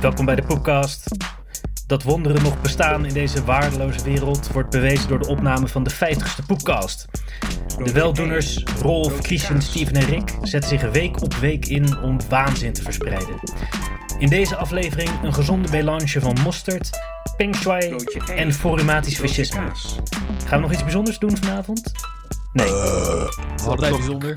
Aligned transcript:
Welkom 0.00 0.24
bij 0.24 0.34
de 0.34 0.42
podcast. 0.42 1.08
Dat 1.86 2.02
wonderen 2.02 2.42
nog 2.42 2.60
bestaan 2.60 3.06
in 3.06 3.14
deze 3.14 3.44
waardeloze 3.44 4.04
wereld 4.04 4.48
wordt 4.52 4.70
bewezen 4.70 5.08
door 5.08 5.18
de 5.18 5.28
opname 5.28 5.68
van 5.68 5.82
de 5.84 5.94
50ste 5.94 6.46
Poepcast. 6.46 7.06
De 7.84 7.92
weldoeners 7.92 8.62
Rolf, 8.82 9.18
Christian, 9.20 9.62
Steven 9.62 9.94
en 9.94 10.06
Rick 10.06 10.36
zetten 10.42 10.70
zich 10.70 10.90
week 10.90 11.22
op 11.22 11.34
week 11.34 11.66
in 11.66 11.98
om 11.98 12.18
waanzin 12.28 12.72
te 12.72 12.82
verspreiden. 12.82 13.40
In 14.18 14.28
deze 14.28 14.56
aflevering 14.56 15.10
een 15.22 15.34
gezonde 15.34 15.68
melange 15.70 16.20
van 16.20 16.36
mosterd, 16.42 16.90
peng 17.36 17.56
shui 17.56 17.96
en 18.36 18.52
formatisch 18.52 19.18
fascisme. 19.18 19.72
Gaan 20.46 20.56
we 20.58 20.64
nog 20.64 20.72
iets 20.72 20.82
bijzonders 20.82 21.18
doen 21.18 21.36
vanavond? 21.36 21.92
Nee. 22.52 22.68
Altijd 23.66 23.92
bijzonder. 23.96 24.34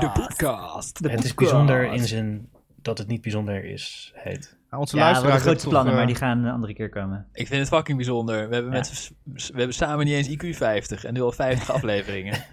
De 0.00 0.10
podcast. 0.12 0.98
Het 1.02 1.24
is 1.24 1.34
bijzonder 1.34 1.92
in 1.92 2.06
zijn 2.06 2.48
dat 2.82 2.98
het 2.98 3.06
niet 3.06 3.20
bijzonder 3.22 3.64
is, 3.64 4.12
heet. 4.14 4.56
Nou, 4.70 4.80
onze 4.82 4.96
Ja, 4.96 5.02
we 5.02 5.08
luisteraars 5.08 5.22
hadden 5.22 5.40
grote 5.40 5.48
hebben 5.48 5.68
plannen, 5.68 5.92
maar 5.92 6.02
eh, 6.02 6.06
die 6.08 6.16
gaan 6.16 6.44
een 6.44 6.52
andere 6.52 6.74
keer 6.74 6.88
komen. 6.88 7.26
Ik 7.32 7.46
vind 7.46 7.60
het 7.60 7.68
fucking 7.68 7.96
bijzonder. 7.96 8.48
We 8.48 8.54
hebben, 8.54 8.72
Ja. 8.72 8.78
met, 8.78 9.12
we 9.24 9.56
hebben 9.56 9.74
samen 9.74 10.04
niet 10.06 10.14
eens 10.14 10.28
IQ 10.28 10.56
50 10.56 11.04
en 11.04 11.14
nu 11.14 11.20
al 11.22 11.32
50 11.32 11.70
afleveringen. 11.76 12.44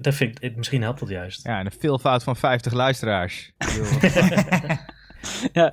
Dat 0.00 0.14
vind 0.14 0.42
ik, 0.42 0.56
misschien 0.56 0.82
helpt 0.82 1.00
dat 1.00 1.08
juist. 1.08 1.44
Ja, 1.46 1.58
en 1.58 1.66
een 1.66 1.72
veelvoud 1.78 2.22
van 2.22 2.36
50 2.36 2.72
luisteraars. 2.72 3.52
ja, 5.52 5.72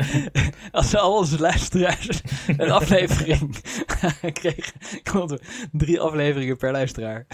als 0.71 0.95
al 0.95 1.17
onze 1.17 1.39
luisteraars 1.39 2.21
een 2.47 2.71
aflevering 2.79 3.55
kregen, 4.39 4.79
komt 5.11 5.31
er 5.31 5.67
drie 5.71 5.99
afleveringen 5.99 6.57
per 6.57 6.71
luisteraar. 6.71 7.25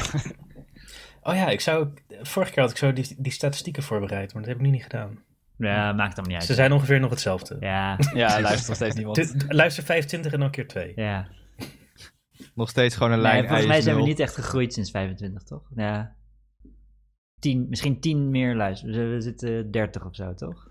Oh 1.21 1.35
ja, 1.35 1.47
ik 1.49 1.61
zou, 1.61 1.87
vorige 2.21 2.51
keer 2.51 2.61
had 2.61 2.71
ik 2.71 2.77
zo 2.77 2.93
die, 2.93 3.15
die 3.17 3.31
statistieken 3.31 3.83
voorbereid, 3.83 4.33
maar 4.33 4.41
dat 4.41 4.51
heb 4.51 4.59
ik 4.59 4.65
nu 4.65 4.71
niet 4.71 4.83
gedaan. 4.83 5.23
Ja, 5.57 5.93
maakt 5.93 6.17
allemaal 6.17 6.35
niet 6.35 6.43
Ze 6.43 6.47
uit. 6.49 6.57
zijn 6.59 6.71
ongeveer 6.71 6.99
nog 6.99 7.09
hetzelfde. 7.09 7.57
Ja, 7.59 7.99
Ja, 8.13 8.41
luistert 8.41 8.67
nog 8.67 8.75
steeds 8.75 8.95
niemand. 8.95 9.35
Luister 9.47 9.83
25 9.83 10.31
en 10.33 10.39
dan 10.39 10.51
keer 10.51 10.67
2. 10.67 10.91
ja. 10.95 11.27
Nog 12.55 12.69
steeds 12.69 12.95
gewoon 12.95 13.11
een 13.11 13.21
Nee, 13.21 13.31
lijn 13.31 13.45
volgens 13.47 13.67
mij 13.67 13.81
zijn 13.81 13.95
we 13.95 14.01
IS0. 14.01 14.05
niet 14.05 14.19
echt 14.19 14.35
gegroeid 14.35 14.73
sinds 14.73 14.91
25, 14.91 15.43
toch? 15.43 15.63
Ja. 15.75 16.15
Tien, 17.39 17.65
misschien 17.69 17.99
10 17.99 18.29
meer 18.29 18.55
luisteren. 18.55 19.11
We 19.13 19.21
zitten 19.21 19.71
30 19.71 20.05
of 20.05 20.15
zo, 20.15 20.33
toch? 20.33 20.67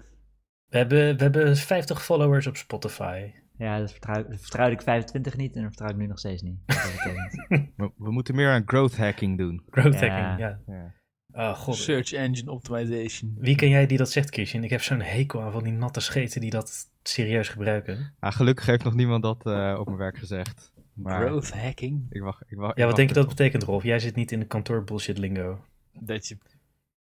We 0.75 0.81
hebben, 0.81 1.17
we 1.17 1.23
hebben 1.23 1.57
50 1.57 2.05
followers 2.05 2.47
op 2.47 2.57
Spotify. 2.57 3.31
Ja, 3.59 3.79
dat 3.79 3.91
vertrouw, 3.91 4.25
vertrouwde 4.29 4.75
ik 4.75 4.83
25 4.83 5.37
niet 5.37 5.55
en 5.57 5.63
dat 5.63 5.69
vertrouw 5.71 5.91
ik 5.91 5.97
nu 5.97 6.07
nog 6.07 6.19
steeds 6.19 6.43
niet. 6.43 6.59
We, 7.77 7.91
we 7.97 8.11
moeten 8.11 8.35
meer 8.35 8.51
aan 8.51 8.63
growth 8.67 8.97
hacking 8.97 9.39
doen. 9.39 9.63
Growth 9.71 10.01
Ja. 10.01 10.09
hacking, 10.09 10.39
ja. 10.39 10.61
Ja. 10.67 10.95
Oh 11.33 11.55
god. 11.59 11.77
Search 11.77 12.13
Engine 12.13 12.51
Optimization. 12.51 13.37
Wie 13.39 13.57
ken 13.57 13.69
jij 13.69 13.87
die 13.87 13.99
dat 13.99 14.11
zegt, 14.11 14.35
Christian? 14.35 14.65
Ik 14.65 14.71
heb 14.71 14.83
zo'n 14.83 15.01
hekel 15.01 15.43
aan 15.43 15.53
van 15.53 15.63
die 15.63 15.73
natte 15.73 16.01
scheten 16.01 16.41
die 16.41 16.51
dat 16.51 16.91
serieus 17.03 17.49
gebruiken. 17.49 18.15
Ah, 18.19 18.33
gelukkig 18.33 18.67
heeft 18.67 18.85
nog 18.85 18.95
niemand 18.95 19.23
dat 19.23 19.47
eh, 19.47 19.77
op 19.79 19.87
mijn 19.87 19.99
werk 19.99 20.19
gezegd. 20.19 20.73
Maar 20.95 21.21
Growth 21.27 21.53
hacking. 21.53 22.07
ik 22.11 22.23
wacht, 22.23 22.43
ik 22.47 22.57
wacht, 22.57 22.77
Ja, 22.77 22.87
wat 22.87 22.97
denk 22.97 23.09
je 23.09 23.15
dat 23.15 23.29
betekent, 23.29 23.63
Rolf? 23.63 23.83
Jij 23.83 23.99
zit 23.99 24.15
niet 24.17 24.33
in 24.33 24.41
de 24.41 24.47
kantoor 24.47 24.85
bullshit 24.85 25.19
lingo. 25.19 25.65
Dat 25.93 26.29
je 26.29 26.39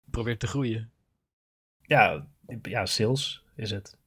probeert 0.06 0.40
te 0.40 0.48
groeien. 0.48 0.92
Ja, 1.82 2.28
ja 2.62 2.86
sales 2.86 3.43
is 3.56 3.72
het. 3.72 3.98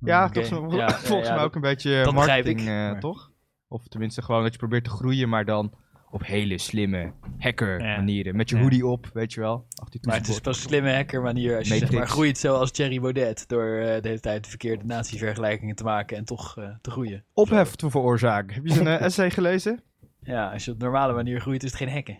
Ja, 0.00 0.30
Ja, 0.32 0.32
volgens 0.32 1.08
ja, 1.08 1.18
mij 1.18 1.22
ja, 1.36 1.42
ook 1.42 1.54
een 1.54 1.60
beetje 1.60 1.90
begrijp 1.90 2.12
marketing, 2.14 2.60
ik, 2.60 2.66
eh, 2.66 2.98
toch? 2.98 3.30
Of 3.68 3.88
tenminste 3.88 4.22
gewoon 4.22 4.42
dat 4.42 4.52
je 4.52 4.58
probeert 4.58 4.84
te 4.84 4.90
groeien, 4.90 5.28
maar 5.28 5.44
dan 5.44 5.74
op 6.10 6.26
hele 6.26 6.58
slimme 6.58 7.12
hacker 7.38 7.80
Ja. 7.84 7.96
manieren. 7.96 8.36
Met 8.36 8.48
je 8.50 8.56
Ja. 8.56 8.62
hoodie 8.62 8.86
op, 8.86 9.10
weet 9.12 9.32
je 9.32 9.40
wel. 9.40 9.66
Die 9.90 10.00
Maar 10.02 10.16
het 10.16 10.28
is 10.28 10.40
pas 10.40 10.56
een 10.56 10.62
slimme 10.62 10.92
hacker 10.94 11.22
manier 11.22 11.56
als 11.56 11.68
je 11.68 11.78
zeg 11.78 11.92
maar 11.92 12.08
groeit 12.08 12.38
zoals 12.38 12.70
Thierry 12.70 13.00
Baudet. 13.00 13.48
Door 13.48 13.76
eh, 13.76 14.02
de 14.02 14.08
hele 14.08 14.20
tijd 14.20 14.46
verkeerde 14.46 14.84
natievergelijkingen 14.84 15.74
te 15.76 15.84
maken 15.84 16.16
en 16.16 16.24
toch 16.24 16.58
eh, 16.58 16.68
te 16.80 16.90
groeien. 16.90 17.24
Ophef 17.32 17.74
te 17.74 17.90
veroorzaken. 17.90 18.54
Heb 18.54 18.66
je 18.66 18.72
zijn 18.72 18.86
eh, 18.86 19.00
essay 19.06 19.30
gelezen? 19.30 19.82
Ja, 20.22 20.52
als 20.52 20.64
je 20.64 20.70
op 20.70 20.78
normale 20.78 21.12
manier 21.12 21.40
groeit 21.40 21.62
is 21.62 21.70
het 21.70 21.78
geen 21.78 21.90
hacken. 21.92 22.18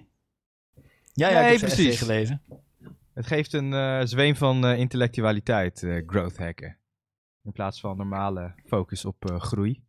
Ja, 1.12 1.28
ja, 1.28 1.40
Nee, 1.40 1.54
ik 1.54 1.60
heb 1.60 1.68
precies. 1.68 1.86
essay 1.86 2.06
gelezen. 2.06 2.42
Het 3.14 3.26
geeft 3.26 3.52
een 3.52 3.72
eh, 3.74 4.00
zweem 4.04 4.36
van 4.36 4.66
eh, 4.66 4.78
intellectualiteit, 4.78 5.82
eh, 5.82 6.02
growth 6.06 6.36
hacken. 6.36 6.76
In 7.42 7.52
plaats 7.52 7.80
van 7.80 7.96
normale 7.96 8.54
focus 8.64 9.04
op 9.04 9.30
eh, 9.30 9.40
groei. 9.40 9.82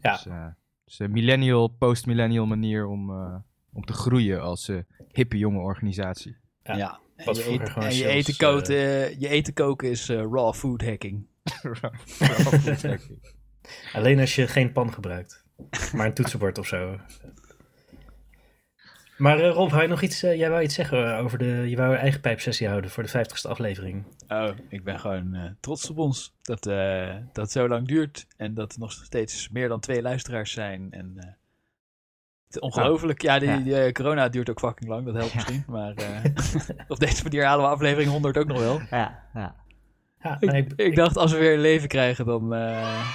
Ja. 0.00 0.12
Dus, 0.12 0.26
eh, 0.26 0.46
dus 0.84 0.98
een 0.98 1.10
millennial, 1.10 1.68
post-millennial 1.68 2.46
manier 2.46 2.86
om, 2.86 3.10
eh, 3.10 3.34
om 3.72 3.84
te 3.84 3.92
groeien 3.92 4.40
als 4.42 4.68
eh, 4.68 4.78
hippe 5.08 5.38
jonge 5.38 5.58
organisatie. 5.60 6.36
Ja, 6.62 6.76
Ja. 6.76 7.00
En, 7.16 7.34
je, 7.34 7.58
en 7.74 7.94
je, 7.94 8.06
eten 8.06 8.36
koken, 8.36 8.74
je 9.20 9.28
eten 9.28 9.52
koken 9.52 9.90
is 9.90 10.08
eh, 10.08 10.16
raw 10.34 10.54
food 10.54 10.82
hacking. 10.82 11.26
Alleen 13.92 14.18
als 14.20 14.34
je 14.34 14.48
geen 14.48 14.72
pan 14.72 14.92
gebruikt. 14.92 15.44
Maar 15.94 16.06
een 16.06 16.14
toetsenbord 16.14 16.58
of 16.58 16.66
zo. 16.66 16.98
Maar 19.20 19.38
eh, 19.40 19.50
Rolf, 19.50 19.70
wou 19.70 19.82
je 19.82 19.88
nog 19.88 20.02
iets, 20.02 20.22
eh, 20.22 20.36
jij 20.38 20.50
wou 20.50 20.62
iets 20.62 20.74
zeggen 20.74 21.16
over 21.18 21.38
de, 21.38 21.44
je 21.68 21.76
wou 21.76 21.92
een 21.92 21.98
eigen 21.98 22.20
pijpsessie 22.20 22.68
houden 22.68 22.90
voor 22.90 23.02
de 23.02 23.08
50ste 23.08 23.48
aflevering. 23.50 24.04
Oh, 24.28 24.48
ik 24.68 24.84
ben 24.84 25.00
gewoon 25.00 25.34
eh, 25.34 25.42
trots 25.60 25.90
op 25.90 25.98
ons. 25.98 26.34
Dat, 26.42 26.66
eh, 26.66 27.14
dat 27.32 27.50
zo 27.52 27.68
lang 27.68 27.86
duurt. 27.88 28.26
En 28.36 28.54
dat 28.54 28.72
er 28.72 28.78
nog 28.78 28.92
steeds 28.92 29.48
meer 29.48 29.68
dan 29.68 29.80
twee 29.80 30.02
luisteraars 30.02 30.52
zijn. 30.52 30.88
En, 30.90 31.12
eh, 31.16 31.24
het 32.46 32.54
is 32.54 32.58
ongelooflijk. 32.60 33.22
Ja, 33.22 33.38
die, 33.38 33.48
Ja. 33.48 33.56
die, 33.56 33.82
eh, 33.82 33.92
corona 33.92 34.28
duurt 34.28 34.50
ook 34.50 34.58
fucking 34.60 34.90
lang. 34.90 35.04
Dat 35.04 35.14
helpt 35.14 35.30
Ja. 35.30 35.34
misschien. 35.36 35.64
Maar 35.66 35.94
eh, 35.94 36.24
op 36.88 36.98
deze 36.98 37.22
manier 37.22 37.44
halen 37.44 37.64
we 37.64 37.70
aflevering 37.70 38.10
100 38.10 38.38
ook 38.38 38.46
nog 38.46 38.58
wel. 38.58 38.80
Ja, 38.90 39.22
ja. 39.34 39.54
Ja, 40.22 40.36
Ik, 40.76 40.94
dacht, 40.96 41.16
als 41.16 41.32
we 41.32 41.38
weer 41.38 41.52
een 41.54 41.60
leven 41.60 41.88
krijgen, 41.88 42.26
dan... 42.26 42.54
eh 42.54 43.10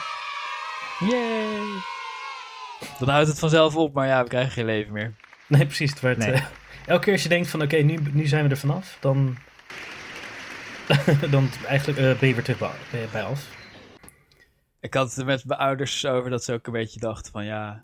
yay! 1.09 1.59
Dan 2.99 3.09
houdt 3.09 3.27
het 3.27 3.39
vanzelf 3.39 3.75
op. 3.75 3.93
Maar 3.93 4.07
ja, 4.07 4.23
we 4.23 4.29
krijgen 4.29 4.51
geen 4.51 4.65
leven 4.65 4.93
meer. 4.93 5.13
nee, 5.57 5.65
precies. 5.65 5.89
Het 5.89 5.99
werd, 5.99 6.17
Nee. 6.17 6.31
eh, 6.31 6.45
elke 6.85 7.03
keer 7.03 7.13
als 7.13 7.23
je 7.23 7.29
denkt 7.29 7.49
van 7.49 7.61
oké, 7.61 7.75
nu, 7.77 7.97
nu 8.11 8.27
zijn 8.27 8.43
we 8.43 8.49
er 8.49 8.57
vanaf, 8.57 8.97
dan, 8.99 9.37
dan 11.31 11.49
eigenlijk 11.67 11.99
eh, 11.99 12.19
ben 12.19 12.27
je 12.27 12.33
weer 12.35 12.43
terug 12.43 12.59
bij, 12.59 12.69
bij- 12.91 13.07
bij 13.11 13.23
af. 13.23 13.53
Ik 14.79 14.93
had 14.93 15.15
het 15.15 15.25
met 15.25 15.45
mijn 15.45 15.59
ouders 15.59 16.05
over 16.05 16.29
dat 16.29 16.43
ze 16.43 16.53
ook 16.53 16.67
een 16.67 16.73
beetje 16.73 16.99
dachten 16.99 17.31
van 17.31 17.45
ja. 17.45 17.83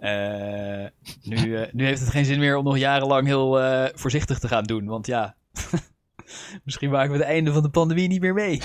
eh, 0.00 0.86
nu, 1.22 1.56
eh, 1.56 1.72
nu 1.72 1.84
heeft 1.84 2.00
het 2.00 2.10
geen 2.10 2.24
zin 2.24 2.38
meer 2.38 2.56
om 2.56 2.64
nog 2.64 2.78
jarenlang 2.78 3.26
heel 3.26 3.60
eh, 3.60 3.88
voorzichtig 3.94 4.38
te 4.38 4.48
gaan 4.48 4.64
doen. 4.64 4.86
Want 4.86 5.06
ja, 5.06 5.36
misschien 6.64 6.90
maken 6.90 7.10
we 7.12 7.16
het 7.18 7.26
einde 7.26 7.52
van 7.52 7.62
de 7.62 7.68
pandemie 7.70 8.08
niet 8.08 8.20
meer 8.20 8.34
mee. 8.34 8.62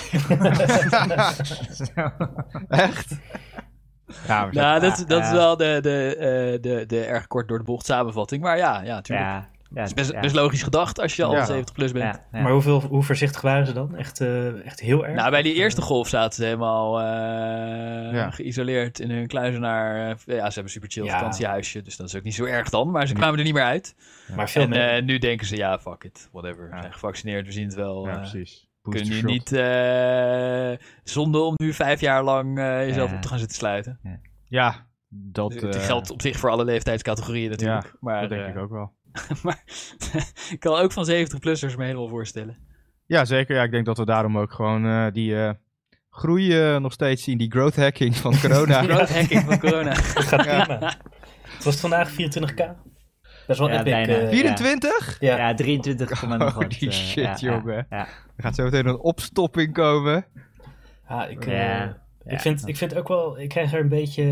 Echt? 2.68 3.14
Ja, 4.28 4.48
nou, 4.52 4.80
dat, 4.80 5.04
dat 5.06 5.22
is 5.22 5.30
wel 5.30 5.56
de, 5.56 5.78
de, 5.82 6.16
eh, 6.16 6.62
de, 6.62 6.84
de 6.86 7.04
erg 7.04 7.26
kort 7.26 7.48
door 7.48 7.58
de 7.58 7.64
bocht 7.64 7.86
samenvatting. 7.86 8.42
Maar 8.42 8.56
ja, 8.56 8.82
ja, 8.82 8.94
natuurlijk. 8.94 9.28
Ja, 9.28 9.46
ja, 9.74 9.80
Het 9.80 9.88
is 9.88 9.94
best, 9.94 10.12
ja. 10.12 10.20
best 10.20 10.34
logisch 10.34 10.62
gedacht 10.62 11.00
als 11.00 11.16
je 11.16 11.24
al 11.24 11.32
Ja. 11.34 11.44
70 11.44 11.74
plus 11.74 11.92
bent. 11.92 12.04
Ja, 12.14 12.24
ja. 12.32 12.42
Maar 12.42 12.52
hoeveel, 12.52 12.80
hoe 12.80 13.02
voorzichtig 13.02 13.40
waren 13.40 13.66
ze 13.66 13.72
dan? 13.72 13.96
Echt, 13.96 14.20
eh, 14.20 14.66
echt 14.66 14.80
heel 14.80 15.06
erg? 15.06 15.14
Nou, 15.16 15.30
bij 15.30 15.42
die 15.42 15.54
eerste 15.54 15.82
golf 15.82 16.08
zaten 16.08 16.32
ze 16.34 16.44
helemaal 16.44 17.00
eh, 17.00 17.04
Ja. 18.12 18.30
geïsoleerd 18.30 19.00
in 19.00 19.10
hun 19.10 19.26
kluizenaar. 19.26 19.94
eh, 19.96 20.06
ja, 20.08 20.36
ze 20.36 20.42
hebben 20.42 20.62
een 20.62 20.68
super 20.68 20.90
chill 20.90 21.04
Ja. 21.04 21.12
vakantiehuisje, 21.18 21.82
dus 21.82 21.96
dat 21.96 22.06
is 22.08 22.16
ook 22.16 22.22
niet 22.22 22.34
zo 22.34 22.44
erg 22.44 22.68
dan. 22.70 22.90
Maar 22.90 23.06
ze 23.06 23.14
kwamen 23.14 23.38
er 23.38 23.44
niet 23.44 23.54
meer 23.54 23.62
uit. 23.62 23.94
Maar 24.36 24.48
veel 24.50 24.62
En 24.62 24.68
meer. 24.68 25.02
nu 25.02 25.18
denken 25.18 25.46
ze, 25.46 25.56
ja, 25.56 25.78
fuck 25.78 26.04
it, 26.04 26.28
whatever. 26.32 26.70
We 26.70 26.76
zijn 26.80 26.92
gevaccineerd, 26.92 27.46
we 27.46 27.52
zien 27.52 27.64
het 27.66 27.74
wel. 27.74 28.06
ja, 28.06 28.16
precies. 28.16 28.66
Nu 28.82 29.04
shot. 29.04 29.22
niet 29.30 29.52
eh 29.52 30.72
zonde 31.04 31.38
om 31.38 31.54
nu 31.56 31.72
vijf 31.72 32.00
jaar 32.00 32.24
lang 32.24 32.58
eh, 32.58 32.86
jezelf 32.86 33.10
Ja. 33.10 33.16
op 33.16 33.22
te 33.22 33.28
gaan 33.28 33.38
zitten 33.38 33.56
sluiten. 33.56 34.00
Ja, 34.44 34.86
dat, 35.08 35.52
Het 35.54 35.76
eh, 35.76 35.84
geldt 35.84 36.10
op 36.10 36.22
zich 36.22 36.38
voor 36.38 36.50
alle 36.50 36.64
leeftijdscategorieën 36.64 37.50
natuurlijk. 37.50 37.94
maar 38.00 38.20
dat 38.20 38.30
denk 38.30 38.46
ik 38.46 38.56
ook 38.58 38.70
wel. 38.70 38.92
maar 39.42 39.62
ik 40.54 40.60
kan 40.60 40.78
ook 40.78 40.92
van 40.92 41.06
70-plussers 41.10 41.76
me 41.76 41.84
helemaal 41.84 42.08
voorstellen. 42.08 42.56
Ja, 43.06 43.24
zeker. 43.24 43.56
Ja, 43.56 43.62
ik 43.62 43.70
denk 43.70 43.86
dat 43.86 43.98
we 43.98 44.04
daarom 44.04 44.38
ook 44.38 44.52
gewoon 44.52 44.86
eh, 44.86 45.06
die 45.12 45.36
eh, 45.42 45.50
groei 46.10 46.60
eh, 46.60 46.76
nog 46.78 46.92
steeds 46.92 47.22
zien. 47.22 47.38
Die 47.38 47.50
growth 47.50 47.76
hacking 47.76 48.16
van 48.16 48.38
corona. 48.42 48.82
Growth 48.82 49.12
hacking 49.14 49.42
van 49.44 49.58
corona. 49.58 49.90
Het 49.90 50.00
gaat 50.00 50.40
prima. 50.66 50.78
Was 51.56 51.64
het 51.64 51.80
vandaag 51.80 52.10
24k? 52.12 52.91
Dat 53.56 53.68
is 53.68 53.74
wel 53.84 53.84
Ja, 53.84 54.00
epic. 54.02 54.06
bijna. 54.06 54.22
eh, 54.22 54.28
24? 54.28 55.16
ja. 55.20 55.36
Ja, 55.36 55.54
23 55.54 56.10
komma 56.20 56.36
nog 56.36 56.54
wat. 56.54 56.62
Holy 56.74 56.76
eh, 56.90 56.90
shit, 56.92 57.24
ja, 57.24 57.36
jongen. 57.36 57.74
Ja, 57.74 57.84
ja. 57.90 58.06
Er 58.36 58.42
gaat 58.42 58.54
zo 58.54 58.64
meteen 58.64 58.86
een 58.86 58.98
opstopping 58.98 59.72
komen. 59.72 60.24
Ja, 61.08 61.26
ik, 61.26 61.46
eh, 61.46 61.52
Ja, 61.52 61.84
ik, 62.24 62.30
ja. 62.32 62.38
vind, 62.38 62.68
ik 62.68 62.76
vind 62.76 62.94
ook 62.96 63.08
wel, 63.08 63.38
ik 63.40 63.48
krijg 63.48 63.72
er 63.72 63.80
een 63.80 63.88
beetje, 63.88 64.22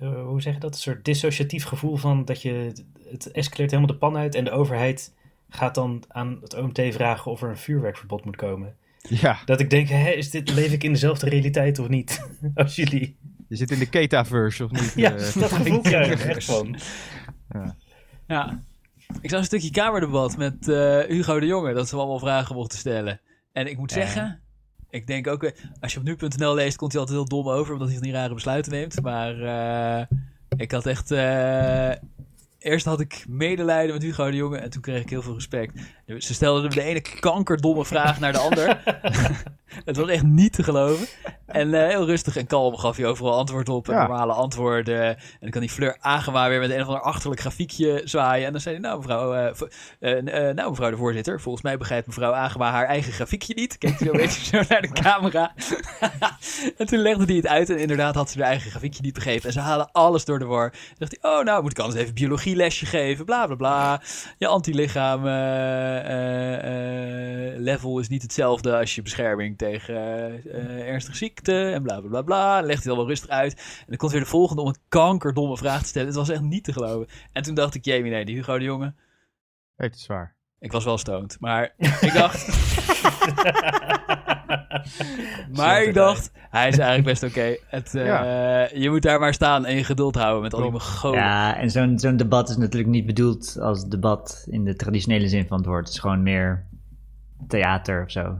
eh, 0.00 0.22
hoe 0.24 0.42
zeg 0.42 0.54
je 0.54 0.60
dat, 0.60 0.74
een 0.74 0.80
soort 0.80 1.04
dissociatief 1.04 1.64
gevoel 1.64 1.96
van 1.96 2.24
dat 2.24 2.42
je, 2.42 2.72
het 3.10 3.30
escaleert 3.30 3.70
helemaal 3.70 3.92
de 3.92 3.98
pan 3.98 4.16
uit 4.16 4.34
en 4.34 4.44
de 4.44 4.50
overheid 4.50 5.14
gaat 5.48 5.74
dan 5.74 6.02
aan 6.08 6.38
het 6.40 6.54
OMT 6.56 6.80
vragen 6.90 7.30
of 7.30 7.42
er 7.42 7.48
een 7.48 7.56
vuurwerkverbod 7.56 8.24
moet 8.24 8.36
komen. 8.36 8.74
Ja, 9.08 9.38
Dat 9.44 9.60
ik 9.60 9.70
denk, 9.70 9.88
hè, 9.88 10.10
is 10.10 10.30
dit, 10.30 10.54
leef 10.54 10.72
ik 10.72 10.84
in 10.84 10.92
dezelfde 10.92 11.28
realiteit 11.28 11.78
of 11.78 11.88
niet 11.88 12.26
als 12.54 12.74
jullie? 12.76 13.16
Je 13.48 13.56
zit 13.56 13.70
in 13.70 13.78
de 13.78 13.88
Ketaverse, 13.88 14.64
of 14.64 14.70
niet? 14.70 14.92
Ja, 14.96 15.10
Eh, 15.14 15.34
dat 15.34 15.52
gevoel 15.52 15.80
krijg 15.92 16.10
ik 16.12 16.20
echt 16.20 16.44
van. 16.44 16.76
Ja. 17.52 17.76
Ik 19.20 19.30
zag 19.30 19.38
een 19.38 19.44
stukje 19.44 19.70
kamerdebat 19.70 20.36
met 20.36 20.68
eh, 20.68 20.98
Hugo 21.00 21.40
de 21.40 21.46
Jonge, 21.46 21.72
dat 21.74 21.88
ze 21.88 21.96
allemaal 21.96 22.18
vragen 22.18 22.54
mochten 22.54 22.78
stellen. 22.78 23.20
En 23.52 23.66
ik 23.66 23.78
moet 23.78 23.90
Ja. 23.90 23.96
zeggen, 23.96 24.40
ik 24.90 25.06
denk 25.06 25.26
ook, 25.26 25.42
eh, 25.42 25.52
als 25.80 25.92
je 25.92 25.98
op 25.98 26.04
nu.nl 26.04 26.54
leest, 26.54 26.76
komt 26.76 26.92
hij 26.92 27.00
altijd 27.00 27.18
heel 27.18 27.28
dom 27.28 27.48
over, 27.48 27.72
omdat 27.72 27.88
hij 27.88 27.96
van 27.96 28.06
die 28.06 28.16
rare 28.16 28.34
besluiten 28.34 28.72
neemt. 28.72 29.02
Maar 29.02 29.40
eh, 30.00 30.06
ik 30.56 30.70
had 30.70 30.86
echt, 30.86 31.10
eh, 31.10 31.90
eerst 32.58 32.84
had 32.84 33.00
ik 33.00 33.24
medelijden 33.28 33.94
met 33.94 34.02
Hugo 34.02 34.30
de 34.30 34.36
Jonge 34.36 34.56
en 34.58 34.70
toen 34.70 34.82
kreeg 34.82 35.02
ik 35.02 35.10
heel 35.10 35.22
veel 35.22 35.34
respect. 35.34 35.80
Ze 36.06 36.34
stelden 36.34 36.70
de 36.70 36.82
ene 36.82 37.00
kankerdomme 37.20 37.84
vraag 37.84 38.20
naar 38.20 38.32
de 38.32 38.38
ander. 38.38 38.78
Het 39.84 39.96
was 39.96 40.08
echt 40.08 40.22
niet 40.22 40.52
te 40.52 40.62
geloven. 40.62 41.06
En 41.46 41.74
eh, 41.74 41.88
heel 41.88 42.06
rustig 42.06 42.36
en 42.36 42.46
kalm 42.46 42.76
gaf 42.76 42.96
hij 42.96 43.06
overal 43.06 43.34
antwoord 43.34 43.68
op. 43.68 43.88
En 43.88 43.94
Ja. 43.94 44.06
normale 44.06 44.32
antwoorden. 44.32 45.02
En 45.04 45.16
dan 45.40 45.50
kan 45.50 45.60
die 45.60 45.70
Fleur 45.70 45.96
Agema 46.00 46.48
weer 46.48 46.60
met 46.60 46.70
een 46.70 46.80
of 46.80 46.86
ander 46.86 47.02
achterlijk 47.02 47.40
grafiekje 47.40 48.00
zwaaien. 48.04 48.46
En 48.46 48.52
dan 48.52 48.60
zei 48.60 48.74
hij, 48.74 48.84
nou 48.84 48.96
mevrouw, 48.98 49.34
eh, 49.34 50.18
eh, 50.18 50.54
nou 50.54 50.70
mevrouw 50.70 50.90
de 50.90 50.96
voorzitter, 50.96 51.40
volgens 51.40 51.64
mij 51.64 51.76
begrijpt 51.78 52.06
mevrouw 52.06 52.32
Agema 52.32 52.70
haar 52.70 52.86
eigen 52.86 53.12
grafiekje 53.12 53.54
niet. 53.54 53.76
Hij 53.78 53.96
zo 53.98 54.04
een 54.04 54.12
beetje 54.16 54.44
zo 54.44 54.62
naar 54.68 54.82
de 54.82 54.92
camera. 54.92 55.52
en 56.78 56.86
toen 56.86 56.98
legde 56.98 57.24
hij 57.24 57.36
het 57.36 57.46
uit. 57.46 57.70
En 57.70 57.78
inderdaad 57.78 58.14
had 58.14 58.30
ze 58.30 58.38
haar 58.38 58.48
eigen 58.48 58.70
grafiekje 58.70 59.02
niet 59.02 59.14
begrepen. 59.14 59.46
En 59.46 59.52
ze 59.52 59.60
halen 59.60 59.88
alles 59.92 60.24
door 60.24 60.38
de 60.38 60.44
war. 60.44 60.70
Dan 60.70 60.80
dacht 60.98 61.16
hij, 61.20 61.30
oh 61.32 61.44
nou 61.44 61.62
moet 61.62 61.70
ik 61.70 61.78
anders 61.78 62.00
even 62.00 62.14
biologielesje 62.14 62.86
geven. 62.86 63.24
Bla 63.24 63.46
bla 63.46 63.56
bla. 63.56 64.00
Je 64.38 64.46
antilichaam 64.46 65.26
eh, 66.02 67.52
eh, 67.52 67.60
level 67.60 67.98
is 67.98 68.08
niet 68.08 68.22
hetzelfde 68.22 68.76
als 68.76 68.94
je 68.94 69.02
bescherming 69.02 69.58
tegen 69.58 69.94
eh, 69.94 70.88
ernstige 70.88 71.16
ziekte 71.16 71.70
en 71.70 71.82
bla 71.82 72.00
bla 72.00 72.08
bla 72.08 72.22
bla. 72.22 72.56
Dan 72.56 72.66
legt 72.66 72.66
hij 72.66 72.74
het 72.74 72.86
allemaal 72.86 73.08
rustig 73.08 73.30
uit. 73.30 73.54
En 73.54 73.84
dan 73.86 73.96
komt 73.96 74.12
weer 74.12 74.20
de 74.20 74.26
volgende 74.26 74.62
om 74.62 74.68
een 74.68 74.76
kankerdomme 74.88 75.56
vraag 75.56 75.82
te 75.82 75.88
stellen. 75.88 76.08
Het 76.08 76.16
was 76.16 76.28
echt 76.28 76.40
niet 76.40 76.64
te 76.64 76.72
geloven. 76.72 77.08
En 77.32 77.42
toen 77.42 77.54
dacht 77.54 77.74
ik, 77.74 77.84
jee, 77.84 78.02
nee, 78.02 78.24
die 78.24 78.34
Hugo 78.34 78.58
de 78.58 78.64
Jonge. 78.64 78.94
Het 79.76 79.98
zwaar. 79.98 80.36
Ik 80.58 80.72
was 80.72 80.84
wel 80.84 80.98
stoned, 80.98 81.36
maar 81.40 81.74
ik 81.76 82.12
dacht... 82.12 82.46
maar 85.56 85.82
ik 85.82 85.94
dacht, 85.94 86.30
hij 86.50 86.68
is 86.68 86.78
eigenlijk 86.78 87.20
best 87.20 87.22
oké. 87.22 87.56
Het, 87.66 87.94
eh, 87.94 88.02
Je 88.82 88.90
moet 88.90 89.02
daar 89.02 89.20
maar 89.20 89.34
staan 89.34 89.64
en 89.66 89.76
je 89.76 89.84
geduld 89.84 90.14
houden 90.14 90.42
met 90.42 90.54
al 90.54 90.70
die. 90.70 91.12
Ja, 91.12 91.56
en 91.56 91.70
zo'n 91.70 91.98
zo'n 91.98 92.16
debat 92.16 92.48
is 92.48 92.56
natuurlijk 92.56 92.92
niet 92.92 93.06
bedoeld 93.06 93.58
als 93.60 93.88
debat 93.88 94.46
in 94.50 94.64
de 94.64 94.76
traditionele 94.76 95.28
zin 95.28 95.46
van 95.46 95.56
het 95.56 95.66
woord. 95.66 95.84
Het 95.84 95.94
is 95.94 96.00
gewoon 96.00 96.22
meer 96.22 96.64
theater 97.48 98.02
of 98.04 98.10
zo. 98.10 98.36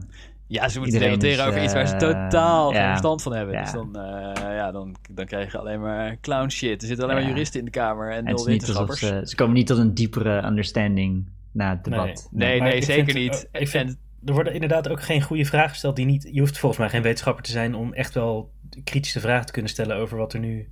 Ja, 0.47 0.69
ze 0.69 0.79
moeten 0.79 0.95
Iedereen 0.97 1.19
debatteren 1.19 1.45
is, 1.45 1.51
over 1.51 1.63
iets 1.63 1.73
waar 1.73 1.87
ze 1.87 1.93
eh, 1.93 1.99
totaal 2.29 2.71
geen 2.71 2.87
verstand 2.87 3.21
van 3.21 3.33
hebben. 3.33 3.55
Ja. 3.55 3.61
Dus 3.61 3.71
dan, 3.71 3.95
eh, 3.95 4.55
ja, 4.55 4.71
dan, 4.71 4.95
dan 5.11 5.25
krijg 5.25 5.51
je 5.51 5.57
alleen 5.57 5.81
maar 5.81 6.17
clown 6.21 6.49
shit. 6.49 6.81
Er 6.81 6.87
zitten 6.87 7.05
alleen 7.05 7.17
maar 7.21 7.29
juristen 7.29 7.59
in 7.59 7.65
de 7.65 7.71
kamer 7.71 8.11
en 8.11 8.17
En 8.17 8.23
nul 8.23 8.33
het 8.33 8.41
is 8.47 8.51
niet 8.53 8.61
alsof 8.61 8.77
wetenschappers. 8.87 9.21
ze, 9.23 9.29
ze 9.29 9.35
komen 9.35 9.53
niet 9.53 9.67
tot 9.67 9.77
een 9.77 9.93
diepere 9.93 10.45
understanding 10.45 11.25
na 11.51 11.69
het 11.69 11.83
debat. 11.83 12.27
Nee, 12.31 12.61
nee, 12.61 12.81
zeker 12.81 13.13
vind- 13.13 13.17
niet. 13.17 13.47
ik 13.51 13.67
vind- 13.67 13.97
Er 14.25 14.33
worden 14.33 14.53
inderdaad 14.53 14.89
ook 14.89 15.01
geen 15.01 15.21
goede 15.21 15.45
vragen 15.45 15.69
gesteld 15.69 15.95
die 15.95 16.05
niet... 16.05 16.29
Je 16.31 16.39
hoeft 16.39 16.57
volgens 16.57 16.81
mij 16.81 16.89
geen 16.89 17.01
wetenschapper 17.01 17.43
te 17.43 17.51
zijn 17.51 17.75
om 17.75 17.93
echt 17.93 18.13
wel 18.13 18.53
kritische 18.83 19.19
vragen 19.19 19.45
te 19.45 19.51
kunnen 19.51 19.71
stellen 19.71 19.97
over 19.97 20.17
wat 20.17 20.33
er 20.33 20.39
nu 20.39 20.69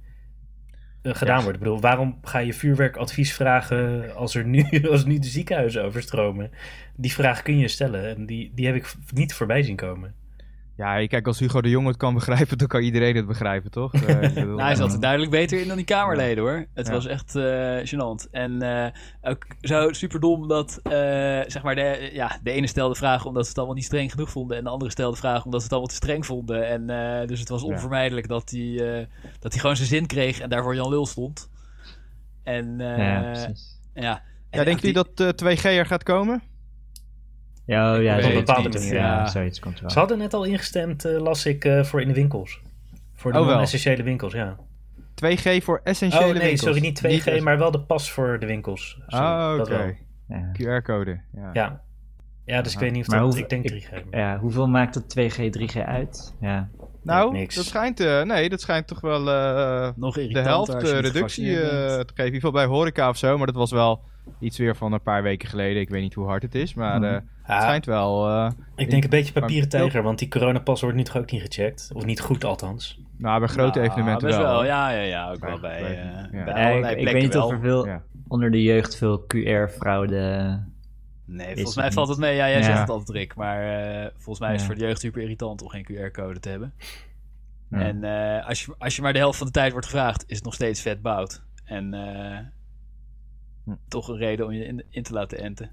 eh, 1.02 1.16
gedaan 1.16 1.42
wordt. 1.42 1.58
Ik 1.58 1.64
bedoel, 1.64 1.82
waarom 1.82 2.20
ga 2.22 2.40
je 2.40 2.54
vuurwerkadvies 2.54 3.34
vragen 3.34 4.16
als 4.16 4.36
er 4.36 4.46
nu, 4.46 4.66
als 4.92 5.06
nu 5.06 5.20
de 5.20 5.28
ziekenhuizen 5.28 5.84
overstromen? 5.84 6.52
Die 6.96 7.14
vraag 7.14 7.42
kun 7.42 7.58
je 7.58 7.68
stellen 7.68 8.16
en 8.16 8.26
die, 8.26 8.52
die 8.56 8.66
heb 8.66 8.76
ik 8.76 8.94
niet 9.14 9.34
voorbij 9.34 9.64
zien 9.64 9.76
komen. 9.76 10.16
Ja, 10.78 11.08
kijk, 11.08 11.28
als 11.28 11.40
Hugo 11.40 11.62
de 11.62 11.70
Jong 11.70 11.88
het 11.88 11.98
kan 11.98 12.14
begrijpen, 12.14 12.58
dan 12.58 12.68
kan 12.68 12.82
iedereen 12.82 13.16
het 13.16 13.26
begrijpen, 13.28 13.72
toch? 13.72 13.92
Nou, 14.36 14.62
hij 14.62 14.76
zat 14.76 14.94
er 14.94 15.00
duidelijk 15.00 15.32
beter 15.32 15.62
in 15.62 15.68
dan 15.68 15.76
die 15.78 15.86
Kamerleden 15.86 16.44
hoor. 16.44 16.66
Het 16.74 16.88
Ja. 16.88 16.94
was 16.94 17.06
echt 17.06 17.36
eh 17.36 17.78
gênant. 17.86 18.30
En 18.32 18.62
eh, 18.62 18.92
ook 19.22 19.46
zo 19.62 19.92
superdom 19.94 20.48
dat 20.48 20.80
zeg 21.48 21.64
maar 21.64 21.76
de, 21.76 22.10
ja, 22.14 22.40
de 22.44 22.52
ene 22.52 22.68
stelde 22.68 22.96
vragen 22.96 23.28
omdat 23.28 23.44
ze 23.44 23.50
het 23.50 23.58
allemaal 23.58 23.76
niet 23.76 23.86
streng 23.86 24.12
genoeg 24.12 24.30
vonden. 24.30 24.58
En 24.58 24.64
de 24.64 24.70
andere 24.70 24.92
stelde 24.92 25.18
vragen 25.18 25.46
omdat 25.46 25.60
ze 25.60 25.64
het 25.66 25.72
allemaal 25.72 25.90
te 25.92 25.96
streng 25.96 26.26
vonden. 26.26 26.68
En 26.68 26.88
dus 27.28 27.40
het 27.40 27.50
was 27.50 27.62
Ja. 27.62 27.68
onvermijdelijk 27.68 28.28
dat 28.28 28.50
hij, 28.52 29.08
dat 29.40 29.52
hij 29.52 29.62
gewoon 29.62 29.76
zijn 29.76 29.88
zin 29.88 30.06
kreeg 30.06 30.40
en 30.40 30.50
daarvoor 30.50 30.76
Jan 30.76 30.90
Lul 30.90 31.06
stond. 31.06 31.50
En 32.44 32.76
Ja, 32.78 32.98
ja, 32.98 33.22
precies. 33.32 33.80
Ja, 33.94 34.22
En 34.50 34.66
denkt 34.66 34.82
die- 34.82 34.90
u 34.90 34.94
dat 34.94 35.10
eh 35.16 35.28
2G 35.30 35.64
er 35.64 35.86
gaat 35.86 36.04
komen? 36.04 36.42
Ja, 37.66 37.96
oh, 37.96 38.02
ja, 38.02 38.22
zoiets 38.22 38.90
ja. 38.90 38.94
ja, 38.96 39.28
zoiets 39.28 39.60
komt 39.60 39.80
wel. 39.80 39.90
Ze 39.90 40.00
hadden 40.00 40.18
net 40.18 40.34
al 40.34 40.44
ingestemd, 40.44 41.06
eh, 41.06 41.20
las 41.22 41.46
ik, 41.46 41.66
eh, 41.66 41.84
voor 41.84 42.02
in 42.02 42.08
de 42.08 42.14
winkels. 42.14 42.62
Voor 43.14 43.32
de 43.32 43.38
Oh, 43.40 43.44
wel. 43.46 43.54
non-essentiële 43.54 44.04
winkels, 44.04 44.34
ja. 44.34 44.56
2G 45.16 45.64
voor 45.64 45.82
essentiële 45.84 46.24
Oh 46.26 46.30
nee, 46.32 46.40
winkels. 46.40 46.62
sorry, 46.62 46.80
niet 46.82 46.96
2G, 46.96 47.26
Niet- 47.34 47.42
maar 47.44 47.58
wel 47.58 47.72
de 47.72 47.80
pas 47.80 48.12
voor 48.12 48.40
de 48.40 48.46
winkels. 48.46 48.98
Sorry, 49.08 49.58
dat 49.58 49.68
wel. 49.68 49.80
oké. 49.80 49.96
Ja. 50.28 50.52
QR-code. 50.54 51.20
Ja. 51.34 51.50
Ja. 51.54 51.82
ja, 52.46 52.62
dus 52.62 52.74
ik 52.74 52.80
weet 52.80 52.92
niet 52.92 53.08
of 53.08 53.14
dat... 53.14 53.22
hoe- 53.34 53.38
ik 53.42 53.50
denk 53.50 53.64
ik- 53.64 53.72
3G. 53.72 54.04
Ja, 54.12 54.38
hoeveel 54.40 54.68
maakt 54.68 54.96
het 54.96 55.10
2G, 55.10 55.50
3G 55.50 55.78
uit? 55.86 56.34
Ja. 56.42 56.70
Nou, 57.04 57.32
Niks. 57.32 57.56
dat 57.56 57.66
schijnt, 57.66 58.00
eh, 58.00 58.22
nee, 58.22 58.50
dat 58.50 58.62
schijnt 58.62 58.88
toch 58.88 59.02
wel 59.02 59.30
eh, 59.32 59.90
nog 59.96 60.16
de 60.16 60.40
helft 60.40 60.74
reductie 60.84 61.62
eh, 61.62 61.70
te 61.70 61.96
geven. 61.98 62.16
In 62.16 62.24
ieder 62.26 62.34
geval 62.34 62.52
bij 62.52 62.66
horeca 62.66 63.10
of 63.10 63.18
zo, 63.18 63.38
maar 63.38 63.46
dat 63.48 63.56
was 63.56 63.72
wel 63.72 64.02
iets 64.40 64.58
weer 64.58 64.76
van 64.76 64.94
een 64.94 65.02
paar 65.02 65.24
weken 65.24 65.50
geleden. 65.50 65.82
Ik 65.82 65.90
weet 65.90 66.02
niet 66.02 66.14
hoe 66.14 66.26
hard 66.28 66.42
het 66.42 66.56
is, 66.56 66.74
maar 66.74 66.96
Hmm. 66.96 67.30
Ja, 67.48 67.54
het 67.54 67.64
schijnt 67.64 67.86
wel... 67.86 68.28
eh, 68.30 68.52
ik 68.76 68.90
denk 68.90 69.04
een 69.04 69.10
beetje 69.10 69.34
papieren 69.34 69.70
Maar- 69.70 69.80
tijger, 69.80 70.04
want 70.04 70.20
die 70.20 70.28
coronapas 70.28 70.82
wordt 70.82 70.96
nu 70.98 71.04
toch 71.04 71.18
ook 71.18 71.32
niet 71.32 71.42
gecheckt? 71.42 71.90
Of 71.94 72.06
niet 72.06 72.20
goed 72.22 72.44
althans. 72.44 73.00
nou, 73.18 73.40
bij 73.40 73.48
grote 73.48 73.80
Ja, 73.80 73.86
evenementen 73.86 74.28
best 74.28 74.40
wel. 74.40 74.66
Ja, 74.66 74.90
ja, 74.90 75.02
ja, 75.02 75.32
ook 75.32 75.40
Bij- 75.40 75.50
wel 75.50 75.60
bij, 75.60 75.80
bij- 75.82 75.98
eh, 75.98 76.06
ja. 76.40 76.44
bij 76.44 76.62
Ja, 76.62 76.70
allerlei 76.70 76.80
ik, 76.80 76.84
ik 76.84 76.86
plekken 76.96 77.14
weet 77.14 77.22
niet 77.22 77.34
wel. 77.34 77.46
of 77.46 77.52
er 77.52 77.60
veel 77.60 77.86
Ja. 77.86 78.02
onder 78.28 78.52
de 78.52 78.62
jeugd 78.62 78.96
veel 78.98 79.26
QR-fraude... 79.28 80.60
Nee, 81.26 81.48
Is 81.48 81.54
volgens 81.54 81.76
mij 81.76 81.92
valt 81.92 82.08
het 82.08 82.18
niet. 82.18 82.26
mee. 82.28 82.36
Ja, 82.36 82.48
jij 82.50 82.58
Ja. 82.58 82.64
zegt 82.64 82.80
het 82.80 82.90
altijd, 82.90 83.10
Rick. 83.18 83.36
Maar 83.36 83.62
eh, 83.84 84.10
volgens 84.18 84.40
mij 84.40 84.54
is 84.54 84.58
het 84.62 84.66
voor 84.72 84.80
de 84.80 84.86
jeugd 84.86 85.00
super 85.00 85.22
irritant 85.22 85.62
om 85.62 85.70
geen 85.70 85.84
QR-code 85.92 86.40
te 86.40 86.50
hebben. 86.50 86.74
Ja. 87.70 87.80
En 87.80 88.04
eh, 88.04 88.48
als, 88.48 88.66
je, 88.66 88.76
als 88.78 88.96
je 88.96 89.02
maar 89.02 89.14
de 89.14 89.20
helft 89.20 89.38
van 89.38 89.48
de 89.48 89.54
tijd 89.54 89.72
wordt 89.72 89.88
gevraagd, 89.88 90.24
is 90.28 90.36
het 90.36 90.46
nog 90.46 90.54
steeds 90.54 90.82
vet 90.82 91.02
bout. 91.02 91.44
En. 91.66 91.94
Toch 93.88 94.08
een 94.08 94.18
reden 94.18 94.46
om 94.46 94.52
je 94.52 94.66
in, 94.66 94.84
in 94.90 95.04
te 95.04 95.14
laten 95.14 95.38
enten. 95.40 95.70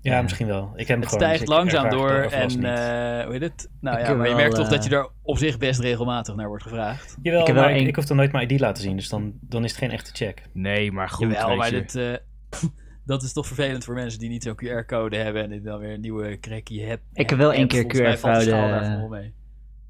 Ja, 0.00 0.14
Ja. 0.14 0.22
misschien 0.22 0.46
wel. 0.46 0.72
Ik 0.76 0.88
heb 0.88 0.98
Het 1.00 1.08
gewoon, 1.08 1.22
stijgt 1.24 1.32
dus 1.46 1.48
ik 1.48 1.54
langzaam 1.54 1.90
door. 1.90 2.10
En 2.10 2.48
eh, 2.64 3.24
hoe 3.24 3.32
heet 3.32 3.40
het? 3.42 3.70
Nou 3.80 3.98
Ik 3.98 4.06
ja, 4.06 4.14
maar 4.14 4.28
je 4.28 4.34
merkt 4.34 4.54
toch 4.54 4.64
eh, 4.64 4.70
dat 4.70 4.84
je 4.84 4.90
er 4.96 5.08
op 5.22 5.38
zich 5.38 5.58
best 5.58 5.80
regelmatig 5.80 6.34
naar 6.34 6.48
wordt 6.48 6.62
gevraagd. 6.62 7.16
Jawel, 7.22 7.40
ik 7.40 7.46
heb 7.46 7.56
maar 7.56 7.64
wel 7.64 7.74
ik, 7.74 7.80
één- 7.80 7.88
ik 7.88 7.96
hoef 7.96 8.04
dan 8.04 8.16
nooit 8.16 8.32
mijn 8.32 8.50
ID 8.50 8.60
laten 8.60 8.82
zien, 8.82 8.96
dus 8.96 9.08
dan, 9.08 9.32
dan 9.40 9.64
is 9.64 9.70
het 9.70 9.80
geen 9.80 9.90
echte 9.90 10.10
check. 10.12 10.42
Nee, 10.52 10.92
maar 10.92 11.08
goed, 11.08 11.26
Jawel, 11.32 11.48
weet 11.48 11.56
maar 11.56 11.74
je. 11.74 11.80
dit, 11.80 11.94
eh, 11.94 12.14
dat 13.06 13.22
is 13.22 13.32
toch 13.32 13.46
vervelend 13.46 13.84
voor 13.84 13.94
mensen 13.94 14.18
die 14.18 14.28
niet 14.28 14.42
zo'n 14.42 14.54
QR-code 14.64 15.16
hebben 15.16 15.42
en 15.42 15.50
die 15.50 15.60
dan 15.60 15.78
weer 15.78 15.92
een 15.94 16.00
nieuwe 16.00 16.40
cracky 16.40 16.80
hebben. 16.80 17.06
Ik 17.12 17.30
heb 17.30 17.38
wel 17.38 17.52
één 17.52 17.68
keer 17.68 17.84
QR-fraude-. 17.84 19.32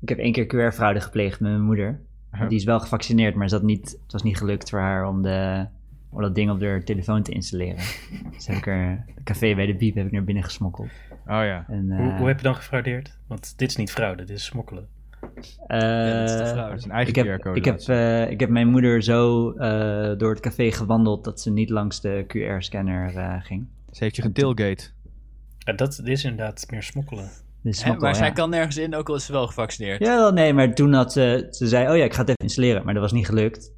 Ik 0.00 0.08
heb 0.08 0.18
één 0.18 0.32
keer 0.32 0.46
QR-fraude 0.46 1.00
gepleegd 1.00 1.40
met 1.40 1.50
mijn 1.50 1.62
moeder. 1.64 2.00
Die 2.48 2.58
is 2.58 2.64
wel 2.64 2.80
gevaccineerd, 2.80 3.34
maar 3.34 3.48
zat 3.48 3.62
niet, 3.62 3.90
het 4.02 4.12
was 4.12 4.22
niet 4.22 4.36
gelukt 4.36 4.70
voor 4.70 4.78
haar 4.78 5.06
om, 5.08 5.22
de, 5.22 5.66
om 6.10 6.20
dat 6.20 6.34
ding 6.34 6.50
op 6.50 6.60
haar 6.60 6.84
telefoon 6.84 7.22
te 7.22 7.32
installeren. 7.32 7.76
Dus 8.32 8.46
heb 8.46 8.56
ik 8.56 8.66
er, 8.66 9.04
de 9.14 9.22
café 9.22 9.54
bij 9.54 9.66
de 9.66 9.74
Biep 9.74 9.94
heb 9.94 10.06
ik 10.06 10.12
naar 10.12 10.24
binnen 10.24 10.44
gesmokkeld. 10.44 10.88
Oh 11.10 11.24
ja. 11.26 11.64
En, 11.68 11.92
Hoe, 11.96 12.10
eh, 12.10 12.18
hoe 12.18 12.26
heb 12.26 12.36
je 12.36 12.42
dan 12.42 12.54
gefraudeerd? 12.54 13.18
Want 13.26 13.58
dit 13.58 13.70
is 13.70 13.76
niet 13.76 13.92
fraude, 13.92 14.24
dit 14.24 14.36
is 14.36 14.44
smokkelen. 14.44 14.88
Ja, 15.68 16.20
dat 16.20 16.30
is 16.30 16.36
de 16.36 16.46
fraude. 16.46 16.70
Dat 16.70 16.78
is 16.78 16.84
een 16.84 16.90
eigen 16.90 17.14
ik, 17.14 17.24
heb, 17.24 17.38
QR-code. 17.38 17.58
ik, 17.58 17.64
heb, 17.64 17.80
eh, 17.80 18.30
ik 18.30 18.40
heb 18.40 18.48
mijn 18.48 18.68
moeder 18.68 19.02
zo 19.02 19.50
eh, 19.50 20.18
door 20.18 20.30
het 20.30 20.40
café 20.40 20.72
gewandeld 20.72 21.24
dat 21.24 21.40
ze 21.40 21.50
niet 21.50 21.70
langs 21.70 22.00
de 22.00 22.24
QR-scanner 22.26 23.16
eh, 23.16 23.34
ging. 23.42 23.66
Ze 23.90 24.04
heeft 24.04 24.16
je 24.16 24.22
getailgate. 24.22 24.84
Ja, 25.58 25.72
dat 25.72 25.96
dit 25.96 26.08
is 26.08 26.24
inderdaad 26.24 26.66
meer 26.70 26.82
smokkelen. 26.82 27.30
Dus 27.62 27.84
maar 27.98 28.14
zij 28.14 28.32
kan 28.32 28.50
nergens 28.50 28.76
in, 28.76 28.94
ook 28.94 29.08
al 29.08 29.14
is 29.14 29.24
ze 29.24 29.32
wel 29.32 29.46
gevaccineerd. 29.46 30.00
Ja, 30.00 30.16
wel, 30.16 30.32
nee, 30.32 30.52
maar 30.52 30.74
toen 30.74 30.92
had 30.92 31.12
ze, 31.12 31.46
ze 31.50 31.68
zei, 31.68 31.90
oh 31.90 31.96
ja, 31.96 32.04
ik 32.04 32.14
ga 32.14 32.20
het 32.20 32.28
even 32.28 32.42
installeren, 32.42 32.84
maar 32.84 32.94
dat 32.94 33.02
was 33.02 33.12
niet 33.12 33.26
gelukt. 33.26 33.72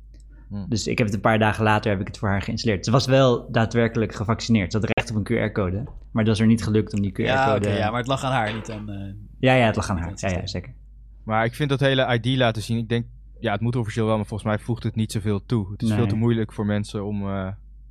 Hm. 0.50 0.64
Dus 0.68 0.86
ik 0.86 0.98
heb 0.98 1.06
het 1.06 1.16
een 1.16 1.22
paar 1.22 1.38
dagen 1.38 1.64
later 1.64 1.90
heb 1.90 2.00
ik 2.00 2.06
het 2.06 2.18
voor 2.18 2.28
haar 2.28 2.42
geïnstalleerd. 2.42 2.84
Ze 2.84 2.90
was 2.90 3.06
wel 3.06 3.50
daadwerkelijk 3.50 4.14
gevaccineerd. 4.14 4.72
Ze 4.72 4.78
had 4.78 4.90
recht 4.94 5.10
op 5.10 5.16
een 5.16 5.24
QR-code, 5.50 5.82
maar 5.84 6.22
het 6.24 6.26
was 6.26 6.40
er 6.40 6.46
niet 6.46 6.62
gelukt 6.62 6.92
om 6.94 7.00
die 7.00 7.10
QR-code... 7.12 7.24
Ja, 7.28 7.54
oké, 7.56 7.68
ja, 7.70 7.90
maar 7.90 7.98
het 7.98 8.08
lag 8.08 8.24
aan 8.24 8.32
haar, 8.32 8.54
niet 8.54 8.70
aan... 8.70 8.90
eh, 8.90 9.12
ja, 9.38 9.54
ja, 9.54 9.66
het 9.66 9.76
lag 9.76 9.90
aan 9.90 9.98
haar. 9.98 10.12
Ja, 10.14 10.28
ja, 10.28 10.46
zeker. 10.46 10.72
Maar 11.24 11.44
ik 11.44 11.54
vind 11.54 11.68
dat 11.70 11.80
hele 11.80 12.18
ID 12.20 12.36
laten 12.36 12.62
zien, 12.62 12.78
ik 12.78 12.88
denk, 12.88 13.06
ja, 13.40 13.52
het 13.52 13.60
moet 13.60 13.76
officieel 13.76 14.06
wel, 14.06 14.16
maar 14.16 14.26
volgens 14.26 14.48
mij 14.48 14.58
voegt 14.58 14.82
het 14.82 14.94
niet 14.94 15.12
zoveel 15.12 15.46
toe. 15.46 15.72
Het 15.72 15.82
is 15.82 15.88
Nee. 15.88 15.98
veel 15.98 16.06
te 16.06 16.14
moeilijk 16.16 16.52
voor 16.52 16.66
mensen 16.66 17.04
om 17.04 17.28
eh, 17.28 17.48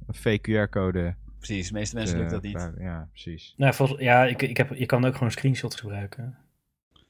een 0.08 0.14
fake 0.14 0.68
QR-code 0.68 1.16
precies, 1.38 1.68
de 1.68 1.74
meeste 1.74 1.96
mensen 1.96 2.18
lukt 2.18 2.32
dat 2.32 2.42
niet. 2.42 2.72
Ja, 2.80 3.08
precies. 3.12 3.54
Nou, 3.58 3.74
volgens, 3.74 4.00
ja, 4.00 4.26
ik, 4.26 4.42
ik 4.42 4.58
heb, 4.58 4.74
je 4.74 4.86
kan 4.86 5.06
ook 5.06 5.14
gewoon 5.14 5.32
screenshots 5.32 5.76
gebruiken. 5.76 6.38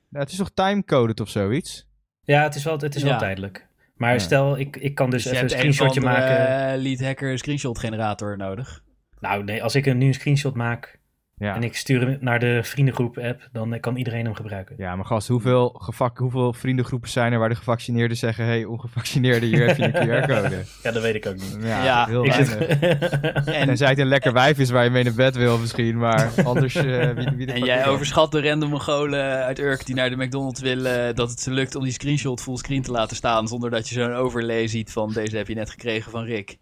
Ja, 0.09 0.19
het 0.19 0.31
is 0.31 0.37
toch 0.37 0.51
timecoded 0.53 1.19
of 1.19 1.29
zoiets? 1.29 1.87
Ja, 2.23 2.43
het 2.43 2.55
is 2.55 2.63
wel, 2.63 2.79
het 2.79 2.95
is 2.95 3.03
wel 3.03 3.17
tijdelijk. 3.17 3.67
Maar 3.99 4.13
Ja. 4.13 4.19
stel, 4.19 4.59
ik, 4.59 4.77
ik 4.77 4.95
kan 4.95 5.09
dus, 5.09 5.23
Dus 5.23 5.31
even 5.31 5.43
een 5.43 5.51
een 5.51 5.57
screenshotje 5.57 5.99
andere 6.01 6.21
maken. 6.21 6.73
eh, 6.73 6.81
lead 6.81 6.99
hacker 6.99 7.37
screenshot 7.37 7.79
generator 7.79 8.37
nodig. 8.37 8.81
Nou 9.19 9.43
nee, 9.43 9.63
als 9.63 9.75
ik 9.75 9.85
een, 9.85 9.97
nu 9.97 10.07
een 10.07 10.13
screenshot 10.13 10.55
maak 10.55 10.98
Ja. 11.39 11.55
En 11.55 11.63
ik 11.63 11.75
stuur 11.75 12.01
hem 12.01 12.17
naar 12.19 12.39
de 12.39 12.59
vriendengroep-app, 12.63 13.49
dan 13.51 13.79
kan 13.79 13.95
iedereen 13.95 14.25
hem 14.25 14.33
gebruiken. 14.33 14.75
Ja, 14.77 14.95
maar 14.95 15.05
gast, 15.05 15.27
hoeveel, 15.27 15.69
gevak, 15.69 16.17
hoeveel 16.17 16.53
vriendengroepen 16.53 17.09
zijn 17.09 17.33
er 17.33 17.39
waar 17.39 17.49
de 17.49 17.55
gevaccineerden 17.55 18.17
zeggen... 18.17 18.45
hey, 18.45 18.65
ongevaccineerden, 18.65 19.49
hier 19.49 19.67
heb 19.67 19.77
je 19.77 19.83
een 19.83 19.93
QR-code. 20.23 20.63
Ja, 20.83 20.91
dat 20.91 21.01
weet 21.01 21.15
ik 21.15 21.25
ook 21.25 21.35
niet. 21.35 21.57
Ja, 21.61 21.83
Ja, 21.83 22.05
heel 22.05 22.25
Ik 22.25 22.31
weinig. 22.31 22.49
zit... 22.49 23.45
En, 23.45 23.65
Tenzij 23.65 23.89
het 23.89 23.99
een 23.99 24.07
lekker 24.07 24.33
wijf 24.33 24.59
is 24.59 24.69
waar 24.69 24.83
je 24.83 24.89
mee 24.89 25.03
naar 25.03 25.13
bed 25.13 25.35
wil 25.35 25.57
misschien, 25.57 25.97
maar 25.97 26.31
anders 26.43 26.75
eh, 26.75 27.09
wie, 27.09 27.29
wie 27.35 27.45
de 27.45 27.51
en 27.51 27.65
jij 27.65 27.87
overschat 27.87 28.31
de 28.31 28.41
random 28.41 28.69
Mongolen 28.69 29.43
uit 29.43 29.59
Urk 29.59 29.85
die 29.85 29.95
naar 29.95 30.09
de 30.09 30.17
McDonald's 30.25 30.61
willen... 30.61 31.15
dat 31.15 31.29
het 31.29 31.39
ze 31.39 31.51
lukt 31.51 31.75
om 31.75 31.83
die 31.83 31.93
screenshot 31.93 32.41
fullscreen 32.41 32.81
te 32.81 32.91
laten 32.91 33.15
staan... 33.15 33.47
zonder 33.47 33.69
dat 33.69 33.89
je 33.89 33.95
zo'n 33.95 34.13
overlay 34.13 34.67
ziet 34.67 34.91
van 34.91 35.13
deze 35.13 35.37
heb 35.37 35.47
je 35.47 35.55
net 35.55 35.69
gekregen 35.69 36.11
van 36.11 36.23
Rick. 36.23 36.57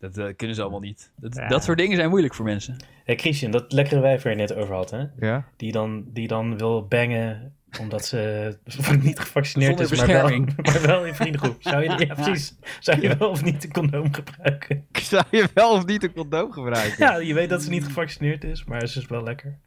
Dat 0.00 0.18
eh, 0.18 0.26
kunnen 0.36 0.56
ze 0.56 0.62
allemaal 0.62 0.80
niet. 0.80 1.10
Dat, 1.16 1.34
Ja. 1.34 1.48
dat 1.48 1.64
soort 1.64 1.78
dingen 1.78 1.96
zijn 1.96 2.08
moeilijk 2.08 2.34
voor 2.34 2.44
mensen. 2.44 2.76
Hey 3.04 3.16
Christian, 3.16 3.50
dat 3.50 3.72
lekkere 3.72 4.00
wijf 4.00 4.22
waar 4.22 4.32
je 4.32 4.38
net 4.38 4.54
over 4.54 4.74
had, 4.74 4.90
hè? 4.90 5.04
Ja? 5.18 5.44
Die 5.56 5.72
dan, 5.72 6.04
die 6.12 6.28
dan 6.28 6.58
wil 6.58 6.86
bangen 6.86 7.54
omdat 7.80 8.04
ze 8.06 8.56
niet 9.02 9.18
gevaccineerd 9.18 9.78
Zonder 9.78 9.92
is, 9.92 9.98
maar 9.98 10.06
wel, 10.08 10.22
bescherming. 10.22 10.56
maar 10.66 10.82
wel 10.86 11.06
in 11.06 11.14
vriendengroep. 11.14 11.56
Zou 11.58 11.82
je, 11.82 11.88
ja, 12.06 12.14
precies. 12.14 12.54
Zou 12.80 13.00
je 13.00 13.16
wel 13.16 13.30
of 13.30 13.44
niet 13.44 13.64
een 13.64 13.72
condoom 13.72 14.12
gebruiken? 14.14 14.86
Zou 14.92 15.24
je 15.30 15.48
wel 15.54 15.72
of 15.72 15.86
niet 15.86 16.02
een 16.02 16.12
condoom 16.12 16.52
gebruiken? 16.52 17.04
Ja, 17.04 17.16
je 17.16 17.34
weet 17.34 17.48
dat 17.48 17.62
ze 17.62 17.70
niet 17.70 17.84
gevaccineerd 17.84 18.44
is, 18.44 18.64
maar 18.64 18.86
ze 18.86 18.98
is 18.98 19.06
wel 19.06 19.22
lekker. 19.22 19.58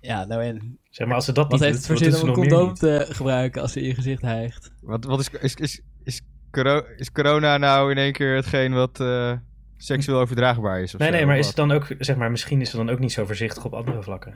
Ja, 0.00 0.24
nou 0.24 0.42
en... 0.42 0.78
Zeg 0.90 1.06
maar, 1.06 1.16
als 1.16 1.24
ze 1.24 1.32
dat 1.32 1.44
Wat 1.50 1.52
niet 1.52 1.62
heeft 1.62 1.78
het 1.78 1.86
doet, 1.98 2.06
wat 2.06 2.14
zin 2.14 2.22
om 2.22 2.28
een 2.28 2.34
condoom 2.34 2.74
te 2.74 3.06
gebruiken 3.08 3.62
als 3.62 3.72
ze 3.72 3.80
in 3.80 3.86
je 3.86 3.94
gezicht 3.94 4.22
hijgt? 4.22 4.70
Wat, 4.80 5.04
wat 5.04 5.20
is, 5.20 5.30
is, 5.40 5.54
is, 5.54 5.80
is, 6.04 6.20
coro- 6.50 6.84
is 6.96 7.12
corona 7.12 7.56
nou 7.56 7.90
in 7.90 7.98
één 7.98 8.12
keer 8.12 8.34
hetgeen 8.34 8.72
wat 8.72 9.00
eh, 9.00 9.32
seksueel 9.78 10.18
overdraagbaar 10.18 10.80
is? 10.80 10.94
Of 10.94 11.00
Nee, 11.00 11.08
zo, 11.08 11.14
nee, 11.14 11.24
maar 11.26 11.34
of 11.34 11.40
is 11.40 11.46
het 11.46 11.56
dan 11.56 11.70
ook, 11.72 11.86
zeg 11.98 12.16
maar, 12.16 12.30
misschien 12.30 12.60
is 12.60 12.70
ze 12.70 12.76
dan 12.76 12.90
ook 12.90 12.98
niet 12.98 13.12
zo 13.12 13.24
voorzichtig 13.26 13.64
op 13.64 13.74
andere 13.74 14.02
vlakken. 14.02 14.34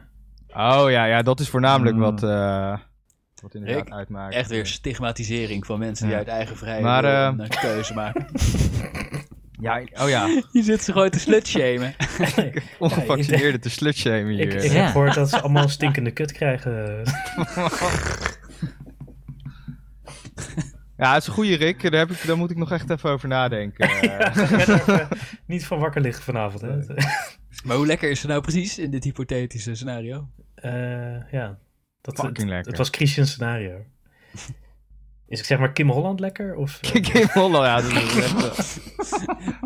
Oh 0.48 0.84
ja, 0.88 1.04
ja, 1.04 1.22
dat 1.22 1.40
is 1.40 1.48
voornamelijk 1.48 1.96
Mm. 1.96 2.02
wat, 2.02 2.22
eh, 2.22 2.78
wat 3.42 3.54
inderdaad 3.54 3.84
Rick, 3.84 3.92
uitmaakt. 3.94 4.34
Echt 4.34 4.50
weer 4.50 4.66
stigmatisering 4.66 5.66
van 5.66 5.78
mensen 5.78 6.06
die 6.06 6.16
uit 6.16 6.28
eigen 6.28 6.56
vrije 6.56 6.82
Maar, 6.82 7.04
eh, 7.04 7.34
een 7.38 7.40
eh, 7.40 7.60
keuze 7.60 7.94
maken. 7.94 8.26
Ja, 9.60 9.82
oh 10.02 10.08
ja, 10.08 10.26
Je 10.52 10.62
zit 10.62 10.82
ze 10.82 10.92
gewoon 10.92 11.10
te 11.10 11.18
slutshamen. 11.20 11.94
ongevaccineerden 12.78 13.60
te 13.60 13.70
slutshamen 13.70 14.30
Ik, 14.38 14.52
hier. 14.52 14.64
ik 14.64 14.72
Ja. 14.72 14.82
heb 14.82 14.90
gehoord 14.90 15.14
dat 15.14 15.30
ze 15.30 15.40
allemaal 15.40 15.62
een 15.62 15.68
stinkende 15.68 16.10
kut 16.10 16.32
krijgen. 16.32 17.02
Ja, 20.96 21.12
het 21.12 21.22
is 21.22 21.28
een 21.28 21.34
goede 21.34 21.54
Rick. 21.54 21.82
Daar, 21.82 22.00
heb 22.00 22.10
ik, 22.10 22.26
daar 22.26 22.36
moet 22.36 22.50
ik 22.50 22.56
nog 22.56 22.72
echt 22.72 22.90
even 22.90 23.10
over 23.10 23.28
nadenken. 23.28 23.88
Er 23.90 24.60
even 24.60 25.08
niet 25.46 25.66
van 25.66 25.78
wakker 25.78 26.00
liggen 26.00 26.22
vanavond. 26.22 26.60
Hè? 26.60 26.94
Maar 27.64 27.76
hoe 27.76 27.86
lekker 27.86 28.10
is 28.10 28.20
ze 28.20 28.26
nou 28.26 28.40
precies 28.40 28.78
in 28.78 28.90
dit 28.90 29.04
hypothetische 29.04 29.74
scenario? 29.74 30.28
Eh, 30.54 31.30
ja, 31.30 31.58
dat, 32.00 32.14
Fucking 32.14 32.36
het, 32.36 32.46
lekker. 32.46 32.68
Het 32.68 32.78
was 32.78 32.88
Christian 32.88 33.26
scenario. 33.26 33.84
Is 35.28 35.38
ik 35.38 35.44
zeg 35.44 35.58
maar 35.58 35.72
Kim 35.72 35.90
Holland 35.90 36.20
lekker? 36.20 36.54
Of, 36.54 36.80
eh, 36.82 37.14
in 37.20 37.28
Holland, 37.32 37.64
ja. 37.64 37.80
Dat 37.80 37.84
is 37.84 37.96
echt, 38.16 38.80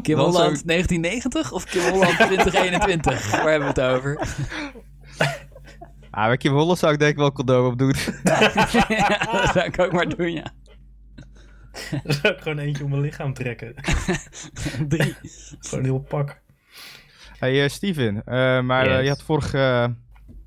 Kim 0.03 0.19
Holland 0.19 0.35
zou 0.35 0.63
1990 0.65 1.53
of 1.53 1.65
Kim 1.65 1.83
Holland 1.83 2.17
2021? 2.17 3.31
Waar 3.31 3.51
hebben 3.51 3.75
we 3.75 3.81
het 3.81 3.91
over? 3.91 4.29
ah, 6.11 6.27
bij 6.27 6.37
Kim 6.37 6.53
Holland 6.53 6.79
zou 6.79 6.93
ik 6.93 6.99
denk 6.99 7.11
ik 7.11 7.17
wel 7.17 7.27
een 7.27 7.33
condoom 7.33 7.67
op 7.67 7.79
doen. 7.79 7.95
ja, 8.89 9.19
dat 9.33 9.53
zou 9.53 9.65
ik 9.65 9.79
ook 9.79 9.93
maar 9.93 10.09
doen, 10.09 10.33
ja. 10.33 10.53
Dan 12.03 12.13
zou 12.23 12.35
ik 12.35 12.41
gewoon 12.41 12.59
eentje 12.59 12.85
om 12.85 12.91
mijn 12.91 13.03
lichaam 13.03 13.35
trekken. 13.35 13.75
Drie. 14.89 15.15
Gewoon 15.61 15.79
een 15.85 15.91
heel 15.91 16.01
pak. 16.09 16.41
Hey 17.39 17.63
eh, 17.63 17.69
Steven, 17.69 18.23
eh, 18.25 18.61
maar 18.61 18.87
eh, 18.87 18.93
Yes. 18.95 19.03
je 19.03 19.09
had 19.09 19.23
vorige 19.23 19.95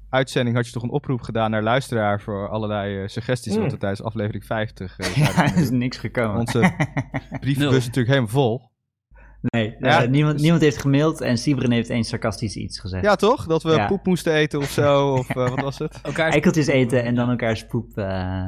uitzending 0.10 0.56
had 0.56 0.66
je 0.66 0.72
toch 0.72 0.84
een 0.84 0.90
oproep 0.90 1.22
gedaan 1.22 1.52
naar 1.52 1.64
luisteraar 1.64 2.22
voor 2.22 2.50
allerlei 2.50 3.10
suggesties, 3.10 3.54
Mm. 3.54 3.60
want 3.60 3.72
er 3.72 3.78
tijdens 3.88 4.04
aflevering 4.04 4.46
50 4.46 4.98
eh, 5.00 5.16
Ja, 5.16 5.44
er 5.46 5.58
is 5.58 5.70
niks 5.70 5.98
gekomen. 5.98 6.40
onze 6.40 6.60
brievenbus 7.40 7.58
Nul. 7.58 7.72
natuurlijk 7.72 8.08
helemaal 8.08 8.28
vol. 8.28 8.68
Nee, 9.42 9.76
Ja, 9.80 10.04
niemand, 10.06 10.34
dus- 10.34 10.42
niemand 10.42 10.62
heeft 10.64 10.78
gemaild 10.82 11.22
en 11.22 11.38
Sibren 11.38 11.72
heeft 11.72 11.90
eens 11.90 12.10
sarcastisch 12.10 12.56
iets 12.56 12.80
gezegd. 12.80 13.04
Ja, 13.04 13.16
toch? 13.16 13.46
Dat 13.46 13.64
we 13.64 13.72
Ja. 13.72 13.88
poep 13.88 14.06
moesten 14.06 14.34
eten 14.34 14.60
of 14.60 14.70
zo, 14.70 15.14
of 15.14 15.30
eh, 15.30 15.36
wat 15.36 15.62
was 15.62 15.78
het? 15.80 16.00
Elkaar 16.04 16.32
Eikeltjes 16.32 16.68
eten 16.68 17.04
en 17.04 17.16
dan 17.16 17.30
elkaars 17.30 17.66
poep 17.66 17.98
eh, 17.98 18.46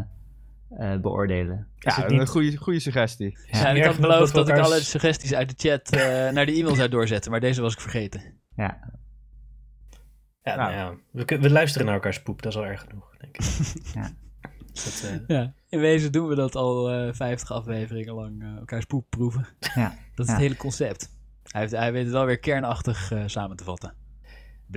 eh, 0.78 0.98
beoordelen. 1.00 1.68
Is 1.80 1.96
Ja, 1.96 2.02
het 2.02 2.12
een 2.12 2.28
goede, 2.28 2.58
goede 2.58 2.80
suggestie. 2.80 3.38
Ja, 3.52 3.70
ik 3.70 3.84
had 3.84 3.98
beloofd 4.00 4.34
dat 4.34 4.50
ik 4.50 4.58
alle 4.58 4.82
suggesties 4.82 5.34
uit 5.34 5.50
de 5.60 5.70
chat 5.70 5.90
eh, 5.92 6.00
naar 6.36 6.46
de 6.46 6.52
e-mail 6.54 6.76
zou 6.76 6.90
doorzetten, 6.90 7.32
maar 7.32 7.40
deze 7.40 7.62
was 7.62 7.74
ik 7.74 7.80
vergeten. 7.82 8.22
Ja, 8.56 8.80
Ja, 10.44 10.56
Nou. 10.56 10.72
nou 10.74 10.74
ja. 11.12 11.24
We, 11.26 11.40
we 11.40 11.50
luisteren 11.50 11.86
naar 11.86 11.96
elkaars 11.96 12.22
poep, 12.22 12.42
dat 12.42 12.52
is 12.52 12.58
al 12.58 12.66
erg 12.66 12.82
genoeg, 12.90 13.18
denk 13.18 13.38
ik. 13.38 13.44
Ja. 13.94 14.10
Dat, 14.74 15.04
eh, 15.06 15.20
Ja. 15.38 15.54
In 15.70 15.80
wezen 15.80 16.12
doen 16.12 16.28
we 16.28 16.36
dat 16.36 16.56
al 16.56 16.92
eh 16.92 17.14
50 17.14 17.52
afleveringen 17.52 18.14
lang 18.14 18.42
eh, 18.42 18.56
elkaars 18.58 18.86
poep 18.86 19.06
proeven. 19.10 19.48
ja. 19.76 19.96
Dat 20.16 20.26
is 20.26 20.32
Ja. 20.32 20.32
het 20.32 20.42
hele 20.42 20.58
concept. 20.58 21.10
Hij, 21.44 21.62
heeft, 21.62 21.74
hij 21.74 21.92
weet 21.92 22.04
het 22.04 22.14
wel 22.14 22.26
weer 22.26 22.40
kernachtig 22.40 23.12
eh, 23.12 23.24
samen 23.26 23.58
te 23.58 23.64
vatten. 23.64 23.94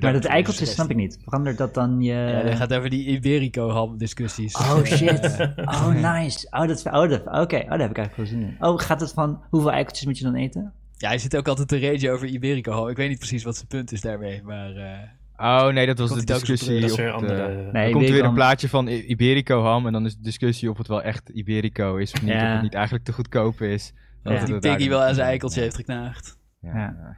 Maar 0.02 0.12
dat 0.12 0.24
eikeltje 0.24 0.66
snap 0.66 0.90
ik 0.90 0.96
niet. 0.96 1.18
Verandert 1.24 1.58
dat 1.58 1.74
dan 1.74 2.00
je... 2.00 2.12
Ja, 2.12 2.42
dit 2.42 2.54
gaat 2.56 2.74
over 2.74 2.90
die 2.90 3.06
Iberico-ham-discussies. 3.06 4.54
Oh 4.56 4.84
shit. 4.84 5.36
Oh 5.56 5.88
nice. 5.88 6.46
Oh, 6.50 6.66
dat, 6.68 6.86
oh, 6.86 7.08
dat, 7.08 7.20
oké. 7.26 7.56
Oh, 7.56 7.68
daar 7.68 7.78
heb 7.80 7.90
ik 7.90 7.98
eigenlijk 7.98 8.16
wel 8.16 8.26
zin 8.26 8.40
in. 8.42 8.56
Oh, 8.60 8.78
gaat 8.80 9.00
het 9.00 9.12
van 9.12 9.42
hoeveel 9.50 9.72
eikeltjes 9.72 10.06
moet 10.06 10.18
je 10.18 10.24
dan 10.24 10.34
eten? 10.34 10.72
ja, 10.96 11.08
hij 11.08 11.18
zit 11.18 11.36
ook 11.36 11.48
altijd 11.48 11.68
te 11.68 11.78
rage 11.80 12.10
over 12.10 12.26
Iberico-ham. 12.26 12.88
Ik 12.88 12.96
weet 12.96 13.08
niet 13.08 13.18
precies 13.18 13.42
wat 13.44 13.56
zijn 13.56 13.68
punt 13.68 13.92
is 13.92 14.00
daarmee, 14.00 14.42
maar... 14.42 14.76
eh, 14.76 14.98
Oh 15.36 15.66
nee, 15.72 15.86
dat 15.86 15.98
was 15.98 16.10
Komt 16.10 16.26
de 16.26 16.34
op 16.34 16.38
discussie. 16.40 16.80
dat 16.80 16.90
op 16.90 16.96
de- 16.96 17.12
andere... 17.12 17.70
Nee, 17.72 17.86
er 17.86 17.92
komt 17.92 18.08
weer 18.10 18.24
een 18.24 18.34
plaatje 18.34 18.68
van 18.68 18.88
Iberico 18.88 19.62
ham 19.62 19.86
en 19.86 19.92
dan 19.92 20.04
is 20.06 20.16
de 20.16 20.22
discussie 20.22 20.70
of 20.70 20.78
het 20.78 20.88
wel 20.88 21.02
echt 21.02 21.28
Iberico 21.28 21.96
is 21.96 22.12
of 22.12 22.22
niet. 22.22 22.32
Ja. 22.32 22.46
Of 22.46 22.52
het 22.52 22.62
niet 22.62 22.74
eigenlijk 22.74 23.04
te 23.04 23.12
goedkoop 23.12 23.60
is. 23.60 23.92
Ja. 24.24 24.30
Dat 24.38 24.46
die 24.46 24.58
Piggy 24.58 24.88
wel 24.88 24.98
aan 25.00 25.06
zijn 25.14 25.16
Ja. 25.26 25.30
eikeltje 25.30 25.60
heeft 25.60 25.74
geknaagd. 25.76 26.38
Ja. 26.60 27.16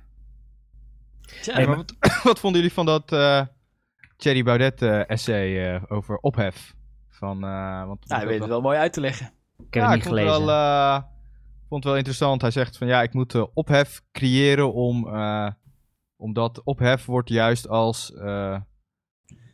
Ja. 1.27 1.35
ja. 1.37 1.43
Tja, 1.43 1.53
Hey, 1.55 1.67
maar 1.67 1.77
wat, 1.77 1.95
wat 2.23 2.39
vonden 2.41 2.61
jullie 2.61 2.75
van 2.75 2.87
dat 2.87 3.13
eh 3.13 3.43
Thierry 4.17 4.43
Baudet 4.43 4.83
eh, 4.83 5.11
essay 5.11 5.75
eh, 5.75 5.83
over 5.89 6.17
ophef? 6.17 6.75
Van, 7.09 7.45
eh, 7.45 7.87
want, 7.87 8.05
hij 8.09 8.27
weet 8.27 8.39
het 8.41 8.49
wel 8.49 8.61
mooi 8.61 8.79
uit 8.79 8.93
te 8.93 9.01
leggen. 9.01 9.27
Ik 9.59 9.75
heb 9.75 9.83
ja, 9.83 9.89
het 9.89 9.95
niet 9.95 10.05
vond 10.07 10.19
het 10.19 10.27
gelezen. 10.29 10.47
wel, 10.47 10.57
eh, 10.57 11.03
vond 11.69 11.83
het 11.83 11.85
wel 11.85 11.97
interessant. 11.97 12.41
Hij 12.41 12.51
zegt 12.51 12.79
van 12.79 12.87
ja, 12.87 13.03
ik 13.03 13.13
moet 13.13 13.53
ophef 13.55 14.03
creëren 14.13 14.73
om, 14.73 15.09
eh, 15.15 15.51
omdat 16.17 16.61
ophef 16.65 17.05
wordt 17.05 17.29
juist 17.29 17.69
als 17.69 18.13
eh 18.15 18.57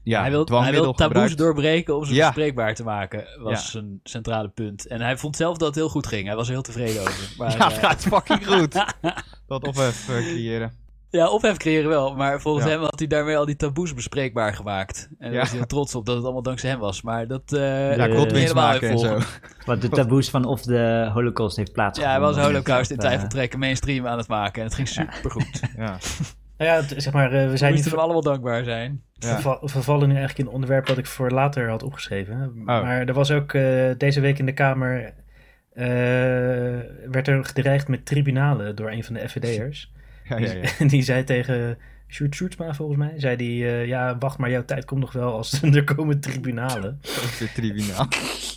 ja, 0.05 0.21
hij 0.21 0.31
wil, 0.31 0.38
hij 0.38 0.47
dwangmiddel 0.47 0.83
wil 0.83 0.93
taboes 0.93 1.12
gebruikt. 1.12 1.38
doorbreken 1.38 1.97
om 1.97 2.05
ze 2.05 2.14
Ja. 2.14 2.26
bespreekbaar 2.26 2.75
te 2.75 2.85
maken, 2.85 3.25
was 3.43 3.62
Ja. 3.64 3.71
zijn 3.71 4.00
centrale 4.02 4.49
punt. 4.49 4.87
En 4.87 5.00
hij 5.00 5.17
vond 5.17 5.37
zelf 5.37 5.57
dat 5.57 5.67
het 5.67 5.76
heel 5.76 5.88
goed 5.88 6.07
ging. 6.07 6.26
Hij 6.26 6.37
was 6.37 6.47
er 6.47 6.52
heel 6.52 6.62
tevreden 6.62 7.00
over. 7.02 7.33
Maar, 7.38 7.57
Ja, 7.57 7.69
het 7.69 7.79
gaat 7.79 8.02
fucking 8.02 8.47
goed. 8.47 8.73
dat 9.47 9.67
ophef 9.69 10.05
creëren. 10.07 10.73
Ja, 11.12 11.28
ophef 11.28 11.57
creëren 11.57 11.88
wel. 11.88 12.14
Maar 12.16 12.40
volgens 12.40 12.64
Ja. 12.64 12.71
hem 12.71 12.81
had 12.81 12.99
hij 12.99 13.07
daarmee 13.09 13.37
al 13.37 13.45
die 13.47 13.57
taboes 13.57 13.95
bespreekbaar 13.95 14.54
gemaakt. 14.54 15.09
En 15.11 15.16
daar 15.19 15.33
Ja. 15.33 15.38
was 15.38 15.49
hij 15.49 15.59
heel 15.59 15.66
trots 15.66 15.95
op 15.95 16.07
dat 16.07 16.14
het 16.14 16.25
allemaal 16.25 16.42
dankzij 16.42 16.71
hem 16.71 16.78
was. 16.78 17.02
Maar 17.02 17.26
dat 17.26 17.52
eh 17.52 17.97
Ja, 17.97 18.07
Eh, 18.09 18.16
Godwins 18.16 18.40
helemaal 18.42 18.66
maken 18.66 18.88
en 18.88 18.99
zo. 18.99 19.19
Wat 19.66 19.81
de 19.81 19.88
taboes 19.88 20.31
van 20.31 20.45
of 20.45 20.62
de 20.62 21.11
holocaust 21.12 21.57
heeft 21.57 21.69
Ja, 21.69 21.75
plaatsgevonden. 21.75 22.23
hij 22.25 22.35
was 22.35 22.45
Holocaust 22.47 22.90
in 22.90 22.97
eh, 22.97 23.02
twijfel 23.04 23.28
trekken, 23.28 23.59
mainstream 23.59 24.07
aan 24.07 24.19
het 24.19 24.28
maken. 24.28 24.59
En 24.62 24.66
het 24.66 24.75
ging 24.75 24.88
supergoed. 24.88 25.61
Ja. 25.76 25.99
Nou 26.59 26.71
ja, 26.71 26.76
het- 26.87 27.02
zeg 27.02 27.12
maar, 27.12 27.33
eh, 27.33 27.45
we 27.45 27.50
We 27.50 27.57
zijn 27.57 27.71
nu 27.71 27.76
moesten 27.76 27.95
hem 27.97 28.04
allemaal 28.04 28.23
dankbaar 28.23 28.64
zijn. 28.64 29.02
Ja. 29.12 29.28
verva- 29.28 29.59
vervallen 29.62 30.09
nu 30.09 30.14
eigenlijk 30.14 30.38
in 30.38 30.47
een 30.47 30.52
onderwerp 30.52 30.88
wat 30.88 30.99
ik 30.99 31.07
voor 31.07 31.31
later 31.31 31.69
had 31.69 31.83
opgeschreven. 31.83 32.52
Oh. 32.57 32.64
Maar 32.66 33.07
er 33.07 33.14
was 33.14 33.31
ook 33.31 33.52
eh, 33.54 33.90
deze 33.99 34.21
week 34.21 34.38
in 34.38 34.47
de 34.47 34.52
Kamer... 34.52 35.14
eh, 35.73 35.85
werd 37.11 37.28
er 37.28 37.45
gedreigd 37.45 37.88
met 37.88 38.07
tribunalen 38.07 38.76
door 38.76 38.90
een 38.90 39.04
van 39.04 39.14
de 39.14 39.28
FVD'ers. 39.28 39.92
Ja, 40.39 40.47
ja, 40.47 40.53
ja. 40.53 40.69
Die, 40.79 40.89
die 40.89 41.03
zei 41.03 41.25
tegen 41.25 41.79
Sjoerd 42.12 42.35
Sjoerdsma, 42.35 42.75
volgens 42.75 42.99
mij, 42.99 43.12
zei 43.17 43.37
die, 43.37 43.67
eh, 43.67 43.87
ja, 43.87 44.19
wacht 44.19 44.39
maar, 44.39 44.51
jouw 44.51 44.65
tijd 44.65 44.85
komt 44.85 45.01
nog 45.01 45.12
wel 45.12 45.33
als 45.33 45.62
er 45.62 45.85
komen 45.85 46.21
tribunalen. 46.21 47.01
Weer 47.39 47.53
tribunaal. 47.55 48.09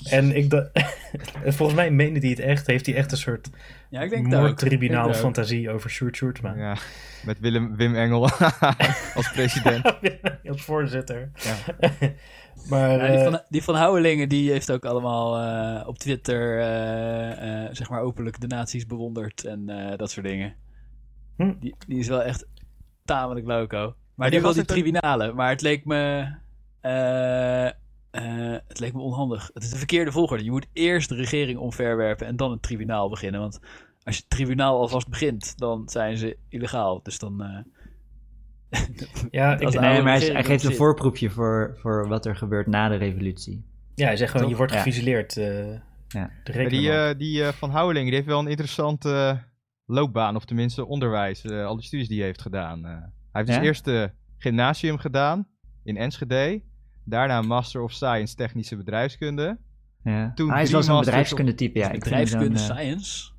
En 0.09 0.35
ik 0.35 0.49
dacht, 0.49 0.69
volgens 1.57 1.73
mij 1.77 1.91
meende 1.91 2.19
hij 2.19 2.29
het 2.29 2.39
echt, 2.39 2.67
heeft 2.67 2.85
hij 2.85 2.95
echt 2.95 3.11
een 3.11 3.17
soort 3.17 3.49
Ja, 3.89 4.01
ik 4.01 4.09
denk 4.09 4.33
fantasie 5.15 5.71
over 5.71 5.89
Sjoerd 5.89 6.15
Sjoerdsma. 6.15 6.53
Ja, 6.55 6.77
met 7.25 7.39
Willem, 7.39 7.75
Wim 7.75 7.95
Engel 7.95 8.29
als 9.15 9.31
president. 9.31 9.85
Als 10.47 10.61
voorzitter. 10.61 11.31
Ja. 11.35 11.55
maar, 12.69 12.91
Ja, 12.91 13.07
die, 13.07 13.17
eh, 13.17 13.23
van, 13.23 13.41
die 13.49 13.63
van 13.63 13.75
Houwelingen, 13.75 14.29
die 14.29 14.51
heeft 14.51 14.71
ook 14.71 14.85
allemaal 14.85 15.37
eh, 15.37 15.87
op 15.87 15.97
Twitter, 15.97 16.59
eh, 16.59 17.63
eh, 17.65 17.69
zeg 17.71 17.89
maar, 17.89 18.01
openlijk 18.01 18.41
de 18.41 18.47
nazi's 18.47 18.85
bewonderd 18.85 19.45
en 19.45 19.69
eh, 19.69 19.97
dat 19.97 20.11
soort 20.11 20.25
dingen. 20.25 20.53
Hm. 21.37 21.53
Die, 21.59 21.75
die 21.87 21.99
is 21.99 22.07
wel 22.07 22.23
echt 22.23 22.47
tamelijk 23.05 23.45
loco. 23.45 23.95
Maar 24.15 24.29
die 24.29 24.39
die 24.39 24.47
wil 24.47 24.55
was 24.55 24.55
die 24.55 24.65
tribunalen, 24.65 25.35
maar 25.35 25.49
het 25.49 25.61
leek 25.61 25.85
me... 25.85 26.27
eh, 26.81 27.65
eh, 27.65 27.71
het 28.67 28.79
leek 28.79 28.93
me 28.93 29.01
onhandig. 29.01 29.49
Het 29.53 29.63
is 29.63 29.69
de 29.69 29.77
verkeerde 29.77 30.11
volgorde. 30.11 30.43
Je 30.43 30.51
moet 30.51 30.67
eerst 30.73 31.09
de 31.09 31.15
regering 31.15 31.59
omverwerpen 31.59 32.27
en 32.27 32.35
dan 32.35 32.51
het 32.51 32.61
tribunaal 32.61 33.09
beginnen. 33.09 33.41
Want 33.41 33.59
als 34.03 34.15
je 34.15 34.21
het 34.21 34.29
tribunaal 34.29 34.79
alvast 34.79 35.09
begint, 35.09 35.57
dan 35.57 35.89
zijn 35.89 36.17
ze 36.17 36.37
illegaal. 36.49 36.99
Dus 37.03 37.19
dan... 37.19 37.41
eh, 37.43 37.57
Ja, 39.31 39.53
ik, 39.59 39.79
Nee, 39.79 40.01
maar 40.01 40.19
hij, 40.19 40.43
geeft 40.43 40.63
een 40.63 40.75
voorproefje 40.75 41.29
voor, 41.29 41.77
voor 41.79 42.07
wat 42.07 42.25
er 42.25 42.35
gebeurt 42.35 42.67
na 42.67 42.89
de 42.89 42.95
revolutie. 42.95 43.65
ja, 43.95 44.05
hij 44.05 44.17
zegt 44.17 44.31
gewoon, 44.31 44.41
Toch? 44.41 44.51
je 44.51 44.57
wordt 44.57 44.73
Ja. 44.73 44.81
Ja. 46.07 46.21
Maar 46.21 46.41
reken 46.43 46.69
die, 46.69 46.89
maar. 46.89 47.17
die 47.17 47.43
Van 47.43 47.69
Houweling, 47.69 48.05
die 48.05 48.15
heeft 48.15 48.27
wel 48.27 48.39
een 48.39 48.47
interessante 48.47 49.39
loopbaan, 49.85 50.35
of 50.35 50.45
tenminste 50.45 50.85
onderwijs, 50.85 51.41
eh, 51.43 51.65
al 51.65 51.75
die 51.75 51.85
studies 51.85 52.07
die 52.07 52.17
hij 52.17 52.25
heeft 52.25 52.41
gedaan. 52.41 52.85
Eh, 52.85 52.91
hij 52.91 53.01
heeft 53.31 53.47
dus 53.47 53.55
Ja? 53.55 53.61
eerst 53.61 53.85
de 53.85 54.11
gymnasium 54.37 54.97
gedaan 54.97 55.47
in 55.83 55.97
Enschede, 55.97 56.61
daarna 57.03 57.41
Master 57.41 57.81
of 57.81 57.91
Science 57.91 58.35
Technische 58.35 58.75
Bedrijfskunde, 58.77 59.57
Ja. 60.03 60.31
Toen 60.33 60.49
hij 60.51 60.61
is 60.63 60.71
wel 60.71 60.83
zo'n 60.83 60.99
bedrijfskunde-type, 60.99 61.79
ja. 61.79 61.91
Bedrijfskunde, 61.91 62.59
eh, 62.59 62.65
science. 62.65 63.31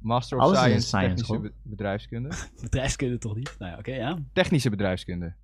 Master 0.00 0.38
of 0.38 0.44
Alles 0.44 0.58
Science, 0.58 0.86
science, 0.86 1.08
Technische 1.14 1.38
be- 1.40 1.52
Bedrijfskunde, 1.62 2.28
Bedrijfskunde 2.62 3.18
toch 3.18 3.34
niet? 3.36 3.54
Nou 3.58 3.72
ja, 3.72 3.78
oké, 3.78 3.94
ja. 3.94 4.18
Technische 4.32 4.70
Bedrijfskunde. 4.70 5.34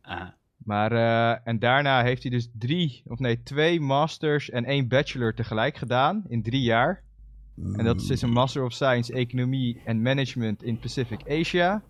Ah. 0.00 0.28
Maar, 0.56 0.92
eh, 0.92 1.40
en 1.48 1.58
daarna 1.58 2.02
heeft 2.02 2.22
hij 2.22 2.30
dus 2.30 2.50
drie, 2.52 3.02
of 3.06 3.18
nee, 3.18 3.42
twee 3.42 3.80
masters 3.80 4.50
en 4.50 4.64
één 4.64 4.88
bachelor 4.88 5.34
tegelijk 5.34 5.76
gedaan 5.76 6.24
in 6.28 6.42
drie 6.42 6.62
jaar. 6.62 7.04
En 7.76 7.84
dat 7.84 8.00
is 8.00 8.06
dus 8.06 8.22
een 8.22 8.30
Master 8.32 8.64
of 8.64 8.72
Science 8.72 9.12
Economie 9.12 9.80
en 9.84 10.02
Management 10.02 10.62
in 10.62 10.78
Pacific 10.78 11.20
Asia, 11.28 11.82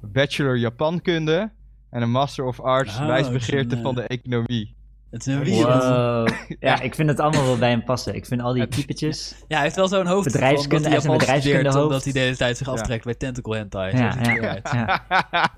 Bachelor 0.00 0.58
Japankunde 0.58 1.50
en 1.90 2.02
een 2.02 2.10
Master 2.10 2.44
of 2.44 2.60
Arts 2.60 2.98
Oh, 2.98 3.06
wijsbegeerte 3.06 3.76
een, 3.76 3.82
van 3.82 3.90
eh, 4.00 4.02
de 4.02 4.06
economie. 4.08 4.74
Het 5.10 5.26
is 5.26 5.34
een. 5.34 5.44
Wow. 5.44 6.28
Ja, 6.60 6.80
ik 6.80 6.94
vind 6.94 7.08
het 7.08 7.20
allemaal 7.20 7.44
wel 7.44 7.58
bij 7.58 7.70
hem 7.70 7.84
passen. 7.84 8.14
Ik 8.14 8.26
vind 8.26 8.40
al 8.40 8.52
die 8.52 8.68
typetjes... 8.68 9.34
Ja, 9.48 9.54
hij 9.54 9.62
heeft 9.62 9.76
wel 9.76 9.88
zo'n 9.88 10.06
hoofd 10.06 10.24
Bedrijfskunde, 10.32 10.88
hij 10.88 10.94
dat 10.94 11.04
is 11.04 11.10
een 11.10 11.10
hij 11.10 11.18
Japans 11.18 11.40
studeert, 11.40 11.62
bedrijfskundehoofd. 11.62 11.86
omdat 11.86 12.04
hij 12.04 12.12
de 12.12 12.18
hele 12.18 12.36
tijd 12.36 12.56
zich 12.56 12.66
Ja. 12.66 12.72
aftrekt 12.72 13.04
bij 13.04 13.14
tentacle 13.14 13.56
hentai. 13.56 13.96
Ja, 13.96 14.16
ja. 14.22 15.04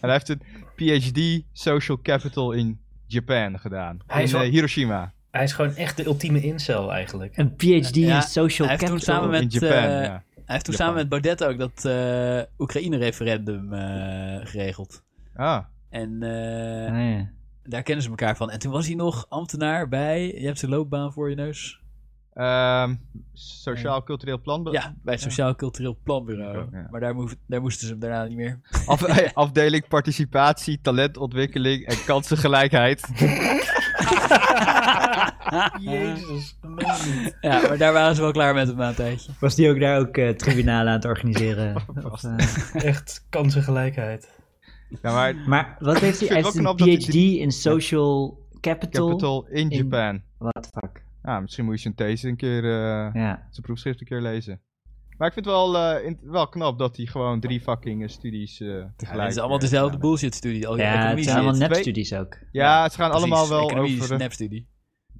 en 0.00 0.08
hij 0.08 0.12
heeft 0.12 0.28
een 0.28 0.42
PhD 0.76 1.44
Social 1.52 1.98
Capital 2.02 2.52
in 2.52 2.80
Japan 3.06 3.58
gedaan. 3.58 3.98
Hij 4.06 4.22
is 4.22 4.30
in 4.32 4.36
wel- 4.38 4.46
eh, 4.46 4.52
Hiroshima. 4.52 5.12
Hij 5.30 5.42
is 5.42 5.52
gewoon 5.52 5.74
echt 5.74 5.96
de 5.96 6.06
ultieme 6.06 6.40
incel 6.40 6.92
eigenlijk. 6.92 7.36
Een 7.36 7.54
PhD 7.56 7.94
Ja, 7.94 8.16
in 8.16 8.22
social 8.22 8.68
hij 8.68 8.76
heeft 8.76 8.90
toen 8.90 8.98
capital. 8.98 9.14
samen 9.14 9.30
met- 9.30 9.42
in 9.42 9.48
Japan, 9.48 9.70
eh, 9.90 10.04
ja. 10.04 10.22
Hij 10.34 10.56
heeft 10.56 10.64
toen 10.64 10.74
Japan. 10.74 10.74
samen 10.74 10.94
met 10.94 11.08
Baudet 11.08 11.44
ook 11.44 11.58
dat 11.58 11.84
eh, 11.84 12.40
Oekraïne-referendum 12.58 13.72
eh, 13.72 14.46
geregeld. 14.46 15.02
Ah, 15.36 15.58
En 15.90 16.22
eh, 16.22 17.18
Ah, 17.18 17.26
daar 17.64 17.82
kennen 17.82 18.04
ze 18.04 18.10
elkaar 18.10 18.36
van. 18.36 18.50
En 18.50 18.58
toen 18.58 18.72
was 18.72 18.86
hij 18.86 18.94
nog 18.94 19.26
ambtenaar 19.28 19.88
bij... 19.88 20.26
Je 20.40 20.46
hebt 20.46 20.58
zijn 20.58 20.70
loopbaan 20.70 21.12
voor 21.12 21.30
je 21.30 21.36
neus. 21.36 21.80
ehm, 22.34 22.94
Sociaal 23.32 24.02
Cultureel 24.02 24.40
Plan. 24.40 24.68
Ja, 24.70 24.94
bij 25.02 25.14
het 25.14 25.22
Sociaal 25.22 25.54
Cultureel 25.54 25.98
Planbureau. 26.02 26.66
Ja. 26.72 26.86
Maar 26.90 27.00
daar, 27.00 27.14
moef- 27.14 27.36
daar 27.46 27.60
moesten 27.60 27.86
ze 27.86 27.92
hem 27.92 28.00
daarna 28.00 28.24
niet 28.24 28.36
meer. 28.36 28.60
Af- 28.86 29.04
afdeling 29.34 29.88
Participatie, 29.88 30.80
Talentontwikkeling 30.82 31.86
en 31.86 32.04
Kansengelijkheid. 32.04 33.00
Jezus. 35.90 36.58
Ja, 37.40 37.60
maar 37.60 37.78
daar 37.78 37.92
waren 37.92 38.14
ze 38.14 38.20
wel 38.22 38.32
klaar 38.32 38.54
met 38.54 38.66
hem 38.68 38.76
na 38.76 38.88
een 38.88 38.94
tijdje. 38.94 39.32
Was 39.40 39.54
die 39.54 39.70
ook 39.70 39.80
daar 39.80 39.98
ook 39.98 40.16
eh, 40.16 40.28
tribunalen 40.28 40.86
aan 40.88 40.94
het 40.98 41.04
organiseren? 41.04 41.74
Of, 42.12 42.24
eh, 42.24 42.84
Echt 42.84 43.24
kansengelijkheid. 43.30 44.30
Ja, 45.02 45.12
maar 45.12 45.34
maar 45.46 45.76
wat 45.78 45.98
heeft 45.98 46.18
hij? 46.20 46.28
Hij 46.28 46.36
het 46.36 46.46
heeft 46.54 46.66
een 46.66 46.74
PhD 46.98 47.14
in 47.14 47.50
social 47.52 48.46
capital. 48.60 49.08
Capital 49.08 49.46
in 49.48 49.70
in- 49.70 49.76
Japan. 49.78 50.22
What 50.38 50.62
the 50.62 50.68
fuck? 50.80 51.02
Ja, 51.22 51.40
misschien 51.40 51.64
moet 51.64 51.74
je 51.74 51.80
zijn 51.80 51.94
these 51.94 52.28
een 52.28 52.36
keer, 52.36 52.64
eh, 52.64 53.14
Ja. 53.14 53.46
zijn 53.50 53.62
proefschrift 53.66 54.00
een 54.00 54.06
keer 54.06 54.20
lezen. 54.20 54.60
Maar 55.18 55.26
ik 55.28 55.32
vind 55.34 55.46
het 55.46 55.54
wel, 55.54 55.76
eh, 55.78 56.04
in- 56.06 56.18
wel 56.22 56.48
knap 56.48 56.78
dat 56.78 56.96
hij 56.96 57.06
gewoon 57.06 57.40
drie 57.40 57.60
fucking 57.60 58.10
studies 58.10 58.60
eh 58.60 58.66
tegelijk... 58.66 59.16
Ja, 59.18 59.22
het 59.22 59.32
is 59.32 59.38
allemaal 59.38 59.58
dezelfde 59.58 59.98
bullshit-studie. 59.98 60.60
Ja, 60.60 60.70
het 60.70 60.80
economie 60.80 61.24
zijn 61.24 61.36
allemaal 61.36 61.54
nepstudies 61.68 62.12
ook. 62.14 62.38
Ja, 62.52 62.88
ze 62.88 62.96
gaan 62.96 63.10
Precies, 63.10 63.26
allemaal 63.30 63.48
wel 63.48 63.66
economie 63.68 63.90
is 63.92 63.98
over... 64.00 64.10
een 64.10 64.16
eh, 64.16 64.22
nepstudie. 64.22 64.68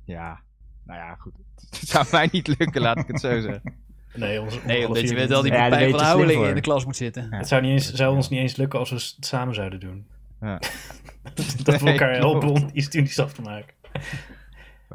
Ja, 0.08 0.40
nou 0.84 0.98
ja, 0.98 1.14
goed. 1.14 1.32
Het 1.70 1.88
zou 1.88 2.06
mij 2.10 2.28
niet 2.32 2.58
lukken, 2.58 2.80
laat 2.80 2.98
ik 2.98 3.06
het 3.06 3.20
zo 3.20 3.40
zeggen. 3.40 3.62
Nee, 4.14 4.40
ons, 4.40 4.62
Nee, 4.64 4.86
omdat 4.86 5.08
je 5.08 5.14
weet 5.14 5.28
wel 5.28 5.42
die. 5.42 5.52
Ja, 5.52 5.68
van 6.16 6.30
in 6.30 6.54
de 6.54 6.60
klas 6.60 6.84
moet 6.84 6.96
zitten. 6.96 7.34
Het 7.34 7.48
zou, 7.48 7.62
niet 7.62 7.70
eens, 7.70 7.92
zou 7.92 8.16
ons 8.16 8.28
niet 8.28 8.40
eens 8.40 8.56
lukken 8.56 8.78
als 8.78 8.90
we 8.90 8.96
het 8.96 9.16
samen 9.26 9.54
zouden 9.54 9.80
doen. 9.80 10.06
Ja. 10.40 10.58
dat 11.64 11.78
we 11.78 11.84
Nee, 11.84 11.92
elkaar 11.92 12.18
klopt. 12.18 12.42
helpen 12.42 12.62
om 12.62 12.72
die 12.72 12.82
studies 12.82 13.18
af 13.18 13.32
te 13.32 13.42
maken. 13.42 13.74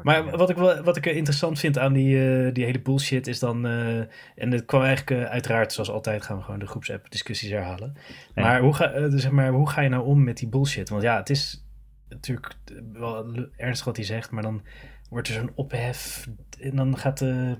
Maar 0.02 0.36
wat 0.36 0.50
ik, 0.50 0.56
wel, 0.56 0.82
wat 0.82 0.96
ik 0.96 1.06
interessant 1.06 1.58
vind 1.58 1.78
aan 1.78 1.92
die, 1.92 2.44
eh, 2.46 2.52
die 2.54 2.64
hele 2.64 2.80
bullshit 2.80 3.26
is 3.26 3.38
dan... 3.38 3.66
eh, 3.66 3.98
en 4.34 4.50
het 4.50 4.64
kwam 4.64 4.82
eigenlijk 4.82 5.22
eh, 5.22 5.30
uiteraard, 5.30 5.72
zoals 5.72 5.90
altijd 5.90 6.22
gaan 6.22 6.36
we 6.36 6.42
gewoon 6.42 6.60
de 6.60 6.66
groepsapp 6.66 7.10
discussies 7.10 7.50
herhalen. 7.50 7.96
Ja. 8.34 8.42
Maar, 8.42 8.60
hoe 8.60 8.74
ga, 8.74 9.10
zeg 9.10 9.30
maar 9.30 9.50
hoe 9.50 9.68
ga 9.70 9.80
je 9.80 9.88
nou 9.88 10.04
om 10.04 10.24
met 10.24 10.36
die 10.36 10.48
bullshit? 10.48 10.88
Want 10.88 11.02
ja, 11.02 11.16
het 11.16 11.30
is 11.30 11.66
natuurlijk 12.08 12.54
wel 12.92 13.26
ernstig 13.56 13.86
wat 13.86 13.96
hij 13.96 14.04
zegt, 14.04 14.30
maar 14.30 14.42
dan 14.42 14.62
wordt 15.14 15.28
er 15.28 15.34
zo'n 15.34 15.52
ophef. 15.54 16.28
En 16.60 16.76
dan 16.76 16.98
gaat 16.98 17.18
de, 17.18 17.58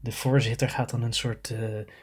de 0.00 0.12
voorzitter 0.12 0.68
gaat 0.68 0.90
dan 0.90 1.02
een 1.02 1.12
soort 1.12 1.50
eh, 1.50 1.58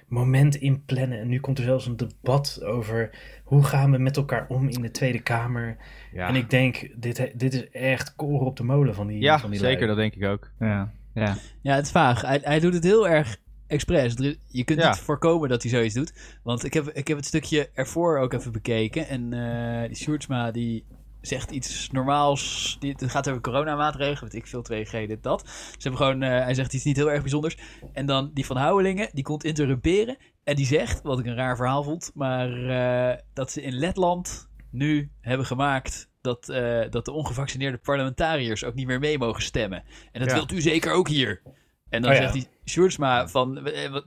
moment 0.08 0.56
inplannen. 0.56 1.20
En 1.20 1.28
nu 1.28 1.40
komt 1.40 1.58
er 1.58 1.64
zelfs 1.64 1.86
een 1.86 1.98
debat 1.98 2.64
over 2.64 3.10
hoe 3.44 3.64
gaan 3.64 3.92
we 3.92 3.98
met 3.98 4.18
elkaar 4.18 4.46
om 4.48 4.68
in 4.70 4.82
de 4.82 4.92
Tweede 4.92 5.20
Kamer. 5.20 5.78
Ja, 6.14 6.28
En 6.28 6.36
ik 6.36 6.50
denk, 6.50 6.90
dit, 6.96 7.32
dit 7.36 7.54
is 7.54 7.70
echt 7.70 8.16
koren 8.16 8.46
op 8.46 8.58
de 8.58 8.64
molen 8.64 8.96
van 8.96 9.08
die, 9.08 9.22
ja 9.22 9.40
van 9.40 9.50
die 9.50 9.60
zeker, 9.60 9.76
lui. 9.76 9.88
dat 9.88 9.98
denk 9.98 10.16
ik 10.16 10.24
ook. 10.30 10.52
Ja. 10.60 10.92
ja. 11.14 11.36
Ja, 11.62 11.76
het 11.76 11.86
is 11.86 11.92
vaag. 11.92 12.22
Hij, 12.22 12.40
hij 12.44 12.60
doet 12.60 12.74
het 12.74 12.84
heel 12.84 13.08
erg 13.10 13.38
expres. 13.68 14.14
Je 14.48 14.64
kunt 14.64 14.80
Ja. 14.82 14.90
niet 14.90 14.98
voorkomen 15.00 15.50
dat 15.50 15.62
hij 15.62 15.72
zoiets 15.72 15.94
doet. 15.96 16.14
Want 16.44 16.64
ik 16.64 16.74
heb, 16.74 16.90
ik 16.90 17.08
heb 17.08 17.18
het 17.18 17.26
stukje 17.26 17.70
ervoor 17.74 18.18
ook 18.20 18.34
even 18.34 18.52
bekeken. 18.52 19.08
En 19.08 19.34
eh 19.34 19.88
die 19.88 19.96
Sjoerdsma 19.96 20.52
die 20.52 20.86
zegt 21.26 21.52
iets 21.52 21.90
normaals. 21.92 22.76
Die, 22.80 22.92
het 22.98 23.12
gaat 23.12 23.30
over 23.30 23.42
coronamaatregelen. 23.42 24.32
Weet 24.32 24.42
ik 24.42 24.48
veel, 24.48 24.66
2G, 24.72 25.08
dit, 25.08 25.24
dat. 25.24 25.48
Ze 25.48 25.78
hebben 25.90 25.98
gewoon, 26.00 26.22
eh, 26.24 26.30
hij 26.30 26.54
zegt 26.54 26.74
iets 26.74 26.84
niet 26.84 26.96
heel 26.96 27.12
erg 27.12 27.22
bijzonders. 27.22 27.58
En 27.94 28.06
dan 28.06 28.32
die 28.34 28.46
van 28.46 28.58
Houwelingen, 28.58 29.10
die 29.14 29.24
komt 29.24 29.44
interrumperen. 29.44 30.18
En 30.44 30.56
die 30.56 30.66
zegt, 30.66 31.02
wat 31.02 31.20
ik 31.20 31.26
een 31.26 31.36
raar 31.36 31.56
verhaal 31.56 31.84
vond. 31.84 32.12
Maar 32.14 32.68
eh, 32.70 33.18
dat 33.34 33.52
ze 33.52 33.62
in 33.62 33.74
Letland 33.74 34.50
nu 34.72 35.12
hebben 35.22 35.46
gemaakt... 35.46 36.10
Dat, 36.22 36.50
eh, 36.50 36.90
dat 36.90 37.06
de 37.06 37.12
ongevaccineerde 37.12 37.78
parlementariërs 37.78 38.64
ook 38.64 38.74
niet 38.74 38.88
meer 38.88 39.00
mee 39.00 39.18
mogen 39.18 39.42
stemmen. 39.42 39.84
En 40.12 40.20
dat 40.20 40.30
Ja. 40.30 40.36
wilt 40.36 40.52
u 40.52 40.62
zeker 40.62 40.92
ook 40.94 41.08
hier. 41.08 41.42
En 41.90 42.02
dan 42.02 42.12
Oh 42.12 42.18
ja. 42.18 42.22
zegt 42.22 42.34
hij 42.34 42.48
Sjoerdsma 42.66 43.28
van... 43.28 43.68
eh, 43.68 43.92
wat- 43.92 44.06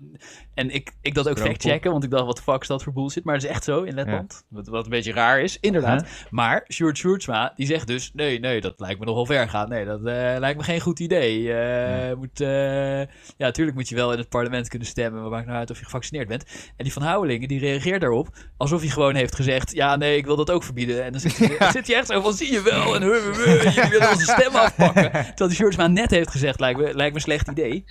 En 0.55 0.71
ik, 0.75 0.93
ik 1.01 1.15
dat 1.15 1.29
ook 1.29 1.39
factchecken, 1.47 1.91
want 1.91 2.05
ik 2.05 2.11
dacht, 2.11 2.25
wat 2.25 2.37
de 2.37 2.43
fuck 2.43 2.61
is 2.63 2.67
dat 2.69 2.83
voor 2.83 2.93
bullshit? 2.93 3.25
Maar 3.25 3.35
het 3.35 3.45
is 3.45 3.51
echt 3.51 3.65
zo 3.65 3.83
in 3.83 3.95
Letland. 3.95 4.45
Wat, 4.49 4.67
wat 4.67 4.85
een 4.85 4.91
beetje 4.91 5.13
raar 5.13 5.41
is, 5.41 5.59
inderdaad. 5.61 6.07
Maar 6.31 6.65
Sjoerd 6.73 6.97
Sjoerdsma, 6.99 7.53
die 7.57 7.67
zegt 7.67 7.87
dus... 7.87 8.11
Nee, 8.15 8.41
nee, 8.41 8.61
dat 8.61 8.75
lijkt 8.77 8.99
me 9.01 9.05
nogal 9.07 9.27
ver 9.27 9.49
gaan. 9.49 9.69
Nee, 9.69 9.85
dat 9.85 9.99
eh, 9.99 10.05
lijkt 10.39 10.57
me 10.59 10.63
geen 10.65 10.81
goed 10.81 11.01
idee. 11.01 11.53
Eh, 11.53 12.17
moet, 12.17 12.41
eh, 12.41 12.99
ja, 13.01 13.07
natuurlijk 13.37 13.77
moet 13.77 13.89
je 13.89 13.95
wel 13.95 14.13
in 14.13 14.19
het 14.19 14.29
parlement 14.29 14.69
kunnen 14.69 14.89
stemmen. 14.89 15.21
Maar 15.21 15.31
maakt 15.31 15.47
nou 15.47 15.59
uit 15.59 15.71
of 15.71 15.79
je 15.79 15.85
gevaccineerd 15.85 16.29
bent. 16.29 16.45
En 16.77 16.85
die 16.85 16.93
van 16.93 17.03
Houwelingen, 17.03 17.49
die 17.49 17.59
reageert 17.61 18.01
daarop... 18.01 18.29
alsof 18.57 18.81
hij 18.81 18.91
gewoon 18.91 19.15
heeft 19.15 19.35
gezegd... 19.35 19.73
Ja, 19.73 19.97
nee, 19.97 20.17
ik 20.17 20.27
wil 20.27 20.37
dat 20.37 20.51
ook 20.51 20.63
verbieden. 20.63 21.05
En 21.05 21.13
dan 21.13 21.21
zit 21.21 21.39
hij, 21.39 21.71
zit 21.71 21.87
hij 21.87 21.97
echt 21.97 22.07
zo 22.07 22.21
van... 22.21 22.33
Zie 22.33 22.53
je 22.53 22.63
wel, 22.63 22.95
en 22.95 23.03
huh, 23.03 23.75
jullie 23.75 23.91
willen 23.91 24.11
onze 24.11 24.25
stem 24.25 24.55
afpakken. 24.55 25.11
Terwijl 25.13 25.49
die 25.49 25.55
Sjoerdsma 25.55 25.87
net 25.87 26.11
heeft 26.11 26.31
gezegd... 26.31 26.61
Lijkt 26.61 26.79
me, 26.79 26.85
lijkt 26.85 26.99
me 26.99 27.15
een 27.15 27.21
slecht 27.21 27.49
idee. 27.49 27.85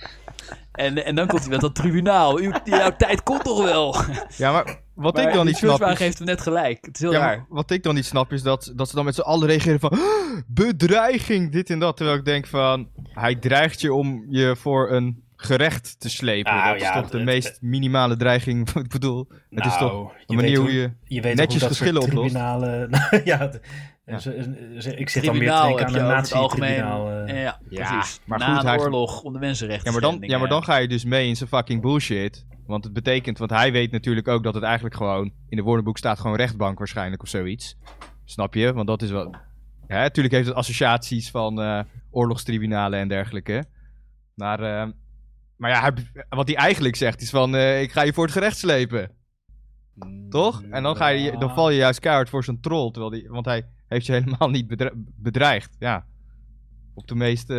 En, 0.72 1.04
en 1.04 1.14
dan 1.14 1.26
komt 1.26 1.40
hij 1.40 1.50
met 1.50 1.60
dat 1.60 1.74
tribunaal. 1.74 2.38
Uw, 2.38 2.52
jouw 2.64 2.96
tijd 2.96 3.22
komt 3.22 3.44
toch 3.44 3.64
wel? 3.64 3.96
Ja, 4.36 4.52
maar 4.52 4.80
wat 4.94 5.14
Maar 5.14 5.26
ik 5.28 5.32
dan 5.32 5.46
niet 5.46 5.56
snap 5.56 5.80
is... 5.82 5.96
geeft 5.96 6.18
hem 6.18 6.26
net 6.26 6.40
gelijk. 6.40 6.78
Het 6.86 6.94
is 6.94 7.00
heel 7.00 7.12
Ja, 7.12 7.18
raar. 7.18 7.46
wat 7.48 7.70
ik 7.70 7.82
dan 7.82 7.94
niet 7.94 8.04
snap 8.04 8.32
is 8.32 8.42
dat, 8.42 8.72
dat 8.76 8.88
ze 8.88 8.94
dan 8.94 9.04
met 9.04 9.14
z'n 9.14 9.20
allen 9.20 9.48
reageren 9.48 9.80
van... 9.80 9.90
"Ah, 9.90 9.98
Bedreiging, 10.46 11.52
dit 11.52 11.70
en 11.70 11.78
dat. 11.78 11.96
Terwijl 11.96 12.18
ik 12.18 12.24
denk 12.24 12.46
van... 12.46 12.88
Hij 13.12 13.34
dreigt 13.34 13.80
je 13.80 13.92
om 13.92 14.24
je 14.28 14.56
voor 14.58 14.90
een 14.92 15.22
gerecht 15.36 16.00
te 16.00 16.10
slepen. 16.10 16.52
Nou, 16.54 16.66
dat 16.66 16.76
is 16.76 16.82
ja, 16.82 17.00
toch 17.00 17.10
de 17.10 17.16
het- 17.16 17.26
meest 17.26 17.58
minimale 17.60 18.16
dreiging. 18.16 18.70
ik 18.84 18.88
bedoel, 18.88 19.28
het 19.50 19.66
is 19.66 19.76
toch 19.76 19.92
Nou, 19.92 20.10
een 20.26 20.36
manier 20.36 20.58
hoe 20.58 20.72
je... 20.72 20.92
je 21.04 21.20
weet 21.20 21.34
netjes 21.34 21.60
hoe 21.60 21.68
dat 21.68 21.76
geschillen 21.78 22.02
soort 22.02 22.14
oplost. 22.14 22.34
Nou, 22.34 22.88
ja, 23.24 23.50
Ja. 24.08 24.18
ze- 24.18 24.74
ze- 24.78 24.96
ik 24.96 25.08
zit 25.08 25.24
dan 25.24 25.38
weer 25.38 25.50
te 25.52 25.62
denken 25.66 25.86
aan 25.86 25.94
een 25.94 26.00
algemeen. 26.32 26.68
nazi-tribunaal. 26.78 27.10
eh. 27.26 27.42
ja, 27.42 27.60
Ja, 27.68 27.88
precies. 27.90 28.20
maar 28.24 28.38
Na 28.38 28.54
goed, 28.54 28.62
hij- 28.64 28.78
oorlog 28.78 29.22
om 29.22 29.32
de 29.32 29.38
mensenrechten 29.38 29.92
Ja 29.92 29.92
maar, 30.00 30.10
dan, 30.10 30.28
ja, 30.28 30.38
maar 30.38 30.48
dan 30.48 30.64
ga 30.64 30.76
je 30.76 30.88
dus 30.88 31.04
mee 31.04 31.28
in 31.28 31.36
zijn 31.36 31.48
fucking 31.48 31.82
bullshit. 31.82 32.46
Want 32.66 32.84
het 32.84 32.92
betekent, 32.92 33.38
want 33.38 33.50
hij 33.50 33.72
weet 33.72 33.90
natuurlijk 33.90 34.28
ook 34.28 34.42
dat 34.42 34.54
het 34.54 34.62
eigenlijk 34.62 34.94
gewoon... 34.94 35.32
In 35.48 35.56
de 35.56 35.62
woordenboek 35.62 35.98
staat 35.98 36.18
gewoon 36.20 36.36
rechtbank 36.36 36.78
waarschijnlijk 36.78 37.22
of 37.22 37.28
zoiets. 37.28 37.76
Snap 38.24 38.54
je? 38.54 38.72
Want 38.72 38.86
dat 38.86 39.02
is 39.02 39.10
wel... 39.10 39.34
Ja, 39.88 40.00
natuurlijk 40.00 40.34
heeft 40.34 40.46
het 40.46 40.56
associaties 40.56 41.30
van 41.30 41.60
eh, 41.60 41.80
oorlogstribunalen 42.10 42.98
en 42.98 43.08
dergelijke. 43.08 43.64
Maar, 44.34 44.60
eh, 44.60 44.88
maar 45.56 45.70
ja, 45.70 45.80
hij- 45.80 46.24
wat 46.28 46.46
hij 46.48 46.56
eigenlijk 46.56 46.96
zegt 46.96 47.20
is 47.20 47.30
van... 47.30 47.54
eh, 47.56 47.82
ik 47.82 47.92
ga 47.92 48.02
je 48.02 48.12
voor 48.12 48.24
het 48.24 48.32
gerecht 48.32 48.56
slepen. 48.58 49.10
Toch? 50.30 50.62
En 50.70 50.82
dan, 50.82 50.96
ga 50.96 51.08
je, 51.08 51.38
dan 51.38 51.54
val 51.54 51.70
je 51.70 51.76
juist 51.76 52.00
keihard 52.00 52.28
voor 52.28 52.44
zijn 52.44 52.60
troll. 52.60 52.90
Terwijl 52.90 53.12
die, 53.12 53.28
want 53.28 53.44
hij 53.44 53.66
heeft 53.88 54.06
je 54.06 54.12
helemaal 54.12 54.50
niet 54.56 54.66
bedre- 54.66 54.92
bedreigd. 55.16 55.76
Ja. 55.78 56.06
Op 56.94 57.08
de 57.08 57.14
meest... 57.14 57.50
eh, 57.50 57.56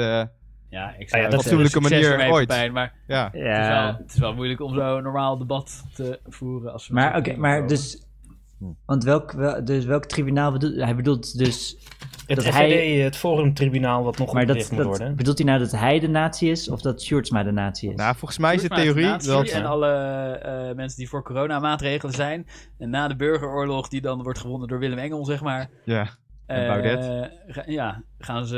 Ja, 0.69 0.93
ik 0.93 0.93
Ah 0.93 0.99
ja, 0.99 1.07
zou 1.07 1.21
dat- 1.21 1.31
het 1.31 1.41
fatsoenlijke 1.41 1.79
manier 1.79 2.31
ooit. 2.31 2.47
Pepijn, 2.47 2.71
maar 2.73 2.93
ja. 3.07 3.23
het, 3.25 3.33
is 3.35 3.41
wel, 3.41 3.51
Ja. 3.51 3.97
het 4.01 4.13
is 4.13 4.19
wel 4.19 4.33
moeilijk 4.33 4.61
om 4.61 4.73
zo'n 4.73 5.03
normaal 5.03 5.37
debat 5.37 5.85
te 5.93 6.19
voeren. 6.25 6.71
Als 6.73 6.87
we 6.87 6.93
Maar 6.93 7.17
oké, 7.17 7.35
maar 7.35 7.67
dus 7.67 8.03
Want 8.85 9.03
welk, 9.03 9.31
wel- 9.31 9.65
dus 9.65 9.85
welk 9.85 10.05
tribunaal 10.05 10.51
bedoelt 10.51 10.75
hij? 10.75 10.95
bedoelt 10.95 11.37
dus... 11.37 11.77
Het 12.29 12.37
Dat 12.45 12.53
FVD, 12.53 12.53
hij- 12.73 12.87
het 12.87 13.15
forumtribunaal 13.15 14.03
wat 14.03 14.17
nog 14.17 14.33
Maar 14.33 14.45
dat, 14.45 14.55
opgericht 14.55 14.71
moet 14.71 14.79
dat, 14.89 14.97
worden. 14.97 15.15
bedoelt 15.15 15.37
hij 15.37 15.47
nou 15.47 15.59
dat 15.59 15.71
hij 15.71 15.99
de 15.99 16.07
natie 16.07 16.49
is 16.51 16.69
of 16.69 16.81
dat 16.81 17.01
Sjoerdsma 17.01 17.43
de 17.43 17.51
natie 17.51 17.89
is? 17.89 17.95
Nou, 17.95 18.15
volgens 18.15 18.39
mij 18.39 18.55
is 18.55 18.61
de 18.61 18.67
theorie 18.67 19.17
dat... 19.17 19.47
En 19.47 19.65
alle 19.65 19.91
eh, 19.91 20.75
mensen 20.75 20.97
die 20.97 21.09
voor 21.09 21.23
coronamaatregelen 21.23 22.13
zijn. 22.13 22.47
En 22.77 22.89
na 22.89 23.07
de 23.07 23.15
burgeroorlog, 23.15 23.87
die 23.87 24.01
dan 24.01 24.23
wordt 24.23 24.39
gewonnen 24.39 24.67
door 24.67 24.79
Willem 24.79 24.97
Engel, 24.97 25.25
zeg 25.25 25.41
maar. 25.41 25.69
Ja, 25.85 26.07
eh, 26.45 26.67
Baudet. 26.67 27.29
ga- 27.47 27.63
ja, 27.65 28.03
gaan 28.19 28.45
ze, 28.45 28.57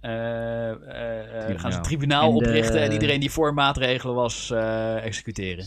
eh, 0.00 0.70
eh, 0.70 0.70
eh, 0.70 0.78
gaan 0.80 1.42
ze 1.42 1.46
Tribunaal. 1.46 1.76
een 1.76 1.82
tribunaal 1.82 2.28
En 2.32 2.38
de- 2.38 2.44
oprichten. 2.46 2.80
En 2.82 2.92
iedereen 2.92 3.20
die 3.20 3.30
voor 3.30 3.54
maatregelen 3.54 4.14
was, 4.14 4.50
eh, 4.50 5.04
executeren. 5.04 5.64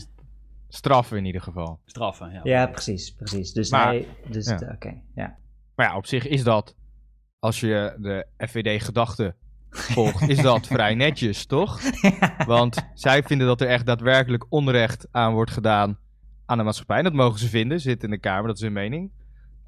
straffen 0.68 1.16
in 1.18 1.24
ieder 1.24 1.40
geval. 1.40 1.80
Straffen, 1.84 2.32
ja. 2.32 2.40
ja, 2.42 2.66
precies, 2.66 3.14
precies. 3.14 3.52
Dus 3.52 3.70
Maar- 3.70 3.86
hij... 3.86 4.06
Dus, 4.28 4.46
ja. 4.48 4.70
Oké, 4.74 4.94
ja. 5.14 5.36
Maar 5.74 5.86
ja, 5.86 5.96
op 5.96 6.06
zich 6.06 6.26
is 6.26 6.42
dat, 6.44 6.74
als 7.38 7.60
je 7.60 7.94
de 7.98 8.26
FVD-gedachte 8.38 9.34
volgt, 9.94 10.28
is 10.28 10.42
dat 10.42 10.66
vrij 10.66 10.94
netjes, 10.94 11.46
toch? 11.46 11.80
Want 12.46 12.88
zij 12.94 13.22
vinden 13.22 13.46
dat 13.46 13.60
er 13.60 13.68
echt 13.68 13.86
daadwerkelijk 13.86 14.46
onrecht 14.48 15.08
aan 15.10 15.32
wordt 15.32 15.50
gedaan 15.50 15.98
aan 16.46 16.58
de 16.58 16.64
maatschappij. 16.64 16.98
En 16.98 17.04
dat 17.04 17.12
mogen 17.12 17.38
ze 17.38 17.48
vinden, 17.48 17.80
zit 17.80 18.02
in 18.02 18.10
de 18.10 18.18
Kamer, 18.18 18.46
dat 18.46 18.56
is 18.56 18.62
hun 18.62 18.72
mening. 18.72 19.10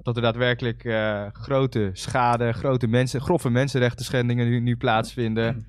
Dat 0.03 0.17
er 0.17 0.23
daadwerkelijk 0.23 0.85
eh, 0.85 1.27
grote 1.33 1.91
schade, 1.93 2.53
grote 2.53 2.87
mensen, 2.87 3.21
grove 3.21 3.51
mensenrechten 3.51 4.05
schendingen 4.05 4.49
nu, 4.49 4.61
nu 4.61 4.77
plaatsvinden. 4.77 5.67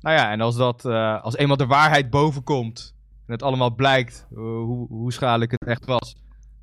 Nou 0.00 0.16
ja, 0.16 0.30
en 0.30 0.40
als, 0.40 0.56
dat, 0.56 0.84
eh, 0.84 1.22
als 1.22 1.36
eenmaal 1.36 1.56
de 1.56 1.66
waarheid 1.66 2.10
bovenkomt 2.10 2.94
en 3.26 3.32
het 3.32 3.42
allemaal 3.42 3.74
blijkt 3.74 4.26
eh, 4.30 4.36
hoe, 4.38 4.88
hoe 4.88 5.12
schadelijk 5.12 5.50
het 5.50 5.64
echt 5.64 5.84
was, 5.84 6.14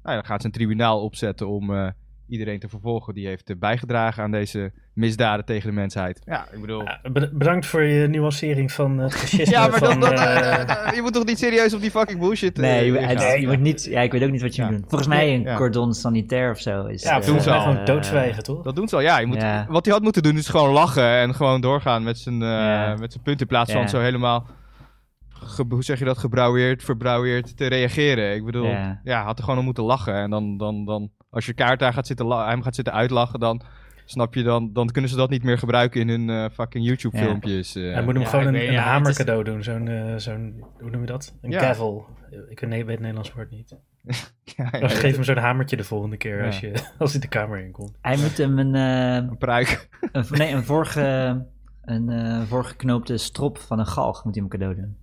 nou 0.03 0.15
ja, 0.15 0.21
dan 0.21 0.25
gaat 0.25 0.41
ze 0.41 0.47
een 0.47 0.53
tribunaal 0.53 1.01
opzetten 1.01 1.47
om 1.47 1.93
iedereen 2.27 2.59
te 2.59 2.69
vervolgen 2.69 3.13
die 3.13 3.27
heeft 3.27 3.49
eh, 3.49 3.55
bijgedragen 3.57 4.23
aan 4.23 4.31
deze 4.31 4.71
misdaden 4.93 5.45
tegen 5.45 5.69
de 5.69 5.75
mensheid. 5.75 6.21
Ja, 6.25 6.45
ik 6.51 6.61
bedoel... 6.61 6.83
Bedankt 7.33 7.65
voor 7.65 7.83
je 7.83 8.07
nuancering 8.07 8.71
van 8.71 8.97
het 8.97 9.15
fascisme 9.19 9.51
Ja, 9.53 9.67
maar 9.67 9.77
van... 9.79 9.99
dan, 9.99 9.99
dan, 9.99 10.13
eh, 10.13 10.93
je 10.95 11.01
moet 11.01 11.13
toch 11.13 11.25
niet 11.25 11.39
serieus 11.39 11.73
op 11.73 11.81
die 11.81 11.91
fucking 11.91 12.19
bullshit 12.19 12.55
eh, 12.55 12.61
Nee, 12.63 12.85
je, 12.91 12.99
ingaan? 12.99 13.15
het- 13.17 13.39
je 13.41 13.47
moet 13.47 13.59
niet... 13.59 13.83
Ja, 13.83 14.01
ik 14.01 14.11
weet 14.11 14.23
ook 14.23 14.31
niet 14.31 14.41
wat 14.41 14.55
je 14.55 14.61
Ja. 14.61 14.67
moet 14.69 14.77
doen. 14.79 14.89
Volgens 14.89 15.09
mij 15.09 15.33
een 15.33 15.41
Ja. 15.41 15.55
cordon 15.55 15.93
sanitair 15.93 16.51
of 16.51 16.59
zo 16.59 16.85
is... 16.85 17.03
ja, 17.03 17.17
eh, 17.17 17.23
volgens 17.23 17.45
mij 17.45 17.55
al. 17.55 17.61
gewoon 17.61 17.85
doodzwijgen, 17.85 18.43
toch? 18.43 18.63
Dat 18.63 18.75
doen 18.75 18.87
ze 18.87 18.95
al, 18.95 19.01
ja. 19.01 19.19
Je 19.19 19.25
moet, 19.25 19.41
Ja. 19.41 19.65
Wat 19.69 19.85
hij 19.85 19.93
had 19.93 20.03
moeten 20.03 20.23
doen 20.23 20.37
is 20.37 20.47
gewoon 20.47 20.71
lachen 20.73 21.17
en 21.17 21.35
gewoon 21.35 21.61
doorgaan 21.61 22.03
met 22.03 22.17
zijn, 22.19 22.41
eh, 22.41 22.47
Ja. 22.49 22.95
met 22.99 23.11
zijn 23.11 23.23
punt 23.23 23.41
in 23.41 23.47
plaats 23.47 23.71
van 23.71 23.81
Ja. 23.81 23.87
zo 23.87 23.99
helemaal, 23.99 24.47
ge- 25.29 25.65
hoe 25.69 25.83
zeg 25.83 25.99
je 25.99 26.05
dat, 26.05 26.17
gebrouweerd, 26.17 26.83
verbrouweerd 26.83 27.57
te 27.57 27.67
reageren. 27.67 28.35
Ik 28.35 28.45
bedoel, 28.45 28.65
Ja. 28.67 28.99
ja, 29.03 29.23
had 29.23 29.37
er 29.37 29.43
gewoon 29.43 29.59
om 29.59 29.65
moeten 29.65 29.83
lachen. 29.83 30.15
En 30.15 30.29
dan, 30.29 30.57
dan, 30.57 30.85
dan 30.85 31.09
als 31.33 31.45
je 31.45 31.53
kaart 31.53 31.79
daar 31.79 31.93
gaat 31.93 32.07
zitten, 32.07 32.29
hem 32.47 32.61
gaat 32.61 32.75
zitten 32.75 32.93
uitlachen, 32.93 33.39
dan 33.39 33.61
snap 34.05 34.33
je, 34.33 34.43
dan, 34.43 34.73
dan 34.73 34.87
kunnen 34.91 35.09
ze 35.09 35.15
dat 35.15 35.29
niet 35.29 35.43
meer 35.43 35.57
gebruiken 35.57 36.01
in 36.01 36.09
hun 36.09 36.29
eh, 36.29 36.49
fucking 36.53 36.85
YouTube 36.85 37.17
Ja. 37.17 37.23
filmpjes. 37.23 37.75
eh. 37.75 37.93
Hij 37.93 38.03
moet 38.03 38.13
hem 38.13 38.21
Ja, 38.23 38.29
gewoon 38.29 38.45
een, 38.45 38.51
weet- 38.53 38.67
een 38.67 38.73
ja, 38.73 38.81
hamer 38.81 39.09
is- 39.09 39.17
cadeau 39.17 39.43
doen. 39.43 39.63
Zo'n, 39.63 39.87
eh, 39.87 40.13
zo'n, 40.17 40.63
hoe 40.79 40.89
noem 40.89 41.01
je 41.01 41.07
dat? 41.07 41.35
Een 41.41 41.51
Ja. 41.51 41.59
gavel. 41.59 42.05
Ik 42.49 42.59
weet, 42.59 42.87
het 42.87 42.99
Nederlands 42.99 43.33
woord 43.33 43.49
niet. 43.51 43.75
ja, 44.57 44.67
ja, 44.71 44.79
Of 44.79 44.99
geef 44.99 45.13
hem 45.15 45.23
zo'n 45.23 45.37
hamertje 45.37 45.77
de 45.77 45.83
volgende 45.83 46.17
keer 46.17 46.37
Ja. 46.39 46.45
als, 46.45 46.59
je, 46.59 46.73
als 46.99 47.11
hij 47.11 47.21
de 47.21 47.27
kamer 47.27 47.59
inkomt. 47.59 47.97
Hij 48.01 48.17
moet 48.17 48.37
hem 48.37 48.59
een, 48.59 48.75
eh, 48.75 49.29
een 49.29 49.37
pruik. 49.37 49.89
een, 50.11 50.25
nee, 50.29 50.51
een, 50.53 50.63
vorige, 50.63 51.01
een 51.81 52.09
eh, 52.09 52.41
voorgeknoopte 52.41 53.17
strop 53.17 53.57
van 53.57 53.79
een 53.79 53.85
galg 53.87 54.23
moet 54.23 54.35
hij 54.35 54.43
hem 54.43 54.51
cadeau 54.59 54.75
doen. 54.75 54.97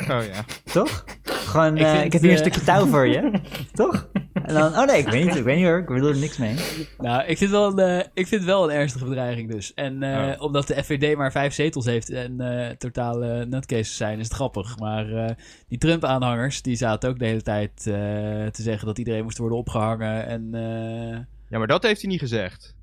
Oh 0.00 0.24
ja. 0.32 0.44
Toch? 0.72 1.04
Gewoon, 1.22 1.76
Ik 1.76 1.82
eh, 1.82 1.90
vind, 1.90 2.04
ik 2.04 2.12
heb 2.12 2.22
hier 2.22 2.30
een 2.30 2.36
stukje 2.38 2.60
touw 2.60 2.86
voor 2.86 3.06
je. 3.06 3.40
Toch? 3.72 4.08
En 4.32 4.54
dan, 4.54 4.72
oh 4.78 4.86
nee, 4.86 4.98
ik 4.98 5.08
weet 5.08 5.24
niet, 5.24 5.36
ik 5.36 5.44
weet 5.44 5.56
niet 5.56 5.66
hoor, 5.66 5.78
ik 5.78 5.86
bedoel 5.86 6.08
er 6.08 6.16
niks 6.18 6.36
mee. 6.38 6.56
Nou, 6.98 7.24
ik 7.24 7.38
vind, 7.38 7.50
wel 7.50 7.78
een, 7.78 7.98
eh, 8.00 8.06
ik 8.14 8.26
vind 8.26 8.44
wel 8.44 8.64
een 8.64 8.76
ernstige 8.76 9.04
bedreiging 9.04 9.50
dus. 9.50 9.74
En 9.74 10.02
eh, 10.02 10.28
Oh. 10.34 10.42
omdat 10.42 10.66
de 10.66 10.84
FVD 10.84 11.16
maar 11.16 11.32
vijf 11.32 11.54
zetels 11.54 11.84
heeft 11.84 12.10
en 12.10 12.40
eh 12.40 12.76
totale 12.76 13.46
nutcases 13.46 13.96
zijn, 13.96 14.18
is 14.18 14.24
het 14.24 14.34
grappig. 14.34 14.78
Maar 14.78 15.12
eh, 15.12 15.34
die 15.68 15.78
Trump-aanhangers, 15.78 16.62
die 16.62 16.76
zaten 16.76 17.10
ook 17.10 17.18
de 17.18 17.26
hele 17.26 17.42
tijd 17.42 17.70
eh, 17.86 17.94
te 18.46 18.62
zeggen 18.62 18.86
dat 18.86 18.98
iedereen 18.98 19.22
moest 19.24 19.38
worden 19.38 19.58
opgehangen. 19.58 20.26
En 20.26 20.54
eh, 20.54 21.18
ja, 21.48 21.58
maar 21.58 21.66
dat 21.66 21.82
heeft 21.82 22.00
hij 22.00 22.10
niet 22.10 22.20
gezegd. 22.20 22.74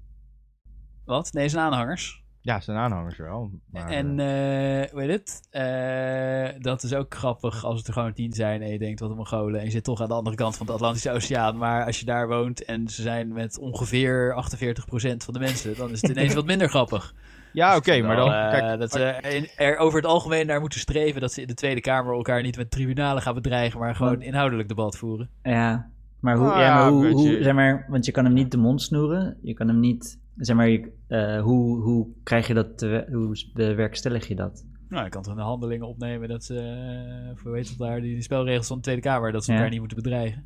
wat? 1.06 1.34
Nee, 1.34 1.50
zijn 1.50 1.64
aanhangers. 1.66 2.24
Ja, 2.48 2.60
zijn 2.60 2.78
aanhangers 2.78 3.18
wel. 3.18 3.52
Maar, 3.72 3.90
en 3.90 4.20
eh, 4.20 4.84
eh 4.84 4.92
hoe 4.92 5.02
heet 5.02 5.10
het? 5.10 5.48
Eh, 5.50 6.62
dat 6.62 6.84
is 6.84 6.94
ook 6.94 7.16
grappig 7.16 7.64
als 7.66 7.78
het 7.78 7.88
er 7.88 7.94
gewoon 7.94 8.14
tien 8.14 8.34
zijn 8.34 8.62
en 8.62 8.72
je 8.72 8.80
denkt 8.80 9.00
wat 9.00 9.10
een 9.10 9.16
Mongolen. 9.16 9.60
En 9.60 9.66
je 9.66 9.72
zit 9.72 9.84
toch 9.84 10.02
aan 10.02 10.08
de 10.08 10.14
andere 10.14 10.36
kant 10.36 10.58
van 10.58 10.66
de 10.66 10.72
Atlantische 10.72 11.12
Oceaan. 11.12 11.58
Maar 11.58 11.86
als 11.86 12.00
je 12.00 12.06
daar 12.06 12.28
woont 12.28 12.66
en 12.66 12.88
ze 12.88 13.02
zijn 13.02 13.34
met 13.34 13.60
ongeveer 13.60 14.34
48% 14.34 15.24
van 15.24 15.34
de 15.34 15.40
mensen, 15.40 15.76
dan 15.78 15.90
is 15.90 16.02
het 16.02 16.12
ineens 16.12 16.34
wat 16.34 16.46
minder 16.46 16.70
grappig. 16.70 17.14
ja, 17.54 17.76
oké, 17.76 18.02
maar 18.02 18.16
dan... 18.16 18.32
Eh, 18.32 18.50
kijk, 18.50 18.80
dat 18.80 18.92
ze 18.92 19.18
in- 19.22 19.50
er 19.56 19.78
over 19.78 20.00
het 20.00 20.08
algemeen 20.08 20.48
naar 20.48 20.60
moeten 20.60 20.80
streven 20.80 21.22
dat 21.22 21.34
ze 21.34 21.42
in 21.42 21.48
de 21.48 21.54
Tweede 21.54 21.82
Kamer 21.82 22.14
elkaar 22.14 22.42
niet 22.42 22.58
met 22.58 22.72
tribunalen 22.72 23.22
gaan 23.22 23.34
bedreigen, 23.36 23.80
maar 23.80 23.96
gewoon 23.96 24.22
inhoudelijk 24.22 24.68
debat 24.68 24.98
voeren. 24.98 25.30
Ja, 25.44 25.90
maar 26.20 26.38
hoe, 26.38 26.50
Ah, 26.50 26.60
ja, 26.60 26.76
maar 26.76 26.90
hoe, 26.92 27.04
weet 27.04 27.44
zeg 27.44 27.54
maar, 27.54 27.86
want 27.90 28.06
je 28.06 28.12
kan 28.12 28.26
hem 28.26 28.34
niet 28.34 28.52
de 28.52 28.58
mond 28.58 28.82
snoeren, 28.82 29.38
je 29.42 29.54
kan 29.54 29.68
hem 29.68 29.80
niet, 29.80 30.20
zeg 30.38 30.56
maar, 30.56 30.70
je- 30.70 30.92
eh, 31.08 31.42
hoe, 31.42 31.82
hoe 31.82 32.08
krijg 32.24 32.48
je 32.48 32.54
dat, 32.54 32.78
te, 32.78 33.08
hoe 33.12 33.50
bewerkstellig 33.54 34.28
je 34.28 34.36
dat? 34.36 34.66
Nou, 34.90 35.04
je 35.04 35.10
kan 35.10 35.22
toch 35.24 35.36
de 35.36 35.42
handelingen 35.42 35.88
opnemen 35.88 36.28
dat 36.30 36.44
ze, 36.44 36.60
eh, 36.60 37.38
voor 37.42 37.52
weet 37.52 37.70
het 37.70 37.78
daar, 37.78 38.02
die, 38.02 38.14
die 38.14 38.22
spelregels 38.24 38.68
van 38.68 38.76
de 38.78 38.84
Tweede 38.84 39.02
Kamer, 39.02 39.32
dat 39.32 39.44
ze 39.44 39.50
Ja. 39.52 39.58
elkaar 39.58 39.72
niet 39.72 39.80
moeten 39.80 39.98
bedreigen. 40.04 40.46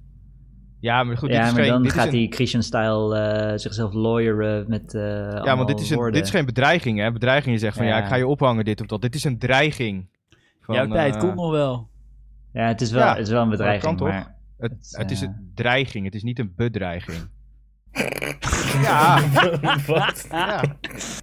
ja, 0.80 1.04
maar 1.04 1.18
goed, 1.18 1.28
dit 1.30 1.38
ja, 1.38 1.46
is 1.48 1.54
maar 1.54 1.62
geen... 1.62 1.72
dan 1.72 1.82
dit 1.82 1.92
is 1.92 1.98
gaat 1.98 2.08
een- 2.08 2.18
hij 2.20 2.28
Christian-style 2.30 3.18
eh, 3.18 3.58
zichzelf 3.58 3.94
lawyeren 3.94 4.66
met 4.70 4.94
eh 4.94 5.02
Ja, 5.44 5.56
want 5.56 5.68
dit 5.68 5.80
is, 5.80 5.90
een, 5.90 6.12
dit 6.12 6.24
is 6.24 6.30
geen 6.30 6.46
bedreiging, 6.46 7.00
hè? 7.00 7.12
Bedreiging, 7.12 7.54
je 7.56 7.60
zegt 7.62 7.78
van 7.78 7.86
ja. 7.86 7.98
Ja. 7.98 8.02
ik 8.04 8.08
ga 8.10 8.16
je 8.16 8.28
ophangen, 8.28 8.66
dit 8.66 8.82
of 8.82 8.88
dat. 8.88 9.02
Dit 9.02 9.16
is 9.16 9.24
een 9.24 9.38
dreiging. 9.40 10.10
Van, 10.62 10.76
Jouw 10.76 10.88
tijd 10.88 11.18
komt 11.18 11.36
nog 11.36 11.52
wel. 11.52 11.90
Ja, 12.54 12.68
het 12.68 12.82
is 12.82 12.92
wel, 12.92 13.02
Ja, 13.04 13.16
het 13.16 13.26
is 13.28 13.30
wel 13.30 13.42
een 13.42 13.50
bedreiging, 13.50 13.84
kan 13.84 13.96
toch? 13.98 14.08
maar... 14.08 14.36
Het, 14.58 14.72
Het, 14.72 14.96
het 14.98 15.12
is 15.12 15.22
een 15.22 15.52
dreiging, 15.56 16.06
het 16.06 16.16
is 16.16 16.24
niet 16.24 16.40
een 16.40 16.54
bedreiging. 16.56 17.18
ja, 18.90 19.20
Wat? 19.88 20.28
ja. 20.32 20.64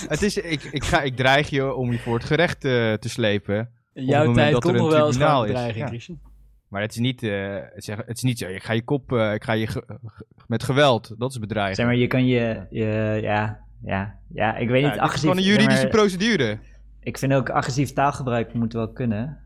Het 0.09 0.23
is, 0.23 0.37
ik, 0.37 0.63
ik, 0.63 0.85
ga, 0.85 1.01
ik 1.03 1.17
dreig 1.17 1.49
je 1.51 1.75
om 1.75 1.93
je 1.93 1.99
voor 1.99 2.15
het 2.15 2.25
gerecht 2.25 2.65
eh, 2.65 2.93
te 2.93 3.09
slepen. 3.09 3.71
Jouw 3.93 4.33
tijd 4.33 4.55
er 4.55 4.61
komt 4.61 4.75
een 4.75 4.81
nog 4.81 4.91
wel 4.91 5.07
eens 5.07 5.17
is, 5.17 5.23
bedreiging, 5.47 5.77
ja. 5.85 5.87
Christian. 5.87 6.21
Maar 6.69 6.83
het 6.83 6.91
is 6.91 6.99
niet, 6.99 7.23
eh, 7.23 7.55
het, 7.55 7.77
is, 7.77 7.87
het 7.87 8.17
is 8.17 8.23
niet 8.23 8.39
zo, 8.39 8.47
ik 8.47 8.63
ga 8.63 8.73
je 8.73 8.83
kop, 8.85 9.13
eh, 9.13 9.33
ik 9.35 9.45
ga 9.45 9.53
je 9.53 9.67
ge- 9.67 9.99
met 10.47 10.63
geweld, 10.63 11.15
dat 11.19 11.31
is 11.31 11.39
bedreiging. 11.39 11.77
Zeg 11.77 11.87
maar, 11.87 11.97
je 11.97 12.07
kan 12.07 12.27
je, 12.27 12.67
je 12.71 13.19
ja, 13.23 13.61
ja, 13.83 14.19
ja, 14.35 14.57
ik 14.57 14.69
weet 14.69 14.81
Ja, 14.81 14.87
niet, 14.87 14.97
is 14.97 15.03
agressief... 15.03 15.21
gewoon 15.31 15.37
een 15.37 15.43
zeg 15.43 15.53
juridische 15.55 15.83
maar, 15.83 15.93
procedure. 15.93 16.59
Ik 17.01 17.19
vind 17.19 17.33
ook 17.33 17.51
agressief 17.51 17.93
taalgebruik 17.93 18.55
moet 18.55 18.73
wel 18.73 18.93
kunnen. 18.93 19.39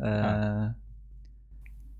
Eh, 0.00 0.10
Ja. 0.10 0.74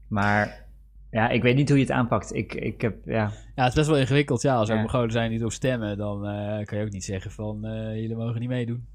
Maar 0.09 0.65
ja, 1.11 1.29
ik 1.29 1.43
weet 1.43 1.57
niet 1.57 1.69
hoe 1.69 1.79
je 1.79 1.85
het 1.85 1.93
aanpakt. 1.93 2.35
Ik, 2.35 2.55
ik 2.55 2.81
heb, 2.81 2.97
ja, 3.05 3.33
Ja, 3.55 3.63
het 3.63 3.69
is 3.69 3.75
best 3.75 3.89
wel 3.89 3.99
ingewikkeld. 3.99 4.43
Ja, 4.43 4.57
als 4.57 4.69
er 4.69 4.75
Ja. 4.75 4.81
Mongolen 4.81 5.11
zijn 5.11 5.31
die 5.31 5.39
erop 5.39 5.53
stemmen, 5.53 5.97
dan 5.97 6.27
eh, 6.27 6.65
kan 6.65 6.79
je 6.79 6.85
ook 6.85 6.91
niet 6.91 7.05
zeggen 7.05 7.31
van 7.31 7.65
eh, 7.65 7.95
jullie 7.95 8.17
mogen 8.17 8.41
niet 8.41 8.49
meedoen. 8.49 8.87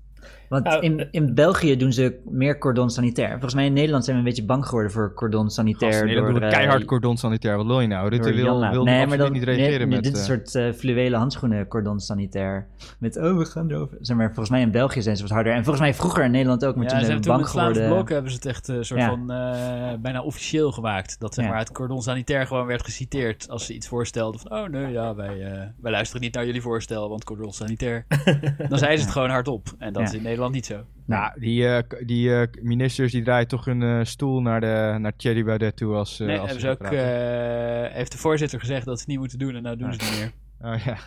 Want 0.50 0.64
Nou, 0.64 0.82
in, 0.82 1.08
in 1.12 1.34
België 1.34 1.78
doen 1.78 1.94
ze 1.94 2.20
meer 2.30 2.58
cordon 2.58 2.90
sanitair. 2.90 3.30
Volgens 3.30 3.54
mij 3.54 3.66
in 3.66 3.74
Nederland 3.74 4.04
zijn 4.04 4.16
we 4.16 4.22
een 4.22 4.28
beetje 4.30 4.46
bang 4.46 4.66
geworden 4.66 4.92
voor 4.92 5.14
cordon 5.14 5.50
sanitair. 5.50 5.92
Gast, 5.92 6.04
nee, 6.04 6.16
door, 6.16 6.26
doen 6.26 6.34
we 6.40 6.46
eh, 6.46 6.52
keihard 6.52 6.86
cordon 6.86 7.18
sanitair. 7.18 7.58
Wat 7.58 7.66
wil 7.66 7.82
je 7.82 7.88
nou? 7.88 8.10
Door 8.10 8.34
wil, 8.34 8.34
wil 8.34 8.60
nee, 8.60 8.70
absoluut 8.70 9.08
maar 9.08 9.18
dan, 9.18 9.32
niet 9.32 9.44
reageren 9.44 9.88
nee, 9.88 9.96
met... 9.96 10.04
dit 10.04 10.16
is 10.16 10.28
eh, 10.28 10.36
een 10.36 10.48
soort 10.48 10.56
eh, 10.56 10.74
fluwelen 10.80 11.20
handschoenen 11.20 11.68
cordon 11.68 12.00
sanitair. 12.00 12.68
Met, 13.00 13.18
oh, 13.18 13.38
we 13.38 13.46
gaan 13.46 13.72
erover. 13.72 13.98
Zeg 14.02 14.18
maar, 14.18 14.26
volgens 14.26 14.50
mij 14.50 14.62
in 14.62 14.72
België 14.72 15.02
zijn 15.02 15.16
ze 15.16 15.22
wat 15.22 15.32
harder. 15.32 15.54
En 15.54 15.64
volgens 15.64 15.80
mij 15.80 15.94
vroeger 15.94 16.24
in 16.24 16.32
Nederland 16.32 16.66
ook, 16.66 16.76
maar 16.76 16.84
ja, 16.84 16.90
toen 16.90 17.00
ze 17.00 17.06
zijn 17.06 17.18
hebben 17.22 17.38
we 17.38 17.44
toen 17.44 17.54
bang 17.54 17.66
met 17.66 17.76
Vlaams 17.76 17.78
geworden. 17.78 17.98
Blok 17.98 18.10
hebben 18.10 18.32
ze 18.32 18.38
het 18.38 18.46
echt 18.46 18.68
een 18.68 18.86
soort 18.86 19.00
Ja. 19.00 19.08
van 19.10 19.32
eh, 19.32 19.94
bijna 20.02 20.22
officieel 20.22 20.72
gemaakt. 20.72 21.20
Dat 21.20 21.34
zeg 21.34 21.46
Ja. 21.46 21.52
maar 21.52 21.60
het 21.60 21.72
cordon 21.72 22.02
sanitair 22.02 22.48
gewoon 22.48 22.66
werd 22.66 22.84
geciteerd 22.84 23.50
als 23.50 23.66
ze 23.66 23.74
iets 23.74 23.88
voorstelden 23.88 24.40
van 24.40 24.52
oh 24.52 24.68
nee, 24.68 24.92
ja, 24.92 25.16
wij, 25.16 25.42
eh, 25.42 25.62
wij 25.82 25.92
luisteren 25.92 26.22
niet 26.22 26.34
naar 26.34 26.46
jullie 26.46 26.62
voorstel, 26.62 27.10
want 27.10 27.24
cordon 27.24 27.54
sanitair. 27.54 28.06
dan 28.70 28.78
zeiden 28.78 29.00
ze 29.00 29.04
het 29.06 29.12
gewoon 29.12 29.30
hardop. 29.30 29.68
En 29.78 29.94
dat 29.94 30.02
Ja. 30.02 30.08
is 30.08 30.15
in 30.16 30.22
Nederland 30.24 30.54
niet 30.54 30.66
zo. 30.66 30.86
Nou, 31.06 31.40
die, 31.40 31.68
eh, 31.68 31.84
die 32.06 32.36
eh, 32.36 32.48
ministers 32.62 33.12
die 33.12 33.24
draaien 33.24 33.48
toch 33.48 33.66
hun 33.66 33.82
eh, 33.82 34.00
stoel 34.04 34.42
naar, 34.42 34.60
de, 34.62 34.96
naar 35.00 35.16
Thierry 35.16 35.44
Baudet 35.44 35.76
toe 35.78 35.94
als, 35.96 36.20
eh 36.20 36.28
nee, 36.28 36.40
als 36.40 36.50
hebben 36.52 36.62
ze 36.62 36.70
ook, 36.70 36.92
eh, 36.92 37.94
heeft 37.96 38.12
de 38.12 38.18
voorzitter 38.18 38.60
gezegd 38.60 38.86
dat 38.86 38.94
ze 38.96 39.00
het 39.00 39.10
niet 39.10 39.20
moeten 39.20 39.40
doen 39.40 39.56
en 39.56 39.64
nou 39.64 39.78
doen 39.78 39.94
ze 39.94 40.00
het 40.00 40.10
niet 40.12 40.20
meer. 40.20 40.32
Oh, 40.74 40.80
ja. 40.86 40.98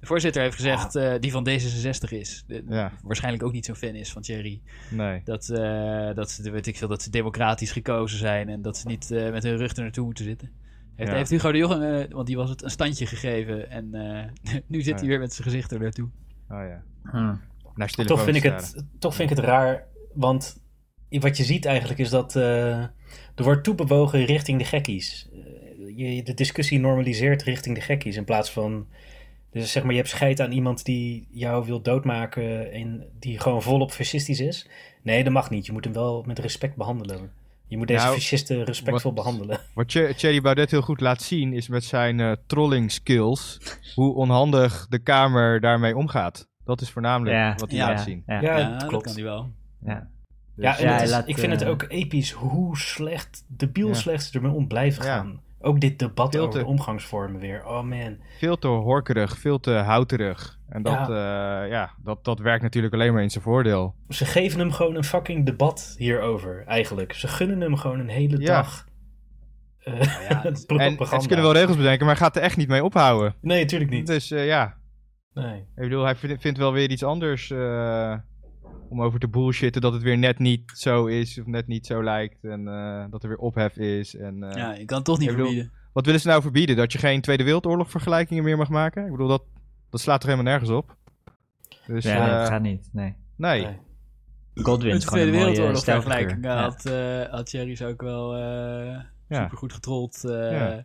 De 0.00 0.06
voorzitter 0.06 0.42
heeft 0.42 0.54
gezegd, 0.56 0.94
eh, 0.96 1.14
die 1.20 1.30
van 1.32 1.48
D66 1.48 2.08
is, 2.08 2.44
de- 2.46 2.64
ja, 2.68 2.92
waarschijnlijk 3.02 3.42
ook 3.44 3.52
niet 3.52 3.64
zo'n 3.64 3.74
fan 3.74 3.94
is 3.94 4.12
van 4.12 4.22
Thierry. 4.22 4.60
nee. 4.90 5.20
Dat, 5.24 5.48
eh, 5.48 6.14
dat 6.14 6.30
ze, 6.30 6.50
weet 6.50 6.66
ik 6.66 6.76
veel, 6.76 6.88
dat 6.88 7.02
ze 7.02 7.10
democratisch 7.10 7.72
gekozen 7.72 8.18
zijn 8.18 8.48
en 8.48 8.62
dat 8.62 8.76
ze 8.76 8.86
niet 8.86 9.10
eh, 9.10 9.30
met 9.30 9.42
hun 9.42 9.56
rug 9.56 9.76
er 9.76 9.82
naartoe 9.82 10.04
moeten 10.04 10.24
zitten. 10.24 10.50
Heeft, 10.96 11.10
Ja. 11.10 11.16
heeft 11.16 11.30
Hugo 11.30 11.52
de 11.52 11.58
Jonge, 11.58 11.98
eh, 12.04 12.12
want 12.14 12.26
die 12.26 12.36
was 12.36 12.50
het, 12.50 12.62
een 12.62 12.70
standje 12.70 13.06
gegeven 13.06 13.70
en 13.70 13.94
eh, 13.94 14.24
nu 14.66 14.78
zit 14.82 14.94
Ja. 14.94 14.98
hij 14.98 15.06
weer 15.08 15.18
met 15.18 15.32
zijn 15.32 15.48
gezicht 15.48 15.70
er 15.72 15.80
naartoe. 15.80 16.08
Oh 16.48 16.58
ja. 16.68 16.82
Hm. 17.10 17.34
Naar 17.76 17.88
toch, 17.88 18.22
vind 18.22 18.36
ik 18.36 18.42
het, 18.42 18.84
toch 18.98 19.14
vind 19.14 19.30
ik 19.30 19.36
het 19.36 19.44
raar, 19.44 19.86
want 20.14 20.62
wat 21.10 21.36
je 21.36 21.44
ziet 21.44 21.64
eigenlijk 21.64 21.98
is 21.98 22.10
dat 22.10 22.36
eh, 22.36 22.78
er 23.34 23.42
wordt 23.42 23.64
toebewogen 23.64 24.24
richting 24.24 24.58
de 24.58 24.64
gekkies. 24.64 25.28
Eh, 25.32 26.14
je 26.14 26.22
de 26.22 26.34
discussie 26.34 26.80
normaliseert 26.80 27.42
richting 27.42 27.74
de 27.74 27.80
gekkies 27.80 28.16
in 28.16 28.24
plaats 28.24 28.50
van... 28.50 28.86
Dus 29.50 29.72
zeg 29.72 29.82
maar, 29.82 29.92
je 29.92 29.98
hebt 29.98 30.10
scheid 30.10 30.40
aan 30.40 30.52
iemand 30.52 30.84
die 30.84 31.28
jou 31.30 31.66
wil 31.66 31.80
doodmaken 31.82 32.72
en 32.72 33.06
die 33.18 33.40
gewoon 33.40 33.62
volop 33.62 33.92
fascistisch 33.92 34.40
is. 34.40 34.68
Nee, 35.02 35.24
dat 35.24 35.32
mag 35.32 35.50
niet. 35.50 35.66
Je 35.66 35.72
moet 35.72 35.84
hem 35.84 35.92
wel 35.92 36.22
met 36.26 36.38
respect 36.38 36.76
behandelen. 36.76 37.30
Je 37.66 37.76
moet 37.76 37.86
deze 37.88 38.04
Nou, 38.04 38.14
fascisten 38.14 38.64
respectvol 38.64 39.14
wat- 39.14 39.24
behandelen. 39.24 39.60
Wat 39.74 39.88
Thierry 39.88 40.40
Baudet 40.40 40.70
heel 40.70 40.82
goed 40.82 41.00
laat 41.00 41.22
zien 41.22 41.52
is 41.52 41.68
met 41.68 41.84
zijn 41.84 42.20
eh, 42.20 42.32
trolling 42.46 42.92
skills 42.92 43.58
hoe 43.94 44.14
onhandig 44.14 44.86
de 44.88 44.98
Kamer 44.98 45.60
daarmee 45.60 45.96
omgaat. 45.96 46.48
Dat 46.66 46.80
is 46.80 46.90
voornamelijk 46.90 47.36
Ja, 47.36 47.54
wat 47.56 47.70
hij 47.70 47.78
Ja. 47.78 47.88
laat 47.88 48.00
zien. 48.00 48.22
Ja, 48.26 48.40
Ja, 48.40 48.56
Ja, 48.58 48.68
dat 48.78 48.86
klopt. 48.88 49.04
kan 49.04 49.14
hij 49.14 49.22
wel. 49.22 49.50
ja. 49.84 50.08
Ja, 50.56 50.76
en 50.76 50.82
Ja, 50.84 50.88
het 50.88 50.94
hij 50.96 51.04
is- 51.04 51.10
laat, 51.10 51.28
ik 51.28 51.38
vind 51.38 51.52
het 51.52 51.62
eh, 51.62 51.68
ook 51.68 51.84
episch 51.88 52.30
hoe 52.32 52.78
slecht, 52.78 53.44
debiel 53.48 53.88
Ja. 53.88 53.94
slecht 53.94 54.24
ze 54.24 54.36
ermee 54.38 54.52
om 54.52 54.66
blijven 54.66 55.04
Ja. 55.04 55.16
gaan. 55.16 55.40
Ook 55.60 55.80
dit 55.80 55.98
debat 55.98 56.36
over 56.38 56.60
de 56.60 56.66
omgangsvormen 56.66 57.40
weer. 57.40 57.64
Oh 57.66 57.82
man. 57.82 58.16
Veel 58.38 58.58
te 58.58 58.66
horkerig, 58.68 59.38
veel 59.38 59.60
te 59.60 59.70
houterig. 59.72 60.58
En 60.68 60.82
dat, 60.82 61.06
ja. 61.08 61.62
ja, 61.62 61.90
dat, 62.02 62.24
dat 62.24 62.38
werkt 62.38 62.62
natuurlijk 62.62 62.94
alleen 62.94 63.12
maar 63.12 63.22
in 63.22 63.30
zijn 63.30 63.44
voordeel. 63.44 63.94
Ze 64.08 64.24
geven 64.24 64.58
hem 64.58 64.72
gewoon 64.72 64.94
een 64.94 65.04
fucking 65.04 65.46
debat 65.46 65.94
hierover, 65.98 66.64
eigenlijk. 66.66 67.12
Ze 67.12 67.28
gunnen 67.28 67.60
hem 67.60 67.76
gewoon 67.76 67.98
een 67.98 68.08
hele 68.08 68.40
Ja. 68.40 68.46
dag. 68.46 68.86
eh, 69.78 70.00
ja, 70.28 70.44
En, 70.44 70.98
en 70.98 71.20
ze 71.20 71.26
kunnen 71.26 71.44
wel 71.44 71.52
regels 71.54 71.76
bedenken, 71.76 72.06
maar 72.06 72.14
hij 72.16 72.24
gaat 72.24 72.36
er 72.36 72.42
echt 72.42 72.56
niet 72.56 72.68
mee 72.68 72.84
ophouden. 72.84 73.34
Nee, 73.40 73.60
natuurlijk 73.62 73.90
niet. 73.90 74.06
Dus 74.06 74.30
eh, 74.30 74.46
ja, 74.46 74.74
Nee. 75.44 75.58
ik 75.58 75.66
bedoel, 75.82 76.04
hij 76.04 76.16
vindt, 76.16 76.40
vindt 76.42 76.58
wel 76.58 76.72
weer 76.72 76.90
iets 76.90 77.02
anders 77.04 77.50
eh, 77.50 78.14
om 78.88 79.02
over 79.02 79.20
te 79.20 79.28
bullshitten. 79.28 79.80
Dat 79.82 79.92
het 79.92 80.02
weer 80.02 80.18
net 80.18 80.38
niet 80.38 80.72
zo 80.74 81.06
is 81.06 81.38
of 81.40 81.46
net 81.46 81.66
niet 81.66 81.86
zo 81.86 82.02
lijkt. 82.04 82.44
En 82.44 82.68
eh, 82.68 83.04
dat 83.10 83.22
er 83.22 83.28
weer 83.28 83.38
ophef 83.38 83.76
is. 83.76 84.16
En, 84.16 84.42
eh, 84.42 84.56
Ja, 84.56 84.72
je 84.74 84.84
kan 84.84 84.96
het 84.96 85.06
toch 85.06 85.18
niet 85.18 85.28
bedoel- 85.28 85.44
verbieden. 85.46 85.72
Wat 85.92 86.04
willen 86.04 86.20
ze 86.20 86.28
nou 86.28 86.42
verbieden? 86.42 86.76
Dat 86.76 86.92
je 86.92 86.98
geen 86.98 87.20
Tweede 87.20 87.44
Wereldoorlog 87.44 87.90
vergelijkingen 87.90 88.44
meer 88.44 88.56
mag 88.56 88.68
maken? 88.68 89.04
Ik 89.04 89.10
bedoel, 89.10 89.28
dat, 89.28 89.42
dat 89.90 90.00
slaat 90.00 90.20
toch 90.20 90.30
helemaal 90.30 90.50
nergens 90.52 90.70
op? 90.70 90.96
Dus 91.86 92.04
Ja, 92.04 92.38
dat 92.38 92.48
gaat 92.48 92.62
niet. 92.62 92.88
Nee. 92.92 93.14
nee. 93.36 93.62
Nee. 93.64 93.78
Godwin 94.54 94.98
de 94.98 95.04
Tweede 95.04 95.30
Wereldoorlog 95.30 95.84
vergelijking 95.84 96.44
Ja. 96.44 96.62
had, 96.62 96.84
eh 96.86 97.22
had 97.30 97.46
Thierry's 97.46 97.82
ook 97.82 98.02
wel 98.02 98.34
eh 98.34 99.00
Ja. 99.28 99.42
supergoed 99.42 99.72
getrold. 99.72 100.24
eh, 100.24 100.52
Ja. 100.52 100.84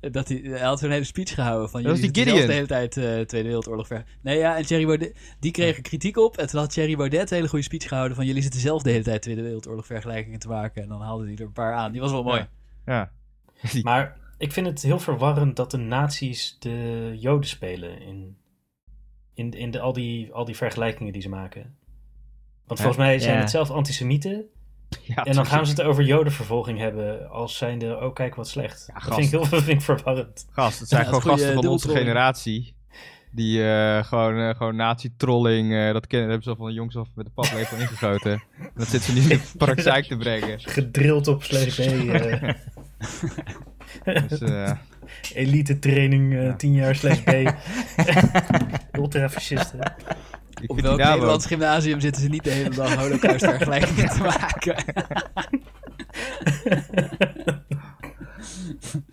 Dat 0.00 0.28
hij, 0.28 0.40
hij 0.44 0.60
had 0.60 0.78
zo'n 0.78 0.90
hele 0.90 1.04
speech 1.04 1.34
gehouden 1.34 1.70
van 1.70 1.82
Dat 1.82 1.90
was 1.90 2.00
jullie 2.00 2.14
die 2.14 2.24
Gideon. 2.24 2.46
de 2.46 2.52
hele 2.52 2.66
tijd 2.66 2.96
eh, 2.96 3.02
Tweede 3.04 3.42
Wereldoorlog 3.48 3.86
ver. 3.86 4.04
Nee 4.22 4.38
ja, 4.38 4.56
en 4.56 4.66
Thierry 4.66 4.86
Baudet, 4.86 5.16
die 5.40 5.50
kreeg 5.50 5.76
er 5.76 5.82
kritiek 5.82 6.16
op. 6.16 6.36
En 6.36 6.46
toen 6.46 6.60
had 6.60 6.70
Thierry 6.70 6.96
Baudet 6.96 7.30
een 7.30 7.36
hele 7.36 7.48
goede 7.48 7.64
speech 7.64 7.88
gehouden 7.88 8.16
van 8.16 8.26
jullie 8.26 8.42
zitten 8.42 8.60
zelf 8.60 8.82
de 8.82 8.90
hele 8.90 9.04
tijd 9.04 9.22
Tweede 9.22 9.42
Wereldoorlog 9.42 9.86
vergelijkingen 9.86 10.38
te 10.38 10.48
maken. 10.48 10.82
En 10.82 10.88
dan 10.88 11.00
haalde 11.00 11.24
hij 11.24 11.34
er 11.34 11.40
een 11.40 11.52
paar 11.52 11.74
aan. 11.74 11.92
Die 11.92 12.00
was 12.00 12.10
wel 12.10 12.22
mooi. 12.22 12.46
Ja. 12.86 13.10
Maar 13.82 14.16
ik 14.38 14.52
vind 14.52 14.66
het 14.66 14.82
heel 14.82 14.98
verwarrend 14.98 15.56
dat 15.56 15.70
de 15.70 15.76
nazi's 15.76 16.56
de 16.58 17.12
joden 17.16 17.48
spelen 17.48 18.00
in, 18.00 18.36
in, 19.34 19.50
in 19.50 19.70
de, 19.70 19.80
al, 19.80 19.92
die, 19.92 20.32
al 20.32 20.44
die 20.44 20.56
vergelijkingen 20.56 21.12
die 21.12 21.22
ze 21.22 21.28
maken. 21.28 21.76
Want 22.66 22.80
volgens 22.80 22.98
mij 23.04 23.18
zijn 23.18 23.34
Ja. 23.34 23.40
het 23.40 23.50
zelf 23.50 23.70
antisemieten. 23.70 24.44
Ja, 25.02 25.24
En 25.24 25.32
dan 25.34 25.46
gaan 25.46 25.66
ze 25.66 25.70
het 25.72 25.82
over 25.82 26.04
jodenvervolging 26.04 26.78
hebben 26.78 27.30
als 27.30 27.56
zijnde, 27.56 27.96
oh 28.00 28.14
kijk 28.14 28.34
wat 28.34 28.48
slecht. 28.48 28.84
Ja, 28.86 28.94
dat 28.94 29.14
vind 29.14 29.26
ik 29.26 29.30
heel 29.30 29.44
vind 29.60 29.68
ik 29.68 29.80
verwarrend. 29.80 30.46
Gast, 30.50 30.78
het 30.78 30.88
zijn 30.88 31.00
Ja, 31.02 31.06
gewoon 31.06 31.22
gasten 31.22 31.54
van 31.54 31.66
onze 31.66 31.88
generatie. 31.88 32.76
Die 33.32 33.64
eh, 33.70 34.04
gewoon, 34.04 34.38
eh, 34.38 34.54
gewoon 34.56 34.76
nazi-trolling, 34.76 35.72
eh, 35.74 35.92
dat 35.92 36.06
kennen, 36.06 36.28
hebben 36.28 36.44
ze 36.44 36.50
al 36.50 36.56
van 36.56 36.66
de 36.66 36.72
jongs 36.72 36.96
af 36.96 37.08
met 37.14 37.24
de 37.26 37.30
paplepel 37.34 37.76
ingegoten. 37.84 38.32
En 38.32 38.70
dat 38.74 38.86
zit 38.88 39.02
ze 39.02 39.12
nu 39.12 39.20
in 39.20 39.28
de 39.28 39.40
praktijk 39.56 40.04
te 40.06 40.16
brengen. 40.16 40.60
Gedrild 40.60 41.28
op 41.28 41.42
slecht 41.42 41.76
B. 41.76 41.78
eh, 41.78 42.52
Dus, 44.28 44.38
eh, 44.40 44.72
elite 45.34 45.78
training, 45.78 46.34
eh 46.34 46.42
Ja. 46.44 46.56
10 46.56 46.72
jaar 46.72 46.94
slash 46.96 47.18
B. 47.20 47.52
Ultrafascisten. 48.92 49.92
Ik 50.60 50.70
Op 50.70 50.80
welk 50.80 50.96
die 50.96 51.06
Nederlands 51.06 51.46
gymnasium 51.46 52.00
zitten 52.00 52.22
ze 52.22 52.28
niet 52.28 52.44
de 52.44 52.50
hele 52.50 52.70
dag 52.70 52.94
holocaust 52.94 53.44
vergelijkingen 53.44 54.08
te 54.16 54.22
maken? 54.22 54.84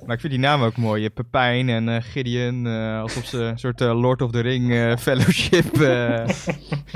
Maar 0.05 0.15
ik 0.15 0.19
vind 0.21 0.33
die 0.33 0.41
naam 0.41 0.61
ook 0.61 0.77
mooi. 0.77 0.97
Je 0.97 1.03
hebt 1.03 1.15
Pepijn 1.15 1.69
en 1.69 1.89
eh, 1.89 2.01
Gideon, 2.01 2.67
eh, 2.67 2.99
alsof 3.01 3.25
ze 3.25 3.37
een 3.39 3.59
soort 3.59 3.81
eh, 3.81 3.99
Lord 3.99 4.21
of 4.21 4.31
the 4.31 4.39
Ring 4.39 4.71
eh, 4.71 4.97
fellowship 5.05 5.73
eh, 5.73 6.27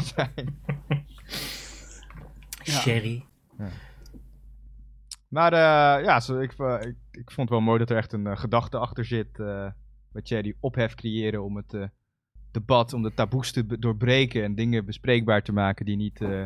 zijn. 0.02 0.60
Ja. 2.64 2.74
Sherry. 2.80 3.26
Maar 5.28 5.54
eh, 5.54 6.06
ja, 6.06 6.20
zo, 6.20 6.40
ik, 6.40 6.52
ik, 6.52 6.96
ik 7.12 7.32
vond 7.32 7.38
het 7.38 7.50
wel 7.50 7.62
mooi 7.62 7.80
dat 7.80 7.90
er 7.90 7.98
echt 7.98 8.14
een 8.14 8.38
gedachte 8.38 8.78
achter 8.78 9.06
zit. 9.06 9.40
eh 9.40 9.68
met 10.12 10.28
Cherry 10.28 10.56
ophef 10.60 10.96
creëren 10.96 11.44
om 11.44 11.56
het 11.56 11.74
eh, 11.74 11.84
debat, 12.52 12.94
om 12.94 13.04
de 13.04 13.14
taboes 13.14 13.52
te 13.52 13.80
doorbreken 13.80 14.44
en 14.44 14.56
dingen 14.56 14.86
bespreekbaar 14.86 15.44
te 15.44 15.52
maken 15.52 15.86
die 15.86 15.96
niet 15.96 16.22
eh, 16.22 16.44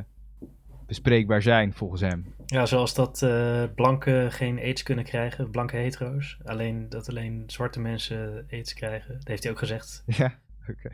bespreekbaar 0.86 1.42
zijn 1.42 1.74
volgens 1.74 2.02
hem. 2.02 2.34
Ja, 2.46 2.66
zoals 2.66 2.94
dat 2.94 3.22
eh 3.22 3.64
blanken 3.76 4.32
geen 4.32 4.60
aids 4.60 4.84
kunnen 4.84 5.04
krijgen, 5.04 5.50
blanke 5.50 5.76
hetero's. 5.76 6.38
Alleen 6.44 6.90
dat 6.90 7.10
alleen 7.10 7.44
zwarte 7.48 7.80
mensen 7.80 8.48
aids 8.52 8.74
krijgen. 8.74 9.14
Dat 9.14 9.28
heeft 9.28 9.44
hij 9.44 9.52
ook 9.52 9.60
gezegd. 9.60 10.04
Ja, 10.18 10.40
oké. 10.70 10.90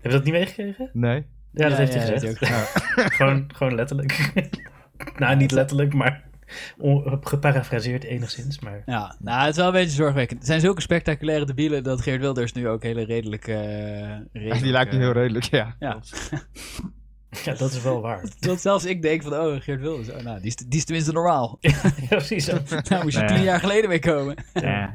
Heb 0.00 0.12
je 0.12 0.18
dat 0.18 0.24
niet 0.24 0.32
meegekregen? 0.32 0.90
Nee? 0.92 1.26
Ja, 1.52 1.68
dat 1.68 1.78
heeft 1.78 1.94
hij 1.94 2.02
gezegd. 2.02 2.22
heeft 2.22 2.40
hij 2.40 2.60
ook 2.60 3.12
gewoon, 3.18 3.50
gewoon 3.54 3.74
letterlijk. 3.74 4.32
nou, 5.18 5.36
niet 5.36 5.50
letterlijk, 5.50 5.94
maar 5.94 6.28
geparafraseerd 7.20 8.04
enigszins. 8.04 8.60
Maar 8.60 8.82
Ja, 8.86 9.16
nou, 9.18 9.40
het 9.40 9.50
is 9.50 9.56
wel 9.56 9.66
een 9.66 9.72
beetje 9.72 9.90
zorgwekkend. 9.96 10.38
Het 10.38 10.48
zijn 10.48 10.60
zulke 10.60 10.80
spectaculaire 10.80 11.44
debielen 11.46 11.82
dat 11.82 12.00
Geert 12.00 12.20
Wilders 12.20 12.52
nu 12.52 12.68
ook 12.68 12.82
hele 12.82 13.04
redelijke... 13.04 13.52
eh, 13.52 14.18
redelijke 14.32 14.62
die 14.62 14.72
lijkt 14.72 14.92
me 14.92 14.98
heel 14.98 15.12
redelijk, 15.12 15.44
ja. 15.44 15.76
Ja, 15.78 15.98
ja, 17.44 17.54
dat 17.54 17.70
is 17.72 17.82
wel 17.82 18.00
waar. 18.00 18.22
tot 18.40 18.60
zelfs 18.60 18.84
ik 18.84 19.02
denk 19.02 19.22
van, 19.22 19.32
oh, 19.34 19.60
Geert 19.60 19.80
Wilders, 19.80 20.10
oh, 20.10 20.22
nou, 20.22 20.38
die 20.38 20.46
is, 20.46 20.56
die 20.56 20.78
is 20.78 20.84
tenminste 20.84 21.12
normaal. 21.12 21.58
ja, 21.60 21.80
precies. 22.08 22.44
zo. 22.44 22.58
Daar 22.88 23.02
moest 23.02 23.16
je 23.16 23.22
Nee. 23.24 23.34
tien 23.34 23.42
jaar 23.44 23.60
geleden 23.60 23.88
mee 23.88 23.98
komen. 23.98 24.36
Ja. 24.54 24.94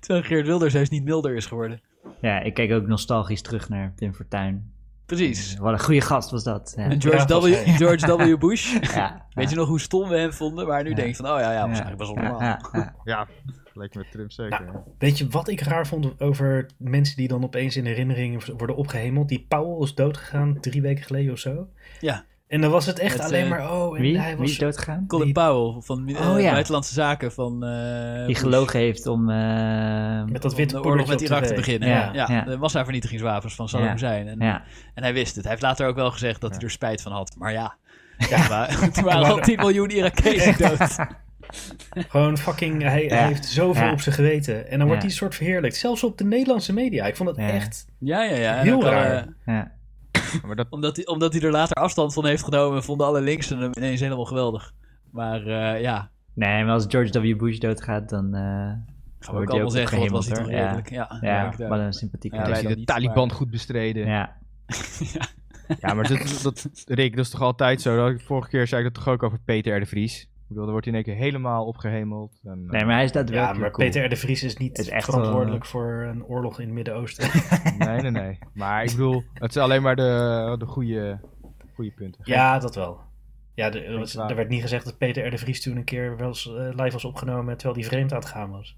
Terwijl 0.00 0.22
Geert 0.24 0.46
Wilders 0.46 0.72
juist 0.72 0.90
niet 0.90 1.04
milder 1.04 1.34
is 1.36 1.46
geworden. 1.46 1.80
ja, 2.20 2.40
ik 2.40 2.54
kijk 2.54 2.72
ook 2.72 2.86
nostalgisch 2.86 3.42
terug 3.42 3.68
naar 3.68 3.92
Pim 3.96 4.14
Fortuyn. 4.14 4.72
Precies. 5.06 5.56
Wat 5.56 5.72
een 5.72 5.80
goede 5.80 6.00
gast 6.00 6.30
was 6.30 6.44
dat. 6.44 6.74
Ja. 6.76 6.90
George, 6.98 7.50
Ja, 7.50 7.64
w. 7.64 7.76
George 7.76 8.16
W. 8.16 8.38
Bush. 8.38 8.76
Ja, 8.94 9.26
Weet 9.30 9.50
je 9.50 9.56
nog 9.56 9.68
hoe 9.68 9.80
stom 9.80 10.08
we 10.08 10.16
hem 10.16 10.32
vonden? 10.32 10.66
Maar 10.66 10.82
nu 10.82 10.88
Ja. 10.88 10.94
denk 10.96 11.08
je 11.08 11.14
van, 11.16 11.26
oh 11.26 11.40
ja, 11.40 11.52
ja, 11.52 11.58
was 11.68 11.78
eigenlijk 11.80 11.96
best 11.98 12.12
wel 12.14 12.22
normaal. 12.22 12.40
Ja, 12.42 12.60
ja, 12.72 12.94
Ja, 13.04 13.26
lijkt 13.74 13.94
me 13.94 14.00
met 14.00 14.10
Trump 14.12 14.32
zeker. 14.32 14.64
Nou, 14.64 14.78
Weet 14.98 15.18
je 15.18 15.28
wat 15.28 15.48
ik 15.48 15.60
raar 15.60 15.86
vond 15.86 16.20
over 16.20 16.70
mensen 16.78 17.16
die 17.16 17.28
dan 17.28 17.44
opeens 17.44 17.76
in 17.76 17.86
herinneringen 17.86 18.56
worden 18.56 18.76
opgehemeld? 18.76 19.28
Die 19.28 19.44
Powell 19.48 19.82
is 19.82 19.94
doodgegaan 19.94 20.60
drie 20.60 20.82
weken 20.82 21.04
geleden 21.04 21.32
of 21.32 21.38
zo. 21.38 21.68
Ja. 22.00 22.24
En 22.54 22.60
dan 22.60 22.70
was 22.70 22.86
het 22.86 22.98
echt 22.98 23.16
Met, 23.16 23.26
alleen 23.26 23.42
eh, 23.44 23.50
maar, 23.50 23.70
oh, 23.72 23.96
en 23.96 24.02
Wie? 24.02 24.18
hij 24.18 24.28
Wie 24.28 24.36
was... 24.38 24.50
is 24.50 24.58
doodgegaan? 24.58 25.04
Colin 25.06 25.24
Die- 25.24 25.34
Powell 25.34 25.80
van 25.82 26.08
eh, 26.08 26.30
Oh, 26.30 26.40
ja. 26.40 26.50
Buitenlandse 26.52 26.94
Zaken 26.94 27.32
van... 27.32 27.64
eh, 27.64 28.26
Die 28.26 28.34
gelogen 28.34 28.78
heeft 28.78 29.06
om... 29.06 29.30
eh, 29.30 30.24
Met 30.24 30.42
dat 30.42 30.50
Om 30.50 30.56
witte 30.58 30.74
de 30.74 30.84
oorlog 30.84 31.08
met 31.08 31.20
Irak 31.20 31.44
te 31.44 31.54
beginnen. 31.54 31.88
Ja, 31.88 32.10
Ja, 32.12 32.26
ja. 32.30 32.40
de 32.44 32.56
massavernietigingswapens 32.56 33.54
van 33.54 33.68
Saddam 33.68 33.86
Ja. 33.88 33.92
Hussein. 33.94 34.28
En, 34.28 34.38
ja, 34.40 34.62
en 34.94 35.02
hij 35.02 35.12
wist 35.12 35.34
het. 35.34 35.42
Hij 35.42 35.50
heeft 35.52 35.62
later 35.64 35.86
ook 35.86 35.94
wel 35.96 36.10
gezegd 36.10 36.40
dat 36.40 36.50
hij 36.50 36.60
er 36.60 36.70
spijt 36.70 37.02
van 37.02 37.12
had. 37.12 37.34
Maar 37.38 37.52
ja, 37.52 37.76
toen 38.92 39.04
waren 39.10 39.24
al 39.26 39.38
10 39.40 39.56
miljoen 39.56 39.90
Irakezen 39.90 40.58
dood. 40.58 40.96
Gewoon 42.08 42.38
fucking, 42.38 42.82
hij, 42.82 43.04
Ja. 43.04 43.14
hij 43.16 43.26
heeft 43.26 43.44
zoveel 43.46 43.84
Ja. 43.86 43.92
op 43.92 44.00
zijn 44.00 44.14
geweten. 44.14 44.68
En 44.70 44.78
dan 44.78 44.86
wordt 44.86 45.02
Ja. 45.02 45.08
hij 45.08 45.16
soort 45.16 45.34
verheerlijkt. 45.34 45.76
Zelfs 45.76 46.04
op 46.04 46.18
de 46.18 46.24
Nederlandse 46.24 46.72
media. 46.72 47.04
Ik 47.06 47.16
vond 47.16 47.28
het 47.28 47.38
Ja. 47.38 47.48
echt... 47.50 47.86
Ja, 47.98 48.22
ja, 48.24 48.36
ja. 48.36 48.54
Heel 48.62 48.82
raar. 48.84 49.14
eh, 49.16 49.22
ja. 49.54 49.72
Maar 50.46 50.56
dat, 50.56 50.66
omdat, 50.70 50.96
hij, 50.96 51.06
omdat 51.06 51.32
hij 51.32 51.42
er 51.42 51.50
later 51.50 51.76
afstand 51.76 52.14
van 52.14 52.26
heeft 52.26 52.44
genomen, 52.44 52.82
vonden 52.82 53.06
alle 53.06 53.20
linksen 53.20 53.58
hem 53.58 53.70
ineens 53.76 54.00
helemaal 54.00 54.24
geweldig. 54.24 54.72
Maar 55.10 55.46
eh, 55.46 55.80
ja, 55.80 56.10
Nee, 56.34 56.64
maar 56.64 56.72
als 56.72 56.84
George 56.88 57.20
W. 57.20 57.38
Bush 57.38 57.58
doodgaat, 57.58 58.08
dan... 58.08 58.34
eh 58.34 58.42
gaan 58.42 59.34
we 59.34 59.40
Wordt 59.40 59.42
ook 59.42 59.48
allemaal 59.48 59.82
ook 59.82 59.88
zeggen, 59.90 60.00
wat 60.00 60.10
was 60.10 60.26
hij 60.26 60.36
toch 60.36 60.46
redelijk. 60.46 60.90
Ja, 60.90 61.18
ja, 61.20 61.54
wat 61.56 61.60
ook. 61.60 61.78
een 61.78 61.92
sympathieke 61.92 62.36
Ja, 62.36 62.42
hij 62.48 62.62
de 62.62 62.74
niet, 62.74 62.86
Taliban 62.86 63.26
maar- 63.26 63.36
goed 63.36 63.50
bestreden. 63.50 64.06
Ja, 64.06 64.36
Ja, 65.80 65.94
maar 65.94 66.08
dat, 66.08 66.40
dat, 66.42 66.68
Rick, 66.86 67.16
dat 67.16 67.24
is 67.24 67.30
toch 67.30 67.40
altijd 67.40 67.80
zo? 67.82 67.96
Dat, 67.96 68.22
vorige 68.22 68.48
keer 68.48 68.66
zei 68.66 68.84
ik 68.84 68.94
dat 68.94 69.04
toch 69.04 69.14
ook 69.14 69.22
over 69.22 69.38
Peter 69.44 69.76
R. 69.76 69.80
de 69.80 69.86
Vries. 69.86 70.28
Ik 70.44 70.50
bedoel, 70.50 70.62
dan 70.64 70.72
wordt 70.72 70.86
hij 70.86 70.98
in 70.98 71.04
één 71.04 71.14
keer 71.14 71.24
helemaal 71.24 71.64
opgehemeld. 71.66 72.40
En, 72.44 72.50
eh, 72.66 72.70
nee, 72.70 72.84
maar 72.84 72.94
hij 72.94 73.04
is 73.04 73.10
Ja, 73.10 73.14
daadwerkelijk 73.16 73.60
maar 73.60 73.70
cool. 73.70 73.86
Peter 73.88 74.04
R. 74.04 74.08
de 74.08 74.16
Vries 74.16 74.42
is 74.42 74.56
niet 74.56 74.78
Is 74.78 74.88
echt 74.88 75.04
verantwoordelijk 75.04 75.64
voor 75.66 76.06
een 76.08 76.24
oorlog 76.24 76.58
in 76.60 76.64
het 76.66 76.74
Midden-Oosten. 76.74 77.30
Nee, 77.78 78.00
nee, 78.00 78.10
nee. 78.10 78.38
Maar 78.54 78.82
ik 78.84 78.90
bedoel, 78.90 79.22
het 79.34 79.52
zijn 79.52 79.64
alleen 79.64 79.82
maar 79.82 79.96
de, 79.96 80.54
de 80.58 80.66
goede, 80.66 81.20
goede 81.74 81.90
punten. 81.90 82.20
ja, 82.24 82.58
dat 82.58 82.74
wel. 82.74 83.00
Ja, 83.54 83.70
de- 83.70 83.80
er, 83.80 83.98
was- 83.98 84.16
er 84.16 84.34
werd 84.36 84.48
niet 84.48 84.62
gezegd 84.62 84.84
dat 84.84 84.98
Peter 84.98 85.26
R. 85.26 85.30
de 85.30 85.38
Vries 85.38 85.62
toen 85.62 85.76
een 85.76 85.84
keer 85.84 86.16
wel 86.16 86.26
eens, 86.28 86.46
eh, 86.46 86.54
live 86.54 86.90
was 86.92 87.04
opgenomen 87.04 87.56
terwijl 87.56 87.80
hij 87.80 87.88
vreemd 87.88 88.12
aan 88.12 88.18
het 88.18 88.28
gaan 88.28 88.50
was. 88.50 88.76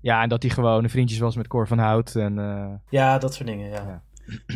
Ja, 0.00 0.22
en 0.22 0.28
dat 0.28 0.42
hij 0.42 0.50
gewoon 0.52 0.84
een 0.84 0.90
vriendjes 0.90 1.18
was 1.18 1.36
met 1.36 1.46
Cor 1.48 1.66
van 1.68 1.78
Hout. 1.78 2.14
En, 2.14 2.38
eh, 2.38 2.72
Ja, 2.88 3.18
dat 3.18 3.34
soort 3.34 3.48
dingen, 3.48 3.68
ja. 3.68 3.74
Ja. 3.86 4.02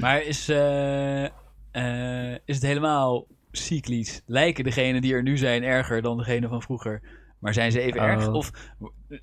Maar 0.01 0.23
is, 0.23 0.49
eh, 0.49 1.25
eh, 1.25 2.39
is 2.45 2.55
het 2.55 2.63
helemaal 2.63 3.27
cyclisch? 3.57 4.23
Lijken 4.27 4.65
degenen 4.65 5.03
die 5.03 5.15
er 5.15 5.23
nu 5.23 5.37
zijn 5.37 5.63
erger 5.63 6.03
dan 6.03 6.17
degene 6.17 6.49
van 6.49 6.63
vroeger? 6.63 7.01
Maar 7.39 7.55
zijn 7.55 7.73
ze 7.73 7.81
even 7.81 8.01
Oh. 8.01 8.07
erg? 8.07 8.29
Of 8.33 8.51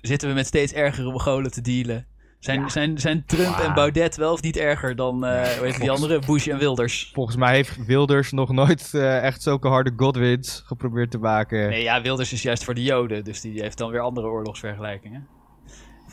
zitten 0.00 0.28
we 0.28 0.34
met 0.34 0.46
steeds 0.46 0.72
ergere 0.72 1.10
Mongolen 1.10 1.50
te 1.50 1.60
dealen? 1.60 2.06
Zijn, 2.38 2.60
Ja. 2.60 2.68
zijn, 2.68 2.98
zijn 2.98 3.24
Trump 3.26 3.58
en. 3.58 3.74
Baudet 3.74 4.16
wel 4.16 4.32
of 4.32 4.42
niet 4.42 4.56
erger 4.56 4.96
dan 4.96 5.24
eh 5.24 5.42
hoe 5.56 5.66
heet 5.66 5.80
die 5.80 5.90
andere? 5.90 6.18
Bush 6.26 6.46
en 6.48 6.58
Wilders. 6.58 7.10
Volgens 7.14 7.36
mij 7.36 7.54
heeft 7.54 7.86
Wilders 7.86 8.32
nog 8.32 8.52
nooit 8.52 8.90
eh, 8.94 9.24
echt 9.24 9.42
zulke 9.42 9.68
harde 9.68 9.92
Godwins 9.96 10.62
geprobeerd 10.66 11.10
te 11.10 11.18
maken. 11.18 11.68
Nee, 11.68 11.82
ja, 11.82 12.02
Wilders 12.02 12.32
is 12.32 12.42
juist 12.42 12.64
voor 12.64 12.74
de 12.74 12.82
Joden, 12.82 13.24
dus 13.24 13.40
die 13.40 13.60
heeft 13.60 13.78
dan 13.78 13.90
weer 13.90 14.00
andere 14.00 14.26
oorlogsvergelijkingen. 14.26 15.26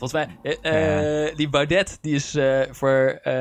Volgens 0.00 0.12
mij, 0.42 0.56
eh, 0.62 1.26
eh, 1.28 1.36
die 1.36 1.48
Baudet, 1.48 1.98
die 2.00 2.14
is 2.14 2.34
eh, 2.34 2.60
voor, 2.70 2.98
eh, 3.22 3.32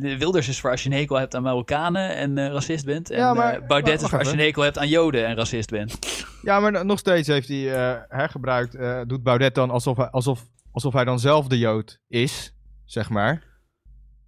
de 0.00 0.14
Wilders 0.18 0.48
is 0.48 0.60
voor 0.60 0.70
als 0.70 0.82
je 0.82 0.90
een 0.90 0.96
hekel 0.96 1.16
hebt 1.18 1.34
aan 1.34 1.42
Marokkanen 1.42 2.16
en 2.16 2.38
eh, 2.38 2.46
racist 2.52 2.84
bent. 2.84 3.10
En 3.10 3.18
Ja, 3.18 3.34
maar- 3.34 3.54
eh, 3.54 3.66
Baudet 3.66 3.94
maar 3.94 4.02
is 4.04 4.08
voor 4.08 4.18
als 4.18 4.28
je 4.28 4.34
een 4.34 4.40
hekel 4.44 4.62
hebt 4.62 4.78
aan 4.78 4.88
Joden 4.88 5.26
en 5.26 5.36
racist 5.36 5.70
bent. 5.70 5.98
Ja, 6.42 6.60
maar 6.60 6.84
nog 6.86 6.98
steeds 6.98 7.28
heeft 7.28 7.48
hij 7.48 7.72
eh, 7.74 8.00
hergebruikt. 8.08 8.74
eh, 8.74 9.00
doet 9.06 9.22
Baudet 9.22 9.54
dan 9.54 9.70
alsof 9.70 9.96
hij, 9.96 10.06
alsof, 10.10 10.44
alsof 10.72 10.92
hij 10.92 11.04
dan 11.04 11.18
zelf 11.18 11.46
de 11.46 11.58
Jood 11.58 12.00
is, 12.08 12.54
zeg 12.84 13.10
maar. 13.10 13.42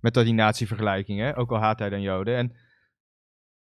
Met 0.00 0.14
dat 0.14 0.24
die 0.24 0.34
natievergelijkingen, 0.34 1.34
ook 1.36 1.50
al 1.50 1.58
haat 1.58 1.78
hij 1.78 1.88
dan 1.90 2.00
Joden. 2.00 2.36
En 2.36 2.56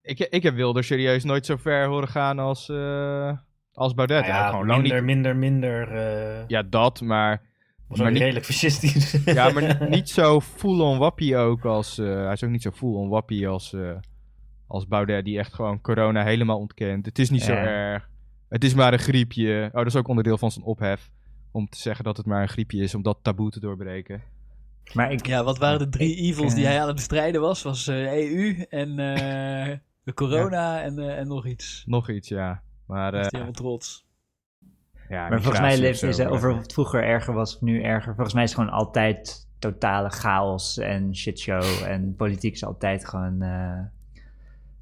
ik, 0.01 0.19
ik 0.19 0.43
heb 0.43 0.55
Wilders 0.55 0.87
serieus 0.87 1.23
nooit 1.23 1.45
zo 1.45 1.55
ver 1.57 1.85
horen 1.87 2.07
gaan 2.07 2.39
als, 2.39 2.69
eh, 2.69 3.31
als 3.73 3.93
Baudet. 3.93 4.21
Nou 4.21 4.33
Ja, 4.33 4.49
gewoon 4.49 4.67
lang 4.67 4.81
minder, 4.81 4.97
niet. 4.97 5.05
minder, 5.15 5.35
minder. 5.35 5.91
eh 5.95 6.47
Ja, 6.47 6.63
dat, 6.63 7.01
maar, 7.01 7.41
was 7.89 7.97
maar 7.97 8.07
ook 8.07 8.13
niet- 8.13 8.21
redelijk 8.21 8.45
fascistisch. 8.45 9.11
ja, 9.25 9.49
maar 9.49 9.77
niet, 9.89 10.09
zo 10.09 10.39
full-on 10.41 10.97
wappie 10.97 11.37
ook 11.37 11.65
als... 11.65 11.97
eh, 11.97 12.05
hij 12.23 12.31
is 12.33 12.43
ook 12.43 12.49
niet 12.49 12.61
zo 12.61 12.71
full-on 12.71 13.09
wappie 13.09 13.47
als, 13.47 13.73
eh, 13.73 13.91
als 14.67 14.87
Baudet, 14.87 15.25
die 15.25 15.37
echt 15.39 15.53
gewoon 15.53 15.81
corona 15.81 16.23
helemaal 16.23 16.57
ontkent. 16.59 17.05
Het 17.05 17.19
is 17.19 17.29
niet 17.29 17.41
zo 17.41 17.51
erg. 17.53 18.09
Het 18.49 18.63
is 18.63 18.73
maar 18.73 18.93
een 18.93 18.99
griepje. 18.99 19.65
Oh, 19.67 19.73
dat 19.77 19.85
is 19.85 19.95
ook 19.95 20.07
onderdeel 20.07 20.37
van 20.37 20.51
zijn 20.51 20.65
ophef. 20.65 21.09
Om 21.51 21.69
te 21.69 21.77
zeggen 21.77 22.03
dat 22.03 22.17
het 22.17 22.25
maar 22.25 22.41
een 22.41 22.49
griepje 22.49 22.81
is, 22.83 22.95
om 22.95 23.01
dat 23.01 23.17
taboe 23.21 23.49
te 23.49 23.59
doorbreken. 23.59 24.21
Maar 24.93 25.11
ik, 25.11 25.25
Ja, 25.27 25.43
wat 25.43 25.57
waren 25.57 25.79
de 25.79 25.89
drie 25.89 26.15
Ik, 26.15 26.23
evils 26.23 26.53
die 26.53 26.63
eh, 26.63 26.69
hij 26.69 26.79
aan 26.81 26.87
het 26.87 26.95
bestrijden 26.95 27.41
was? 27.41 27.61
Was 27.63 27.87
eh, 27.87 28.13
EU 28.13 28.65
en 28.69 28.89
eh, 28.99 29.75
de 30.03 30.13
corona 30.13 30.81
en, 30.81 30.99
eh, 30.99 31.17
en 31.17 31.27
nog 31.27 31.45
iets. 31.47 31.83
Nog 31.85 32.09
iets, 32.09 32.27
ja. 32.27 32.61
Maar, 32.87 33.07
is 33.13 33.15
eh, 33.15 33.21
hij 33.21 33.29
helemaal 33.31 33.51
trots. 33.53 34.05
Ja, 35.09 35.29
maar 35.29 35.41
volgens 35.41 35.59
mij 35.61 35.77
leeft 35.77 36.03
is 36.03 36.15
zo, 36.15 36.27
over 36.29 36.51
of 36.51 36.57
het 36.61 36.73
vroeger 36.73 37.03
erger 37.03 37.33
was 37.33 37.55
of 37.55 37.61
nu 37.61 37.81
erger. 37.81 38.13
Volgens 38.15 38.33
mij 38.33 38.43
is 38.43 38.49
het 38.51 38.59
gewoon 38.59 38.75
altijd 38.75 39.47
totale 39.59 40.09
chaos 40.09 40.77
en 40.77 41.15
shitshow. 41.15 41.63
En 41.87 42.15
politiek 42.15 42.53
is 42.53 42.63
altijd 42.65 43.05
gewoon... 43.07 43.41
eh, 43.41 43.79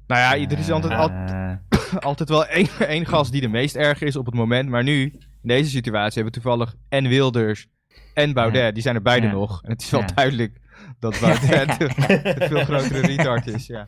Nou 0.06 0.20
ja, 0.40 0.48
er 0.50 0.58
is 0.58 0.70
altijd, 0.70 0.92
al- 0.92 1.10
eh, 1.10 1.52
altijd 2.08 2.28
wel 2.28 2.46
één, 2.46 2.68
één 2.78 3.06
gast 3.06 3.32
die 3.32 3.40
de 3.40 3.48
meest 3.48 3.76
erg 3.76 4.00
is 4.02 4.16
op 4.16 4.26
het 4.26 4.34
moment. 4.34 4.68
Maar 4.68 4.82
nu, 4.82 5.02
in 5.42 5.48
deze 5.48 5.70
situatie, 5.70 6.22
hebben 6.22 6.32
we 6.34 6.40
toevallig 6.40 6.74
en 6.88 7.08
Wilders 7.08 7.66
en 8.14 8.32
Baudet. 8.32 8.62
Ja. 8.62 8.70
Die 8.72 8.82
zijn 8.82 8.94
er 8.94 9.02
beide 9.02 9.26
Ja. 9.26 9.32
nog. 9.32 9.62
En 9.62 9.70
het 9.70 9.82
is 9.82 9.90
wel 9.90 10.00
Ja. 10.00 10.06
duidelijk 10.14 10.60
dat 10.98 11.18
Baudet 11.20 11.80
een 11.80 12.48
veel 12.48 12.64
grotere 12.64 13.00
retard 13.00 13.46
is. 13.46 13.66
Ja. 13.66 13.86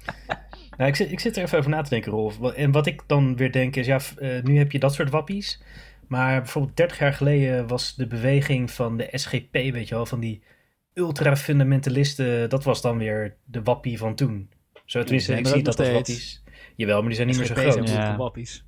Nou, 0.76 0.90
ik 0.90 0.96
zit, 0.96 1.11
ik 1.12 1.20
zit 1.20 1.37
er 1.37 1.42
even 1.42 1.59
over 1.59 1.70
na 1.70 1.83
te 1.83 1.90
denken, 1.90 2.12
Rolf. 2.12 2.40
En 2.53 2.70
wat 2.72 2.87
ik 2.87 3.03
dan 3.07 3.37
weer 3.37 3.53
denk 3.53 3.76
is, 3.76 3.87
ja, 3.87 3.98
eh, 4.16 4.42
nu 4.42 4.59
heb 4.59 4.72
je 4.72 4.79
dat 4.79 4.94
soort 4.94 5.11
wappies. 5.11 5.62
Maar 6.11 6.40
bijvoorbeeld 6.40 6.77
30 6.77 6.99
jaar 6.99 7.12
geleden 7.12 7.66
was 7.66 7.94
de 7.94 8.07
beweging 8.07 8.70
van 8.70 8.96
de 8.96 9.09
SGP, 9.12 9.53
weet 9.53 9.88
je 9.88 9.94
wel, 9.94 10.07
van 10.07 10.20
die 10.20 10.42
ultra-fundamentalisten, 10.94 12.49
dat 12.51 12.64
was 12.64 12.83
dan 12.83 12.99
weer 12.99 13.37
de 13.44 13.62
wappie 13.62 13.99
van 13.99 14.14
toen. 14.14 14.51
Zo 14.85 15.03
tenminste, 15.03 15.37
ik 15.37 15.46
zie 15.46 15.62
dat 15.62 15.77
nog 15.79 15.87
als 15.88 15.96
steeds. 15.96 16.09
wappies. 16.09 16.42
Jawel, 16.77 16.99
maar 16.99 17.07
die 17.07 17.14
zijn 17.16 17.27
niet 17.29 17.37
meer 17.37 17.46
zo 17.46 17.55
groot. 17.55 17.73
zijn 17.73 17.85
Ja. 17.85 17.90
natuurlijk 17.90 18.18
wappies. 18.18 18.64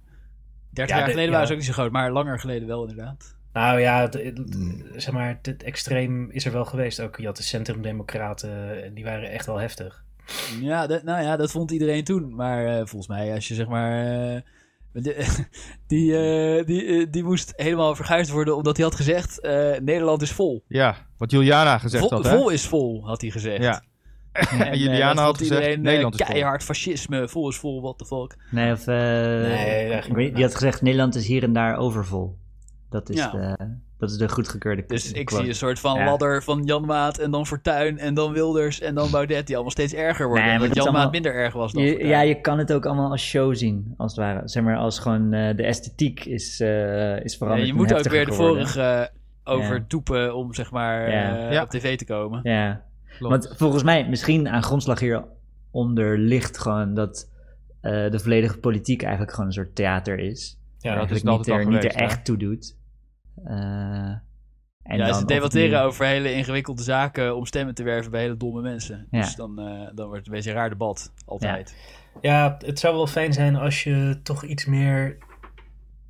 30 0.71 0.95
Ja, 0.95 0.97
jaar 0.97 1.05
de- 1.05 1.11
geleden 1.13 1.33
waren 1.33 1.47
ze 1.47 1.53
ook 1.53 1.59
niet 1.59 1.69
zo 1.69 1.73
groot, 1.75 1.91
maar 1.93 2.13
langer 2.13 2.41
geleden 2.41 2.69
wel 2.69 2.81
inderdaad. 2.89 3.37
Nou 3.53 3.81
ja, 3.81 4.01
het, 4.01 4.15
het- 4.15 4.57
zeg 4.97 5.13
maar, 5.15 5.39
het, 5.43 5.63
extreem 5.63 6.31
is 6.31 6.45
er 6.45 6.53
wel 6.53 6.65
geweest. 6.65 7.01
Ook 7.01 7.17
je 7.17 7.27
had 7.27 7.37
de 7.37 7.43
centrumdemocraten, 7.43 8.85
en 8.85 8.95
die 8.95 9.05
waren 9.05 9.31
echt 9.31 9.47
wel 9.47 9.57
heftig. 9.61 10.05
Ja, 10.61 10.87
dat, 10.87 11.03
nou 11.03 11.23
ja, 11.23 11.37
dat 11.37 11.51
vond 11.51 11.71
iedereen 11.71 12.05
toen. 12.05 12.35
Maar 12.35 12.67
eh, 12.67 12.75
volgens 12.77 13.07
mij, 13.09 13.33
als 13.35 13.49
je 13.49 13.55
zeg 13.55 13.69
maar. 13.69 14.07
eh, 14.35 14.41
de- 14.93 15.27
die, 15.87 16.17
eh, 16.17 16.67
die, 16.67 16.85
eh, 16.85 17.07
die 17.11 17.25
moest 17.25 17.53
helemaal 17.57 17.95
verguisd 17.95 18.31
worden 18.31 18.57
omdat 18.57 18.77
hij 18.77 18.87
had 18.87 18.95
gezegd: 18.95 19.41
eh, 19.41 19.79
Nederland 19.81 20.23
is 20.23 20.33
vol. 20.33 20.65
ja, 20.69 20.97
wat 21.19 21.31
Juliana 21.31 21.79
gezegd 21.79 22.03
Vol, 22.09 22.13
had, 22.13 22.25
hè? 22.25 22.37
vol 22.37 22.49
is 22.51 22.67
vol, 22.67 23.07
had 23.07 23.21
hij 23.21 23.31
gezegd. 23.31 23.63
Ja. 23.63 23.83
En, 24.33 24.79
Juliana 24.83 25.23
had 25.23 25.39
gezegd, 25.39 25.61
iedereen, 25.61 25.83
Nederland 25.83 26.15
is 26.21 26.27
vol. 26.27 26.35
keihard 26.35 26.63
fascisme, 26.65 27.29
vol 27.29 27.49
is 27.49 27.57
vol, 27.57 27.81
what 27.83 27.99
the 27.99 28.05
fuck. 28.05 28.37
nee, 28.51 28.73
of... 28.73 28.87
eh, 28.87 30.05
weet- 30.15 30.35
die 30.35 30.45
had 30.45 30.55
gezegd, 30.55 30.83
Nederland 30.83 31.15
is 31.15 31.27
hier 31.27 31.43
en 31.43 31.53
daar 31.53 31.77
overvol. 31.77 32.39
Dat 32.91 33.11
is, 33.11 33.17
Ja. 33.17 33.31
de, 33.31 33.57
dat 34.03 34.11
is 34.11 34.17
de 34.17 34.29
goedgekeurde 34.29 34.85
Dus 34.87 35.12
ik 35.12 35.25
quote. 35.27 35.43
zie 35.43 35.53
een 35.53 35.59
soort 35.59 35.81
van 35.81 35.99
Ja. 35.99 36.05
ladder 36.05 36.43
van 36.43 36.62
Jan 36.65 36.85
Maat 36.87 37.19
en 37.19 37.31
dan 37.31 37.47
Fortuyn 37.47 37.99
en 37.99 38.15
dan 38.15 38.33
Wilders 38.33 38.81
en 38.81 38.95
dan 38.95 39.11
Baudet 39.11 39.47
die 39.47 39.55
allemaal 39.55 39.71
steeds 39.73 39.95
erger 39.95 40.27
worden. 40.27 40.47
Nee, 40.47 40.59
maar 40.59 40.73
Jan 40.73 40.93
Maat 40.93 41.11
minder 41.12 41.35
erg 41.35 41.53
was 41.55 41.73
dan 41.73 41.83
Je, 41.83 42.07
ja, 42.07 42.21
je 42.21 42.41
kan 42.41 42.59
het 42.59 42.73
ook 42.73 42.87
allemaal 42.87 43.11
als 43.11 43.23
show 43.23 43.55
zien, 43.55 43.95
als 43.97 44.12
het 44.17 44.21
ware. 44.21 44.41
Zeg 44.49 44.62
maar, 44.62 44.77
als 44.77 44.99
gewoon 44.99 45.33
eh, 45.33 45.57
de 45.57 45.62
esthetiek 45.65 46.25
is, 46.25 46.61
eh, 46.61 46.69
is 47.25 47.33
Ja, 47.33 47.38
veranderd. 47.38 47.67
je 47.67 47.73
en 47.73 47.79
moet 47.79 47.95
ook 47.95 48.09
weer 48.09 48.27
de 48.27 48.33
vorige 48.33 49.11
over 49.45 49.75
Ja. 49.75 49.85
toepen 49.88 50.35
om 50.37 50.55
zeg 50.55 50.71
maar 50.71 51.11
Ja. 51.11 51.51
Ja. 51.51 51.62
op 51.62 51.71
tv 51.71 51.97
te 51.97 52.05
komen. 52.05 52.41
Ja, 52.43 52.83
Klopt. 53.19 53.45
want 53.47 53.59
volgens 53.59 53.83
mij, 53.83 54.09
misschien 54.09 54.49
aan 54.49 54.62
grondslag 54.62 55.01
hieronder 55.01 56.19
ligt 56.19 56.59
gewoon 56.59 56.95
dat 56.95 57.31
eh, 57.81 58.11
de 58.11 58.19
volledige 58.19 58.59
politiek 58.59 59.03
eigenlijk 59.03 59.31
gewoon 59.33 59.47
een 59.47 59.53
soort 59.53 59.75
theater 59.75 60.19
is. 60.19 60.59
Ja, 60.79 60.95
dat 60.95 61.11
is 61.11 61.23
het 61.23 61.25
niet 61.38 61.49
er, 61.49 61.67
niet 61.69 61.85
er 61.85 61.95
echt 61.95 62.25
toe 62.25 62.37
doet. 62.37 62.77
Eh, 63.45 63.55
en 64.83 64.97
ja, 64.99 65.07
dan 65.07 65.14
ze 65.14 65.25
debatteren 65.25 65.79
het 65.79 65.87
over 65.87 66.07
hele 66.07 66.33
ingewikkelde 66.35 66.83
zaken 66.83 67.37
om 67.37 67.47
stemmen 67.47 67.75
te 67.75 67.83
werven 67.83 68.11
bij 68.11 68.21
hele 68.21 68.37
domme 68.37 68.61
mensen. 68.61 69.07
Ja. 69.11 69.21
Dus 69.21 69.35
dan, 69.35 69.59
eh, 69.59 69.88
dan 69.95 70.07
wordt 70.07 70.16
het 70.16 70.27
een 70.27 70.33
beetje 70.33 70.51
een 70.51 70.57
raar 70.57 70.68
debat, 70.68 71.12
altijd. 71.25 71.77
Ja, 72.21 72.57
het 72.64 72.79
zou 72.79 72.95
wel 72.95 73.07
fijn 73.07 73.33
zijn 73.33 73.57
als 73.57 73.85
je 73.85 74.21
toch 74.23 74.45
iets 74.45 74.64
meer 74.66 75.16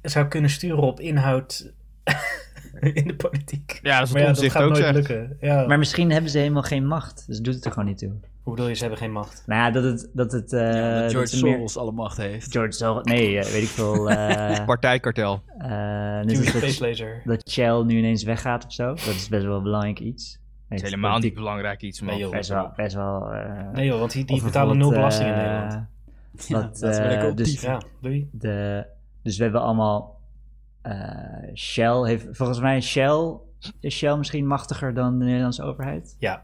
zou 0.03 0.29
kunnen 0.29 0.51
sturen 0.51 0.83
op 0.83 1.01
inhoud 1.01 1.73
in 2.81 3.07
de 3.07 3.17
politiek. 3.17 3.79
Ja, 3.83 3.99
dat 3.99 4.07
is 4.09 4.13
Maar 4.15 4.23
wat 4.23 4.23
ja, 4.23 4.27
dat 4.27 4.37
omzicht 4.37 4.53
gaat 4.53 4.63
ook 4.63 4.71
nooit 4.71 4.83
zegt. 4.83 4.95
lukken. 4.95 5.37
Ja. 5.41 5.67
Maar 5.67 5.79
misschien 5.79 6.11
hebben 6.11 6.31
ze 6.31 6.39
helemaal 6.39 6.63
geen 6.63 6.87
macht, 6.87 7.27
dus 7.27 7.41
doet 7.41 7.55
het 7.55 7.65
er 7.65 7.73
gewoon 7.73 7.89
niet 7.89 7.99
toe. 7.99 8.13
Hoe 8.43 8.55
bedoel 8.55 8.69
je, 8.69 8.75
ze 8.75 8.81
hebben 8.81 8.99
geen 8.99 9.13
macht? 9.13 9.43
Nou 9.47 9.61
ja, 9.61 9.71
dat 9.71 9.85
het... 9.85 10.11
Dat 10.13 10.33
het 10.33 10.53
eh, 10.53 10.61
Ja, 10.75 11.01
dat 11.01 11.11
George 11.11 11.43
meer- 11.45 11.55
Soros 11.55 11.77
alle 11.77 11.93
macht 11.93 12.17
heeft. 12.17 12.53
George 12.53 12.73
Soros... 12.73 13.05
Nee, 13.05 13.39
eh, 13.39 13.51
weet 13.53 13.63
ik 13.63 13.69
veel. 13.69 14.11
eh 14.11 14.65
Partijkartel. 14.73 15.43
eh, 15.59 16.23
dat, 16.23 16.37
Space 16.37 16.87
Laser. 16.89 17.23
dat 17.25 17.51
Shell 17.51 17.83
nu 17.83 17.97
ineens 17.99 18.23
weggaat 18.23 18.65
of 18.67 18.73
zo. 18.73 18.87
Dat 18.87 18.99
is 19.07 19.29
best 19.29 19.45
wel 19.45 19.57
een 19.57 19.63
belangrijk 19.63 20.01
iets. 20.01 20.41
Het 20.69 20.79
is 20.83 20.91
helemaal 20.91 21.19
niet 21.19 21.35
belangrijk 21.35 21.83
iets, 21.83 22.01
man. 22.01 22.11
Nee, 22.11 22.21
joh. 22.23 22.31
Best 22.31 22.49
wel... 22.49 22.73
Best 22.77 22.95
wel 22.95 23.33
eh, 23.33 23.71
Nee 23.73 23.87
joh, 23.87 23.99
want 23.99 24.13
die, 24.13 24.25
die 24.25 24.43
betalen 24.43 24.79
nul 24.79 24.91
belasting 24.91 25.29
in 25.29 25.37
Nederland. 25.37 25.73
Ja, 26.49 26.71
we 26.73 26.87
lekker 26.87 27.19
eh, 27.19 27.31
op 27.31 27.37
dus-. 27.37 27.61
Ja, 27.61 27.81
doei. 28.01 28.29
De, 28.33 28.87
dus 29.23 29.37
we 29.37 29.43
hebben 29.43 29.61
allemaal... 29.61 30.21
eh, 30.83 30.95
Shell 31.55 32.03
heeft... 32.07 32.27
Volgens 32.31 32.61
mij 32.61 32.81
Shell... 32.81 33.37
Is 33.81 33.97
Shell 33.97 34.17
misschien 34.17 34.47
machtiger 34.47 34.95
dan 34.95 35.19
de 35.19 35.25
Nederlandse 35.25 35.63
overheid? 35.63 36.17
Ja. 36.19 36.43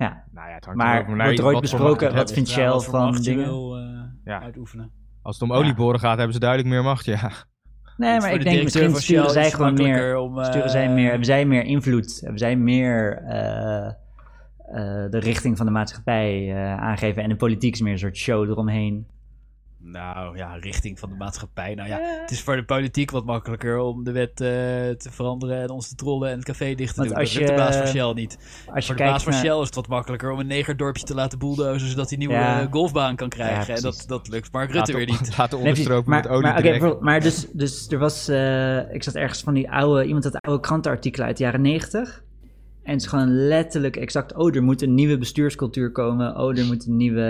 Ja, 0.00 0.24
Nou 0.32 0.48
ja, 0.48 0.54
het 0.54 0.64
hangt 0.64 0.78
Maar 0.80 0.94
naar 0.94 1.02
wordt 1.04 1.38
er 1.38 1.44
je- 1.44 1.50
ooit 1.50 1.60
besproken 1.60 2.14
wat 2.14 2.32
vindt 2.32 2.48
Ja, 2.48 2.54
Shell 2.54 2.80
van 2.90 3.04
macht 3.04 3.24
je 3.24 3.30
dingen? 3.30 3.44
wil 3.44 3.76
eh, 3.76 3.82
Ja. 4.24 4.42
uitoefenen. 4.42 4.90
Als 5.22 5.38
het 5.38 5.50
om 5.50 5.56
olieboren 5.56 6.00
gaat, 6.00 6.16
hebben 6.16 6.32
ze 6.34 6.40
duidelijk 6.40 6.68
meer 6.70 6.82
macht, 6.82 7.04
ja. 7.04 7.30
Nee, 7.96 8.20
maar 8.20 8.30
de 8.30 8.34
ik 8.36 8.42
denk 8.44 8.62
misschien 8.62 8.96
sturen 8.96 9.24
Shell 9.30 9.42
zij 9.42 9.50
gewoon 9.50 9.74
meer... 9.74 10.16
Om, 10.16 10.38
eh, 10.38 10.44
Sturen 10.44 10.70
zij 10.70 10.88
meer, 10.88 11.08
hebben 11.08 11.24
zij 11.26 11.44
meer 11.44 11.64
invloed? 11.64 12.18
Hebben 12.20 12.38
zij 12.38 12.56
meer 12.56 13.22
eh, 13.26 13.86
eh, 13.86 15.10
de 15.10 15.18
richting 15.18 15.56
van 15.56 15.66
de 15.66 15.72
maatschappij 15.72 16.50
eh, 16.50 16.76
aangeven? 16.76 17.22
En 17.22 17.28
de 17.28 17.36
politiek 17.36 17.72
is 17.74 17.80
meer 17.80 17.92
een 17.92 17.98
soort 17.98 18.16
show 18.16 18.50
eromheen. 18.50 19.06
Nou 19.82 20.36
ja, 20.36 20.54
richting 20.54 20.98
van 20.98 21.08
de 21.08 21.14
maatschappij. 21.14 21.74
Nou 21.74 21.88
ja, 21.88 21.98
het 22.20 22.30
is 22.30 22.42
voor 22.42 22.56
de 22.56 22.64
politiek 22.64 23.10
wat 23.10 23.24
makkelijker 23.24 23.78
om 23.78 24.04
de 24.04 24.12
wet 24.12 24.30
eh, 24.40 24.46
te 24.96 25.08
veranderen 25.10 25.62
en 25.62 25.70
ons 25.70 25.88
te 25.88 25.94
trollen 25.94 26.28
en 26.30 26.36
het 26.36 26.44
café 26.44 26.74
dicht 26.74 26.94
te 26.94 27.00
Want 27.00 27.08
doen. 27.08 27.18
als 27.18 27.32
dat 27.32 27.42
lukt 27.42 27.56
de 27.56 27.62
je- 27.62 27.68
baas 27.68 27.76
van 27.76 27.86
Shell 27.86 28.12
niet. 28.12 28.38
Als 28.74 28.86
je 28.86 28.92
Voor 28.94 29.04
de 29.04 29.10
baas 29.10 29.22
van 29.22 29.32
naar... 29.32 29.40
Shell 29.42 29.58
is 29.60 29.66
het 29.66 29.74
wat 29.74 29.88
makkelijker 29.88 30.30
om 30.30 30.38
een 30.38 30.46
negerdorpje 30.46 31.04
te 31.04 31.14
laten 31.14 31.38
bulldozen 31.38 31.88
zodat 31.88 32.04
hij 32.10 32.12
een 32.12 32.26
nieuwe 32.28 32.42
Ja. 32.42 32.66
golfbaan 32.70 33.16
kan 33.16 33.28
krijgen. 33.28 33.66
Ja, 33.66 33.76
en 33.76 33.82
dat, 33.82 34.04
dat 34.06 34.28
lukt 34.28 34.52
Mark 34.52 34.70
Rutte 34.70 34.92
weer 34.96 35.06
niet. 35.06 35.36
Laten 35.38 35.58
Nee, 35.58 35.68
onderstropen 35.68 36.10
maar, 36.10 36.22
met 36.22 36.30
olie 36.30 36.80
maar, 36.80 36.96
maar 37.00 37.20
dus, 37.20 37.46
dus 37.52 37.88
er 37.88 37.98
was, 37.98 38.28
eh, 38.28 38.94
ik 38.94 39.02
zat 39.02 39.14
ergens 39.14 39.40
van 39.40 39.54
die 39.54 39.70
oude, 39.70 40.04
iemand 40.04 40.24
had 40.24 40.36
oude 40.40 40.60
krantenartikelen 40.60 41.26
uit 41.26 41.36
de 41.36 41.42
jaren 41.44 41.60
negentig. 41.60 42.22
En 42.82 42.92
het 42.92 43.00
is 43.02 43.08
gewoon 43.08 43.28
letterlijk 43.46 43.96
exact, 43.96 44.34
oh, 44.34 44.54
er 44.54 44.62
moet 44.62 44.82
een 44.82 44.94
nieuwe 44.94 45.18
bestuurscultuur 45.18 45.92
komen. 45.92 46.36
Oh, 46.36 46.58
er 46.58 46.64
moet 46.66 46.86
een 46.86 46.96
nieuwe, 46.96 47.22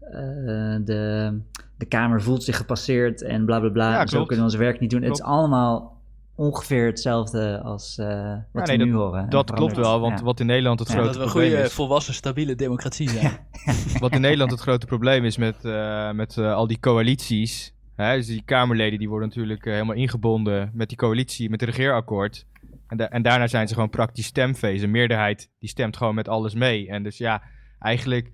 eh, 0.00 0.76
de, 0.84 1.40
de 1.82 1.88
Kamer 1.88 2.22
voelt 2.22 2.42
zich 2.44 2.56
gepasseerd 2.56 3.22
en 3.22 3.44
bla 3.44 3.60
bla 3.60 3.68
bla. 3.68 3.92
Ja, 3.92 4.06
Zo 4.06 4.18
kunnen 4.24 4.36
we 4.46 4.50
ons 4.52 4.54
werk 4.60 4.80
niet 4.80 4.90
doen. 4.90 5.02
Het 5.02 5.12
is 5.12 5.22
allemaal 5.22 6.00
ongeveer 6.34 6.86
hetzelfde 6.86 7.60
als 7.60 7.98
eh, 7.98 8.34
wat 8.52 8.66
nee, 8.66 8.78
we 8.78 8.84
nu 8.84 8.94
horen. 8.94 9.22
En 9.22 9.28
Dat 9.28 9.50
klopt 9.50 9.76
wel, 9.76 10.00
want 10.00 10.18
Ja. 10.18 10.24
wat 10.24 10.40
in 10.40 10.46
Nederland 10.46 10.78
het 10.78 10.88
Ja, 10.88 10.94
grote 10.94 11.08
dat 11.08 11.16
we 11.16 11.22
een 11.22 11.28
probleem 11.30 11.50
goede, 11.50 11.66
is... 11.66 11.72
volwassen, 11.72 12.14
stabiele 12.14 12.54
democratie 12.54 13.08
zijn. 13.08 13.38
Wat 14.00 14.12
in 14.12 14.20
Nederland 14.20 14.50
het 14.50 14.60
grote 14.60 14.86
probleem 14.86 15.24
is 15.24 15.36
met, 15.36 15.64
eh, 15.64 16.10
met 16.12 16.36
eh, 16.38 16.54
al 16.54 16.66
die 16.66 16.80
coalities. 16.80 17.74
Hè, 17.96 18.16
dus 18.16 18.26
die 18.26 18.42
Kamerleden 18.44 18.98
die 18.98 19.08
worden 19.08 19.28
natuurlijk 19.28 19.64
helemaal 19.64 19.96
ingebonden 19.96 20.70
met 20.74 20.88
die 20.88 20.98
coalitie, 20.98 21.50
met 21.50 21.60
het 21.60 21.70
regeerakkoord. 21.70 22.46
En, 22.86 22.96
da- 22.96 23.08
en 23.10 23.22
daarna 23.22 23.46
zijn 23.46 23.68
ze 23.68 23.74
gewoon 23.74 23.90
praktisch 23.90 24.26
stemfeest. 24.26 24.82
Een 24.82 24.90
meerderheid 24.90 25.50
die 25.58 25.68
stemt 25.68 25.96
gewoon 25.96 26.14
met 26.14 26.28
alles 26.28 26.54
mee. 26.54 26.88
En 26.88 27.02
dus 27.02 27.18
ja, 27.18 27.42
eigenlijk 27.78 28.30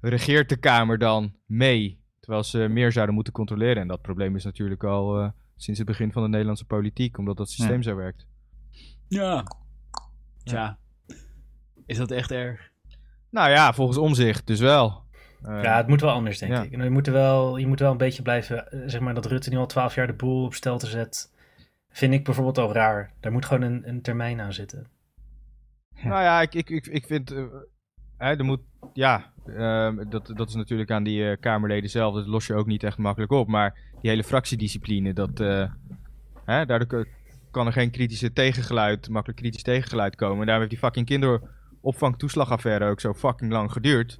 regeert 0.00 0.48
de 0.48 0.56
Kamer 0.56 0.98
dan 0.98 1.32
mee. 1.46 2.02
Terwijl 2.24 2.44
ze 2.44 2.58
meer 2.58 2.92
zouden 2.92 3.14
moeten 3.14 3.32
controleren. 3.32 3.82
En 3.82 3.88
dat 3.88 4.00
probleem 4.02 4.36
is 4.36 4.44
natuurlijk 4.44 4.84
al 4.84 5.20
eh, 5.20 5.28
sinds 5.56 5.78
het 5.78 5.88
begin 5.88 6.12
van 6.12 6.22
de 6.22 6.28
Nederlandse 6.28 6.64
politiek, 6.64 7.18
omdat 7.18 7.36
dat 7.36 7.50
systeem 7.50 7.82
zo 7.82 7.94
werkt. 7.96 8.26
Ja. 9.08 9.44
Tja. 10.44 10.78
Is 11.86 11.96
dat 11.96 12.10
echt 12.10 12.30
erg? 12.30 12.70
Nou 13.30 13.50
ja, 13.50 13.72
volgens 13.72 13.98
omzicht 13.98 14.46
dus 14.46 14.60
wel. 14.60 15.02
Eh, 15.42 15.62
Ja, 15.62 15.76
het 15.76 15.86
moet 15.86 16.00
wel 16.00 16.10
anders, 16.10 16.38
denk 16.38 16.52
Ja. 16.52 16.62
ik. 16.62 16.72
En 16.72 16.84
je 16.84 16.90
moet, 16.90 17.06
er 17.06 17.12
wel, 17.12 17.56
je 17.56 17.66
moet 17.66 17.80
wel 17.80 17.90
een 17.90 17.96
beetje 17.96 18.22
blijven, 18.22 18.70
eh, 18.70 18.80
zeg 18.86 19.00
maar, 19.00 19.14
dat 19.14 19.26
Rutte 19.26 19.50
nu 19.50 19.56
al 19.56 19.66
twaalf 19.66 19.94
jaar 19.94 20.06
de 20.06 20.12
boel 20.12 20.44
op 20.44 20.54
stel 20.54 20.78
te 20.78 20.86
zet, 20.86 21.32
vind 21.90 22.14
ik 22.14 22.24
bijvoorbeeld 22.24 22.58
al 22.58 22.72
raar. 22.72 23.12
Daar 23.20 23.32
moet 23.32 23.44
gewoon 23.44 23.62
een, 23.62 23.88
een 23.88 24.02
termijn 24.02 24.40
aan 24.40 24.52
zitten. 24.52 24.86
Nou 26.02 26.22
ja, 26.22 26.40
ik, 26.40 26.54
ik, 26.54 26.70
ik, 26.70 26.86
ik 26.86 27.06
vind. 27.06 27.28
hè, 28.16 28.36
er 28.36 28.44
moet. 28.44 28.60
Ja, 28.92 29.32
ehm, 29.48 30.08
dat, 30.08 30.32
dat 30.36 30.48
is 30.48 30.54
natuurlijk 30.54 30.90
aan 30.90 31.02
die 31.04 31.30
eh, 31.30 31.36
Kamerleden 31.40 31.90
zelf. 31.90 32.14
Dat 32.14 32.26
los 32.26 32.46
je 32.46 32.54
ook 32.54 32.66
niet 32.66 32.82
echt 32.82 32.98
makkelijk 32.98 33.32
op. 33.32 33.48
Maar 33.48 33.74
die 34.00 34.10
hele 34.10 34.24
fractiediscipline, 34.24 35.12
dat. 35.12 35.40
eh, 35.40 35.70
hè, 36.44 36.66
daardoor 36.66 37.06
kan 37.50 37.66
er 37.66 37.72
geen 37.72 37.90
kritische 37.90 38.32
tegengeluid, 38.32 39.08
makkelijk 39.08 39.40
kritisch 39.40 39.62
tegengeluid 39.62 40.16
komen. 40.16 40.38
En 40.40 40.46
daarom 40.46 40.58
heeft 40.66 40.70
die 40.80 40.84
fucking 40.90 41.06
kinderopvangtoeslagaffaire 41.06 42.90
ook 42.90 43.00
zo 43.00 43.14
fucking 43.14 43.52
lang 43.52 43.72
geduurd. 43.72 44.18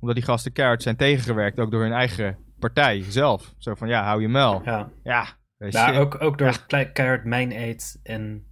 Omdat 0.00 0.16
die 0.16 0.24
gasten 0.24 0.52
keihard 0.52 0.82
zijn 0.82 0.96
tegengewerkt, 0.96 1.58
ook 1.58 1.70
door 1.70 1.82
hun 1.82 1.92
eigen 1.92 2.36
partij 2.58 3.02
zelf. 3.08 3.54
Zo 3.58 3.74
van 3.74 3.88
ja, 3.88 4.04
hou 4.04 4.20
je 4.20 4.28
mel. 4.28 4.62
Ja, 4.64 4.88
Ja, 5.02 5.26
ja 5.56 5.94
ook, 5.98 6.20
ook 6.22 6.38
door 6.38 6.64
klei- 6.66 6.92
keihard 6.92 7.24
mijn 7.24 7.52
eet 7.52 8.00
en... 8.02 8.44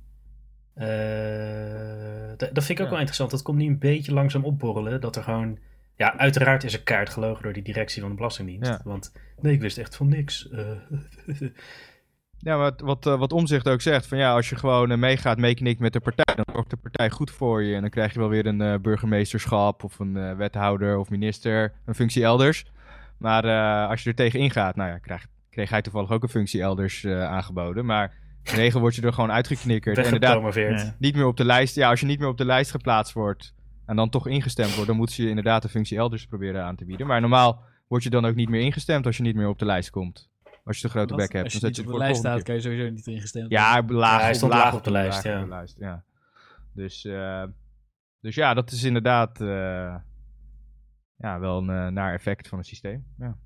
eh, 0.74 2.28
dat 2.36 2.54
dat 2.54 2.64
vind 2.64 2.68
ik 2.68 2.78
ook 2.78 2.84
Ja. 2.84 2.88
wel 2.90 2.98
interessant. 2.98 3.30
Dat 3.30 3.42
komt 3.42 3.58
nu 3.58 3.66
een 3.66 3.78
beetje 3.78 4.12
langzaam 4.12 4.44
opborrelen. 4.44 5.00
Dat 5.00 5.16
er 5.16 5.22
gewoon... 5.22 5.58
Ja, 6.03 6.16
uiteraard 6.16 6.64
is 6.64 6.72
er 6.72 6.82
kaart 6.82 7.11
gelogen 7.11 7.42
door 7.42 7.53
die 7.53 7.62
directie 7.62 8.00
van 8.00 8.11
de 8.11 8.16
Belastingdienst. 8.16 8.70
Ja. 8.70 8.80
Want 8.84 9.12
nee, 9.40 9.53
ik 9.53 9.61
wist 9.61 9.78
echt 9.78 9.96
van 9.96 10.09
niks. 10.09 10.48
Eh, 10.50 10.66
Ja, 12.38 12.57
wat, 12.57 12.80
wat, 12.80 13.07
eh, 13.07 13.18
wat 13.18 13.32
Omzicht 13.32 13.68
ook 13.68 13.80
zegt, 13.80 14.07
van 14.07 14.18
ja, 14.18 14.34
als 14.34 14.48
je 14.48 14.57
gewoon 14.57 14.90
eh, 14.90 14.98
meegaat, 14.98 15.38
meeknikt 15.38 15.80
met 15.80 15.92
de 15.92 16.00
partij, 16.00 16.34
dan 16.34 16.44
zorgt 16.55 16.70
de 16.70 16.76
partij 16.76 17.11
goed 17.11 17.30
voor 17.30 17.62
je. 17.62 17.74
En 17.74 17.80
dan 17.80 17.90
krijg 17.90 18.12
je 18.12 18.18
wel 18.18 18.28
weer 18.28 18.46
een 18.46 18.82
burgemeesterschap 18.82 19.84
of 19.84 19.98
een 19.98 20.36
wethouder 20.36 20.98
of 20.98 21.11
minister, 21.11 21.72
een 21.86 21.94
functie 21.94 22.22
elders. 22.22 22.64
Maar 23.18 23.44
als 23.88 24.03
je 24.03 24.09
er 24.09 24.16
tegen 24.16 24.40
ingaat, 24.40 24.76
nou 24.76 24.90
ja, 24.90 24.98
krijg, 24.98 25.26
kreeg 25.50 25.70
hij 25.70 25.82
toevallig 25.82 26.11
ook 26.11 26.22
een 26.22 26.28
functie 26.28 26.61
elders 26.61 27.07
aangeboden. 27.07 27.84
Maar 27.84 28.14
in 28.42 28.72
word 28.72 28.94
je 28.94 29.03
er 29.03 29.12
gewoon 29.12 29.32
uitgeknikkerd. 29.32 29.96
En 29.98 30.05
inderdaad. 30.05 30.55
Ja. 30.55 30.94
niet 30.98 31.14
meer 31.14 31.26
op 31.26 31.36
de 31.36 31.44
lijst. 31.44 31.74
Ja, 31.74 31.90
als 31.90 32.00
je 32.00 32.07
niet 32.07 32.18
meer 32.18 32.28
op 32.28 32.38
de 32.38 32.44
lijst 32.44 32.70
geplaatst 32.70 33.12
wordt 33.12 33.55
en 33.87 33.97
dan 33.97 34.11
toch 34.11 34.26
ingestemd 34.26 34.72
wordt, 34.72 34.87
dan 34.87 34.97
moet 34.97 35.14
je 35.14 35.28
inderdaad 35.28 35.64
een 35.64 35.70
functie 35.70 35.99
elders 35.99 36.26
proberen 36.26 36.64
aan 36.64 36.76
te 36.76 36.85
bieden. 36.85 37.07
Maar 37.07 37.20
normaal 37.20 37.62
word 37.89 38.03
je 38.03 38.11
dan 38.11 38.24
ook 38.24 38.35
niet 38.35 38.49
meer 38.49 38.61
ingestemd 38.61 39.07
als 39.07 39.16
je 39.16 39.22
niet 39.22 39.37
meer 39.37 39.49
op 39.49 39.59
de 39.59 39.64
lijst 39.64 39.91
komt. 39.91 40.30
Als 40.64 40.76
je 40.76 40.83
de 40.83 40.89
grote 40.89 41.14
bek 41.14 41.33
hebt, 41.33 41.45
Als 41.45 41.53
je 41.53 41.61
dan 41.61 41.68
niet 41.68 41.76
zet 41.76 41.85
je 41.85 41.91
op 41.91 41.93
de 41.93 41.93
voor 41.93 41.93
de 41.93 42.05
lijst 42.05 42.20
staat, 42.20 42.35
keer. 42.35 42.45
kan 42.45 42.55
je 42.55 42.61
sowieso 42.61 42.91
niet 42.91 43.07
ingestemd 43.07 43.51
Ja, 43.51 43.83
laag, 43.87 44.18
Ja, 44.18 44.24
hij 44.24 44.35
stond 44.35 44.53
laag 44.53 44.64
laag 44.64 44.74
op 44.74 44.85
de 44.85 44.91
lijst, 44.91 45.24
laag 45.24 45.33
ja. 45.33 45.39
op 45.39 45.45
de 45.45 45.55
lijst, 45.55 45.76
ja. 45.78 46.05
Dus, 46.74 47.05
eh, 47.05 47.45
dus 48.20 48.35
ja, 48.35 48.55
dat 48.55 48.70
is 48.70 48.83
inderdaad 48.83 49.41
eh, 49.41 49.97
ja, 51.16 51.39
wel 51.39 51.59
een 51.59 51.70
eh, 51.70 51.87
naar 51.87 52.14
effect 52.14 52.49
van 52.49 52.59
het 52.59 52.66
systeem. 52.66 53.07
Ja. 53.18 53.37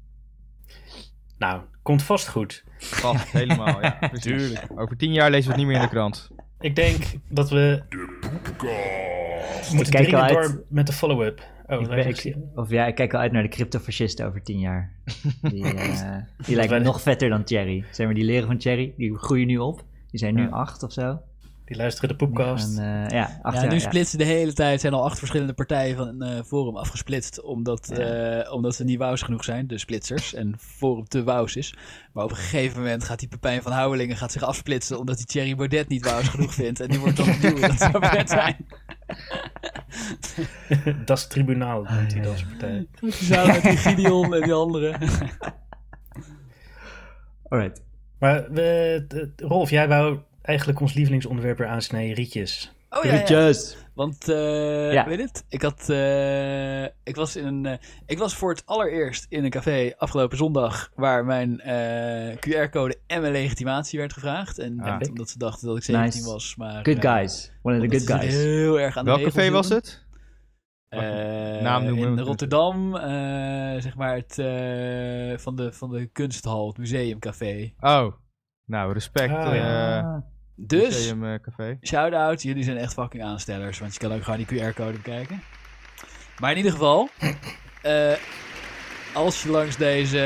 Nou, 1.39 1.63
komt 1.83 2.03
vast 2.03 2.29
goed. 2.29 2.65
Vast, 2.79 3.33
helemaal, 3.33 3.81
ja. 3.83 3.91
Precies. 3.91 4.69
Over 4.81 4.97
tien 4.97 5.13
jaar 5.13 5.31
lezen 5.31 5.45
we 5.45 5.51
het 5.51 5.59
niet 5.59 5.67
meer 5.67 5.77
in 5.77 5.83
de 5.83 5.95
krant. 5.95 6.31
Ik 6.61 6.77
denk 6.77 7.03
dat 7.29 7.51
we 7.51 7.83
moeten 9.73 9.93
kijk 9.93 10.13
al 10.13 10.19
dringend 10.21 10.37
uit. 10.37 10.49
door 10.53 10.65
met 10.69 10.87
de 10.87 10.93
follow-up. 10.93 11.41
Oh, 11.67 11.81
Ik 11.81 11.89
ben- 11.89 12.51
of 12.55 12.71
ja, 12.71 12.87
ik 12.87 12.95
kijk 12.95 13.15
al 13.15 13.21
uit 13.21 13.33
naar 13.33 13.43
de 13.43 13.49
cryptofascisten 13.49 14.27
over 14.27 14.43
tien 14.43 14.59
jaar. 14.59 14.93
Die, 15.43 15.65
eh, 15.75 16.17
die 16.47 16.57
lijken 16.57 16.83
nog 16.83 17.01
vetter 17.01 17.29
dan 17.29 17.45
Thierry. 17.45 17.85
Zeg 17.91 18.07
maar, 18.07 18.15
die 18.15 18.25
leren 18.25 18.47
van 18.47 18.59
Thierry, 18.59 18.95
die 18.97 19.17
groeien 19.19 19.47
nu 19.47 19.59
op. 19.59 19.85
Die 20.11 20.21
zijn 20.21 20.35
nu 20.35 20.43
Ja. 20.43 20.49
acht 20.49 20.83
of 20.83 20.93
zo. 20.93 21.19
Die 21.67 21.77
luisteren 21.77 22.09
de 22.09 22.17
poepkast. 22.17 22.77
gaan, 22.77 23.05
eh, 23.05 23.11
ja, 23.19 23.39
acht 23.43 23.55
Ja, 23.55 23.61
jaar, 23.61 23.71
nu 23.71 23.75
ja. 23.79 23.81
splitsen 23.81 24.19
de 24.19 24.25
hele 24.25 24.53
tijd 24.53 24.81
zijn 24.81 24.93
al 24.93 25.05
acht 25.05 25.19
verschillende 25.19 25.53
partijen 25.53 25.97
van 25.97 26.21
een 26.23 26.45
forum 26.45 26.77
afgesplitst. 26.77 27.41
Omdat, 27.43 27.91
eh, 27.91 28.53
omdat 28.53 28.75
ze 28.75 28.85
niet 28.85 28.99
wous 28.99 29.23
genoeg 29.23 29.45
zijn, 29.45 29.67
de 29.67 29.79
splitsers. 29.79 30.35
En 30.35 30.55
forum 30.59 31.05
te 31.09 31.25
wous 31.25 31.57
is. 31.57 31.75
Maar 32.13 32.25
op 32.25 32.31
een 32.31 32.37
gegeven 32.37 32.79
moment 32.81 33.05
gaat 33.05 33.19
die 33.19 33.29
Pepijn 33.29 33.63
van 33.63 33.73
Houwelingen 33.73 34.17
gaat 34.17 34.33
zich 34.33 34.43
afsplitsen. 34.43 34.99
Omdat 34.99 35.17
die 35.17 35.27
Thierry 35.27 35.55
Baudet 35.57 35.89
niet 35.89 36.05
wous 36.05 36.29
genoeg 36.29 36.55
vindt. 36.55 36.81
En 36.81 36.89
die 36.89 36.99
wordt 36.99 37.17
dan 37.17 37.29
opnieuw. 37.29 37.59
Dat 37.61 37.79
zou 37.79 38.07
vet 38.07 38.29
zijn. 38.31 38.57
dat 41.07 41.19
is 41.19 41.27
tribunaal, 41.27 41.77
noemt 41.77 41.89
Ah, 41.89 41.97
hij 41.97 42.17
ja, 42.17 42.23
dan 42.23 42.33
ja. 42.33 42.37
zijn 42.39 42.49
partij. 42.49 42.87
Samen 43.11 43.55
met 43.55 43.63
die 43.63 43.77
Gideon 43.77 44.35
en 44.35 44.43
die 44.43 44.53
anderen. 44.53 44.99
Alright. 47.49 47.83
Maar 48.19 48.51
we, 48.53 49.05
de- 49.09 49.33
Rolf, 49.37 49.71
jij 49.71 49.89
wou 49.89 50.19
eigenlijk 50.47 50.81
ons 50.81 50.95
lievelingsonderwerp 50.95 51.59
weer 51.59 51.67
aansnijden, 51.67 52.15
rietjes. 52.15 52.73
Oh 52.91 53.05
ja, 53.05 53.11
ja. 53.13 53.17
Groetjes. 53.17 53.77
Want, 53.95 54.29
eh 54.29 54.93
Ja. 54.93 55.07
weet 55.09 55.19
het? 55.21 55.45
Ik 55.49 55.63
had, 55.63 55.89
eh, 55.91 56.83
ik 56.85 57.15
was 57.17 57.37
in 57.37 57.47
een, 57.47 57.67
eh, 57.67 57.73
ik 58.07 58.19
was 58.19 58.35
voor 58.35 58.51
het 58.51 58.67
allereerst 58.67 59.27
in 59.29 59.45
een 59.45 59.51
café 59.51 59.93
afgelopen 59.97 60.37
zondag 60.37 60.91
waar 60.95 61.25
mijn 61.25 61.61
eh, 61.61 62.37
QR-code 62.37 62.99
en 63.07 63.21
mijn 63.21 63.33
legitimatie 63.33 63.99
werd 63.99 64.13
gevraagd. 64.13 64.59
En 64.59 64.81
Ah. 64.81 65.01
omdat 65.09 65.31
ze 65.31 65.39
dachten 65.39 65.67
dat 65.69 65.77
ik 65.77 65.83
17 65.83 66.21
Nice. 66.21 66.33
was, 66.33 66.57
maar... 66.57 66.85
Good 66.85 67.01
guys. 67.01 67.53
One 67.63 67.77
of 67.77 67.89
the 67.89 67.97
good 67.99 68.11
guys. 68.21 68.35
Heel 68.35 68.81
erg 68.81 68.97
aan 68.97 69.05
de 69.05 69.11
Welk 69.11 69.23
regels 69.23 69.37
café 69.37 69.51
was 69.53 69.69
het? 69.69 70.05
Eh, 70.89 71.01
Naam 71.63 71.85
noemen 71.85 72.09
in. 72.09 72.21
Rotterdam, 72.21 72.97
eh, 72.97 73.03
zeg 73.83 73.97
maar 73.97 74.15
het 74.17 74.39
eh, 74.39 75.39
van, 75.39 75.57
de, 75.57 75.73
van 75.73 75.91
de 75.91 76.07
kunsthal, 76.07 76.69
het 76.69 76.79
museumcafé. 76.79 77.73
Oh, 77.81 78.13
nou, 78.65 78.93
respect. 78.93 79.33
Oh, 79.33 79.55
ja. 79.55 80.25
Dus, 80.57 80.95
Museum 80.95 81.25
eh, 81.25 81.41
Café. 81.41 81.79
shout-out, 81.83 82.43
jullie 82.43 82.65
zijn 82.65 82.77
echt 82.77 82.93
fucking 82.93 83.23
aanstellers, 83.23 83.79
want 83.79 83.93
je 83.93 83.99
kan 83.99 84.13
ook 84.13 84.23
gewoon 84.23 84.45
die 84.47 84.47
QR-code 84.47 84.93
bekijken. 84.93 85.43
Maar 86.39 86.51
in 86.51 86.57
ieder 86.57 86.73
geval, 86.73 87.09
eh, 87.83 88.15
als 89.15 89.43
je 89.43 89.51
langs 89.51 89.77
deze... 89.77 90.19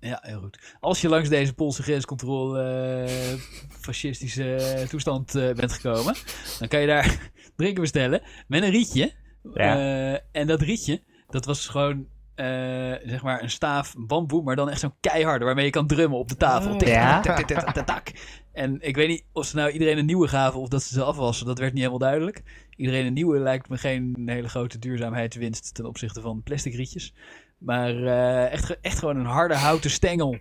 Ja, 0.00 0.18
heel 0.22 0.40
goed. 0.40 0.76
Als 0.80 1.00
je 1.00 1.08
langs 1.08 1.28
deze 1.28 1.54
Poolse 1.54 1.82
grenscontrole 1.82 2.62
eh, 2.62 3.40
fascistische 3.80 4.86
toestand 4.88 5.34
eh, 5.34 5.52
bent 5.52 5.72
gekomen, 5.72 6.14
dan 6.58 6.68
kan 6.68 6.80
je 6.80 6.86
daar 6.86 7.30
drinken 7.56 7.80
bestellen 7.80 8.22
met 8.46 8.62
een 8.62 8.70
rietje. 8.70 9.12
Ja. 9.54 9.76
Eh, 9.76 10.20
en 10.32 10.46
dat 10.46 10.60
rietje, 10.60 11.02
dat 11.28 11.44
was 11.44 11.68
gewoon 11.68 12.06
eh, 12.34 13.08
zeg 13.08 13.22
maar 13.22 13.42
een 13.42 13.50
staaf 13.50 13.94
bamboe, 13.98 14.42
maar 14.42 14.56
dan 14.56 14.70
echt 14.70 14.80
zo'n 14.80 14.94
keiharde 15.00 15.44
waarmee 15.44 15.64
je 15.64 15.70
kan 15.70 15.86
drummen 15.86 16.18
op 16.18 16.28
de 16.28 16.36
tafel. 16.36 16.76
Tik, 16.76 16.88
Ja? 16.88 17.20
tak, 17.20 17.36
tak, 17.36 17.46
tak, 17.46 17.60
tak, 17.64 17.74
tak, 17.74 17.86
tak. 17.86 18.12
En 18.52 18.76
ik 18.80 18.96
weet 18.96 19.08
niet 19.08 19.24
of 19.32 19.46
ze 19.46 19.56
nou 19.56 19.70
iedereen 19.70 19.98
een 19.98 20.06
nieuwe 20.06 20.28
gaven 20.28 20.60
of 20.60 20.68
dat 20.68 20.82
ze 20.82 20.94
ze 20.94 21.02
afwassen. 21.02 21.46
Dat 21.46 21.58
werd 21.58 21.72
niet 21.72 21.82
helemaal 21.82 22.08
duidelijk. 22.08 22.42
Iedereen 22.76 23.06
een 23.06 23.12
nieuwe 23.12 23.38
lijkt 23.38 23.68
me 23.68 23.76
geen 23.78 24.22
hele 24.26 24.48
grote 24.48 24.78
duurzaamheidswinst 24.78 25.74
ten 25.74 25.86
opzichte 25.86 26.20
van 26.20 26.42
plastic 26.42 26.74
rietjes. 26.74 27.14
Maar 27.58 28.04
eh, 28.04 28.52
echt, 28.52 28.80
echt 28.80 28.98
gewoon 28.98 29.16
een 29.16 29.26
harde 29.26 29.54
houten 29.56 29.90
stengel 29.90 30.38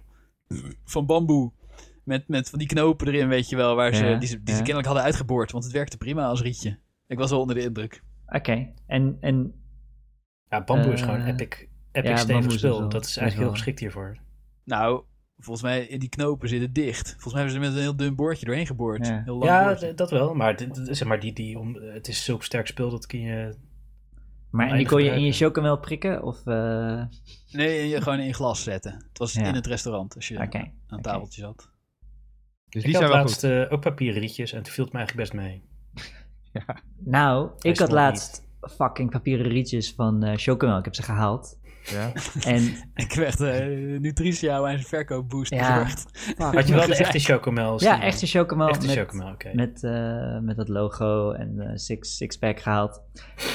van 0.85 1.05
bamboe. 1.05 1.51
Met, 2.03 2.27
met 2.27 2.49
van 2.49 2.59
die 2.59 2.67
knopen 2.67 3.07
erin, 3.07 3.27
weet 3.27 3.49
je 3.49 3.55
wel, 3.55 3.75
waar 3.75 3.93
ze, 3.95 4.05
Ja, 4.05 4.17
die, 4.17 4.27
ze, 4.27 4.35
die 4.35 4.43
ze 4.45 4.51
ja. 4.51 4.57
kennelijk 4.57 4.85
hadden 4.85 5.03
uitgeboord. 5.05 5.51
Want 5.51 5.63
het 5.63 5.73
werkte 5.73 5.97
prima 5.97 6.25
als 6.25 6.41
rietje. 6.41 6.79
Ik 7.07 7.17
was 7.17 7.29
wel 7.29 7.39
onder 7.39 7.55
de 7.55 7.61
indruk. 7.61 8.03
Oké. 8.27 8.71
En, 8.87 9.17
en 9.19 9.53
Ja, 10.49 10.63
bamboe 10.63 10.93
is 10.93 11.01
Eh, 11.01 11.07
gewoon 11.07 11.25
epic, 11.25 11.65
epic 11.93 12.09
ja, 12.09 12.17
stevig 12.17 12.51
spul. 12.51 12.89
dat 12.89 13.05
is 13.05 13.17
eigenlijk 13.17 13.47
heel 13.47 13.51
geschikt 13.57 13.79
hiervoor. 13.79 14.17
Nou, 14.63 15.03
volgens 15.37 15.65
mij 15.65 15.85
in 15.85 15.99
die 15.99 16.09
knopen 16.09 16.49
zitten 16.49 16.73
dicht. 16.73 17.09
Volgens 17.09 17.33
mij 17.33 17.41
hebben 17.41 17.51
ze 17.61 17.65
er 17.65 17.67
met 17.67 17.75
een 17.77 17.83
heel 17.83 17.95
dun 17.95 18.15
boordje 18.15 18.45
doorheen 18.45 18.65
geboord. 18.65 19.07
Ja. 19.07 19.21
Heel 19.23 19.37
lang 19.37 19.79
Ja, 19.81 19.91
dat 19.93 20.11
wel. 20.11 20.33
Maar 20.33 20.59
zeg 20.73 21.07
maar, 21.07 21.19
die, 21.19 21.33
die, 21.33 21.59
om, 21.59 21.75
het 21.75 22.07
is 22.07 22.23
zulk 22.23 22.43
sterk 22.43 22.67
spul, 22.67 22.89
dat 22.89 23.05
kun 23.05 23.19
je... 23.21 23.55
Maar 24.49 24.69
en 24.69 24.77
die 24.77 24.87
kon 24.87 25.03
je 25.03 25.11
in 25.11 25.23
je 25.25 25.31
chocomel 25.31 25.77
prikken? 25.79 26.23
Of, 26.23 26.45
eh, 26.47 27.03
Nee, 27.51 27.87
je 27.87 28.01
gewoon 28.01 28.19
in 28.19 28.33
glas 28.33 28.63
zetten. 28.63 28.93
Het 29.09 29.17
was 29.17 29.33
Ja. 29.33 29.43
in 29.43 29.53
het 29.55 29.67
restaurant 29.67 30.15
als 30.15 30.27
je 30.27 30.39
aan 30.39 30.71
een 30.87 31.01
tafeltje 31.01 31.41
zat. 31.41 31.69
Dus 32.69 32.83
ik 32.83 32.87
die 32.91 32.93
had 32.93 33.01
zijn 33.03 33.09
wel 33.09 33.19
laatst 33.21 33.39
goed. 33.41 33.49
eh, 33.49 33.71
ook 33.73 33.81
papieren 33.81 34.21
rietjes 34.21 34.53
en 34.53 34.63
toen 34.63 34.73
viel 34.73 34.83
het 34.83 34.93
me 34.93 34.99
eigenlijk 34.99 35.29
best 35.31 35.43
mee. 35.43 35.61
Nou, 37.05 37.49
ik 37.59 37.77
had 37.77 37.91
laatst 37.91 38.43
fucking 38.61 39.09
papieren 39.09 39.45
rietjes 39.47 39.93
van 39.93 40.23
eh 40.23 40.33
chocomel. 40.37 40.77
Ik 40.77 40.85
heb 40.85 40.95
ze 40.95 41.03
gehaald. 41.03 41.59
Ja. 41.91 42.11
En 42.53 42.73
Ik 42.95 43.13
werd 43.13 43.39
uh, 43.39 43.99
Nutritia 43.99 44.57
aan 44.57 44.63
zijn 44.67 44.79
verkoopboost 44.83 45.53
Ja. 45.53 45.73
bezorgd. 45.83 46.05
Had 46.55 46.67
je 46.67 46.73
wel 46.73 46.81
de 46.81 46.87
gezegd. 46.89 46.99
echte 46.99 47.19
chocomel? 47.33 47.83
ja, 47.83 48.01
echte 48.01 48.27
chocomel. 48.27 48.67
Echte 48.69 48.85
met, 48.87 48.95
chocomel, 48.95 49.31
oké. 49.31 49.49
Met, 49.53 49.83
eh, 49.83 50.39
met 50.39 50.55
dat 50.55 50.69
logo 50.69 51.31
en 51.31 51.59
eh, 51.59 51.71
six, 51.75 52.15
six-pack 52.17 52.59
gehaald. 52.59 53.01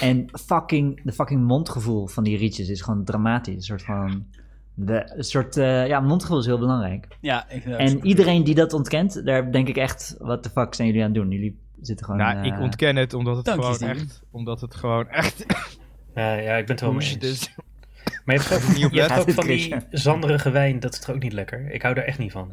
En 0.01 0.27
fucking, 0.47 1.01
de 1.05 1.13
fucking 1.13 1.45
mondgevoel 1.47 2.07
van 2.07 2.25
die 2.25 2.37
rietjes 2.37 2.69
is 2.69 2.81
gewoon 2.81 3.05
dramatisch. 3.05 3.55
Een 3.55 3.63
soort 3.63 3.83
van 3.85 4.27
De, 4.75 5.13
een 5.17 5.25
soort, 5.25 5.57
eh, 5.57 5.87
ja, 5.87 6.01
mondgevoel 6.01 6.39
is 6.39 6.47
heel 6.47 6.59
belangrijk. 6.59 7.07
Ja, 7.21 7.49
ik 7.51 7.65
En 7.65 8.07
iedereen 8.07 8.45
die 8.45 8.55
dat 8.55 8.73
ontkent, 8.73 9.25
daar 9.25 9.53
denk 9.53 9.69
ik 9.69 9.77
echt, 9.77 10.17
wat 10.19 10.43
de 10.43 10.51
fuck 10.51 10.75
zijn 10.75 10.89
jullie 10.89 11.03
aan 11.03 11.11
het 11.13 11.19
doen? 11.23 11.31
Jullie 11.31 11.59
zitten 11.81 12.07
gewoon... 12.07 12.21
Nou, 12.21 12.47
ik 12.47 12.53
eh, 12.55 12.61
ontken 12.61 12.97
het 12.97 13.15
omdat 13.15 13.37
het 13.37 13.51
gewoon 13.51 13.79
echt... 13.79 14.23
Omdat 14.31 14.61
het 14.61 14.75
gewoon 14.75 15.09
echt 15.09 15.47
Ja, 16.15 16.33
ja, 16.33 16.57
ik 16.57 16.67
ben 16.67 16.75
het 16.77 16.81
wel 16.81 16.93
mee 16.93 17.17
eens. 17.21 17.55
Maar 18.29 18.37
je 18.37 18.43
hebt 18.43 18.63
ook, 18.63 18.77
Niet 18.77 18.85
op 18.85 18.93
je 18.93 19.01
hebt 19.01 19.15
letten. 19.17 19.29
ook 19.29 19.35
van 19.41 19.47
die 19.47 19.75
zanderige 19.91 20.51
wijn, 20.51 20.81
dat 20.81 20.93
is 20.93 20.99
toch 21.01 21.15
ook 21.15 21.23
niet 21.23 21.33
lekker? 21.33 21.71
Ik 21.71 21.83
hou 21.83 21.95
daar 21.95 22.05
echt 22.05 22.19
niet 22.19 22.33
van. 22.33 22.53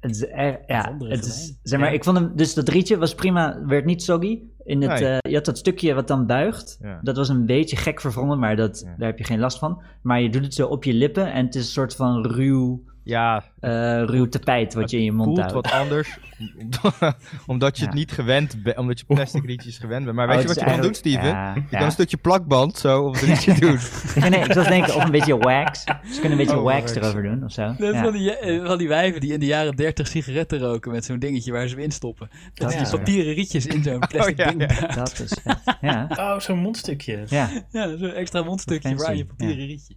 Het 0.00 0.10
is 0.10 0.26
er- 0.26 0.60
ja, 0.66 0.96
het 0.98 1.24
is, 1.24 1.58
zeg 1.62 1.78
maar, 1.80 1.88
Ja. 1.88 1.94
ik 1.94 2.04
vond 2.04 2.18
hem, 2.18 2.32
dus 2.36 2.54
dat 2.54 2.68
rietje 2.68 2.98
was 2.98 3.14
prima, 3.14 3.64
werd 3.66 3.84
niet 3.84 4.02
soggy. 4.02 4.42
In 4.64 4.82
het, 4.82 5.00
Nee. 5.00 5.08
eh, 5.08 5.18
je 5.30 5.34
had 5.34 5.44
dat 5.44 5.58
stukje 5.58 5.94
wat 5.94 6.08
dan 6.08 6.26
buigt. 6.26 6.78
Ja. 6.82 7.00
Dat 7.02 7.16
was 7.16 7.28
een 7.28 7.46
beetje 7.46 7.76
gek 7.76 8.00
verwrongen, 8.00 8.38
maar 8.38 8.56
dat, 8.56 8.80
Ja. 8.84 8.94
daar 8.98 9.08
heb 9.08 9.18
je 9.18 9.24
geen 9.24 9.38
last 9.38 9.58
van. 9.58 9.82
Maar 10.02 10.20
je 10.20 10.30
doet 10.30 10.44
het 10.44 10.54
zo 10.54 10.66
op 10.66 10.84
je 10.84 10.92
lippen 10.94 11.32
en 11.32 11.44
het 11.44 11.54
is 11.54 11.64
een 11.66 11.72
soort 11.72 11.94
van 11.94 12.26
ruw, 12.26 12.82
Ja, 13.04 13.44
eh, 13.60 13.70
ruw 14.04 14.28
tapijt 14.28 14.74
wat 14.74 14.90
je 14.90 14.96
in 14.96 15.04
je 15.04 15.12
mond 15.12 15.26
voelt 15.26 15.38
houdt. 15.40 15.52
wat 15.52 15.70
anders. 15.80 16.18
omdat- 17.46 17.78
je 17.78 17.84
het 17.84 17.94
niet 17.94 18.12
gewend 18.12 18.62
bent, 18.62 18.76
omdat 18.78 18.98
je 18.98 19.04
plastic 19.04 19.44
rietjes 19.44 19.78
gewend 19.78 20.04
bent. 20.04 20.16
Maar 20.16 20.28
Oh, 20.28 20.34
weet 20.34 20.42
je 20.42 20.48
het 20.48 20.58
wat 20.58 20.68
je 20.68 20.72
kan 20.72 20.82
doen, 20.82 20.92
eigenlijk- 20.92 21.18
Steven? 21.24 21.38
Ja, 21.40 21.54
Je 21.54 21.60
ja. 21.70 21.76
kan 21.78 21.86
een 21.86 21.92
stukje 21.92 22.16
plakband 22.16 22.76
zo 22.76 23.02
op 23.06 23.14
het 23.14 23.22
rietje 23.30 23.54
doen. 23.60 23.78
Nee, 24.20 24.30
nee, 24.30 24.40
ik 24.44 24.52
was 24.52 24.68
denken 24.68 24.94
of 24.94 25.04
een 25.04 25.10
beetje 25.10 25.36
wax. 25.38 25.80
Ze 25.80 25.94
kunnen 26.12 26.30
een 26.30 26.36
beetje 26.36 26.56
Oh, 26.56 26.62
wax 26.64 26.80
wax. 26.80 26.94
erover 26.94 27.22
doen 27.22 27.44
of 27.44 27.52
zo. 27.52 27.74
Dat 27.78 27.94
Ja. 27.94 28.02
van, 28.02 28.12
die, 28.12 28.36
eh, 28.36 28.66
van 28.66 28.78
die 28.78 28.88
wijven 28.88 29.20
die 29.20 29.32
in 29.32 29.40
de 29.40 29.46
jaren 29.46 29.76
30 29.76 30.06
sigaretten 30.08 30.58
roken 30.58 30.90
met 30.92 31.04
zo'n 31.04 31.18
dingetje 31.18 31.52
waar 31.52 31.68
ze 31.68 31.74
hem 31.74 31.84
in 31.84 31.90
stoppen. 31.90 32.28
Dat 32.30 32.70
Dat 32.70 32.80
is 32.80 32.88
die 32.90 32.98
papieren 32.98 33.34
rietjes 33.34 33.66
in 33.66 33.82
zo'n 33.82 33.98
plastic 34.08 34.36
ja, 34.36 34.50
ding. 34.50 34.66
Dat 34.94 35.20
is 35.20 35.32
vet. 35.42 35.60
Ja, 35.80 36.06
Oh, 36.10 36.38
zo'n 36.38 36.58
mondstukje. 36.58 37.24
ja. 37.28 37.48
ja 37.70 37.96
zo'n 37.96 38.12
extra 38.12 38.42
mondstukje 38.42 38.94
waar 38.94 39.16
je 39.16 39.24
papieren 39.24 39.66
rietje. 39.66 39.94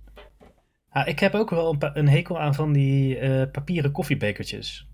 Ah, 0.89 1.07
ik 1.07 1.19
heb 1.19 1.33
ook 1.33 1.49
wel 1.49 1.73
een, 1.79 1.89
een 1.93 2.07
hekel 2.09 2.39
aan 2.39 2.55
van 2.55 2.73
die 2.73 3.17
eh, 3.17 3.51
papieren 3.51 3.91
koffiebekertjes. 3.91 4.87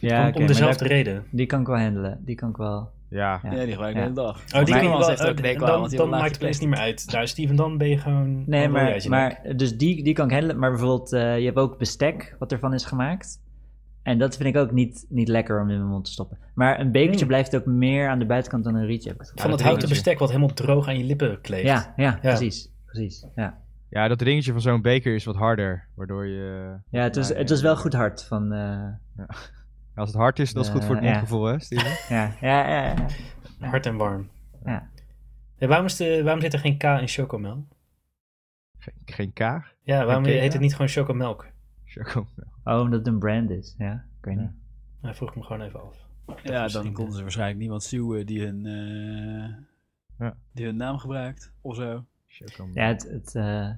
Ja, 0.00 0.26
om 0.26 0.38
maar 0.38 0.46
dezelfde 0.46 0.78
daar- 0.84 0.92
reden. 0.92 1.24
Die 1.30 1.46
kan 1.46 1.60
ik 1.60 1.66
wel 1.66 1.78
handelen. 1.78 2.18
Die 2.24 2.34
kan 2.34 2.48
ik 2.48 2.56
wel... 2.56 2.90
ja. 3.10 3.40
Ja. 3.42 3.52
Ja, 3.52 3.64
die 3.64 3.70
gebruik 3.72 3.96
ik 3.96 4.02
Ja. 4.02 4.08
de 4.08 4.10
hele 4.10 4.12
dag. 4.14 4.44
Oh, 4.54 4.64
die 4.64 4.80
iemand 4.82 5.06
wel, 5.06 5.10
ook, 5.28 5.36
eh, 5.36 5.42
nee, 5.42 5.58
dan, 5.58 5.68
want 5.78 5.88
die 5.90 5.98
dan 5.98 6.08
maakt 6.08 6.30
het 6.32 6.40
ineens 6.40 6.58
niet 6.60 6.68
meer 6.68 6.78
uit. 6.78 7.06
Nou, 7.12 7.26
Steven, 7.26 7.56
dan 7.56 7.78
ben 7.78 7.88
je 7.88 7.98
gewoon... 7.98 8.42
Nee, 8.46 8.68
maar, 8.68 9.04
maar 9.08 9.40
dus 9.56 9.76
die, 9.76 10.02
die 10.02 10.14
kan 10.14 10.26
ik 10.26 10.32
handelen. 10.32 10.58
Maar 10.58 10.70
bijvoorbeeld, 10.70 11.12
eh, 11.12 11.38
je 11.38 11.44
hebt 11.44 11.56
ook 11.56 11.78
bestek 11.78 12.36
wat 12.38 12.52
ervan 12.52 12.74
is 12.74 12.84
gemaakt. 12.84 13.40
En 14.02 14.18
dat 14.18 14.36
vind 14.36 14.54
ik 14.54 14.60
ook 14.62 14.72
niet, 14.72 15.06
niet 15.08 15.28
lekker 15.28 15.60
om 15.60 15.70
in 15.70 15.76
mijn 15.78 15.90
mond 15.90 16.04
te 16.04 16.10
stoppen. 16.12 16.38
Maar 16.54 16.80
een 16.80 16.92
bekertje 16.92 17.20
Mm. 17.24 17.26
blijft 17.28 17.56
ook 17.56 17.64
meer 17.66 18.08
aan 18.08 18.18
de 18.18 18.26
buitenkant 18.26 18.64
dan 18.64 18.74
een 18.74 18.86
rietje. 18.86 19.14
Van 19.16 19.26
het 19.40 19.50
dat 19.50 19.60
houten 19.62 19.88
bestek 19.88 20.18
wat 20.18 20.28
helemaal 20.28 20.54
droog 20.54 20.88
aan 20.88 20.98
je 20.98 21.04
lippen 21.04 21.40
kleeft. 21.40 21.66
Ja, 21.66 21.92
ja, 21.96 22.18
precies. 22.22 22.70
precies 22.86 23.26
ja. 23.36 23.58
Ja, 23.88 24.08
dat 24.08 24.20
ringetje 24.22 24.52
van 24.52 24.60
zo'n 24.60 24.82
beker 24.82 25.14
is 25.14 25.24
wat 25.24 25.36
harder. 25.36 25.88
Waardoor 25.94 26.26
je... 26.26 26.76
ja, 26.90 27.02
het 27.02 27.16
was, 27.16 27.28
Ja, 27.28 27.34
het 27.34 27.48
ja, 27.48 27.54
was 27.54 27.62
wel 27.62 27.74
ja. 27.74 27.80
goed 27.80 27.92
hard. 27.92 28.24
Van, 28.24 28.52
eh, 28.52 28.88
Als 29.94 30.08
het 30.08 30.18
hard 30.18 30.38
is, 30.38 30.52
dat 30.52 30.64
is 30.64 30.70
goed 30.70 30.84
voor 30.84 30.94
het 30.94 31.04
Eh, 31.04 31.10
ja. 31.10 31.16
mondgevoel, 31.16 31.44
hè, 31.44 31.60
Steven? 31.60 31.90
ja, 32.16 32.32
ja, 32.40 32.68
ja, 32.68 32.84
ja. 32.84 33.06
Hard 33.68 33.86
en 33.86 33.96
warm. 33.96 34.28
Ja. 34.64 34.88
Waarom, 35.58 35.86
is 35.86 35.96
de, 35.96 36.22
waarom 36.22 36.40
zit 36.40 36.52
er 36.52 36.58
geen 36.58 36.76
K 36.78 36.82
in 36.82 37.08
chocomel? 37.08 37.66
Geen, 38.78 38.94
geen 39.04 39.32
K. 39.32 39.38
Ja, 39.82 40.04
waarom 40.04 40.24
heet 40.24 40.36
ja. 40.44 40.50
het 40.52 40.60
niet 40.60 40.72
gewoon 40.72 40.88
chocomelk? 40.88 41.46
Choco. 41.84 42.26
Oh, 42.64 42.80
omdat 42.80 42.98
het 42.98 43.06
een 43.08 43.18
brand 43.18 43.50
is. 43.50 43.74
Ja, 43.78 43.92
ik 44.18 44.24
weet 44.24 44.34
Ja. 44.36 44.40
niet. 44.40 44.50
Nou, 45.00 45.14
vroeg 45.14 45.36
me 45.36 45.42
gewoon 45.42 45.62
even 45.62 45.82
af. 45.82 45.96
Ja, 46.42 46.68
dan 46.68 46.86
eh, 46.86 46.92
konden 46.92 47.14
ze 47.14 47.22
waarschijnlijk 47.22 47.58
niemand 47.58 47.82
suwen 47.82 48.26
die 48.26 48.44
hun, 48.44 48.66
eh, 48.66 49.54
Ja. 50.18 50.36
die 50.52 50.64
hun 50.66 50.76
naam 50.76 50.98
gebruikt 50.98 51.52
of 51.60 51.76
zo. 51.76 52.04
Choco. 52.44 52.70
Ja, 52.74 52.86
het, 52.86 53.02
het, 53.10 53.34
eh, 53.34 53.70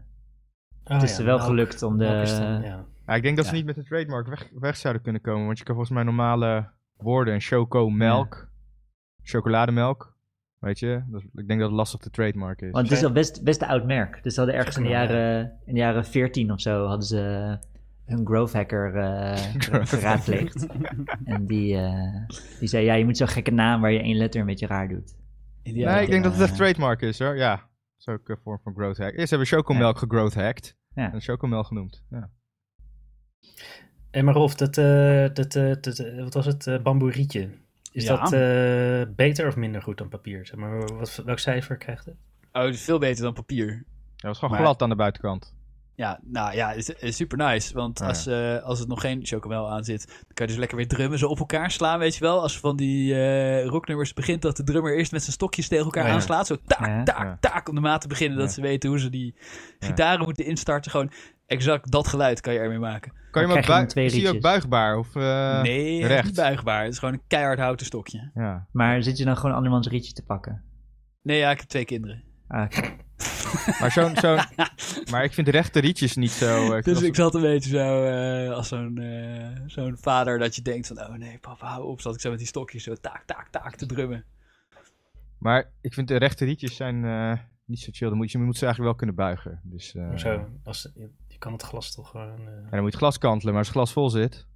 Oh, 0.88 0.94
het 0.94 1.02
is 1.02 1.12
ja, 1.12 1.18
er 1.18 1.24
wel 1.24 1.36
melk. 1.36 1.48
gelukt 1.48 1.82
om 1.82 1.98
de... 1.98 2.04
Melk 2.04 2.26
ja. 2.64 2.84
Ja, 3.06 3.14
ik 3.14 3.22
denk 3.22 3.36
dat 3.36 3.46
ze 3.46 3.54
niet 3.54 3.64
met 3.64 3.74
de 3.74 3.84
trademark 3.84 4.26
weg, 4.26 4.48
weg 4.58 4.76
zouden 4.76 5.02
kunnen 5.02 5.20
komen. 5.20 5.46
Want 5.46 5.58
je 5.58 5.64
kan 5.64 5.74
volgens 5.74 5.94
mij 5.96 6.04
normale 6.04 6.70
woorden. 6.96 7.34
En 7.34 7.40
choco-melk. 7.40 8.48
Chocolademelk. 9.22 10.16
Weet 10.58 10.78
je? 10.78 11.02
Dat 11.06 11.22
ik 11.22 11.48
denk 11.48 11.60
dat 11.60 11.68
het 11.68 11.78
lastig 11.78 12.00
te 12.00 12.10
trademark 12.10 12.60
is. 12.60 12.70
Want 12.70 12.88
het 12.88 12.98
is 12.98 13.04
al 13.04 13.12
best, 13.12 13.42
best 13.42 13.62
een 13.62 13.68
oud 13.68 13.84
merk. 13.84 14.22
Dus 14.22 14.34
ze 14.34 14.40
hadden 14.40 14.58
ergens 14.58 14.76
in 14.76 14.82
de, 14.82 14.88
jaren, 14.88 15.58
in 15.64 15.74
de 15.74 15.80
jaren 15.80 16.04
14 16.04 16.52
of 16.52 16.60
zo 16.60 16.86
hadden 16.86 17.06
ze 17.06 17.56
hun 18.04 18.26
growth 18.26 18.52
hacker 18.52 18.96
eh, 18.96 19.32
Growth 19.64 19.88
geraadpleegd. 19.88 20.66
en 21.24 21.46
die, 21.46 21.76
eh, 21.76 22.28
die 22.58 22.68
zei, 22.68 22.84
ja, 22.84 22.94
je 22.94 23.04
moet 23.04 23.16
zo'n 23.16 23.28
gekke 23.28 23.50
naam 23.50 23.80
waar 23.80 23.92
je 23.92 24.02
één 24.02 24.16
letter 24.16 24.40
een 24.40 24.46
beetje 24.46 24.66
raar 24.66 24.88
doet. 24.88 25.16
Nee, 25.62 26.02
ik 26.02 26.10
denk 26.10 26.22
dat 26.22 26.32
het 26.32 26.42
echt 26.42 26.50
eh, 26.50 26.56
trademark 26.56 27.00
is 27.00 27.18
hoor. 27.18 27.36
Ja. 27.36 27.67
Is 28.08 28.14
ook 28.14 28.28
een 28.28 28.38
vorm 28.42 28.60
van 28.62 28.74
growth 28.74 28.96
hack. 28.98 29.12
Eerst 29.16 29.30
hebben 29.30 29.48
we 29.48 29.54
chocomelk 29.56 29.98
gegrowth 29.98 30.34
hacked. 30.34 30.76
Ja. 30.94 31.12
En 31.12 31.20
chocomelk 31.20 31.66
genoemd. 31.66 32.02
Ja. 32.10 32.30
Hey, 34.10 34.22
maar 34.22 34.34
Rolf, 34.34 34.54
dat, 34.54 34.78
eh, 34.78 35.28
dat, 35.32 35.54
eh, 35.54 35.72
dat, 35.80 35.98
eh, 35.98 36.22
wat 36.22 36.34
was 36.34 36.46
het? 36.46 36.66
eh 36.66 36.82
bamboe 36.82 37.10
rietje. 37.10 37.48
Is 37.92 38.04
Ja. 38.04 38.16
dat 38.16 38.32
eh, 38.32 39.14
beter 39.14 39.46
of 39.46 39.56
minder 39.56 39.82
goed 39.82 39.98
dan 39.98 40.08
papier? 40.08 40.46
Zeg 40.46 40.56
maar, 40.58 40.78
wat, 40.94 41.22
welk 41.24 41.38
cijfer 41.38 41.76
krijgt 41.76 42.04
het? 42.04 42.14
Oh, 42.52 42.62
het 42.62 42.74
is 42.74 42.82
veel 42.84 42.98
beter 42.98 43.22
dan 43.22 43.32
papier. 43.34 43.84
Dat 44.16 44.22
was 44.22 44.38
gewoon 44.38 44.54
Maar- 44.54 44.62
glad 44.64 44.82
aan 44.82 44.88
de 44.88 44.94
buitenkant. 44.96 45.54
Ja, 45.98 46.20
nou 46.22 46.54
ja, 46.54 46.68
het 46.72 46.96
is, 47.00 47.16
super 47.16 47.38
nice. 47.38 47.74
Want 47.74 47.98
Ja. 47.98 48.06
als, 48.06 48.26
eh, 48.26 48.62
als 48.62 48.78
het 48.78 48.88
nog 48.88 49.00
geen 49.00 49.20
chocomel 49.26 49.70
aan 49.70 49.84
zit, 49.84 50.06
dan 50.06 50.16
kan 50.34 50.46
je 50.46 50.52
dus 50.52 50.56
lekker 50.56 50.76
weer 50.76 50.88
drummen, 50.88 51.18
zo 51.18 51.28
op 51.28 51.38
elkaar 51.38 51.70
slaan, 51.70 51.98
weet 51.98 52.14
je 52.14 52.20
wel. 52.20 52.42
Als 52.42 52.58
van 52.58 52.76
die 52.76 53.14
eh 53.14 53.66
rocknummers 53.66 54.12
begint, 54.12 54.42
dat 54.42 54.56
de 54.56 54.62
drummer 54.64 54.96
eerst 54.96 55.12
met 55.12 55.20
zijn 55.22 55.32
stokjes 55.32 55.68
tegen 55.68 55.84
elkaar 55.84 56.06
ja. 56.06 56.12
aanslaat. 56.12 56.46
Zo 56.46 56.56
taak, 56.66 56.86
Ja. 56.86 57.02
taak, 57.02 57.24
Ja. 57.24 57.36
taak, 57.40 57.68
om 57.68 57.74
de 57.74 57.80
maat 57.80 58.00
te 58.00 58.08
beginnen. 58.08 58.38
Dat 58.38 58.52
ze 58.52 58.60
weten 58.60 58.90
hoe 58.90 58.98
ze 58.98 59.10
die 59.10 59.34
Ja. 59.78 59.86
gitaren 59.86 60.24
moeten 60.24 60.44
instarten. 60.44 60.90
Gewoon 60.90 61.10
exact 61.46 61.90
dat 61.90 62.08
geluid 62.08 62.40
kan 62.40 62.52
je 62.52 62.58
ermee 62.58 62.78
maken. 62.78 63.12
Kan 63.12 63.18
je 63.20 63.30
Dan 63.32 63.40
hem 63.40 63.42
ook 63.50 63.50
krijg 63.50 63.64
je 63.64 63.70
dan 63.72 63.76
bui- 63.76 63.86
twee 63.86 64.04
is 64.04 64.22
hij 64.28 64.36
ook 64.36 64.40
buigbaar? 64.42 64.98
Of, 64.98 65.16
eh, 65.16 65.62
nee, 65.62 65.94
het 65.94 66.02
is 66.02 66.06
recht? 66.08 66.24
niet 66.24 66.34
buigbaar. 66.34 66.82
Het 66.84 66.92
is 66.92 66.98
gewoon 66.98 67.14
een 67.14 67.22
keihard 67.26 67.58
houten 67.58 67.86
stokje. 67.86 68.30
Ja. 68.34 68.66
Maar 68.72 69.02
zit 69.02 69.18
je 69.18 69.24
dan 69.24 69.36
gewoon 69.36 69.54
andermans 69.56 69.88
rietje 69.88 70.12
te 70.12 70.22
pakken? 70.24 70.62
Nee, 71.22 71.38
ja, 71.38 71.50
ik 71.50 71.58
heb 71.60 71.68
twee 71.68 71.84
kinderen. 71.84 72.22
Ah, 72.48 72.62
oké. 72.64 72.96
Maar, 73.80 73.92
zo'n, 73.92 74.16
zo'n, 74.16 74.38
maar 75.10 75.24
ik 75.24 75.32
vind 75.32 75.46
de 75.46 75.52
rechte 75.52 75.80
rietjes 75.80 76.16
niet 76.16 76.30
zo... 76.30 76.72
eh, 76.72 76.82
Dus 76.82 77.02
ik 77.02 77.14
zat 77.14 77.34
een 77.34 77.40
beetje 77.40 77.70
zo 77.70 78.04
eh, 78.04 78.50
als 78.52 78.68
zo'n 78.68 78.98
eh, 78.98 79.60
zo'n 79.66 79.96
vader 80.00 80.38
dat 80.38 80.56
je 80.56 80.62
denkt 80.62 80.86
van... 80.86 81.00
Oh 81.00 81.14
nee, 81.14 81.38
papa, 81.38 81.66
hou 81.66 81.84
op. 81.86 82.00
Zat 82.00 82.14
ik 82.14 82.20
zo 82.20 82.30
met 82.30 82.38
die 82.38 82.48
stokjes 82.48 82.82
zo 82.82 82.94
taak, 82.94 83.22
taak, 83.26 83.48
taak 83.50 83.76
te 83.76 83.86
drummen. 83.86 84.24
Maar 85.38 85.70
ik 85.80 85.94
vind 85.94 86.08
de 86.08 86.16
rechte 86.16 86.44
rietjes 86.44 86.76
zijn 86.76 87.04
eh, 87.04 87.38
niet 87.64 87.80
zo 87.80 87.88
chill. 87.92 88.08
Dan 88.08 88.16
moet 88.16 88.32
je, 88.32 88.38
je 88.38 88.44
moet 88.44 88.56
ze 88.56 88.64
eigenlijk 88.66 88.96
wel 88.98 89.06
kunnen 89.06 89.24
buigen. 89.26 89.60
Dus, 89.64 89.94
eh, 89.94 90.16
Zo, 90.16 90.48
als, 90.64 90.90
je, 90.94 91.10
je 91.28 91.38
kan 91.38 91.52
het 91.52 91.62
glas 91.62 91.94
toch 91.94 92.10
gewoon... 92.10 92.38
eh, 92.38 92.46
En 92.46 92.60
dan 92.62 92.62
moet 92.70 92.72
je 92.72 92.84
het 92.84 92.94
glas 92.94 93.18
kantelen, 93.18 93.54
maar 93.54 93.58
als 93.64 93.68
het 93.68 93.76
glas 93.76 93.92
vol 93.92 94.10
zit... 94.10 94.46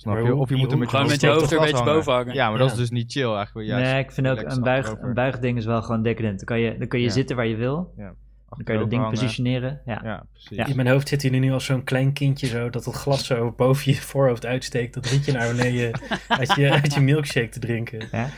Snap 0.00 0.16
je? 0.24 0.34
Of 0.34 0.48
je 0.48 0.56
moet 0.56 0.64
er 0.64 0.70
hoe- 0.70 0.78
met 0.78 0.90
je 0.90 0.96
Gewoon 0.96 1.10
met 1.10 1.20
je 1.20 1.26
hoofd 1.28 1.50
er 1.52 1.58
een 1.58 1.64
beetje 1.70 1.84
boven 1.84 2.12
hangen. 2.12 2.34
Ja, 2.34 2.48
maar 2.48 2.58
dat 2.58 2.66
Ja. 2.66 2.72
is 2.72 2.78
dus 2.78 2.90
niet 2.90 3.12
chill 3.12 3.32
eigenlijk. 3.34 3.68
Juist 3.68 3.90
nee, 3.92 4.02
ik 4.02 4.12
vind 4.12 4.28
ook 4.28 4.40
een, 4.44 4.62
buig, 4.62 4.94
een 5.00 5.14
buigding 5.14 5.58
is 5.58 5.64
wel 5.64 5.82
gewoon 5.82 6.02
decadent. 6.02 6.36
Dan 6.36 6.44
kan 6.46 6.60
je, 6.60 6.78
dan 6.78 6.88
kan 6.88 6.98
je 7.00 7.06
Ja. 7.06 7.12
zitten 7.12 7.36
waar 7.36 7.46
je 7.46 7.56
wil. 7.56 7.92
Dan 7.96 8.64
kan 8.64 8.74
je 8.74 8.80
dat 8.80 8.90
ding 8.90 9.02
hangen. 9.02 9.18
positioneren. 9.18 9.80
Ja. 9.84 10.00
Ja, 10.04 10.24
precies. 10.32 10.56
Ja. 10.56 10.66
In 10.66 10.76
mijn 10.76 10.88
hoofd 10.88 11.08
zit 11.08 11.22
hij 11.22 11.30
nu 11.30 11.52
als 11.52 11.64
zo'n 11.64 11.84
klein 11.84 12.12
kindje 12.12 12.46
zo, 12.46 12.70
dat 12.70 12.84
het 12.84 12.94
glas 12.94 13.26
zo 13.26 13.52
boven 13.56 13.92
je 13.92 14.00
voorhoofd 14.00 14.46
uitsteekt, 14.46 14.94
dat 14.94 15.06
rietje 15.06 15.32
naar 15.32 15.54
beneden 15.54 16.00
uit 16.28 16.54
je, 16.54 16.70
uit 16.70 16.94
je 16.94 17.00
milkshake 17.00 17.48
te 17.48 17.58
drinken. 17.58 18.08
Ja. 18.12 18.28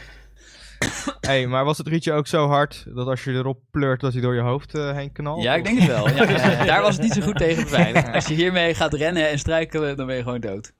hey, 1.20 1.46
maar 1.46 1.64
was 1.64 1.78
het 1.78 1.88
rietje 1.88 2.12
ook 2.12 2.26
zo 2.26 2.46
hard 2.48 2.84
dat 2.94 3.06
als 3.06 3.24
je 3.24 3.32
erop 3.32 3.61
pleurt 3.70 4.00
dat 4.00 4.12
hij 4.12 4.22
door 4.22 4.34
je 4.34 4.40
hoofd 4.40 4.74
eh, 4.74 4.92
heen 4.96 5.12
knalt? 5.12 5.42
Ja, 5.42 5.54
ik 5.54 5.64
denk 5.64 5.78
het 5.78 5.88
wel. 5.88 6.08
Ja, 6.08 6.28
ja, 6.30 6.64
daar 6.72 6.82
was 6.82 6.94
het 6.94 7.02
niet 7.02 7.12
zo 7.12 7.20
goed 7.22 7.36
tegen 7.36 7.62
beveiligd. 7.62 8.08
Als 8.14 8.26
je 8.26 8.34
hiermee 8.34 8.74
gaat 8.74 8.92
rennen 8.94 9.28
en 9.30 9.38
struikelen, 9.38 9.96
dan 9.96 10.06
ben 10.06 10.16
je 10.16 10.22
gewoon 10.22 10.40
dood. 10.40 10.72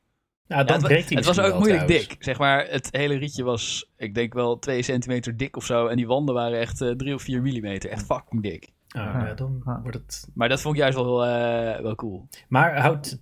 Nou, 0.51 0.61
Ja, 0.63 0.67
dan 0.67 0.77
het, 0.77 0.87
breekt 0.87 1.09
hij 1.09 1.17
het 1.17 1.27
was 1.27 1.39
ook 1.39 1.47
wel, 1.47 1.59
moeilijk 1.59 1.83
trouwens. 1.87 2.09
dik. 2.09 2.23
Zeg 2.25 2.39
maar, 2.39 2.67
het 2.69 2.89
hele 2.91 3.15
rietje 3.15 3.43
was, 3.45 3.91
ik 3.97 4.15
denk 4.15 4.33
wel 4.35 4.59
2 4.59 4.83
centimeter 4.83 5.37
dik 5.37 5.57
of 5.57 5.65
zo. 5.65 5.87
En 5.87 5.97
die 5.97 6.07
wanden 6.07 6.35
waren 6.35 6.59
echt 6.59 6.77
3 6.97 7.15
of 7.15 7.23
4 7.23 7.43
millimeter. 7.43 7.91
Echt 7.91 8.05
fucking 8.07 8.43
dik. 8.43 8.69
Ja, 8.89 9.35
dan 9.35 9.63
Ah. 9.65 9.83
wordt 9.83 9.97
het... 9.97 10.29
Maar 10.35 10.49
dat 10.49 10.61
vond 10.61 10.75
ik 10.75 10.81
juist 10.81 10.97
wel, 10.97 11.25
eh, 11.27 11.81
wel 11.83 11.95
cool. 11.95 12.29
Maar 12.49 12.81
hout 12.81 13.21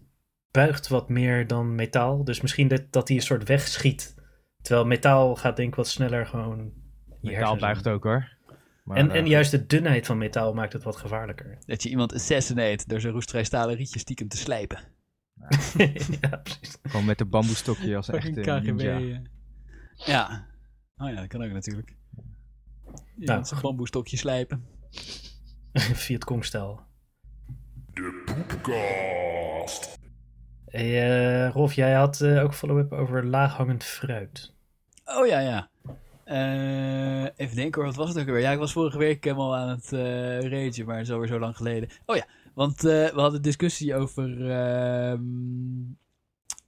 buigt 0.51 0.89
wat 0.89 1.09
meer 1.09 1.47
dan 1.47 1.74
metaal, 1.74 2.24
dus 2.24 2.41
misschien 2.41 2.68
dat, 2.68 2.83
dat 2.91 3.09
hij 3.09 3.16
een 3.16 3.22
soort 3.22 3.49
wegschiet. 3.49 4.14
Terwijl 4.62 4.87
metaal 4.87 5.35
gaat 5.37 5.57
denk 5.57 5.68
ik 5.68 5.74
wat 5.74 5.89
sneller 5.89 6.26
gewoon... 6.26 6.72
Metaal 7.20 7.57
buigt 7.57 7.89
ook 7.89 8.05
hoor. 8.05 8.37
Maar, 8.85 8.97
En, 8.97 9.11
eh, 9.11 9.16
en 9.16 9.26
juist 9.26 9.51
de 9.51 9.66
dunheid 9.66 10.07
van 10.07 10.18
metaal 10.18 10.55
maakt 10.55 10.72
het 10.72 10.83
wat 10.83 10.97
gevaarlijker. 10.97 11.59
Dat 11.66 11.83
je 11.83 11.89
iemand 11.89 12.14
assassinate 12.14 12.85
door 12.87 13.01
zijn 13.01 13.12
roestvrij 13.12 13.45
stalen 13.45 13.76
rietje 13.76 13.99
stiekem 13.99 14.29
te 14.29 14.37
slijpen. 14.37 14.79
ja, 16.20 16.36
precies. 16.36 16.78
Gewoon 16.82 17.05
met 17.07 17.20
een 17.20 17.28
bamboestokje 17.28 17.97
als 17.97 18.09
echte 18.09 18.41
KGB. 18.41 18.62
ninja. 18.64 18.99
eh. 18.99 19.18
Ja. 19.95 20.47
Oh 20.97 21.09
ja, 21.11 21.14
dat 21.14 21.26
kan 21.26 21.45
ook 21.45 21.53
natuurlijk. 21.53 21.97
Ja, 23.16 23.32
Nou, 23.32 23.45
zijn 23.45 23.61
bamboestokje 23.61 24.16
slijpen. 24.16 24.64
Vietcong-stijl. 26.05 26.80
Hey, 30.68 31.45
eh, 31.47 31.51
Rolf, 31.53 31.72
jij 31.72 31.93
had 31.95 32.20
eh, 32.20 32.43
ook 32.43 32.55
follow-up 32.55 32.93
over 32.93 33.26
laaghangend 33.26 33.84
fruit. 33.84 34.55
Oh 35.05 35.26
ja, 35.26 35.39
ja. 35.41 35.70
Eh, 36.24 37.22
even 37.36 37.57
denken 37.57 37.74
hoor, 37.82 37.84
wat 37.91 37.97
was 37.97 38.09
het 38.09 38.18
ook 38.18 38.26
alweer? 38.26 38.43
Ja, 38.43 38.51
ik 38.53 38.59
was 38.59 38.72
vorige 38.72 38.99
week 38.99 39.24
helemaal 39.24 39.57
aan 39.57 39.68
het 39.68 39.93
eh 39.93 40.41
ragen, 40.41 40.86
maar 40.86 40.97
het 40.97 41.07
is 41.07 41.12
alweer 41.12 41.28
zo 41.28 41.39
lang 41.39 41.57
geleden. 41.57 41.89
Oh 42.07 42.16
ja, 42.16 42.26
Want 42.59 42.84
eh, 42.84 43.06
we 43.14 43.20
hadden 43.20 43.42
discussie 43.42 43.94
over 43.94 44.50
ehm 44.50 45.20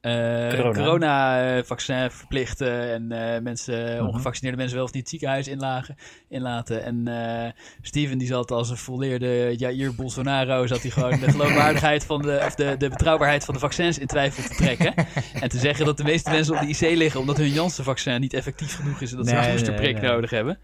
eh, 0.01 0.49
Corona. 0.49 0.73
corona-vaccin 0.73 2.11
verplichten 2.11 2.93
en 2.93 3.13
eh, 3.13 3.41
mensen, 3.43 3.97
Mhm. 3.97 4.07
ongevaccineerde 4.07 4.59
mensen 4.59 4.77
wel 4.77 4.85
of 4.87 4.93
niet 4.93 5.03
het 5.03 5.11
ziekenhuis 5.11 5.49
inlagen, 5.49 5.97
inlaten. 6.29 6.83
En 6.83 7.09
eh, 7.09 7.51
Steven 7.83 8.19
die 8.19 8.27
zat 8.27 8.51
als 8.51 8.71
een 8.71 8.77
volleerde 8.77 9.55
Jair 9.57 9.95
Bolsonaro, 9.95 10.67
zat 10.67 10.83
hij 10.83 10.91
gewoon 10.91 11.21
de 11.21 11.31
geloofwaardigheid 11.37 12.05
van 12.05 12.23
de, 12.23 12.43
of 12.47 12.55
de, 12.55 12.77
de 12.79 12.89
betrouwbaarheid 12.89 13.45
van 13.45 13.55
de 13.55 13.61
vaccins 13.61 13.99
in 13.99 14.07
twijfel 14.07 14.43
te 14.43 14.55
trekken. 14.55 14.95
en 15.41 15.49
te 15.49 15.59
zeggen 15.59 15.85
dat 15.85 15.97
de 15.97 16.05
meeste 16.05 16.31
mensen 16.31 16.55
op 16.55 16.61
de 16.61 16.69
IC 16.69 16.97
liggen 16.97 17.21
omdat 17.21 17.37
hun 17.37 17.53
Janssen-vaccin 17.53 18.21
niet 18.21 18.35
effectief 18.35 18.77
genoeg 18.77 19.01
is 19.01 19.11
en 19.11 19.17
dat 19.17 19.29
ze 19.29 19.37
een 19.37 19.51
boosterprik 19.51 20.01
nee. 20.01 20.11
nodig 20.11 20.31
hebben. 20.31 20.59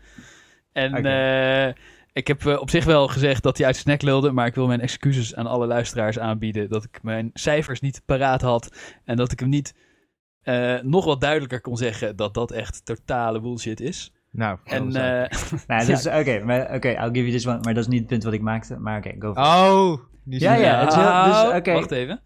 En 0.72 0.94
eh, 0.94 1.74
ik 2.16 2.26
heb 2.26 2.46
eh, 2.46 2.60
op 2.60 2.70
zich 2.70 2.84
wel 2.84 3.08
gezegd 3.08 3.42
dat 3.42 3.56
hij 3.56 3.66
uit 3.66 3.76
zijn 3.76 3.88
nek 3.88 4.02
lulde, 4.02 4.32
maar 4.32 4.46
ik 4.46 4.54
wil 4.54 4.66
mijn 4.66 4.80
excuses 4.80 5.34
aan 5.34 5.46
alle 5.46 5.66
luisteraars 5.66 6.18
aanbieden 6.18 6.68
dat 6.68 6.84
ik 6.84 7.02
mijn 7.02 7.30
cijfers 7.34 7.80
niet 7.80 8.02
paraat 8.04 8.40
had 8.40 8.76
en 9.04 9.16
dat 9.16 9.32
ik 9.32 9.40
hem 9.40 9.48
niet 9.48 9.74
eh, 10.42 10.80
nog 10.82 11.04
wat 11.04 11.20
duidelijker 11.20 11.60
kon 11.60 11.76
zeggen 11.76 12.16
dat 12.16 12.34
dat 12.34 12.50
echt 12.50 12.84
totale 12.84 13.40
bullshit 13.40 13.80
is. 13.80 14.12
Nou, 14.30 14.58
En 14.64 14.90
dat 14.90 15.02
eh, 15.02 15.38
Nou, 15.66 15.86
dus, 15.86 16.06
oké, 16.06 16.44
maar 16.44 16.74
oké, 16.74 16.88
I'll 16.88 17.10
give 17.12 17.18
you 17.20 17.30
this 17.30 17.46
one. 17.46 17.58
Maar 17.62 17.74
dat 17.74 17.82
is 17.82 17.88
niet 17.88 17.98
het 17.98 18.08
punt 18.08 18.24
wat 18.24 18.32
ik 18.32 18.42
maakte. 18.42 18.78
Maar 18.78 18.98
oké, 18.98 19.14
go 19.18 19.34
for 19.34 19.42
it. 19.42 19.48
Oh, 19.48 20.00
Ja, 20.24 20.54
ja. 20.54 20.84
dus, 20.84 21.56
oké. 21.56 21.72
wacht 21.72 21.90
even. 21.90 22.20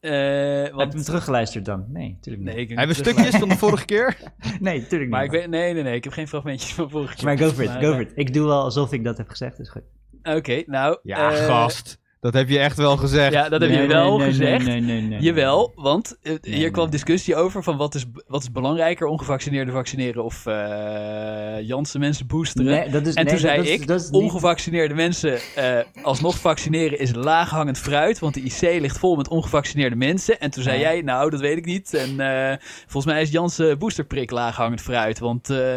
Eh, 0.00 0.10
Heb 0.10 0.72
want, 0.72 0.90
je 0.92 0.96
hem 0.96 1.06
teruggeluisterd 1.06 1.64
dan? 1.64 1.84
Nee, 1.88 2.18
tuurlijk 2.20 2.44
niet. 2.44 2.54
nee, 2.54 2.62
ik 2.62 2.68
heb 2.68 2.78
Hebben 2.78 2.96
we 2.96 3.02
stukjes 3.02 3.36
van 3.36 3.48
de 3.48 3.56
vorige 3.56 3.84
keer? 3.84 4.16
Nee, 4.60 4.86
tuurlijk 4.86 5.10
Maar 5.10 5.22
niet. 5.22 5.32
ik 5.32 5.38
weet, 5.40 5.48
nee, 5.50 5.72
nee, 5.74 5.82
nee, 5.82 5.94
ik 5.94 6.04
heb 6.04 6.12
geen 6.12 6.28
fragmentjes 6.28 6.74
van 6.74 6.90
vorige 6.90 7.14
keer. 7.14 7.24
Maar 7.24 7.38
go 7.38 7.48
for 7.48 7.62
it, 7.62 7.68
Maar, 7.68 7.82
go 7.82 7.88
eh, 7.88 7.92
for 7.92 8.00
it. 8.00 8.12
Ik 8.14 8.32
doe 8.34 8.46
wel 8.46 8.62
alsof 8.62 8.92
ik 8.92 9.04
dat 9.04 9.16
heb 9.16 9.28
gezegd, 9.28 9.56
dus 9.56 9.68
goed. 9.68 9.82
Oké, 10.22 10.62
nou. 10.66 10.98
Ja, 11.02 11.30
eh, 11.32 11.46
gast. 11.46 11.99
Dat 12.20 12.34
heb 12.34 12.48
je 12.48 12.58
echt 12.58 12.76
wel 12.76 12.96
gezegd. 12.96 13.32
Ja, 13.32 13.48
dat 13.48 13.60
heb 13.60 13.70
Nee, 13.70 13.80
je 13.82 13.86
wel 13.88 14.16
nee, 14.18 14.26
gezegd. 14.26 14.64
Nee, 14.66 14.80
nee, 14.80 15.00
nee, 15.00 15.08
nee. 15.08 15.20
Jawel, 15.20 15.72
want 15.74 16.18
eh, 16.22 16.32
Nee, 16.42 16.54
hier 16.54 16.70
kwam 16.70 16.82
nee. 16.82 16.92
discussie 16.92 17.36
over 17.36 17.62
van 17.62 17.76
wat 17.76 17.94
is, 17.94 18.04
wat 18.26 18.42
is 18.42 18.52
belangrijker, 18.52 19.06
ongevaccineerden 19.06 19.74
vaccineren 19.74 20.24
of 20.24 20.46
eh 20.46 21.60
Janssen 21.60 22.00
mensen 22.00 22.26
boosteren. 22.26 22.70
Nee, 22.72 22.90
dat 22.90 23.06
is, 23.06 23.14
en 23.14 23.24
nee, 23.24 23.32
toen 23.32 23.42
zei 23.42 23.56
dat 23.56 23.66
is- 23.66 23.72
ik, 23.72 23.86
dat 23.86 24.00
is 24.00 24.10
niet- 24.10 24.22
ongevaccineerde 24.22 24.94
mensen 24.94 25.38
eh, 25.54 25.78
alsnog 26.02 26.38
vaccineren 26.38 26.98
is 26.98 27.14
laaghangend 27.14 27.78
fruit, 27.78 28.18
want 28.18 28.34
de 28.34 28.40
IC 28.40 28.80
ligt 28.80 28.98
vol 28.98 29.16
met 29.16 29.28
ongevaccineerde 29.28 29.96
mensen. 29.96 30.40
En 30.40 30.50
toen 30.50 30.62
zei 30.62 30.76
Ja. 30.78 30.82
jij, 30.82 31.00
nou, 31.02 31.30
dat 31.30 31.40
weet 31.40 31.56
ik 31.56 31.64
niet. 31.64 31.94
En 31.94 32.20
eh, 32.20 32.56
volgens 32.86 33.12
mij 33.12 33.22
is 33.22 33.30
Janssen 33.30 33.78
boosterprik 33.78 34.30
laaghangend 34.30 34.80
fruit, 34.80 35.18
want 35.18 35.50
eh, 35.50 35.74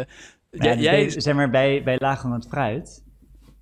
Ja, 0.50 0.74
jij... 0.74 1.10
zeg 1.10 1.34
maar, 1.34 1.50
bij, 1.50 1.82
bij 1.84 1.96
laaghangend 1.98 2.46
fruit, 2.50 3.02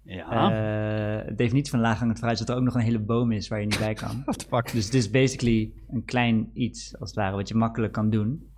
ja. 0.04 0.50
eh, 0.50 1.26
de 1.26 1.34
definitie 1.34 1.70
van 1.70 1.80
laaghangend 1.80 2.18
fruit 2.18 2.38
dat 2.38 2.48
er 2.48 2.56
ook 2.56 2.62
nog 2.62 2.74
een 2.74 2.80
hele 2.80 2.98
boom 3.00 3.32
is 3.32 3.48
waar 3.48 3.60
je 3.60 3.66
niet 3.66 3.78
bij 3.78 3.94
kan. 3.94 4.22
What 4.24 4.38
the 4.38 4.46
fuck? 4.48 4.72
dus 4.72 4.84
het 4.84 4.94
is 4.94 5.10
basically 5.10 5.72
een 5.90 6.04
klein 6.04 6.50
iets, 6.54 6.94
als 6.98 7.10
het 7.10 7.18
ware, 7.18 7.36
wat 7.36 7.48
je 7.48 7.54
makkelijk 7.54 7.92
kan 7.92 8.10
doen. 8.10 8.50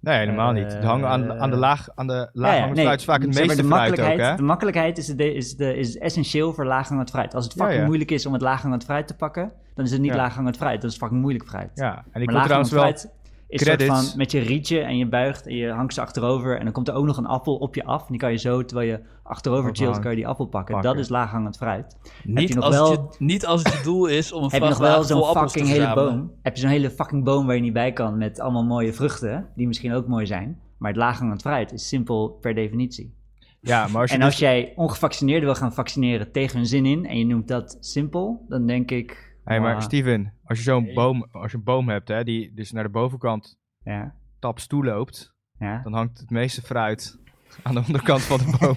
Nee, 0.00 0.18
helemaal 0.18 0.52
niet. 0.52 0.72
Het 0.72 0.84
hangen 0.84 1.08
aan, 1.08 1.32
aan 1.32 1.50
de 1.50 1.56
laag, 1.56 1.88
aan 1.94 2.06
de 2.06 2.28
laag 2.32 2.58
hangend 2.58 2.80
fruit 2.80 2.98
is 2.98 3.04
vaak 3.04 3.22
het 3.22 3.34
maar, 3.34 3.40
meeste 3.46 3.56
de 3.56 3.62
ook, 3.62 3.68
makkelijkheid, 3.68 4.20
hè? 4.20 4.36
De 4.36 4.42
makkelijkheid 4.42 4.98
is, 4.98 5.06
de, 5.06 5.34
is, 5.34 5.56
de, 5.56 5.76
is 5.76 5.98
essentieel 5.98 6.52
voor 6.52 6.66
laaghangend 6.66 7.10
fruit. 7.10 7.34
Als 7.34 7.44
het 7.44 7.54
Ja, 7.54 7.60
fucking 7.60 7.80
ja. 7.80 7.86
moeilijk 7.86 8.10
is 8.10 8.26
om 8.26 8.32
het 8.32 8.42
laaghangend 8.42 8.84
fruit 8.84 9.06
te 9.06 9.16
pakken, 9.16 9.52
dan 9.74 9.84
is 9.84 9.90
het 9.90 10.00
niet 10.00 10.10
Ja. 10.10 10.16
laaghangend 10.16 10.56
fruit. 10.56 10.80
Dat 10.80 10.90
is 10.90 10.96
fucking 10.96 11.20
moeilijk 11.20 11.48
fruit. 11.48 11.70
Ja, 11.74 12.04
en 12.10 12.20
ik 12.20 12.26
maar 12.26 12.34
wil 12.34 12.44
trouwens 12.44 12.70
wel... 12.72 12.80
fruit 12.80 13.10
is 13.52 13.66
een 13.66 13.66
soort 13.66 13.84
van 13.84 14.04
met 14.16 14.30
je 14.30 14.40
rietje 14.40 14.80
en 14.80 14.96
je 14.96 15.06
buigt 15.08 15.46
en 15.46 15.54
je 15.56 15.70
hangt 15.70 15.94
ze 15.94 16.00
achterover 16.00 16.58
en 16.58 16.64
dan 16.64 16.72
komt 16.72 16.88
er 16.88 16.94
ook 16.94 17.04
nog 17.06 17.16
een 17.16 17.26
appel 17.26 17.56
op 17.56 17.74
je 17.74 17.84
af. 17.84 18.00
En 18.00 18.06
die 18.08 18.18
kan 18.18 18.30
je 18.30 18.38
zo, 18.38 18.64
terwijl 18.64 18.88
je 18.90 19.00
achterover 19.22 19.62
chillt, 19.64 19.78
Overhangen. 19.78 20.00
kan 20.02 20.10
je 20.10 20.16
die 20.16 20.26
appel 20.26 20.46
pakken. 20.46 20.74
Pakken. 20.74 20.92
Dat 20.92 21.00
is 21.00 21.08
laaghangend 21.08 21.56
fruit. 21.56 21.96
Niet, 22.24 22.48
je 22.48 22.54
nog 22.54 22.64
als 22.64 22.74
wel- 22.74 22.90
het 22.90 23.00
je, 23.18 23.24
niet 23.24 23.46
als 23.46 23.62
het 23.62 23.72
je 23.72 23.82
doel 23.82 24.06
is 24.06 24.32
om 24.32 24.42
een 24.44 24.50
Heb 24.50 24.62
je 24.62 24.68
nog 24.68 24.78
wel 24.78 25.02
zo'n 25.04 25.24
fucking 25.24 25.66
hele 25.68 25.94
boom? 25.94 26.32
Heb 26.42 26.54
je 26.54 26.60
zo'n 26.60 26.70
hele 26.70 26.90
fucking 26.90 27.24
boom 27.24 27.46
waar 27.46 27.54
je 27.54 27.60
niet 27.62 27.72
bij 27.72 27.92
kan 27.92 28.18
met 28.18 28.40
allemaal 28.40 28.64
mooie 28.64 28.92
vruchten, 28.92 29.48
die 29.56 29.66
misschien 29.66 29.92
ook 29.92 30.06
mooi 30.06 30.26
zijn. 30.26 30.60
Maar 30.78 30.90
het 30.90 31.00
laaghangend 31.00 31.40
fruit 31.40 31.72
is 31.72 31.88
simpel 31.88 32.28
per 32.40 32.54
definitie. 32.54 33.14
Ja, 33.60 33.86
maar 33.88 34.00
als 34.00 34.10
je 34.10 34.16
En 34.16 34.22
dus- 34.22 34.30
als 34.30 34.38
jij 34.38 34.72
ongevaccineerden 34.76 35.44
wil 35.44 35.54
gaan 35.54 35.72
vaccineren 35.72 36.32
tegen 36.32 36.56
hun 36.56 36.66
zin 36.66 36.86
in 36.86 37.06
en 37.06 37.18
je 37.18 37.26
noemt 37.26 37.48
dat 37.48 37.76
simpel, 37.80 38.44
dan 38.48 38.66
denk 38.66 38.90
ik. 38.90 39.31
Hey, 39.44 39.60
maar 39.60 39.82
Steven, 39.82 40.32
als 40.44 40.58
je 40.58 40.64
zo'n 40.64 40.94
boom, 40.94 41.26
als 41.30 41.50
je 41.50 41.56
een 41.56 41.64
boom 41.64 41.88
hebt, 41.88 42.08
hè, 42.08 42.24
die 42.24 42.52
dus 42.54 42.72
naar 42.72 42.82
de 42.82 42.90
bovenkant 42.90 43.58
Ja, 43.84 44.14
taps 44.38 44.66
toe 44.66 44.84
loopt, 44.84 45.34
ja. 45.58 45.80
dan 45.82 45.92
hangt 45.94 46.18
het 46.18 46.30
meeste 46.30 46.62
fruit 46.62 47.18
aan 47.62 47.74
de 47.74 47.82
onderkant 47.86 48.22
van 48.22 48.38
de 48.38 48.56
boom. 48.58 48.74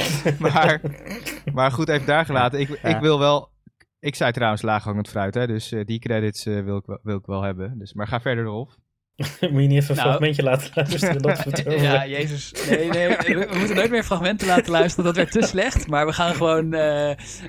maar, 0.52 0.80
maar 1.54 1.70
goed, 1.70 1.88
even 1.88 2.06
daar 2.06 2.24
gelaten. 2.24 2.60
Ik, 2.60 2.68
Ja. 2.82 2.88
ik 2.88 3.00
wil 3.00 3.18
wel... 3.18 3.50
Ik 3.98 4.14
zei 4.14 4.32
trouwens 4.32 4.62
laaghangend 4.62 5.08
fruit, 5.08 5.34
hè, 5.34 5.46
dus 5.46 5.72
eh, 5.72 5.84
die 5.84 5.98
credits 5.98 6.46
eh, 6.46 6.62
wil, 6.64 6.76
ik, 6.76 6.86
wel- 6.86 7.00
wil 7.02 7.16
ik 7.16 7.26
wel 7.26 7.42
hebben. 7.42 7.78
Dus, 7.78 7.92
maar 7.92 8.06
ga 8.06 8.20
verder 8.20 8.44
erop. 8.44 8.76
Moet 9.50 9.62
je 9.62 9.68
niet 9.68 9.70
even 9.82 9.90
een 9.90 9.96
Nou. 9.96 10.08
fragmentje 10.08 10.42
laten 10.42 10.70
luisteren? 10.74 11.22
Dat 11.22 11.44
we 11.44 11.50
het 11.50 11.80
Ja, 11.82 12.06
jezus. 12.06 12.52
Nee, 12.70 12.88
nee, 12.88 13.08
we, 13.08 13.46
we 13.50 13.56
moeten 13.58 13.76
nooit 13.76 13.90
meer 13.90 14.04
fragmenten 14.04 14.46
laten 14.46 14.70
luisteren. 14.72 15.04
Dat 15.04 15.16
werd 15.16 15.30
te 15.32 15.42
slecht. 15.42 15.86
Maar 15.88 16.06
we 16.06 16.12
gaan 16.12 16.34
gewoon, 16.34 16.64
eh, 16.64 16.80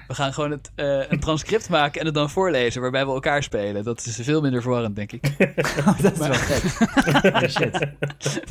we 0.07 0.13
gaan 0.13 0.33
gewoon 0.33 0.51
het, 0.51 0.71
eh, 0.75 0.99
een 1.09 1.19
transcript 1.19 1.69
maken 1.69 1.99
en 1.99 2.05
het 2.05 2.15
dan 2.15 2.29
voorlezen. 2.29 2.81
Waarbij 2.81 3.05
we 3.05 3.11
elkaar 3.11 3.43
spelen. 3.43 3.83
Dat 3.83 4.05
is 4.05 4.19
veel 4.21 4.41
minder 4.41 4.61
verwarrend, 4.61 4.95
denk 4.95 5.11
ik. 5.11 5.21
dat 6.01 6.11
is 6.11 6.17
wel. 6.17 6.29
Oh, 7.33 7.41
shit. 7.49 7.89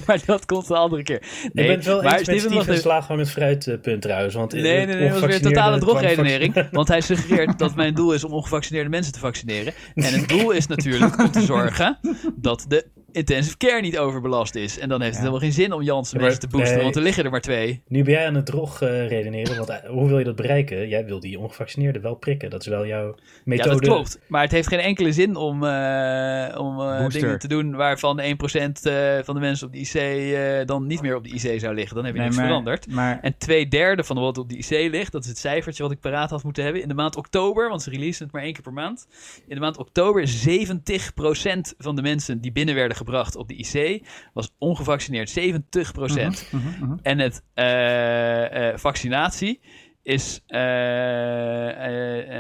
Maar 0.07 0.19
dat 0.27 0.47
komt 0.47 0.69
een 0.71 0.77
andere 0.77 1.03
keer. 1.03 1.23
ik 1.43 1.51
ben 1.53 1.71
het 1.71 1.85
wel 1.85 2.03
maar 2.03 2.19
eens 2.19 2.29
met 2.29 2.39
Steven, 2.39 2.43
wacht 2.57 2.63
Steven's 2.63 2.79
even. 2.79 2.91
laaghangend 2.91 3.31
fruitpunt 3.31 4.03
trouwens. 4.03 4.35
Want 4.35 4.53
Nee, 4.53 4.63
nee, 4.63 4.87
nee, 4.87 5.09
dat 5.09 5.11
was 5.11 5.21
weer 5.21 5.35
een 5.35 5.43
totale 5.43 5.79
drogredenering. 5.79 6.69
Want 6.71 6.89
hij 6.89 7.01
suggereert 7.01 7.59
dat 7.59 7.75
mijn 7.75 7.95
doel 7.95 8.13
is 8.13 8.25
om 8.25 8.33
ongevaccineerde 8.33 8.91
mensen 8.91 9.13
te 9.13 9.19
vaccineren. 9.19 9.73
En 9.95 10.13
het 10.13 10.29
doel 10.29 10.51
is 10.51 10.67
natuurlijk 10.67 11.19
om 11.19 11.31
te 11.31 11.41
zorgen 11.41 11.99
dat 12.35 12.65
de 12.69 12.87
intensive 13.13 13.57
care 13.57 13.81
niet 13.81 13.99
overbelast 13.99 14.55
is. 14.55 14.79
En 14.79 14.89
dan 14.89 15.01
heeft 15.01 15.17
het 15.17 15.25
Ja. 15.25 15.31
helemaal 15.31 15.49
geen 15.51 15.63
zin 15.63 15.73
om 15.73 15.83
Janssen 15.83 16.19
Ja, 16.19 16.23
maar- 16.25 16.33
mensen 16.33 16.49
te 16.51 16.57
boosteren, 16.57 16.75
nee. 16.75 16.85
want 16.85 16.97
er 16.97 17.03
liggen 17.03 17.25
er 17.25 17.31
maar 17.31 17.41
twee. 17.41 17.83
Nu 17.89 18.03
ben 18.03 18.13
jij 18.13 18.27
aan 18.27 18.35
het 18.35 18.47
drog 18.47 18.83
eh, 18.83 19.07
redeneren. 19.09 19.57
Want 19.57 19.69
eh, 19.69 19.91
hoe 19.91 20.09
wil 20.09 20.19
je 20.19 20.25
dat 20.25 20.37
bereiken? 20.37 20.89
Jij 20.89 21.05
wil 21.05 21.21
die 21.21 21.39
ongevaccineerden 21.39 22.03
wel 22.03 22.15
prikken. 22.15 22.51
Dat 22.51 22.61
is 22.61 22.67
wel 22.67 22.87
jouw 22.87 23.15
methode. 23.45 23.69
Ja, 23.69 23.75
dat 23.75 23.81
klopt. 23.89 24.19
Maar 24.29 24.43
het 24.43 24.53
heeft 24.53 24.69
geen 24.69 24.79
enkele 24.79 25.13
zin 25.13 25.37
om, 25.37 25.65
eh, 25.65 26.61
om 26.61 26.81
eh, 26.81 27.09
dingen 27.09 27.39
te 27.39 27.49
doen 27.49 27.75
waarvan 27.77 28.21
1% 28.21 28.87
eh, 28.87 29.19
van 29.23 29.35
de 29.35 29.41
mensen 29.41 29.67
op 29.67 29.73
de 29.73 29.79
IC 29.79 29.95
eh, 29.95 30.67
dan 30.67 30.87
niet 30.87 31.03
meer 31.03 31.17
op 31.17 31.25
de 31.25 31.31
IC 31.31 31.61
zou 31.61 31.75
liggen. 31.75 31.95
Dan 31.97 32.05
heb 32.05 32.15
je 32.15 32.19
Nee, 32.21 32.29
niks 32.29 32.37
maar, 32.41 32.47
veranderd. 32.47 32.87
Maar 32.91 33.19
En 33.23 33.35
twee 33.39 33.69
derde 33.69 34.05
van 34.05 34.17
wat 34.19 34.39
op 34.39 34.49
de 34.49 34.57
IC 34.57 34.91
ligt, 34.91 35.13
dat 35.13 35.23
is 35.23 35.29
het 35.29 35.39
cijfertje 35.39 35.83
wat 35.83 35.93
ik 35.93 36.01
paraat 36.01 36.31
had 36.31 36.43
moeten 36.45 36.65
hebben. 36.65 36.83
In 36.83 36.89
de 36.89 36.95
maand 36.95 37.17
oktober, 37.17 37.69
want 37.69 37.83
ze 37.83 37.91
releasen 37.91 38.25
het 38.25 38.33
maar 38.33 38.43
één 38.43 38.53
keer 38.53 38.63
per 38.63 38.73
maand. 38.73 39.07
In 39.49 39.55
de 39.55 39.61
maand 39.61 39.77
oktober 39.79 40.27
70% 40.29 41.75
van 41.79 41.97
de 41.97 42.03
mensen 42.03 42.41
die 42.41 42.53
binnen 42.53 42.75
werden 42.75 42.97
gebracht 43.05 43.37
op 43.37 43.49
de 43.49 43.55
IC 43.57 44.07
was 44.33 44.55
ongevaccineerd. 44.59 45.31
70%. 45.31 46.49
Mhm, 46.51 46.85
mhm. 46.85 46.97
En 47.03 47.19
het 47.19 47.45
eh, 47.55 48.69
eh, 48.69 48.79
vaccinatie 48.79 49.61
is 50.03 50.43
eh, 50.47 50.61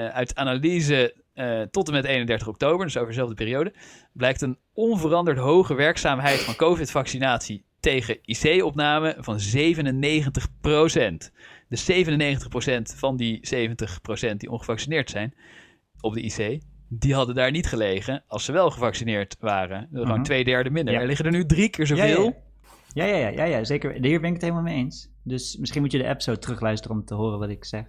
uit 0.08 0.34
analyse 0.34 1.20
tot 1.70 1.88
en 1.88 1.94
met 1.94 2.04
31 2.04 2.48
oktober, 2.48 2.86
dus 2.86 2.96
over 2.96 3.08
dezelfde 3.08 3.34
periode, 3.34 3.74
blijkt 4.12 4.42
een 4.42 4.58
onveranderd 4.72 5.38
hoge 5.38 5.74
werkzaamheid 5.74 6.40
van 6.40 6.56
COVID-vaccinatie 6.56 7.64
tegen 7.80 8.18
IC-opname 8.22 9.16
van 9.18 9.38
97%. 9.38 11.32
Dus 11.68 11.90
97% 11.90 11.94
van 12.96 13.16
die 13.16 13.40
70% 13.40 14.36
die 14.36 14.50
ongevaccineerd 14.50 15.10
zijn 15.10 15.34
op 16.00 16.14
de 16.14 16.20
IC, 16.20 16.62
die 16.99 17.14
hadden 17.14 17.34
daar 17.34 17.51
niet 17.51 17.66
gelegen 17.66 18.24
als 18.26 18.45
ze 18.45 18.53
wel 18.53 18.70
gevaccineerd 18.70 19.36
waren. 19.40 19.80
Dus 19.90 20.01
Gewoon 20.01 20.14
Mhm. 20.16 20.22
twee 20.22 20.45
derde 20.45 20.70
minder. 20.70 20.95
Ja. 20.95 21.01
Er 21.01 21.07
liggen 21.07 21.24
er 21.24 21.30
nu 21.32 21.47
drie 21.47 21.68
keer 21.68 21.86
zoveel. 21.86 22.24
ja, 22.24 22.32
ja. 22.95 23.07
Ja, 23.07 23.16
ja, 23.16 23.28
ja, 23.28 23.45
ja, 23.45 23.64
zeker. 23.64 23.93
Hier 23.93 24.20
ben 24.20 24.28
ik 24.28 24.32
het 24.32 24.43
helemaal 24.43 24.62
mee 24.62 24.76
eens. 24.76 25.11
Dus 25.22 25.57
misschien 25.57 25.82
moet 25.82 25.93
je 25.93 25.99
de 25.99 26.09
episode 26.09 26.38
terugluisteren 26.38 26.97
om 26.97 27.05
te 27.05 27.14
horen 27.14 27.38
wat 27.38 27.49
ik 27.49 27.64
zeg. 27.64 27.84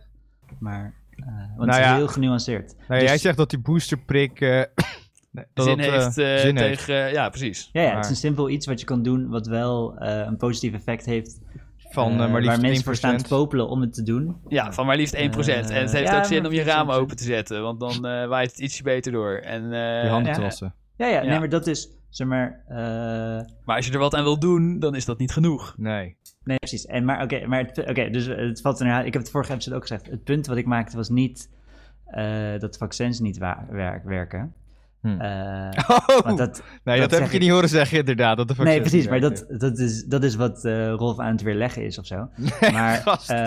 Maar, 0.59 0.93
eh, 1.09 1.25
want 1.25 1.55
Nou 1.57 1.69
het 1.69 1.79
is 1.79 1.85
ja. 1.85 1.95
heel 1.95 2.07
genuanceerd. 2.07 2.75
Nou, 2.87 2.99
Dus- 2.99 3.09
Jij 3.09 3.17
zegt 3.17 3.37
dat 3.37 3.49
die 3.49 3.59
boosterprik... 3.59 4.41
eh 4.41 4.49
nee, 5.31 5.45
dat 5.53 5.65
zin 5.65 5.77
dat, 5.77 5.85
eh, 5.85 5.91
heeft 5.91 6.13
zin 6.41 6.55
tegen... 6.55 6.95
heeft. 6.95 7.13
ja, 7.15 7.29
precies. 7.29 7.69
Ja, 7.73 7.81
ja, 7.81 7.85
het 7.85 7.93
Maar- 7.95 8.03
is 8.03 8.09
een 8.09 8.15
simpel 8.15 8.49
iets 8.49 8.65
wat 8.65 8.79
je 8.79 8.85
kan 8.85 9.03
doen 9.03 9.29
wat 9.29 9.47
wel 9.47 9.97
eh, 9.97 10.17
een 10.25 10.37
positief 10.37 10.73
effect 10.73 11.05
heeft. 11.05 11.39
Van 11.93 12.11
eh, 12.11 12.23
eh, 12.23 12.31
maar 12.31 12.41
liefst 12.41 12.47
waar 12.47 12.65
mensen 12.65 12.83
voor 12.83 12.95
staan 12.95 13.13
1%. 13.13 13.15
te 13.15 13.27
popelen 13.27 13.67
om 13.69 13.81
het 13.81 13.93
te 13.93 14.03
doen. 14.03 14.37
Ja, 14.47 14.73
van 14.73 14.85
maar 14.85 14.95
liefst 14.95 15.15
1%. 15.15 15.17
Eh, 15.17 15.75
en 15.75 15.81
het 15.81 15.91
heeft 15.91 16.09
ja, 16.09 16.17
ook 16.17 16.25
zin 16.25 16.45
om 16.45 16.51
je 16.51 16.63
ramen 16.63 16.95
1%. 16.95 16.97
open 17.01 17.15
te 17.15 17.23
zetten. 17.23 17.61
Want 17.61 17.79
dan 17.79 18.05
eh, 18.05 18.27
waait 18.27 18.51
het 18.51 18.59
ietsje 18.59 18.83
beter 18.83 19.11
door. 19.11 19.33
En, 19.33 19.73
eh, 19.73 20.03
Je 20.03 20.09
handen 20.09 20.31
ja. 20.31 20.37
te 20.37 20.41
wassen. 20.41 20.73
Ja, 20.97 21.07
ja, 21.07 21.21
Ja. 21.21 21.29
nee, 21.29 21.39
maar 21.39 21.49
dat 21.49 21.67
is, 21.67 21.89
zeg 22.09 22.27
maar, 22.27 22.63
eh, 22.67 22.75
Maar 23.65 23.75
als 23.75 23.85
je 23.85 23.93
er 23.93 23.99
wat 23.99 24.15
aan 24.15 24.23
wil 24.23 24.39
doen, 24.39 24.79
dan 24.79 24.95
is 24.95 25.05
dat 25.05 25.17
niet 25.17 25.31
genoeg. 25.31 25.73
Nee. 25.77 26.17
Nee, 26.43 26.57
precies. 26.57 26.85
En, 26.85 27.05
maar 27.05 27.23
oké, 27.23 27.47
maar 27.47 27.59
het, 27.59 27.89
oké, 27.89 28.09
dus 28.09 28.25
het 28.25 28.61
valt 28.61 28.79
er 28.79 29.05
Ik 29.05 29.13
heb 29.13 29.21
het 29.21 29.31
vorige 29.31 29.53
episode 29.53 29.75
ook 29.75 29.81
gezegd. 29.81 30.09
Het 30.09 30.23
punt 30.23 30.47
wat 30.47 30.57
ik 30.57 30.65
maakte 30.65 30.95
was 30.97 31.09
niet 31.09 31.49
eh, 32.05 32.59
dat 32.59 32.77
vaccins 32.77 33.19
niet 33.19 33.37
werken. 34.03 34.53
Hm. 35.03 35.19
Eh, 35.21 35.69
Oh, 36.25 36.37
dat, 36.37 36.63
nee, 36.83 36.99
dat, 36.99 37.09
dat 37.09 37.19
heb 37.19 37.27
ik 37.27 37.31
je 37.33 37.39
niet 37.39 37.49
horen 37.49 37.69
zeggen 37.69 37.97
inderdaad. 37.97 38.37
Dat 38.37 38.47
de 38.47 38.63
nee, 38.63 38.79
precies, 38.79 39.07
maar 39.07 39.19
dat, 39.19 39.45
dat, 39.49 39.77
is, 39.79 40.03
dat 40.05 40.23
is 40.23 40.35
wat 40.35 40.65
eh, 40.65 40.91
Rolf 40.91 41.19
aan 41.19 41.31
het 41.31 41.41
weerleggen 41.41 41.83
is 41.85 41.97
of 41.97 42.05
zo. 42.05 42.27
Maar, 42.73 42.97
gast. 42.97 43.29
eh, 43.29 43.37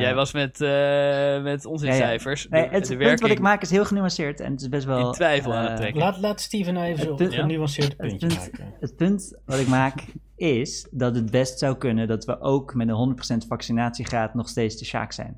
Jij 0.00 0.14
was 0.14 0.32
met, 0.32 0.60
eh 0.60 1.42
met 1.42 1.64
onze 1.66 1.86
Ja, 1.86 1.92
nee, 1.92 2.18
de, 2.18 2.58
het 2.74 2.84
de 2.86 2.96
punt 2.96 3.20
wat 3.20 3.30
ik 3.30 3.40
maak 3.40 3.62
is 3.62 3.70
heel 3.70 3.84
genuanceerd 3.84 4.40
en 4.40 4.50
het 4.52 4.60
is 4.60 4.68
best 4.68 4.84
wel... 4.86 5.06
in 5.06 5.12
twijfel 5.12 5.54
aan 5.54 5.64
het 5.64 5.76
trekken. 5.76 6.00
Laat, 6.00 6.18
laat 6.18 6.40
Steven 6.40 6.74
nou 6.74 6.86
even 6.86 6.98
Het 6.98 7.08
zo'n 7.08 7.16
punt- 7.16 7.34
genuanceerd 7.34 7.88
Het 7.88 7.96
puntje 7.96 8.26
punt, 8.26 8.40
maken. 8.40 8.72
het 8.80 8.96
punt 8.96 9.38
wat 9.44 9.58
ik 9.58 9.68
maak 9.68 9.94
is 10.36 10.86
dat 10.90 11.14
het 11.14 11.30
best 11.30 11.58
zou 11.58 11.76
kunnen 11.76 12.08
dat 12.08 12.24
we 12.24 12.40
ook 12.40 12.74
met 12.74 12.88
een 12.88 13.16
100% 13.44 13.46
vaccinatiegraad 13.48 14.34
nog 14.34 14.48
steeds 14.48 14.76
de 14.78 14.84
sjaak 14.84 15.12
zijn. 15.12 15.36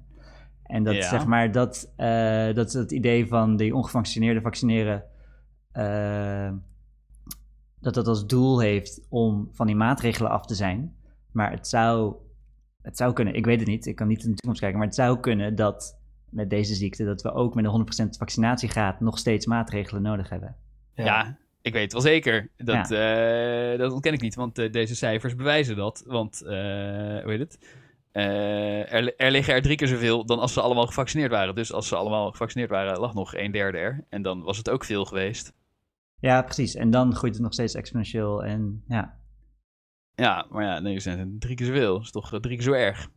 En 0.65 0.83
dat 0.85 0.95
Ja. 0.95 1.09
zeg 1.09 1.27
maar 1.27 1.53
dat, 1.53 1.93
eh, 1.97 2.55
dat 2.55 2.73
het 2.73 2.93
idee 2.93 3.27
van 3.27 3.57
die 3.57 3.75
ongevaccineerden 3.75 4.43
vaccineren, 4.43 5.03
eh, 5.73 6.53
dat 7.81 7.95
dat 7.95 8.07
als 8.07 8.27
doel 8.27 8.61
heeft 8.61 9.07
om 9.09 9.49
van 9.53 9.67
die 9.67 9.77
maatregelen 9.77 10.31
af 10.31 10.47
te 10.47 10.55
zijn. 10.55 10.97
Maar 11.33 11.51
het 11.51 11.69
zou, 11.69 12.15
het 12.83 12.97
zou 12.97 13.13
kunnen, 13.13 13.35
ik 13.35 13.45
weet 13.45 13.59
het 13.59 13.69
niet, 13.69 13.87
ik 13.87 13.97
kan 13.97 14.09
niet 14.09 14.23
in 14.25 14.31
de 14.31 14.37
toekomst 14.37 14.61
kijken, 14.61 14.79
maar 14.79 14.87
het 14.87 14.97
zou 14.97 15.21
kunnen 15.21 15.55
dat 15.55 15.99
met 16.31 16.51
deze 16.51 16.75
ziekte 16.75 17.05
dat 17.05 17.23
we 17.23 17.33
ook 17.33 17.55
met 17.55 17.65
een 17.65 18.07
100% 18.07 18.09
vaccinatiegraad 18.19 19.01
nog 19.01 19.19
steeds 19.19 19.47
maatregelen 19.47 20.03
nodig 20.03 20.29
hebben. 20.29 20.57
Ja. 20.95 21.39
ik 21.63 21.73
weet 21.73 21.83
het 21.83 21.93
wel 21.93 22.01
zeker. 22.01 22.51
Dat, 22.57 22.91
eh, 22.91 23.79
dat 23.79 23.93
ontken 23.93 24.13
ik 24.13 24.21
niet, 24.21 24.35
want 24.35 24.59
eh, 24.59 24.73
deze 24.73 24.95
cijfers 24.95 25.35
bewijzen 25.35 25.77
dat. 25.77 26.05
Want, 26.07 26.43
eh, 26.43 26.51
hoe 27.23 27.23
heet 27.25 27.39
het? 27.39 27.59
Eh, 28.13 28.93
er, 28.93 29.17
er 29.17 29.31
liggen 29.31 29.55
er 29.55 29.63
drie 29.63 29.77
keer 29.77 29.89
zoveel 29.89 30.25
dan 30.27 30.39
als 30.39 30.53
ze 30.53 30.61
allemaal 30.61 30.87
gevaccineerd 30.87 31.31
waren. 31.31 31.55
Dus 31.55 31.73
als 31.73 31.89
ze 31.89 31.97
allemaal 31.97 32.31
gevaccineerd 32.31 32.71
waren, 32.71 32.99
lag 33.01 33.15
nog 33.15 33.35
een 33.35 33.51
derde 33.53 33.79
er. 33.79 34.05
En 34.09 34.23
dan 34.23 34.43
was 34.43 34.57
het 34.57 34.71
ook 34.71 34.85
veel 34.85 35.05
geweest. 35.05 35.53
Ja, 36.21 36.43
precies. 36.43 36.75
En 36.75 36.91
dan 36.91 37.15
groeit 37.15 37.35
het 37.35 37.43
nog 37.43 37.53
steeds 37.53 37.75
exponentieel. 37.75 38.45
En 38.45 38.85
ja, 38.89 39.17
Ja, 40.15 40.47
maar 40.51 40.65
ja, 40.65 40.79
nee, 40.79 41.01
zijn 41.01 41.19
het 41.19 41.41
drie 41.41 41.57
keer 41.57 41.67
zoveel. 41.67 41.93
Dat 41.95 42.03
is 42.03 42.11
toch 42.11 42.33
eh, 42.33 42.41
drie 42.41 42.55
keer 42.57 42.65
zo 42.65 42.73
erg, 42.73 43.09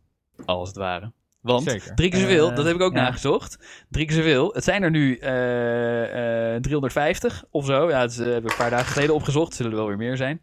als 0.44 0.68
het 0.68 0.76
ware. 0.76 1.12
Want 1.40 1.62
Zeker. 1.62 1.94
drie 1.94 2.10
keer 2.10 2.20
zoveel, 2.20 2.50
Eh, 2.50 2.56
dat 2.56 2.64
heb 2.64 2.74
ik 2.74 2.80
ook 2.82 2.94
ja. 2.94 3.02
nagezocht. 3.02 3.84
Drie 3.90 4.06
keer 4.06 4.16
zoveel. 4.16 4.52
Het 4.52 4.64
zijn 4.64 4.82
er 4.82 4.90
nu 4.90 5.16
eh, 5.16 6.54
eh, 6.54 6.60
350 6.62 7.44
of 7.50 7.64
zo. 7.66 7.88
Ja, 7.90 8.00
het 8.00 8.10
is, 8.10 8.18
eh, 8.18 8.26
heb 8.32 8.44
ik 8.44 8.50
een 8.50 8.56
paar 8.56 8.70
dagen 8.70 8.92
geleden 8.92 9.14
opgezocht. 9.14 9.54
Zullen 9.54 9.72
er 9.72 9.78
wel 9.78 9.86
weer 9.86 9.96
meer 9.96 10.16
zijn. 10.16 10.40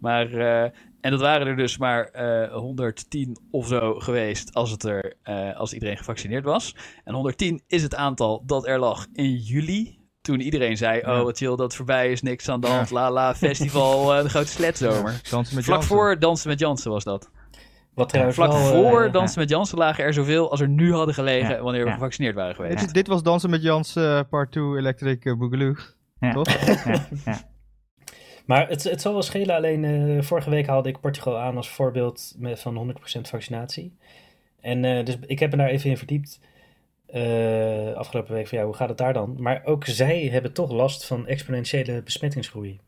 Maar, 0.00 0.32
eh, 0.32 0.70
en 1.00 1.10
dat 1.10 1.20
waren 1.20 1.46
er 1.46 1.56
dus 1.56 1.78
maar 1.78 2.04
eh 2.04 2.52
110 2.52 3.38
of 3.50 3.66
zo 3.66 3.94
geweest 3.94 4.54
als, 4.54 4.70
het 4.70 4.84
er, 4.84 5.14
eh, 5.22 5.56
als 5.56 5.72
iedereen 5.72 5.96
gevaccineerd 5.96 6.44
was. 6.44 6.76
En 7.04 7.12
110 7.14 7.62
is 7.66 7.82
het 7.82 7.94
aantal 7.94 8.42
dat 8.46 8.66
er 8.66 8.78
lag 8.78 9.06
in 9.12 9.34
juli. 9.36 9.98
Toen 10.20 10.40
iedereen 10.40 10.76
zei, 10.76 11.00
Ja. 11.00 11.18
oh 11.18 11.22
wat 11.24 11.36
chill 11.36 11.48
dat 11.48 11.58
het 11.58 11.74
voorbij 11.74 12.12
is, 12.12 12.22
niks 12.22 12.48
aan 12.48 12.60
de 12.60 12.66
Ja. 12.66 12.74
hand, 12.74 12.90
la 12.90 13.10
la, 13.10 13.34
festival, 13.46 14.14
eh, 14.16 14.22
de 14.22 14.28
grote 14.28 14.48
sletzomer. 14.48 15.20
Dansen 15.30 15.54
met 15.54 15.64
Vlak 15.64 15.76
Jansen. 15.78 15.96
voor 15.96 16.18
Dansen 16.18 16.48
met 16.48 16.58
Jansen 16.58 16.90
was 16.90 17.04
dat. 17.04 17.30
Wat 17.94 18.08
trouwens 18.08 18.36
Vlak 18.36 18.52
wel, 18.52 18.60
voor 18.66 19.04
eh, 19.04 19.12
Dansen 19.12 19.40
met 19.40 19.48
Jansen 19.48 19.78
lagen 19.78 20.04
er 20.04 20.12
zoveel 20.12 20.50
als 20.50 20.60
er 20.60 20.68
nu 20.68 20.92
hadden 20.92 21.14
gelegen 21.14 21.54
Ja, 21.56 21.62
wanneer 21.62 21.82
we 21.82 21.88
ja. 21.88 21.94
gevaccineerd 21.94 22.34
waren 22.34 22.54
geweest. 22.54 22.78
Dit, 22.78 22.94
dit 22.94 23.06
was 23.06 23.22
Dansen 23.22 23.50
met 23.50 23.62
Jans 23.62 23.96
eh, 23.96 24.20
Part 24.30 24.52
2 24.52 24.64
Electric 24.76 25.24
uh, 25.24 25.34
Boogaloo. 25.38 25.74
ja, 26.20 26.32
Toch? 26.32 26.48
ja, 26.84 27.06
ja. 27.24 27.49
Maar 28.46 28.68
het, 28.68 28.84
het 28.84 29.00
zal 29.00 29.12
wel 29.12 29.22
schelen, 29.22 29.54
alleen 29.56 29.84
eh, 29.84 30.22
vorige 30.22 30.50
week 30.50 30.66
haalde 30.66 30.88
ik 30.88 31.00
Portugal 31.00 31.38
aan 31.38 31.56
als 31.56 31.70
voorbeeld 31.70 32.34
met, 32.38 32.60
van 32.60 32.94
100% 33.18 33.20
vaccinatie. 33.20 33.96
En 34.60 34.84
eh, 34.84 35.04
dus 35.04 35.16
ik 35.26 35.38
heb 35.38 35.50
me 35.50 35.56
daar 35.56 35.68
even 35.68 35.90
in 35.90 35.96
verdiept 35.96 36.40
eh, 37.06 37.92
afgelopen 37.94 38.34
week 38.34 38.48
van 38.48 38.58
ja, 38.58 38.64
hoe 38.64 38.74
gaat 38.74 38.88
het 38.88 38.98
daar 38.98 39.12
dan? 39.12 39.36
Maar 39.38 39.60
ook 39.64 39.84
zij 39.84 40.28
hebben 40.32 40.52
toch 40.52 40.70
last 40.70 41.06
van 41.06 41.26
exponentiële 41.26 42.02
besmettingsgroei. 42.02 42.80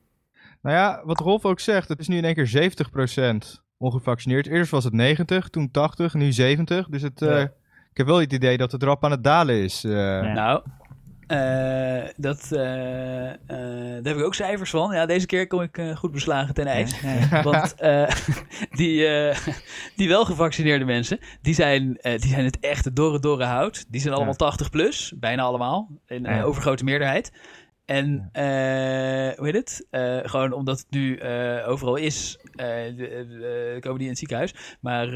Nou 0.63 0.77
ja, 0.77 1.03
wat 1.05 1.21
Rolf 1.21 1.45
ook 1.45 1.61
zegt, 1.61 1.89
het 1.89 1.99
is 2.01 2.09
nu 2.09 2.17
in 2.17 2.25
één 2.25 2.35
keer 2.35 2.73
70% 3.57 3.61
ongevaccineerd. 3.79 4.47
Eerst 4.47 4.71
was 4.71 4.85
het 4.85 4.93
90, 4.93 5.49
toen 5.49 5.71
80, 5.71 6.15
nu 6.15 6.33
70. 6.33 6.89
Dus 6.89 7.03
het, 7.03 7.23
eh, 7.23 7.29
Ja. 7.29 7.41
ik 7.91 7.97
heb 7.97 8.07
wel 8.07 8.21
het 8.21 8.33
idee 8.33 8.57
dat 8.57 8.73
het 8.73 8.83
rap 8.83 9.05
aan 9.05 9.11
het 9.11 9.25
dalen 9.25 9.63
is. 9.63 9.85
eh. 9.85 9.93
Ja. 9.93 10.33
Nou, 10.33 10.63
eh, 11.33 12.09
dat, 12.17 12.49
eh, 12.53 13.31
eh, 13.31 13.37
daar 13.47 14.13
heb 14.13 14.17
ik 14.17 14.25
ook 14.25 14.35
cijfers 14.35 14.71
van. 14.71 14.95
Ja, 14.95 15.07
deze 15.07 15.27
keer 15.27 15.47
kom 15.47 15.61
ik 15.61 15.81
goed 15.95 16.13
beslagen 16.13 16.55
ten 16.55 16.67
ijs. 16.67 17.01
Ja. 17.01 17.43
Want 17.51 17.75
die, 18.81 19.09
die 19.97 20.09
wel 20.09 20.25
gevaccineerde 20.25 20.85
mensen, 20.85 21.19
die 21.43 21.55
zijn, 21.55 21.99
die 22.03 22.29
zijn 22.29 22.45
het 22.45 22.59
echte 22.59 22.93
dorre 22.93 23.19
dorre 23.19 23.45
hout. 23.45 23.85
Die 23.89 24.01
zijn 24.01 24.15
allemaal 24.15 24.35
80 24.35 24.71
plus, 24.71 25.13
bijna 25.17 25.43
allemaal, 25.43 25.89
in 26.07 26.43
overgrote 26.43 26.85
meerderheid. 26.85 27.33
En 27.85 28.29
eh, 28.33 29.37
hoe 29.37 29.47
heet 29.47 29.55
het? 29.55 29.87
Eh, 29.91 30.19
gewoon 30.23 30.53
omdat 30.53 30.79
het 30.79 30.91
nu 30.91 31.17
eh, 31.17 31.69
overal 31.69 31.97
is, 31.97 32.39
komen 33.81 33.99
die 33.99 34.03
in 34.03 34.09
het 34.09 34.19
ziekenhuis. 34.19 34.55
Maar 34.81 35.09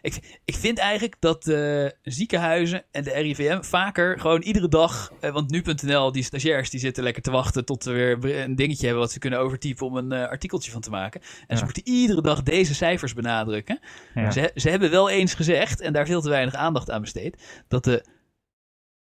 ik, 0.00 0.40
ik 0.44 0.54
vind 0.54 0.78
eigenlijk 0.78 1.16
dat 1.20 1.42
de 1.42 1.96
ziekenhuizen 2.02 2.84
en 2.90 3.04
de 3.04 3.12
RIVM 3.12 3.62
vaker 3.62 4.20
gewoon 4.20 4.42
iedere 4.42 4.68
dag... 4.68 5.12
want 5.20 5.50
nu.nl, 5.50 6.12
die 6.12 6.22
stagiairs, 6.22 6.70
die 6.70 6.80
zitten 6.80 7.02
lekker 7.02 7.22
te 7.22 7.30
wachten 7.30 7.64
tot 7.64 7.82
ze 7.82 7.92
weer 7.92 8.42
een 8.42 8.56
dingetje 8.56 8.84
hebben... 8.84 9.02
wat 9.02 9.12
ze 9.12 9.18
kunnen 9.18 9.38
overtypen 9.38 9.86
om 9.86 9.96
een 9.96 10.12
artikeltje 10.12 10.70
van 10.70 10.80
te 10.80 10.90
maken. 10.90 11.20
En 11.46 11.56
ze 11.56 11.64
moeten 11.64 11.88
iedere 11.88 12.22
dag 12.22 12.42
deze 12.42 12.74
cijfers 12.74 13.14
benadrukken. 13.14 13.78
Ja. 14.14 14.30
Ze, 14.30 14.50
ze 14.54 14.70
hebben 14.70 14.90
wel 14.90 15.10
eens 15.10 15.34
gezegd, 15.34 15.80
en 15.80 15.92
daar 15.92 16.06
veel 16.06 16.20
te 16.20 16.28
weinig 16.28 16.54
aandacht 16.54 16.90
aan 16.90 17.00
besteed... 17.00 17.64
dat 17.68 17.84
de 17.84 18.04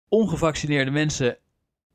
ongevaccineerde 0.09 0.91
mensen 0.91 1.37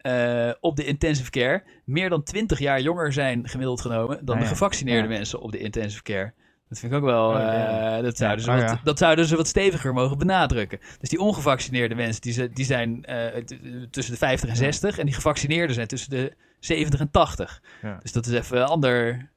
eh, 0.03 0.50
op 0.61 0.76
de 0.76 0.84
intensive 0.84 1.30
care 1.30 1.62
meer 1.84 2.09
dan 2.09 2.22
20 2.22 2.59
jaar 2.59 2.80
jonger 2.80 3.12
zijn 3.12 3.48
gemiddeld 3.48 3.80
genomen 3.80 4.24
dan 4.24 4.36
Ah, 4.36 4.42
de 4.42 4.48
gevaccineerde 4.48 5.09
Ja. 5.09 5.14
mensen 5.16 5.40
op 5.40 5.53
de 5.53 5.59
intensive 5.59 6.03
care. 6.03 6.32
Dat 6.68 6.78
vind 6.80 6.92
ik 6.92 6.98
ook 6.98 7.05
wel. 7.05 7.28
Oh, 7.28 7.34
ja. 7.34 7.96
eh, 7.96 8.03
dat, 8.03 8.16
zouden 8.16 8.44
ze 8.44 8.50
Oh, 8.50 8.57
wat, 8.68 8.78
dat 8.84 8.98
zouden 8.98 9.26
ze 9.26 9.36
wat 9.36 9.46
steviger 9.46 9.92
mogen 9.92 10.18
benadrukken. 10.18 10.78
Dus 11.00 11.09
die 11.09 11.20
ongevaccineerde 11.20 11.94
mensen 11.94 12.20
die, 12.20 12.32
ze- 12.32 12.50
die 12.53 12.64
zijn 12.64 13.05
eh, 13.05 13.42
tussen 13.90 14.12
de 14.12 14.18
50 14.18 14.48
en 14.48 14.57
60 14.57 14.98
en 14.98 15.05
die 15.07 15.14
gevaccineerden 15.14 15.74
zijn 15.74 15.86
tussen 15.86 16.11
de 16.11 16.36
70 16.61 17.00
en 17.00 17.11
80. 17.11 17.62
Ja. 17.82 17.98
Dus 18.03 18.12
dat 18.12 18.26
is 18.26 18.32
even 18.32 18.57
een 18.57 18.64
ander, 18.66 19.30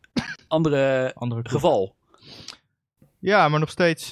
andere 0.47 1.49
geval. 1.49 1.95
Ja, 3.19 3.47
maar 3.49 3.59
nog 3.59 3.69
steeds 3.69 4.09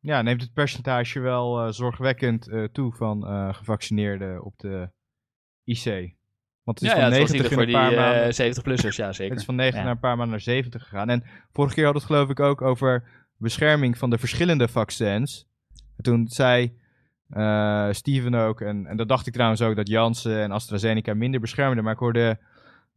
ja, 0.00 0.22
neemt 0.22 0.40
het 0.42 0.52
percentage 0.52 1.20
wel 1.20 1.72
zorgwekkend 1.72 2.48
toe 2.72 2.92
van 2.92 3.24
gevaccineerden 3.54 4.44
op 4.44 4.54
de 4.56 4.90
IC. 5.68 6.16
Want 6.64 6.80
het 6.80 6.88
is 6.88 6.94
Ja, 6.94 6.98
ja, 6.98 7.02
van 7.10 7.12
het 7.12 7.20
was 7.20 7.30
90 7.30 7.32
niet 7.32 7.42
in 7.44 7.50
voor 7.52 7.60
een 7.60 7.66
die 7.66 7.76
paar 7.76 7.94
maanden. 7.94 8.22
eh 8.22 8.50
70-plussers, 8.52 8.96
ja 8.96 9.12
zeker. 9.12 9.30
Het 9.30 9.40
is 9.40 9.44
van 9.46 9.54
90 9.54 9.78
Ja. 9.80 9.84
naar 9.86 9.94
een 9.94 10.00
paar 10.00 10.16
maanden 10.16 10.30
naar 10.30 10.40
70 10.40 10.82
gegaan. 10.82 11.08
En 11.08 11.24
vorige 11.52 11.74
keer 11.74 11.84
had 11.84 11.94
het 11.94 12.04
geloof 12.04 12.28
ik 12.28 12.40
ook 12.40 12.62
over 12.62 13.04
bescherming 13.36 13.98
van 13.98 14.10
de 14.10 14.18
verschillende 14.18 14.68
vaccins. 14.68 15.46
En 15.96 16.02
toen 16.02 16.28
zei 16.28 16.76
eh, 17.28 17.88
Steven 17.90 18.34
ook, 18.34 18.60
en, 18.60 18.86
en 18.86 18.96
dat 18.96 19.08
dacht 19.08 19.26
ik 19.26 19.32
trouwens 19.32 19.62
ook, 19.62 19.76
dat 19.76 19.88
Janssen 19.88 20.42
en 20.42 20.50
AstraZeneca 20.50 21.14
minder 21.14 21.40
beschermden. 21.40 21.84
Maar 21.84 21.92
ik 21.92 21.98
hoorde 21.98 22.38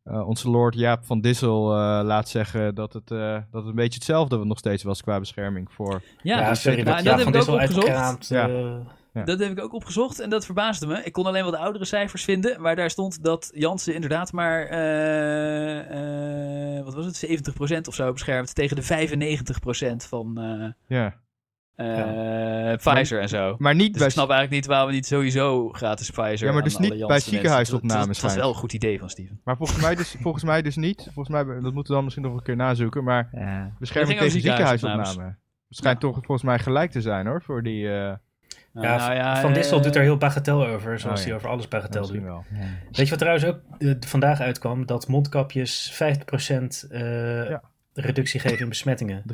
eh, 0.03 0.27
onze 0.27 0.49
Lord 0.49 0.75
Jaap 0.75 1.05
van 1.05 1.21
Dissel 1.21 1.71
eh 1.71 1.99
laat 2.03 2.29
zeggen 2.29 2.75
dat 2.75 2.93
het, 2.93 3.11
eh, 3.11 3.33
dat 3.33 3.61
het 3.61 3.65
een 3.65 3.75
beetje 3.75 3.93
hetzelfde 3.97 4.45
nog 4.45 4.57
steeds 4.57 4.83
was 4.83 5.01
qua 5.01 5.19
bescherming 5.19 5.71
voor... 5.71 6.01
Ja, 6.23 6.39
Ja, 6.39 6.53
sorry, 6.55 6.81
nou, 6.81 6.85
dat, 6.85 6.95
dat 6.95 7.05
ja, 7.05 7.11
heb 7.11 7.33
van 7.33 7.55
ik 7.55 7.63
ook 7.63 7.69
opgezocht. 7.71 8.27
Ja. 8.27 8.81
Ja. 9.13 9.23
Dat 9.23 9.39
heb 9.39 9.51
ik 9.51 9.59
ook 9.63 9.73
opgezocht 9.73 10.19
en 10.19 10.29
dat 10.29 10.45
verbaasde 10.45 10.87
me. 10.87 11.03
Ik 11.03 11.13
kon 11.13 11.25
alleen 11.25 11.43
wat 11.43 11.55
oudere 11.55 11.85
cijfers 11.85 12.23
vinden, 12.23 12.61
maar 12.61 12.75
daar 12.75 12.89
stond 12.89 13.23
dat 13.23 13.51
Janssen 13.53 13.93
inderdaad 13.93 14.31
maar, 14.31 14.65
eh, 14.65 16.77
eh, 16.77 16.83
wat 16.83 16.93
was 16.93 17.05
het, 17.05 17.15
70% 17.15 17.87
of 17.87 17.95
zo 17.95 18.11
beschermt 18.11 18.55
tegen 18.55 18.75
de 18.75 18.81
95% 18.81 20.05
van 20.07 20.37
eh, 20.37 20.97
Ja. 20.97 21.19
Pfizer 22.77 23.19
en 23.21 23.29
zo. 23.29 23.55
Maar 23.57 23.75
niet 23.75 23.87
Dus 23.89 23.97
bij... 23.97 24.05
ik 24.07 24.13
snap 24.13 24.29
eigenlijk 24.29 24.61
niet 24.61 24.65
waarom 24.69 24.87
we 24.89 24.93
niet 24.93 25.05
sowieso 25.05 25.69
gratis 25.69 26.09
Pfizer 26.09 26.47
Ja, 26.47 26.53
maar 26.53 26.63
dus 26.63 26.77
niet 26.77 27.07
bij 27.07 27.19
ziekenhuisopnames 27.19 27.97
Dat, 27.97 28.07
dat, 28.07 28.15
schijnt. 28.15 28.35
wel 28.35 28.49
een 28.49 28.55
goed 28.55 28.73
idee 28.73 28.99
van 28.99 29.09
Steven. 29.09 29.41
Maar 29.43 29.57
volgens 29.57 29.81
mij, 29.81 29.95
dus, 29.95 30.15
volgens 30.21 30.43
mij 30.43 30.61
dus 30.61 30.75
niet. 30.75 31.01
Volgens 31.13 31.29
mij, 31.29 31.43
dat 31.43 31.61
moeten 31.61 31.83
we 31.83 31.93
dan 31.93 32.03
misschien 32.03 32.25
nog 32.25 32.33
een 32.33 32.43
keer 32.43 32.55
nazoeken. 32.55 33.03
Maar 33.03 33.29
Ja. 33.31 33.71
bescherming 33.79 34.19
tegen 34.19 34.41
ziekenhuisopnames. 34.41 35.15
Het 35.15 35.79
schijnt 35.79 35.99
toch 35.99 36.13
volgens 36.15 36.43
mij 36.43 36.59
gelijk 36.59 36.91
te 36.91 37.01
zijn 37.01 37.27
hoor, 37.27 37.41
voor 37.41 37.63
die... 37.63 37.87
eh, 38.73 38.83
ja, 38.83 39.13
Nou, 39.23 39.41
Van 39.41 39.53
Dissel 39.53 39.77
eh, 39.77 39.83
doet 39.83 39.95
er 39.95 40.01
heel 40.01 40.17
bagatel 40.17 40.65
over, 40.67 40.99
zoals 40.99 41.19
Oh, 41.19 41.25
ja. 41.25 41.29
hij 41.31 41.37
over 41.39 41.49
alles 41.49 41.67
bagatel 41.67 42.01
doet. 42.01 42.11
misschien 42.11 42.31
wel. 42.31 42.43
Ja. 42.53 42.65
Weet 42.91 43.03
je 43.05 43.09
wat 43.09 43.19
trouwens 43.19 43.45
ook 43.45 43.59
eh, 43.79 43.91
vandaag 43.99 44.39
uitkwam? 44.39 44.85
Dat 44.85 45.07
mondkapjes 45.07 45.91
50% 45.93 46.87
eh, 46.89 47.49
Ja. 47.49 47.61
reductie 47.93 48.39
geven 48.39 48.59
in 48.59 48.69
besmettingen. 48.69 49.23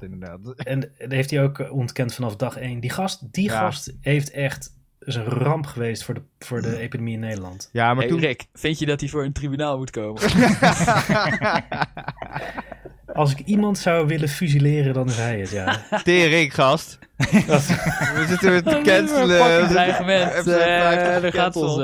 inderdaad. 0.00 0.38
En 0.56 0.80
dat 0.80 1.10
heeft 1.12 1.30
hij 1.30 1.42
ook 1.42 1.58
eh, 1.58 1.72
ontkend 1.72 2.14
vanaf 2.14 2.36
dag 2.36 2.56
1. 2.56 2.80
Die 2.80 2.90
gast, 2.90 3.32
die 3.32 3.44
Ja. 3.50 3.58
gast 3.58 3.92
heeft 4.00 4.30
echt 4.30 4.80
is 5.04 5.14
een 5.14 5.24
ramp 5.24 5.66
geweest 5.66 6.04
voor 6.04 6.14
de, 6.14 6.22
voor 6.38 6.62
de 6.62 6.78
epidemie 6.78 7.14
in 7.14 7.20
Nederland. 7.20 7.68
Ja, 7.72 7.86
maar 7.86 7.96
Hey, 8.02 8.08
toen... 8.08 8.20
Rick, 8.20 8.46
vind 8.52 8.78
je 8.78 8.86
dat 8.86 9.00
hij 9.00 9.08
voor 9.08 9.24
een 9.24 9.32
tribunaal 9.32 9.78
moet 9.78 9.90
komen? 9.90 10.22
Als 13.14 13.32
ik 13.32 13.38
iemand 13.40 13.78
zou 13.78 14.06
willen 14.06 14.28
fusileren, 14.28 14.94
dan 14.94 15.06
is 15.06 15.16
hij 15.16 15.40
het, 15.40 15.50
ja. 15.50 15.82
Tering, 16.02 16.54
gast. 16.54 16.98
We 18.16 18.24
zitten 18.28 18.50
weer 18.50 18.62
te 18.62 18.80
cancelen. 18.84 19.44
Fucking 19.44 19.66
We 19.66 19.72
dreigement. 19.72 20.32
episode 20.32 20.56
eh, 20.56 20.80
50 20.80 21.20
daar 21.22 21.32
gaat 21.32 21.56
ons... 21.56 21.72
gecanceld. 21.72 21.80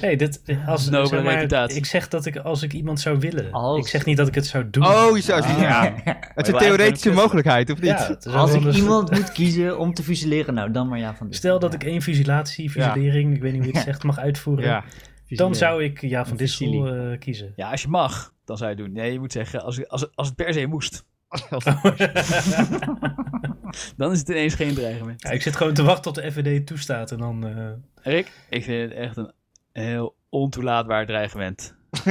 eh, 0.00 0.10
Ja. 0.10 0.16
Dit, 0.16 0.40
als, 0.66 0.88
Nobele 0.88 1.06
zeg 1.08 1.22
maar, 1.22 1.34
reputatie. 1.34 1.76
Ik 1.76 1.86
zeg 1.86 2.08
dat 2.08 2.26
ik 2.26 2.36
als 2.36 2.62
ik 2.62 2.72
iemand 2.72 3.00
zou 3.00 3.18
willen. 3.18 3.52
Als. 3.52 3.78
Ik 3.78 3.86
zeg 3.88 4.04
niet 4.04 4.16
dat 4.16 4.28
ik 4.28 4.34
het 4.34 4.46
zou 4.46 4.70
doen. 4.70 4.86
Oh, 4.86 5.16
je 5.16 5.22
zou 5.22 5.42
Ah. 5.42 5.60
ja. 5.60 5.92
Het 6.34 6.46
is 6.46 6.52
een 6.52 6.58
theoretische 6.58 7.10
mogelijkheid, 7.12 7.70
of 7.70 7.80
niet? 7.80 8.16
Ja, 8.20 8.32
Als 8.32 8.52
ik 8.54 8.62
iemand 8.72 9.10
moet 9.10 9.32
kiezen 9.32 9.78
om 9.78 9.94
te 9.94 10.02
fusileren, 10.02 10.54
nou 10.54 10.70
dan 10.70 10.88
maar 10.88 10.98
ja 10.98 11.14
van 11.14 11.26
dit. 11.26 11.36
Stel 11.36 11.58
dat 11.58 11.74
ik 11.74 11.84
één 11.84 12.02
fusilatie, 12.02 12.70
fusilering, 12.70 13.34
ik 13.34 13.42
weet 13.42 13.52
niet 13.52 13.60
hoe 13.62 13.70
je 13.70 13.76
het 13.76 13.86
zegt, 13.86 14.02
mag 14.02 14.18
uitvoeren. 14.18 14.64
Ja. 14.64 14.84
Dan 15.28 15.54
zou 15.54 15.84
ik 15.84 16.00
ja 16.00 16.26
van 16.26 16.36
Dissel 16.36 16.86
eh, 16.86 17.18
kiezen. 17.18 17.52
Ja, 17.56 17.70
als 17.70 17.82
je 17.82 17.88
mag, 17.88 18.32
dan 18.44 18.56
zou 18.56 18.70
je 18.70 18.76
het 18.76 18.84
doen. 18.84 18.94
Nee, 18.94 19.12
je 19.12 19.18
moet 19.18 19.32
zeggen, 19.32 19.62
als, 19.62 19.88
als, 19.88 20.06
als 20.14 20.26
het 20.26 20.36
per 20.36 20.52
se 20.54 20.66
moest, 20.66 21.04
dan 23.96 24.12
is 24.12 24.18
het 24.18 24.28
ineens 24.28 24.54
geen 24.54 24.74
dreigement. 24.74 25.22
Ja, 25.22 25.30
ik 25.30 25.42
zit 25.42 25.56
gewoon 25.56 25.74
te 25.74 25.82
wachten 25.82 26.12
tot 26.12 26.14
de 26.14 26.32
FVD 26.32 26.66
toestaat 26.66 27.10
en 27.10 27.18
dan... 27.18 27.46
eh, 27.46 28.12
Rick, 28.12 28.32
ik 28.48 28.64
vind 28.64 28.90
het 28.90 28.98
echt 28.98 29.16
een 29.16 29.32
heel 29.72 30.14
ontoelaatbaar 30.28 31.06
dreigement. 31.06 31.74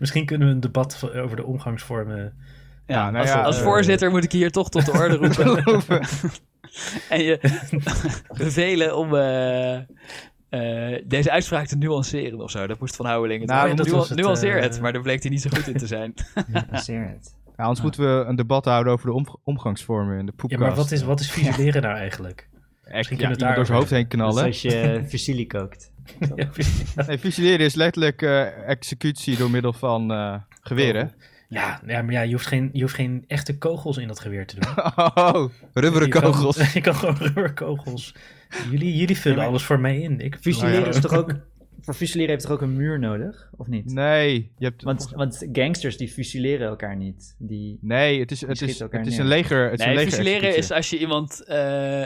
misschien 0.00 0.26
kunnen 0.26 0.48
we 0.48 0.54
een 0.54 0.60
debat 0.60 1.10
over 1.14 1.36
de 1.36 1.44
omgangsvormen... 1.44 2.34
Ja, 2.86 2.94
Ja, 2.94 3.10
nou 3.10 3.24
als, 3.24 3.34
ja, 3.34 3.42
als 3.42 3.56
eh, 3.56 3.62
voorzitter 3.62 4.10
moet 4.10 4.24
ik 4.24 4.32
hier 4.32 4.50
toch 4.50 4.70
tot 4.70 4.86
de 4.86 4.92
orde 4.92 5.16
roepen. 5.16 5.64
en 7.08 7.22
je 7.22 7.38
bevelen 8.36 8.96
om 8.96 9.16
eh, 9.16 9.78
eh, 10.48 11.02
deze 11.04 11.30
uitspraak 11.30 11.66
te 11.66 11.76
nuanceren 11.76 12.40
of 12.40 12.50
zo. 12.50 12.66
Dat 12.66 12.80
moest 12.80 12.96
Van 12.96 13.06
Houwelingen. 13.06 13.46
Nou, 13.46 13.64
Nou, 13.64 13.76
dat 13.76 13.88
was 13.88 14.08
het, 14.08 14.18
nuanceer 14.18 14.56
eh, 14.56 14.62
het, 14.62 14.80
maar 14.80 14.92
daar 14.92 15.02
bleek 15.02 15.22
hij 15.22 15.30
niet 15.30 15.42
zo 15.42 15.50
goed 15.52 15.66
in 15.68 15.76
te 15.76 15.86
zijn. 15.96 16.14
Nuanceer 16.46 17.08
het. 17.08 17.34
Ja, 17.56 17.64
anders 17.64 17.80
moeten 17.82 18.00
we 18.02 18.24
een 18.28 18.36
debat 18.36 18.64
houden 18.64 18.92
over 18.92 19.06
de 19.06 19.12
om- 19.12 19.38
omgangsvormen 19.44 20.18
in 20.18 20.26
de 20.26 20.32
Ja, 20.36 20.36
poepkast. 20.36 20.60
maar 20.62 20.74
wat 20.74 20.90
is, 20.90 21.02
wat 21.02 21.20
is 21.20 21.30
fusileren 21.30 21.82
nou 21.82 21.96
eigenlijk? 21.96 22.48
Echt, 22.84 23.08
ja, 23.08 23.28
het 23.28 23.38
iemand 23.38 23.54
door 23.56 23.66
zijn 23.66 23.78
hoofd 23.78 23.90
heen 23.90 24.00
Dus 24.08 24.08
knallen. 24.18 24.44
als 24.44 24.62
je 24.62 25.00
fusilie 25.08 25.46
kookt. 25.46 25.90
ja, 26.36 26.48
Nee, 27.06 27.18
fusileren 27.18 27.66
is 27.66 27.74
letterlijk 27.74 28.22
eh, 28.22 28.68
executie 28.68 29.36
door 29.36 29.50
middel 29.50 29.72
van 29.72 30.12
eh, 30.12 30.34
geweren. 30.60 31.12
ja, 31.48 31.80
ja, 31.86 32.02
maar 32.02 32.12
ja, 32.12 32.20
je 32.20 32.32
hoeft, 32.32 32.46
geen, 32.46 32.70
je 32.72 32.80
hoeft 32.82 32.94
geen 32.94 33.24
echte 33.26 33.58
kogels 33.58 33.96
in 33.96 34.08
dat 34.08 34.20
geweer 34.20 34.46
te 34.46 34.54
doen. 34.60 34.72
Oh, 35.14 35.50
rubberen 35.74 36.06
Je 36.06 36.12
kan- 36.12 36.22
kogels. 36.22 36.72
Je 36.72 36.80
kan 36.80 36.94
gewoon 36.94 37.16
rubberkogels. 37.16 38.14
Jullie, 38.70 38.96
jullie 38.96 39.16
vullen 39.16 39.36
Ja, 39.36 39.42
maar- 39.42 39.50
alles 39.50 39.62
voor 39.64 39.80
mij 39.80 40.00
in. 40.00 40.20
Ik 40.20 40.36
Fusileren 40.40 40.80
ja. 40.80 40.86
is 40.86 41.00
toch 41.00 41.12
ook... 41.14 41.32
Voor 41.80 41.94
fusileren 41.94 42.30
heeft 42.30 42.42
toch 42.42 42.52
ook 42.52 42.60
een 42.62 42.76
muur 42.76 42.98
nodig? 42.98 43.50
Of 43.56 43.66
niet? 43.66 43.92
Nee, 43.92 44.52
je 44.58 44.64
hebt... 44.64 44.82
Want, 44.82 45.10
want 45.14 45.46
gangsters 45.52 45.96
die 45.96 46.08
fusileren 46.08 46.68
elkaar 46.68 46.96
niet. 46.96 47.34
Die... 47.38 47.78
Nee, 47.80 48.20
het 48.20 48.30
is, 48.30 48.40
het 48.40 48.62
is, 48.62 48.78
het 48.78 49.06
is 49.06 49.12
neer. 49.12 49.20
een 49.20 49.26
leger. 49.26 49.70
Het 49.70 49.80
is 49.80 49.86
een 49.86 49.86
Nee, 49.94 50.04
leger 50.04 50.18
fusileren 50.18 50.56
is 50.56 50.70
als 50.70 50.90
je 50.90 50.98
iemand 50.98 51.44
eh, 51.44 51.56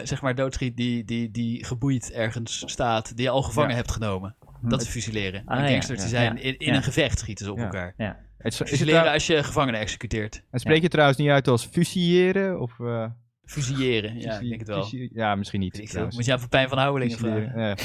zeg 0.02 0.22
maar 0.22 0.34
doodschiet 0.34 0.76
die, 0.76 1.04
die, 1.04 1.30
die 1.30 1.64
geboeid 1.64 2.12
ergens 2.12 2.62
staat, 2.66 3.16
die 3.16 3.24
je 3.24 3.30
al 3.30 3.42
gevangen 3.42 3.70
Ja. 3.70 3.76
hebt 3.76 3.90
genomen. 3.90 4.34
Dat 4.60 4.82
is 4.82 4.88
fusileren. 4.88 5.42
Ah, 5.44 5.58
ja, 5.60 5.66
gangsters 5.66 6.00
die 6.02 6.10
ja, 6.10 6.16
zijn 6.16 6.36
ja, 6.36 6.42
in, 6.42 6.58
in 6.58 6.66
ja. 6.66 6.74
een 6.76 6.82
gevecht 6.82 7.18
schieten 7.18 7.44
ze 7.44 7.52
op 7.52 7.58
Ja. 7.58 7.64
elkaar. 7.64 7.94
Ja. 7.96 8.18
Het 8.38 8.52
is, 8.52 8.60
is 8.60 8.70
het 8.70 8.78
Fusileren 8.78 9.12
als 9.12 9.26
je 9.26 9.42
gevangenen 9.42 9.80
executeert. 9.80 10.42
en 10.50 10.60
spreek 10.60 10.82
je 10.82 10.88
trouwens 10.88 11.18
niet 11.18 11.28
uit 11.28 11.48
als 11.48 11.66
fusilleren? 11.66 12.60
Of, 12.60 12.80
eh, 12.80 13.06
Fusilleren, 13.44 14.20
ja, 14.20 14.38
ik 14.38 14.48
denk 14.48 14.58
het 14.60 14.68
wel. 14.68 14.82
fusie- 14.82 15.10
ja, 15.12 15.34
misschien 15.34 15.60
niet. 15.60 15.78
Ik 15.78 15.88
veel. 15.88 16.08
Moet 16.10 16.24
je 16.24 16.32
aan 16.32 16.40
Pepijn 16.40 16.68
van 16.68 16.78
Houwelingen 16.78 17.18
vragen. 17.18 17.60
Ja. 17.60 17.76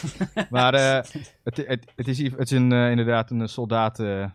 maar 0.50 0.74
eh, 0.74 0.94
het, 1.44 1.56
het, 1.66 1.92
het 1.96 2.08
is, 2.08 2.18
het 2.18 2.40
is 2.40 2.50
een, 2.50 2.72
eh, 2.72 2.90
inderdaad 2.90 3.30
een 3.30 3.48
soldaat 3.48 4.00
eh, 4.00 4.30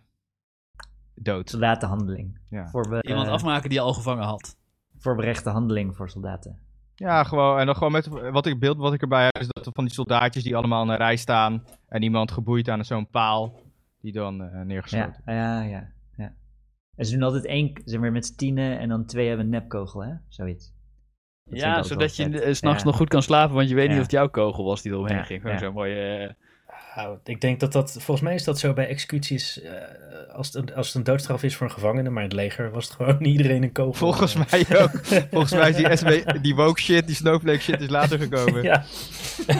dood. 1.14 1.50
Soldatenhandeling. 1.50 2.38
Ja. 2.50 2.68
Voorbe 2.68 3.02
Iemand 3.02 3.26
eh, 3.26 3.32
afmaken 3.32 3.68
die 3.68 3.78
je 3.78 3.84
al 3.84 3.92
gevangen 3.92 4.24
had. 4.24 4.56
Voorberechte 4.98 5.50
handeling 5.50 5.96
voor 5.96 6.10
soldaten. 6.10 6.58
Ja, 6.94 7.24
gewoon. 7.24 7.58
En 7.58 7.66
dan 7.66 7.74
gewoon 7.76 7.92
met 7.92 8.06
wat 8.06 8.46
ik 8.46 8.58
beeld 8.58 8.76
wat 8.76 8.92
ik 8.92 9.02
erbij 9.02 9.24
heb, 9.24 9.38
is 9.38 9.46
dat 9.48 9.66
er 9.66 9.72
van 9.72 9.84
die 9.84 9.92
soldaatjes 9.94 10.42
die 10.42 10.56
allemaal 10.56 10.82
in 10.82 10.88
een 10.88 10.96
rij 10.96 11.16
staan. 11.16 11.64
En 11.88 12.02
iemand 12.02 12.30
geboeid 12.30 12.68
aan 12.68 12.84
zo'n 12.84 13.08
paal. 13.08 13.60
Die 14.00 14.12
dan 14.12 14.50
ja, 14.66 15.14
ja, 15.26 15.62
ja. 15.62 15.88
En 16.98 17.04
ze 17.06 17.12
doen 17.12 17.22
altijd 17.22 17.46
één, 17.46 17.72
zeg 17.84 18.00
maar 18.00 18.12
met 18.12 18.26
z'n 18.26 18.34
tienen 18.36 18.78
en 18.78 18.88
dan 18.88 19.06
twee 19.06 19.26
hebben 19.28 19.44
een 19.44 19.50
nepkogel, 19.52 20.04
hè? 20.04 20.12
Zoiets. 20.28 20.72
Dat 21.44 21.58
Ja, 21.60 21.82
zodat 21.82 22.16
je 22.16 22.40
eh, 22.40 22.52
's 22.54 22.58
s'nachts 22.58 22.82
Ja. 22.82 22.88
nog 22.88 22.96
goed 22.96 23.08
kan 23.08 23.22
slapen, 23.22 23.54
want 23.54 23.68
je 23.68 23.74
weet 23.74 23.88
niet 23.88 23.96
of 23.96 24.02
het 24.02 24.10
jouw 24.10 24.28
kogel 24.28 24.64
was 24.64 24.82
die 24.82 24.92
er 24.92 24.98
omheen 24.98 25.16
Ja, 25.16 25.22
ging. 25.22 25.40
Gewoon 25.40 25.56
ja. 25.56 25.62
zo'n 25.62 25.72
mooie... 25.74 25.94
eh, 26.00 26.30
Nou, 26.96 27.18
ik 27.24 27.40
denk 27.40 27.60
dat 27.60 27.72
dat, 27.72 27.92
volgens 27.92 28.20
mij 28.20 28.34
is 28.34 28.44
dat 28.44 28.58
zo 28.58 28.72
bij 28.72 28.86
executies, 28.88 29.60
eh, 29.62 29.72
als, 30.34 30.46
het, 30.46 30.54
een- 30.56 30.74
als 30.74 30.86
het 30.86 30.96
een 30.96 31.02
doodstraf 31.04 31.42
is 31.42 31.56
voor 31.56 31.66
een 31.66 31.72
gevangene, 31.72 32.10
maar 32.10 32.22
in 32.22 32.28
het 32.28 32.38
leger 32.38 32.70
was 32.70 32.84
het 32.84 32.94
gewoon 32.94 33.24
iedereen 33.34 33.62
een 33.62 33.72
kogel. 33.72 33.92
Volgens 33.92 34.34
mij 34.34 34.64
ook. 34.82 34.90
Volgens 35.30 35.52
mij 35.52 35.68
is 35.70 35.76
die, 35.76 35.96
SB, 35.96 36.40
die 36.42 36.54
woke 36.54 36.80
shit, 36.80 37.06
die 37.06 37.16
snowflake 37.16 37.60
shit 37.60 37.80
is 37.80 37.88
later 37.88 38.18
gekomen. 38.18 38.62
Ja. 38.62 38.84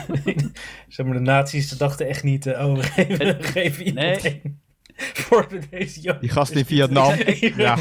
zeg 0.89 1.07
maar, 1.07 1.15
de 1.15 1.21
nazi's 1.21 1.71
dachten 1.71 2.09
echt 2.09 2.23
niet, 2.23 2.47
oh, 2.47 2.75
we 2.75 2.83
geven, 2.83 3.19
we 3.19 3.43
geven 3.43 3.85
iemand 3.87 4.23
Nee. 4.23 4.41
een 4.45 4.61
voor 5.27 5.49
deze. 5.71 6.17
Die 6.21 6.31
gast 6.31 6.53
in 6.53 6.65
Vietnam. 6.65 7.15
Ja. 7.57 7.77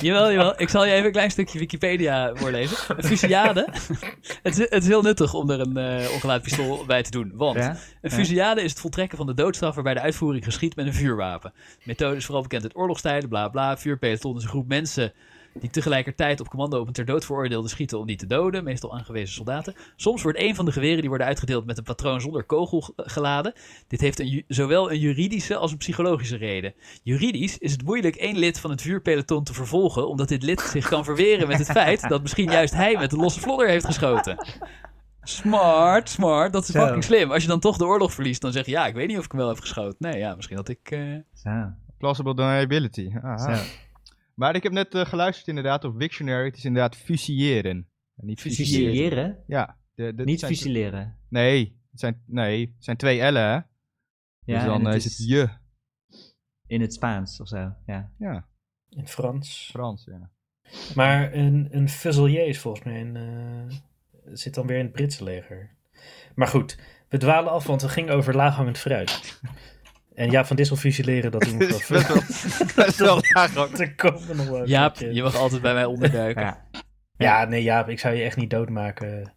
Jawel, 0.00 0.32
jawel. 0.32 0.60
Ik 0.60 0.68
zal 0.68 0.84
je 0.84 0.92
even 0.92 1.06
een 1.06 1.12
klein 1.12 1.30
stukje 1.30 1.58
Wikipedia 1.58 2.34
voorlezen. 2.34 2.76
Een 2.96 3.04
fusillade. 3.04 3.68
het, 4.42 4.58
is, 4.58 4.70
het 4.70 4.82
is 4.82 4.86
heel 4.86 5.02
nuttig 5.02 5.34
om 5.34 5.50
er 5.50 5.60
een 5.60 5.76
eh 5.76 6.12
ongeladen 6.12 6.42
pistool 6.42 6.84
bij 6.86 7.02
te 7.02 7.10
doen. 7.10 7.32
Want 7.34 7.56
Ja? 7.56 7.76
een 8.00 8.10
fusillade 8.10 8.62
is 8.62 8.70
het 8.70 8.80
voltrekken 8.80 9.16
van 9.16 9.26
de 9.26 9.34
doodstraf 9.34 9.74
waarbij 9.74 9.94
de 9.94 10.00
uitvoering 10.00 10.44
geschiet 10.44 10.76
met 10.76 10.86
een 10.86 10.94
vuurwapen. 10.94 11.52
De 11.54 11.82
methode 11.84 12.16
is 12.16 12.24
vooral 12.24 12.42
bekend 12.42 12.62
uit 12.62 12.76
oorlogstijden, 12.76 13.28
bla 13.28 13.48
bla. 13.48 13.78
Vuurpeloton 13.78 14.36
is 14.36 14.42
een 14.42 14.48
groep 14.48 14.68
mensen 14.68 15.12
die 15.60 15.70
tegelijkertijd 15.70 16.40
op 16.40 16.48
commando 16.48 16.80
op 16.80 16.86
een 16.86 16.92
ter 16.92 17.04
dood 17.04 17.24
veroordeelde 17.24 17.68
schieten 17.68 17.98
om 17.98 18.06
die 18.06 18.16
te 18.16 18.26
doden, 18.26 18.64
meestal 18.64 18.94
aangewezen 18.94 19.34
soldaten. 19.34 19.74
Soms 19.96 20.22
wordt 20.22 20.38
een 20.38 20.54
van 20.54 20.64
de 20.64 20.72
geweren 20.72 21.00
die 21.00 21.08
worden 21.08 21.26
uitgedeeld 21.26 21.66
met 21.66 21.78
een 21.78 21.84
patroon 21.84 22.20
zonder 22.20 22.44
kogel 22.44 22.80
ge- 22.80 22.92
geladen. 22.96 23.52
Dit 23.88 24.00
heeft 24.00 24.20
een, 24.20 24.44
zowel 24.48 24.90
een 24.90 24.98
juridische 24.98 25.56
als 25.56 25.70
een 25.72 25.76
psychologische 25.78 26.36
reden. 26.36 26.74
Juridisch 27.02 27.58
is 27.58 27.72
het 27.72 27.82
moeilijk 27.84 28.16
één 28.16 28.38
lid 28.38 28.60
van 28.60 28.70
het 28.70 28.82
vuurpeloton 28.82 29.44
te 29.44 29.54
vervolgen, 29.54 30.08
omdat 30.08 30.28
dit 30.28 30.42
lid 30.42 30.60
zich 30.60 30.88
kan 30.88 31.04
verweren 31.04 31.48
met 31.48 31.58
het 31.58 31.70
feit 31.70 32.08
dat 32.08 32.22
misschien 32.22 32.50
juist 32.50 32.74
hij 32.74 32.96
met 32.98 33.12
een 33.12 33.18
losse 33.18 33.40
vlodder 33.40 33.68
heeft 33.68 33.84
geschoten. 33.86 34.36
Smart, 35.22 36.08
smart. 36.08 36.52
Dat 36.52 36.62
is 36.62 36.68
Zo. 36.74 36.80
fucking 36.80 37.04
slim. 37.04 37.32
Als 37.32 37.42
je 37.42 37.48
dan 37.48 37.60
toch 37.60 37.76
de 37.76 37.84
oorlog 37.84 38.12
verliest, 38.12 38.40
dan 38.40 38.52
zeg 38.52 38.64
je 38.64 38.70
ja, 38.70 38.86
ik 38.86 38.94
weet 38.94 39.08
niet 39.08 39.18
of 39.18 39.24
ik 39.24 39.30
hem 39.30 39.40
wel 39.40 39.48
heb 39.48 39.60
geschoten. 39.60 39.96
Nee, 39.98 40.18
ja, 40.18 40.34
misschien 40.34 40.56
had 40.56 40.68
ik... 40.68 40.90
eh, 40.90 41.00
Plausible 41.98 42.34
deniability. 42.34 43.10
Aha. 43.22 43.54
zo. 43.54 43.62
Maar 44.38 44.54
ik 44.54 44.62
heb 44.62 44.72
net 44.72 44.94
eh, 44.94 45.04
geluisterd 45.04 45.48
inderdaad 45.48 45.84
op 45.84 45.96
Wiktionary. 45.96 46.44
Het 46.44 46.56
is 46.56 46.64
inderdaad 46.64 46.96
fusilleren. 46.96 47.88
En 48.16 48.26
niet 48.26 48.40
fusilleren. 48.40 48.90
Fusilleren? 48.90 49.44
Ja. 49.46 49.78
De, 49.94 50.14
de, 50.14 50.24
Niet 50.24 50.40
het 50.40 50.50
fusileren. 50.50 51.18
Nee, 51.28 51.80
het 51.90 52.00
zijn, 52.00 52.22
nee, 52.26 52.60
het 52.60 52.84
zijn 52.84 52.96
twee 52.96 53.18
L'en 53.18 53.34
hè. 53.34 53.54
Ja, 53.54 53.64
dus 54.44 54.64
dan 54.64 54.80
eh, 54.80 54.92
het 54.92 55.04
is 55.04 55.04
het 55.04 55.28
je. 55.28 55.48
in 56.66 56.80
het 56.80 56.94
Spaans 56.94 57.40
of 57.40 57.48
zo. 57.48 57.72
Ja. 57.86 58.12
Ja, 58.18 58.48
In 58.88 59.08
Frans. 59.08 59.68
Frans, 59.72 60.04
ja. 60.04 60.30
Maar 60.94 61.34
een, 61.34 61.68
een 61.70 61.88
fusilier 61.88 62.46
is 62.46 62.58
volgens 62.58 62.84
mij 62.84 63.00
een, 63.00 63.16
eh, 63.16 63.76
zit 64.32 64.54
dan 64.54 64.66
weer 64.66 64.78
in 64.78 64.84
het 64.84 64.92
Britse 64.92 65.24
leger. 65.24 65.76
Maar 66.34 66.48
goed, 66.48 66.78
we 67.08 67.18
dwalen 67.18 67.52
af, 67.52 67.66
want 67.66 67.82
we 67.82 67.88
gingen 67.88 68.14
over 68.14 68.36
laaghangend 68.36 68.78
fruit. 68.78 69.40
En 70.16 70.30
ja, 70.30 70.44
van 70.44 70.56
Dissel 70.56 70.76
fusileren, 70.76 71.30
dat 71.30 71.42
doen 71.42 71.58
we 71.58 71.66
wel. 71.66 71.78
best 71.78 71.88
wel, 71.88 72.84
best 72.84 72.98
wel 73.08 73.18
laag 73.34 73.56
ook. 73.56 73.78
Er 73.78 73.94
komen 73.94 74.36
nog 74.36 74.48
wel 74.48 74.66
Jaap, 74.68 74.96
je 74.96 75.22
mag 75.22 75.36
altijd 75.36 75.62
bij 75.62 75.74
mij 75.74 75.84
onderduiken. 75.84 76.42
ja. 76.42 76.64
Ja, 77.18 77.44
nee, 77.44 77.62
Jaap, 77.62 77.88
ik 77.88 77.98
zou 77.98 78.14
je 78.14 78.22
echt 78.22 78.36
niet 78.36 78.50
doodmaken. 78.50 79.32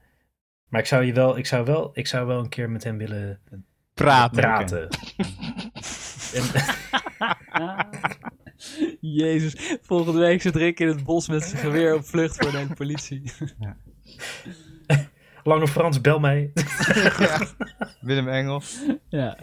Maar 0.67 0.79
ik 0.81 0.87
zou, 0.87 1.03
je 1.05 1.13
wel, 1.13 1.37
ik 1.37 1.45
zou, 1.45 1.65
wel, 1.65 1.89
ik 1.93 2.07
zou 2.07 2.27
wel 2.27 2.39
een 2.39 2.49
keer 2.49 2.69
met 2.69 2.83
hem 2.83 2.97
willen 2.97 3.39
Praten. 3.93 4.37
praten. 4.41 4.87
En, 6.33 6.43
Jezus, 9.01 9.77
volgende 9.81 10.19
week 10.19 10.41
zit 10.41 10.55
Rick 10.55 10.79
in 10.79 10.87
het 10.87 11.03
bos 11.03 11.27
met 11.27 11.43
zijn 11.43 11.61
geweer 11.61 11.95
op 11.95 12.05
vlucht 12.05 12.35
voor 12.35 12.51
de 12.51 12.67
politie. 12.75 13.23
Lange 15.43 15.67
Frans, 15.67 16.01
bel 16.01 16.19
mij. 16.19 16.51
Willem 18.01 18.27
Engel. 18.27 18.61
Ja. 19.09 19.37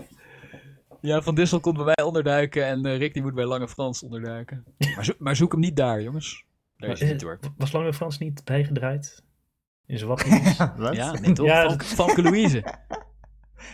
Ja, 1.07 1.22
Van 1.22 1.34
Dissel 1.34 1.61
komt 1.61 1.76
bij 1.76 1.84
mij 1.96 2.04
onderduiken 2.04 2.66
en 2.66 2.84
eh, 2.86 2.96
Rick 2.98 3.12
die 3.14 3.22
moet 3.22 3.34
bij 3.34 3.44
Lange 3.44 3.68
Frans 3.68 4.02
onderduiken. 4.02 4.64
Maar, 4.94 5.04
zo- 5.04 5.12
maar 5.18 5.36
zoek 5.36 5.52
hem 5.52 5.61
niet 5.61 5.76
daar, 5.76 6.02
jongens. 6.02 6.44
Daar 6.76 6.90
is 6.90 7.00
hij 7.00 7.12
niet 7.12 7.22
hoor. 7.22 7.38
Was 7.57 7.72
Lange 7.72 7.92
Frans 7.92 8.18
niet 8.18 8.44
bijgedraaid? 8.44 9.22
In 9.86 9.96
zijn 9.98 10.09
wappies? 10.16 10.57
Wat? 10.76 10.96
Ja, 10.96 11.12
nee 11.12 11.32
toch? 11.32 11.46
Ja, 11.52 11.68
Van, 11.70 11.80
Famke 11.82 12.22
Louise. 12.22 12.64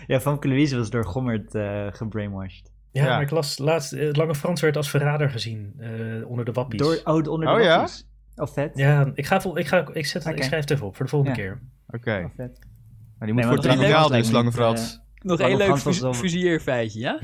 Ja, 0.06 0.20
Famke 0.20 0.48
Louise 0.48 0.76
was 0.76 0.90
door 0.90 1.04
Gommert 1.04 1.54
eh 1.54 1.86
gebrainwashed. 1.90 2.70
Ja, 2.90 3.04
Ja. 3.04 3.08
maar 3.08 3.22
ik 3.22 3.30
las 3.30 3.58
laatst, 3.58 3.92
eh, 3.92 4.12
Lange 4.12 4.34
Frans 4.34 4.60
werd 4.60 4.76
als 4.76 4.90
verrader 4.90 5.30
gezien 5.30 5.74
eh, 5.78 6.28
onder 6.28 6.44
de 6.44 6.52
wappies. 6.52 6.80
Door, 6.80 7.00
oh, 7.04 7.14
onder 7.14 7.46
de 7.46 7.52
Oh, 7.54 7.60
ja? 7.62 7.88
Oh, 8.36 8.46
vet. 8.46 8.76
Ja, 8.76 9.10
ik, 9.14 9.26
ga 9.26 9.40
vol, 9.40 9.58
ik, 9.58 9.66
ga, 9.66 9.88
ik, 9.92 10.06
zet, 10.06 10.26
ik 10.26 10.42
schrijf 10.42 10.62
het 10.62 10.70
even 10.70 10.86
op 10.86 10.96
voor 10.96 11.04
de 11.04 11.10
volgende 11.10 11.40
Ja. 11.40 11.42
keer. 11.42 11.60
Oké. 11.88 12.22
Oh, 12.24 12.30
vet. 12.36 12.58
Maar 13.18 13.26
die 13.28 13.32
moet 13.32 13.34
Nee, 13.34 13.44
voor 13.44 13.52
het 13.52 13.64
Lange 13.64 13.78
tribunaal 13.78 14.08
dus, 14.44 14.54
Frans. 14.54 15.01
Nog 15.22 15.38
Lange 15.38 15.50
één 15.50 15.58
leuk 15.58 15.66
Frans 15.66 15.82
was 15.82 15.94
fus- 15.94 16.02
wel- 16.02 16.14
fusilleerfeitje, 16.14 17.00
ja? 17.08 17.18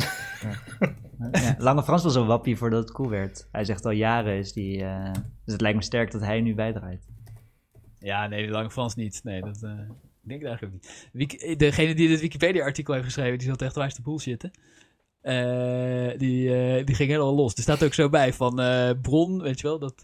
Ja, 1.32 1.55
Lange 1.59 1.82
Frans 1.82 2.03
was 2.03 2.16
al 2.16 2.26
wappie 2.26 2.57
voordat 2.57 2.82
het 2.82 2.92
cool 2.92 3.09
werd. 3.09 3.49
Hij 3.53 3.64
zegt 3.64 3.84
al 3.84 3.90
jaren 3.90 4.36
is 4.38 4.53
die... 4.53 4.84
eh, 4.84 5.12
dus 5.44 5.53
het 5.53 5.61
lijkt 5.61 5.76
me 5.76 5.82
sterk 5.84 6.11
dat 6.11 6.20
hij 6.20 6.40
nu 6.40 6.55
bijdraait. 6.55 7.07
Ja, 7.99 8.26
nee, 8.26 8.49
Lange 8.51 8.70
Frans 8.70 8.94
niet. 8.94 9.20
Nee, 9.24 9.40
dat 9.40 9.62
eh, 9.62 9.70
denk 10.20 10.40
ik 10.40 10.46
eigenlijk 10.46 10.62
ook 10.64 10.72
niet. 10.72 11.09
Wiki- 11.12 11.57
degene 11.57 11.94
die 11.94 12.09
dit 12.09 12.20
Wikipedia-artikel 12.20 12.92
heeft 12.94 13.07
geschreven, 13.07 13.38
die 13.38 13.49
zat 13.49 13.62
echt 13.62 13.74
wijs 13.74 13.94
te 13.94 14.03
bullshitten. 14.03 14.51
Eh 15.21 16.19
die, 16.19 16.57
eh, 16.57 16.87
die 16.87 16.95
ging 16.95 17.11
helemaal 17.11 17.35
los. 17.35 17.55
Er 17.55 17.62
staat 17.62 17.85
ook 17.85 17.95
zo 17.95 18.09
bij 18.09 18.33
van 18.33 18.61
eh, 18.61 18.91
bron, 19.03 19.43
weet 19.43 19.61
je 19.61 19.66
wel, 19.66 19.79
dat, 19.79 20.01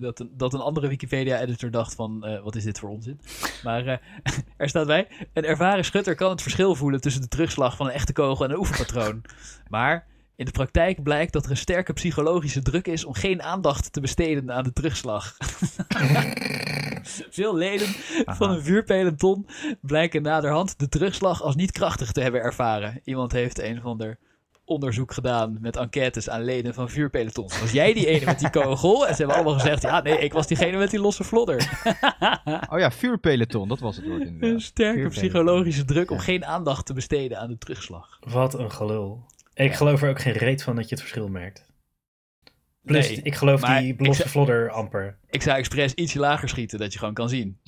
dat, 0.00 0.20
een, 0.20 0.30
dat 0.36 0.54
een 0.54 0.60
andere 0.60 0.88
Wikipedia-editor 0.88 1.70
dacht 1.70 1.94
van, 1.94 2.40
wat 2.44 2.56
is 2.56 2.64
dit 2.64 2.78
voor 2.78 2.90
onzin? 2.90 3.20
Maar 3.62 3.86
er 4.56 4.68
staat 4.68 4.86
bij, 4.86 5.08
een 5.32 5.44
ervaren 5.44 5.84
schutter 5.84 6.14
kan 6.14 6.30
het 6.30 6.42
verschil 6.42 6.74
voelen 6.74 7.00
tussen 7.00 7.22
de 7.22 7.28
terugslag 7.28 7.76
van 7.76 7.86
een 7.86 7.92
echte 7.92 8.12
kogel 8.12 8.44
en 8.44 8.50
een 8.50 8.58
oefenpatroon. 8.58 9.22
Maar 9.68 10.06
in 10.40 10.46
de 10.46 10.52
praktijk 10.52 11.02
blijkt 11.02 11.32
dat 11.32 11.44
er 11.44 11.50
een 11.50 11.56
sterke 11.56 11.92
psychologische 11.92 12.62
druk 12.62 12.86
is 12.86 13.04
om 13.04 13.14
geen 13.14 13.42
aandacht 13.42 13.92
te 13.92 14.00
besteden 14.00 14.52
aan 14.52 14.64
de 14.64 14.72
terugslag. 14.72 15.36
Veel 17.30 17.56
leden 17.56 17.88
van 18.26 18.50
een 18.50 18.62
vuurpeloton 18.62 19.46
blijken 19.80 20.22
naderhand 20.22 20.78
de 20.78 20.88
terugslag 20.88 21.42
als 21.42 21.54
niet 21.54 21.72
krachtig 21.72 22.12
te 22.12 22.20
hebben 22.20 22.40
ervaren. 22.42 23.00
Iemand 23.04 23.32
heeft 23.32 23.58
een 23.62 23.78
of 23.78 23.84
ander 23.84 24.18
onderzoek 24.64 25.12
gedaan 25.12 25.56
met 25.60 25.76
enquêtes 25.76 26.28
aan 26.30 26.44
leden 26.44 26.74
van 26.74 26.88
vuurpelotons. 26.90 27.60
Was 27.60 27.72
jij 27.72 27.92
die 27.92 28.06
ene 28.06 28.24
met 28.24 28.38
die 28.38 28.50
kogel? 28.60 29.06
En 29.06 29.12
ze 29.14 29.18
hebben 29.18 29.36
allemaal 29.36 29.58
gezegd, 29.58 29.82
ja 29.82 30.00
nee, 30.02 30.18
ik 30.18 30.32
was 30.32 30.46
diegene 30.46 30.76
met 30.76 30.90
die 30.90 31.00
losse 31.00 31.24
vlodder. 31.24 31.80
Oh 32.70 32.78
ja, 32.78 32.90
vuurpeloton, 32.90 33.68
dat 33.68 33.80
was 33.80 33.96
het 33.96 34.06
woord 34.06 34.30
Een 34.40 34.60
sterke 34.60 35.08
psychologische 35.08 35.84
druk 35.84 36.10
om 36.10 36.16
Ja. 36.16 36.22
geen 36.22 36.44
aandacht 36.44 36.86
te 36.86 36.92
besteden 36.94 37.38
aan 37.38 37.48
de 37.48 37.58
terugslag. 37.58 38.18
Wat 38.20 38.58
een 38.58 38.70
gelul. 38.72 39.24
Ik 39.64 39.74
geloof 39.74 40.02
er 40.02 40.08
ook 40.08 40.20
geen 40.20 40.32
reet 40.32 40.62
van 40.62 40.76
dat 40.76 40.84
je 40.84 40.90
het 40.90 41.00
verschil 41.00 41.28
merkt. 41.28 41.68
Plus, 42.82 43.08
Nee, 43.08 43.22
ik 43.22 43.34
geloof 43.34 43.60
die 43.60 44.14
zei- 44.14 44.28
vlodder 44.28 44.70
amper. 44.70 45.18
Ik 45.30 45.42
zou 45.42 45.58
expres 45.58 45.94
ietsje 45.94 46.18
lager 46.18 46.48
schieten, 46.48 46.78
dat 46.78 46.92
je 46.92 46.98
gewoon 46.98 47.14
kan 47.14 47.28
zien. 47.28 47.60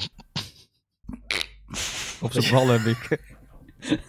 Op 2.21 2.33
zijn 2.33 2.53
bal 2.53 2.69
heb 2.69 2.81
ik. 2.81 3.19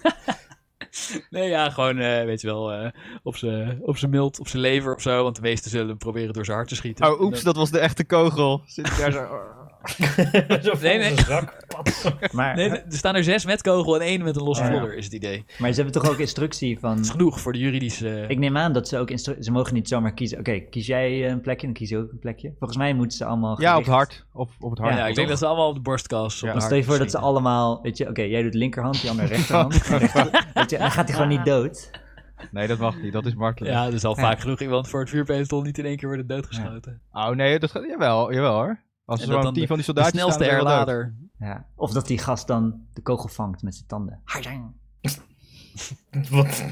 Nee, 1.30 1.50
ja, 1.50 1.70
gewoon, 1.70 1.98
eh, 2.00 2.24
weet 2.24 2.42
je 2.42 2.48
wel, 2.48 2.72
eh, 2.72 2.92
op 3.24 3.36
zijn 3.36 3.82
op 3.82 3.98
zijn 3.98 4.12
mild, 4.12 4.40
op 4.40 4.48
zijn 4.48 4.62
lever 4.62 4.96
of 4.96 5.02
zo. 5.02 5.24
Want 5.24 5.36
de 5.36 5.42
meesten 5.42 5.72
zullen 5.72 5.98
proberen 5.98 6.34
door 6.34 6.46
zijn 6.46 6.58
hart 6.58 6.70
te 6.70 6.76
schieten. 6.76 7.12
Oh, 7.14 7.22
oeps, 7.22 7.44
dat 7.44 7.56
was 7.56 7.72
de 7.72 7.80
echte 7.80 8.06
kogel. 8.06 8.62
Zit 8.66 8.88
ik 8.88 8.98
daar 8.98 9.12
zo... 9.12 9.28
Zo 10.64 10.74
Nee, 10.82 10.98
nee. 10.98 11.18
zak. 11.18 11.62
Maar, 12.32 12.56
Nee, 12.56 12.70
er 12.70 12.84
staan 12.88 13.16
er 13.16 13.24
zes 13.24 13.46
met 13.46 13.62
kogel 13.62 13.96
en 13.96 14.02
één 14.02 14.24
met 14.24 14.36
een 14.36 14.44
losse 14.44 14.64
ja. 14.64 14.70
vlodder, 14.70 14.96
is 14.98 15.04
het 15.06 15.14
idee. 15.14 15.46
maar 15.60 15.70
ze 15.74 15.82
hebben 15.82 16.02
toch 16.02 16.12
ook 16.12 16.18
instructie 16.18 16.80
van... 16.80 16.96
Dat 16.96 17.06
is 17.06 17.10
genoeg 17.12 17.40
voor 17.40 17.54
de 17.54 17.60
juridische... 17.60 18.26
Ik 18.28 18.38
neem 18.40 18.58
aan 18.58 18.74
dat 18.74 18.88
ze 18.88 18.98
ook 18.98 19.10
instru- 19.10 19.42
ze 19.42 19.52
mogen 19.52 19.74
niet 19.74 19.88
zomaar 19.88 20.14
kiezen. 20.14 20.40
Oké, 20.40 20.60
kies 20.60 20.86
jij 20.88 21.30
een 21.32 21.42
plekje, 21.42 21.66
dan 21.66 21.76
kies 21.76 21.90
je 21.90 21.98
ook 21.98 22.12
een 22.12 22.20
plekje. 22.20 22.54
Volgens 22.58 22.78
mij 22.80 22.94
moeten 22.94 23.18
ze 23.18 23.26
allemaal. 23.26 23.62
Ja, 23.62 23.74
op 23.78 23.84
het 23.84 23.94
hart. 23.94 24.26
Of 24.34 24.50
op 24.60 24.70
het 24.70 24.80
hart. 24.80 24.96
ja, 24.96 25.08
ik 25.08 25.16
denk 25.16 25.28
dat 25.28 25.38
ze 25.38 25.46
allemaal 25.46 25.68
op 25.70 25.76
de 25.76 25.82
borstkas. 25.82 26.40
Ja. 26.40 26.54
op 26.54 26.62
stel 26.62 26.78
je 26.78 26.84
voor 26.84 26.98
dat 26.98 27.12
ze 27.12 27.18
allemaal, 27.18 27.80
weet 27.82 27.98
je, 27.98 28.10
oké, 28.10 28.22
jij 28.22 28.42
doet 28.42 28.54
linkerhand, 28.54 29.02
die 29.02 29.10
andere 29.10 29.28
rechterhand. 29.36 29.74
Rechter- 29.88 30.46
weet 30.54 30.70
je, 30.70 30.78
dan 30.78 30.92
gaat 30.92 31.06
hij 31.08 31.14
gewoon 31.14 31.30
niet 31.30 31.46
dood. 31.46 31.90
Nee, 32.52 32.68
dat 32.68 32.78
mag 32.80 33.02
niet. 33.02 33.14
Dat 33.14 33.26
is 33.26 33.34
martelen. 33.36 33.72
Ja, 33.72 33.86
er 33.92 34.00
zal 34.00 34.16
Ja. 34.16 34.22
vaak 34.22 34.40
genoeg 34.40 34.60
iemand 34.62 34.88
voor 34.90 35.00
het 35.00 35.10
vuurpeloton 35.10 35.64
niet 35.64 35.78
in 35.78 35.86
één 35.86 35.98
keer 35.98 36.08
worden 36.08 36.28
doodgeschoten. 36.28 37.02
Oh 37.12 37.30
nee, 37.30 37.60
dat 37.60 37.72
gaat... 37.72 37.84
Jawel, 37.88 38.34
jawel 38.34 38.54
hoor. 38.54 38.80
Als 39.06 39.22
er 39.22 39.28
dat 39.28 39.36
zo'n 39.36 39.44
van 39.44 39.54
die 39.54 39.68
De 39.78 39.82
soldaten 39.84 40.12
snelste 40.12 40.40
wel 40.40 40.50
dood. 40.50 40.58
erlader. 40.60 41.16
Ja. 41.40 41.66
Of 41.76 41.92
dat 41.92 42.08
die 42.08 42.18
gast 42.18 42.48
dan 42.48 42.86
de 42.94 43.02
kogel 43.02 43.30
vangt 43.30 43.62
met 43.64 43.76
zijn 43.76 43.88
tanden. 43.88 44.22
Hardang. 44.24 44.72
Wat? 46.30 46.64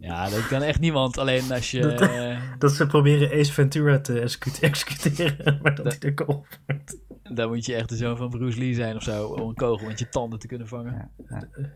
Ja, 0.00 0.28
dat 0.30 0.46
kan 0.46 0.62
echt 0.62 0.80
niemand. 0.80 1.18
Alleen 1.18 1.52
als 1.52 1.70
je... 1.70 1.80
Dat- 1.80 2.00
eh, 2.00 2.40
Dat 2.58 2.72
ze 2.72 2.86
proberen 2.86 3.40
Ace 3.40 3.52
Ventura 3.52 4.00
te 4.00 4.20
execu- 4.20 4.60
executeren, 4.66 5.58
maar 5.62 5.74
dat 5.74 5.84
Dat- 5.84 5.92
hij 6.00 6.10
de 6.10 6.14
kogel 6.14 6.46
vangt. 6.66 6.96
dan 7.22 7.48
moet 7.48 7.66
je 7.66 7.74
echt 7.74 7.88
de 7.88 7.96
zoon 7.96 8.16
van 8.16 8.28
Bruce 8.30 8.58
Lee 8.58 8.74
zijn 8.74 8.96
of 8.96 9.02
zo. 9.02 9.26
Om 9.26 9.48
een 9.48 9.54
kogel 9.54 9.86
met 9.86 9.98
je 9.98 10.08
tanden 10.08 10.38
te 10.38 10.46
kunnen 10.46 10.68
vangen. 10.68 11.10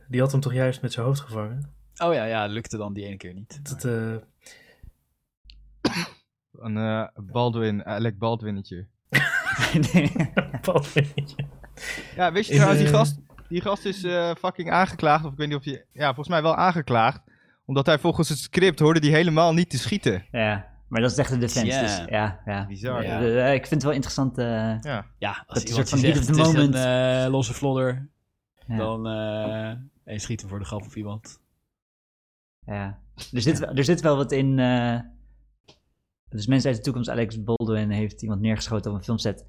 Die 0.08 0.20
had 0.20 0.32
hem 0.32 0.40
toch 0.40 0.52
juist 0.54 0.82
met 0.82 0.92
zijn 0.92 1.06
hoofd 1.06 1.20
gevangen? 1.20 1.70
Oh 1.96 2.14
ja, 2.14 2.24
ja, 2.24 2.46
lukte 2.46 2.76
dan 2.76 2.92
die 2.92 3.04
ene 3.06 3.16
keer 3.16 3.34
niet. 3.34 3.60
Dat, 3.70 3.84
eh, 3.84 4.14
Een 6.58 6.76
eh, 6.76 7.06
Baldwin, 7.14 7.84
Alec 7.84 8.18
Baldwinnetje. 8.18 8.86
Nee. 9.92 10.12
niet. 11.14 11.34
Ja, 12.16 12.32
weet 12.32 12.46
je 12.46 12.52
In, 12.52 12.58
trouwens, 12.58 12.82
die 12.82 12.92
eh, 12.92 12.98
gast, 12.98 13.18
die 13.48 13.60
gast 13.60 13.84
is 13.84 14.04
eh, 14.04 14.34
fucking 14.34 14.70
aangeklaagd. 14.70 15.24
Of 15.24 15.32
ik 15.32 15.38
weet 15.38 15.48
niet 15.48 15.56
of 15.56 15.64
je... 15.64 15.84
Ja, 15.92 16.04
volgens 16.06 16.28
mij 16.28 16.42
wel 16.42 16.56
aangeklaagd. 16.56 17.20
Omdat 17.64 17.86
hij 17.86 17.98
volgens 17.98 18.28
het 18.28 18.38
script 18.38 18.78
hoorde 18.78 19.00
die 19.00 19.12
helemaal 19.12 19.52
niet 19.54 19.70
te 19.70 19.78
schieten. 19.78 20.24
ja, 20.32 20.66
maar 20.88 21.00
dat 21.00 21.10
is 21.10 21.16
echt 21.16 21.30
de 21.30 21.38
defense. 21.38 21.66
Ja. 21.66 21.80
Dus, 21.80 22.02
ja, 22.08 22.40
ja. 22.44 22.66
Bizar. 22.66 23.02
Ja. 23.02 23.20
Eh, 23.20 23.52
ik 23.52 23.60
vind 23.66 23.70
het 23.70 23.82
wel 23.82 23.92
interessant. 23.92 24.38
eh, 24.38 24.46
Ja. 24.80 25.06
Ja, 25.18 25.44
als 25.46 25.46
Dat 25.46 25.56
is 25.56 25.62
iemand 25.64 25.64
een 25.64 25.68
je 25.68 25.72
soort 25.74 25.88
zegt 25.88 25.88
van 25.88 25.98
heat 25.98 26.16
is 26.16 26.20
of 26.48 26.54
een 26.64 26.70
the 26.70 27.22
eh, 27.24 27.30
losse 27.30 27.54
vlodder, 27.54 28.08
ja, 28.66 28.76
dan 28.76 29.06
eh 29.06 29.68
en 30.04 30.12
je 30.12 30.18
schiet 30.18 30.40
hem 30.40 30.48
voor 30.50 30.58
de 30.58 30.64
grap 30.64 30.82
op 30.82 30.94
iemand. 30.94 31.40
ja. 32.66 32.98
Er, 33.32 33.40
zit, 33.40 33.60
er 33.76 33.84
zit 33.84 34.00
wel 34.00 34.16
wat 34.16 34.32
in. 34.32 34.58
Dus 36.32 36.46
mensen 36.46 36.68
uit 36.68 36.78
de 36.78 36.84
toekomst, 36.84 37.10
Alex 37.10 37.42
Baldwin 37.42 37.90
heeft 37.90 38.22
iemand 38.22 38.40
neergeschoten 38.40 38.90
op 38.90 38.96
een 38.96 39.04
filmset. 39.04 39.44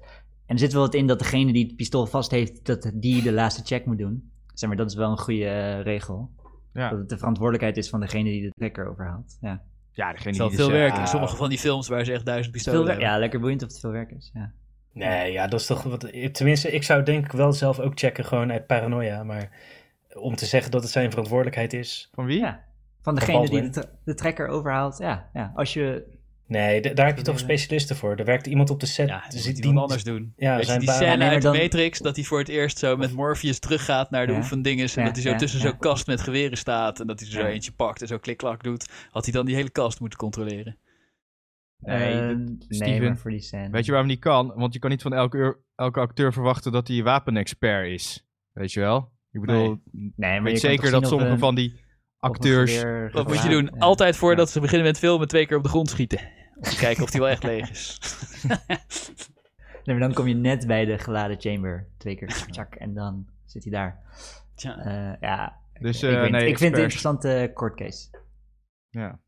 En 0.46 0.54
er 0.54 0.58
zit 0.58 0.72
wel 0.72 0.82
wat 0.82 0.94
in 0.94 1.06
dat 1.06 1.18
degene 1.18 1.52
die 1.52 1.66
het 1.66 1.76
pistool 1.76 2.06
vast 2.06 2.30
heeft, 2.30 2.66
dat 2.66 2.90
die 2.94 3.22
de 3.22 3.32
laatste 3.32 3.62
check 3.64 3.86
moet 3.86 3.98
doen. 3.98 4.30
Zeg 4.54 4.68
maar, 4.68 4.78
dat 4.78 4.90
is 4.90 4.96
wel 4.96 5.10
een 5.10 5.18
goede 5.18 5.46
eh, 5.46 5.80
regel. 5.80 6.30
Ja, 6.72 6.90
Dat 6.90 6.98
het 6.98 7.08
de 7.08 7.18
verantwoordelijkheid 7.18 7.76
is 7.76 7.88
van 7.88 8.00
degene 8.00 8.30
die 8.30 8.42
de 8.42 8.50
trekker 8.54 8.88
overhaalt. 8.88 9.38
Ja. 9.40 9.62
ja 9.92 10.12
degene 10.12 10.14
Het 10.14 10.26
is 10.26 10.32
die 10.32 10.38
wel 10.38 10.48
dus, 10.48 10.56
veel 10.56 10.66
eh, 10.66 10.72
werk 10.72 10.96
in 10.96 11.06
sommige 11.06 11.36
van 11.36 11.48
die 11.48 11.58
films 11.58 11.88
waar 11.88 12.04
ze 12.04 12.12
echt 12.12 12.26
duizend 12.26 12.52
pistolen 12.52 12.86
hebben. 12.86 13.06
ja, 13.06 13.18
lekker 13.18 13.40
boeiend 13.40 13.62
of 13.62 13.68
het 13.68 13.80
veel 13.80 13.90
werk 13.90 14.10
is. 14.10 14.30
Ja. 14.34 14.52
Nee, 14.92 15.32
ja, 15.32 15.46
dat 15.46 15.60
is 15.60 15.66
toch 15.66 15.82
wat. 15.82 16.12
Tenminste, 16.32 16.70
ik 16.70 16.82
zou 16.82 17.02
denk 17.02 17.24
ik 17.24 17.32
wel 17.32 17.52
zelf 17.52 17.80
ook 17.80 17.98
checken, 17.98 18.24
gewoon 18.24 18.52
uit 18.52 18.66
paranoia. 18.66 19.22
Maar 19.22 19.50
om 20.14 20.34
te 20.36 20.46
zeggen 20.46 20.70
dat 20.70 20.82
het 20.82 20.90
zijn 20.90 21.10
verantwoordelijkheid 21.10 21.72
is. 21.72 22.08
Van 22.12 22.24
wie? 22.24 22.38
Ja. 22.38 22.64
Van 23.00 23.14
degene 23.14 23.48
die 23.48 23.70
de, 23.70 23.88
de 24.04 24.14
trekker 24.14 24.48
overhaalt. 24.48 24.98
Ja, 24.98 25.30
ja. 25.32 25.52
Als 25.54 25.72
je. 25.72 26.12
Nee, 26.46 26.94
daar 26.94 27.06
heb 27.06 27.16
je 27.16 27.22
toch 27.22 27.38
specialisten 27.38 27.96
voor. 27.96 28.16
Er 28.16 28.24
werkt 28.24 28.46
iemand 28.46 28.70
op 28.70 28.80
de 28.80 28.86
set. 28.86 29.08
Ja, 29.08 29.24
dus 29.28 29.46
moet 29.46 29.54
die 29.56 29.64
iemand 29.64 29.80
anders 29.84 30.04
doen. 30.04 30.32
Ja, 30.36 30.62
zijn 30.62 30.80
die 30.80 30.90
scène 30.90 31.16
nee, 31.16 31.28
uit 31.28 31.42
de 31.42 31.48
dan- 31.48 31.56
Matrix, 31.56 31.98
dat 31.98 32.16
hij 32.16 32.24
voor 32.24 32.38
het 32.38 32.48
eerst 32.48 32.78
zo 32.78 32.96
met 32.96 33.12
Morpheus 33.12 33.58
teruggaat 33.58 34.10
naar 34.10 34.26
de 34.26 34.32
Ja. 34.32 34.38
oefendinges. 34.38 34.96
En 34.96 35.00
Ja, 35.02 35.06
dat 35.06 35.16
hij 35.16 35.24
zo 35.24 35.30
ja, 35.30 35.36
tussen 35.38 35.60
ja. 35.60 35.66
zo'n 35.68 35.78
kast 35.78 36.06
met 36.06 36.20
geweren 36.20 36.56
staat. 36.58 37.00
En 37.00 37.06
dat 37.06 37.18
hij 37.20 37.28
er 37.28 37.34
zo 37.34 37.40
Ja. 37.40 37.48
eentje 37.48 37.72
pakt 37.72 38.00
en 38.02 38.06
zo 38.08 38.18
klik-klak 38.18 38.62
doet. 38.62 38.88
Had 39.10 39.24
hij 39.24 39.32
dan 39.32 39.46
die 39.46 39.54
hele 39.54 39.70
kast 39.70 40.00
moeten 40.00 40.18
controleren. 40.18 40.76
Nee, 41.78 42.12
eh, 42.12 42.26
nee, 42.36 42.56
Steven, 42.68 43.02
maar 43.06 43.16
voor 43.16 43.30
die 43.30 43.40
scène. 43.40 43.70
Weet 43.70 43.84
je 43.84 43.90
waarom 43.90 44.08
niet 44.08 44.20
kan? 44.20 44.52
Want 44.56 44.72
je 44.72 44.78
kan 44.78 44.90
niet 44.90 45.02
van 45.02 45.12
elke, 45.14 45.58
elke 45.74 46.00
acteur 46.00 46.32
verwachten 46.32 46.72
dat 46.72 46.88
hij 46.88 47.02
wapenexpert 47.02 47.86
is. 47.88 48.26
Weet 48.52 48.72
je 48.72 48.80
wel? 48.80 49.12
Ik 49.32 49.40
bedoel, 49.40 49.80
Nee, 49.92 50.12
maar 50.16 50.34
je 50.36 50.42
weet 50.42 50.60
zeker 50.60 50.90
dat 50.90 51.06
sommige 51.08 51.30
een- 51.30 51.38
van 51.38 51.54
die 51.54 51.80
acteurs... 52.24 52.78
geweer 52.78 53.10
Wat 53.12 53.26
moet 53.28 53.42
je 53.42 53.48
doen? 53.48 53.64
ja. 53.64 53.78
Altijd 53.78 54.16
voordat 54.16 54.50
ze 54.50 54.60
beginnen 54.60 54.86
met 54.86 54.98
filmen 54.98 55.28
twee 55.28 55.46
keer 55.46 55.56
op 55.56 55.62
de 55.62 55.68
grond 55.68 55.90
schieten. 55.90 56.18
Om 56.56 56.62
te 56.62 56.76
kijken 56.76 57.02
of 57.02 57.10
die 57.10 57.20
wel 57.20 57.28
echt 57.30 57.42
leeg 57.42 57.70
is. 57.70 57.98
Nee, 59.84 59.96
maar 59.96 60.06
dan 60.08 60.14
kom 60.16 60.26
je 60.28 60.34
net 60.34 60.66
bij 60.66 60.84
de 60.84 60.98
geladen 60.98 61.40
chamber. 61.40 61.88
Twee 61.98 62.16
keer 62.16 62.28
tjak, 62.50 62.74
en 62.74 62.94
dan 62.94 63.26
zit 63.44 63.62
hij 63.64 63.72
daar. 63.72 64.00
Tja. 64.54 64.78
Eh, 64.78 65.20
ja, 65.20 65.60
ik- 65.72 65.82
Dus, 65.82 66.02
ik, 66.02 66.10
eh, 66.10 66.20
weet- 66.20 66.30
nee, 66.30 66.40
ik 66.48 66.58
vind 66.58 66.60
het 66.70 66.72
een 66.78 66.82
interessante 66.82 67.50
court 67.54 67.74
case. 67.76 68.08
Ja. 68.90 69.18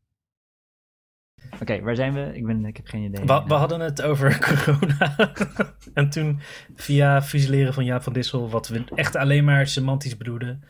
Oké, 1.61 1.81
waar 1.81 1.95
zijn 1.95 2.13
we? 2.13 2.31
Ik, 2.35 2.45
ben, 2.45 2.65
ik 2.65 2.77
heb 2.77 2.87
geen 2.87 3.03
idee. 3.03 3.25
We, 3.25 3.43
we 3.47 3.53
hadden 3.53 3.79
het 3.79 4.01
over 4.01 4.37
corona. 4.45 5.15
en 5.93 6.09
toen 6.09 6.39
via 6.75 7.21
fusileren 7.21 7.73
van 7.73 7.85
Jaap 7.85 8.03
van 8.03 8.13
Dissel, 8.13 8.49
wat 8.49 8.67
we 8.67 8.83
echt 8.95 9.15
alleen 9.15 9.43
maar 9.43 9.67
semantisch 9.67 10.17
bedoelden, 10.17 10.63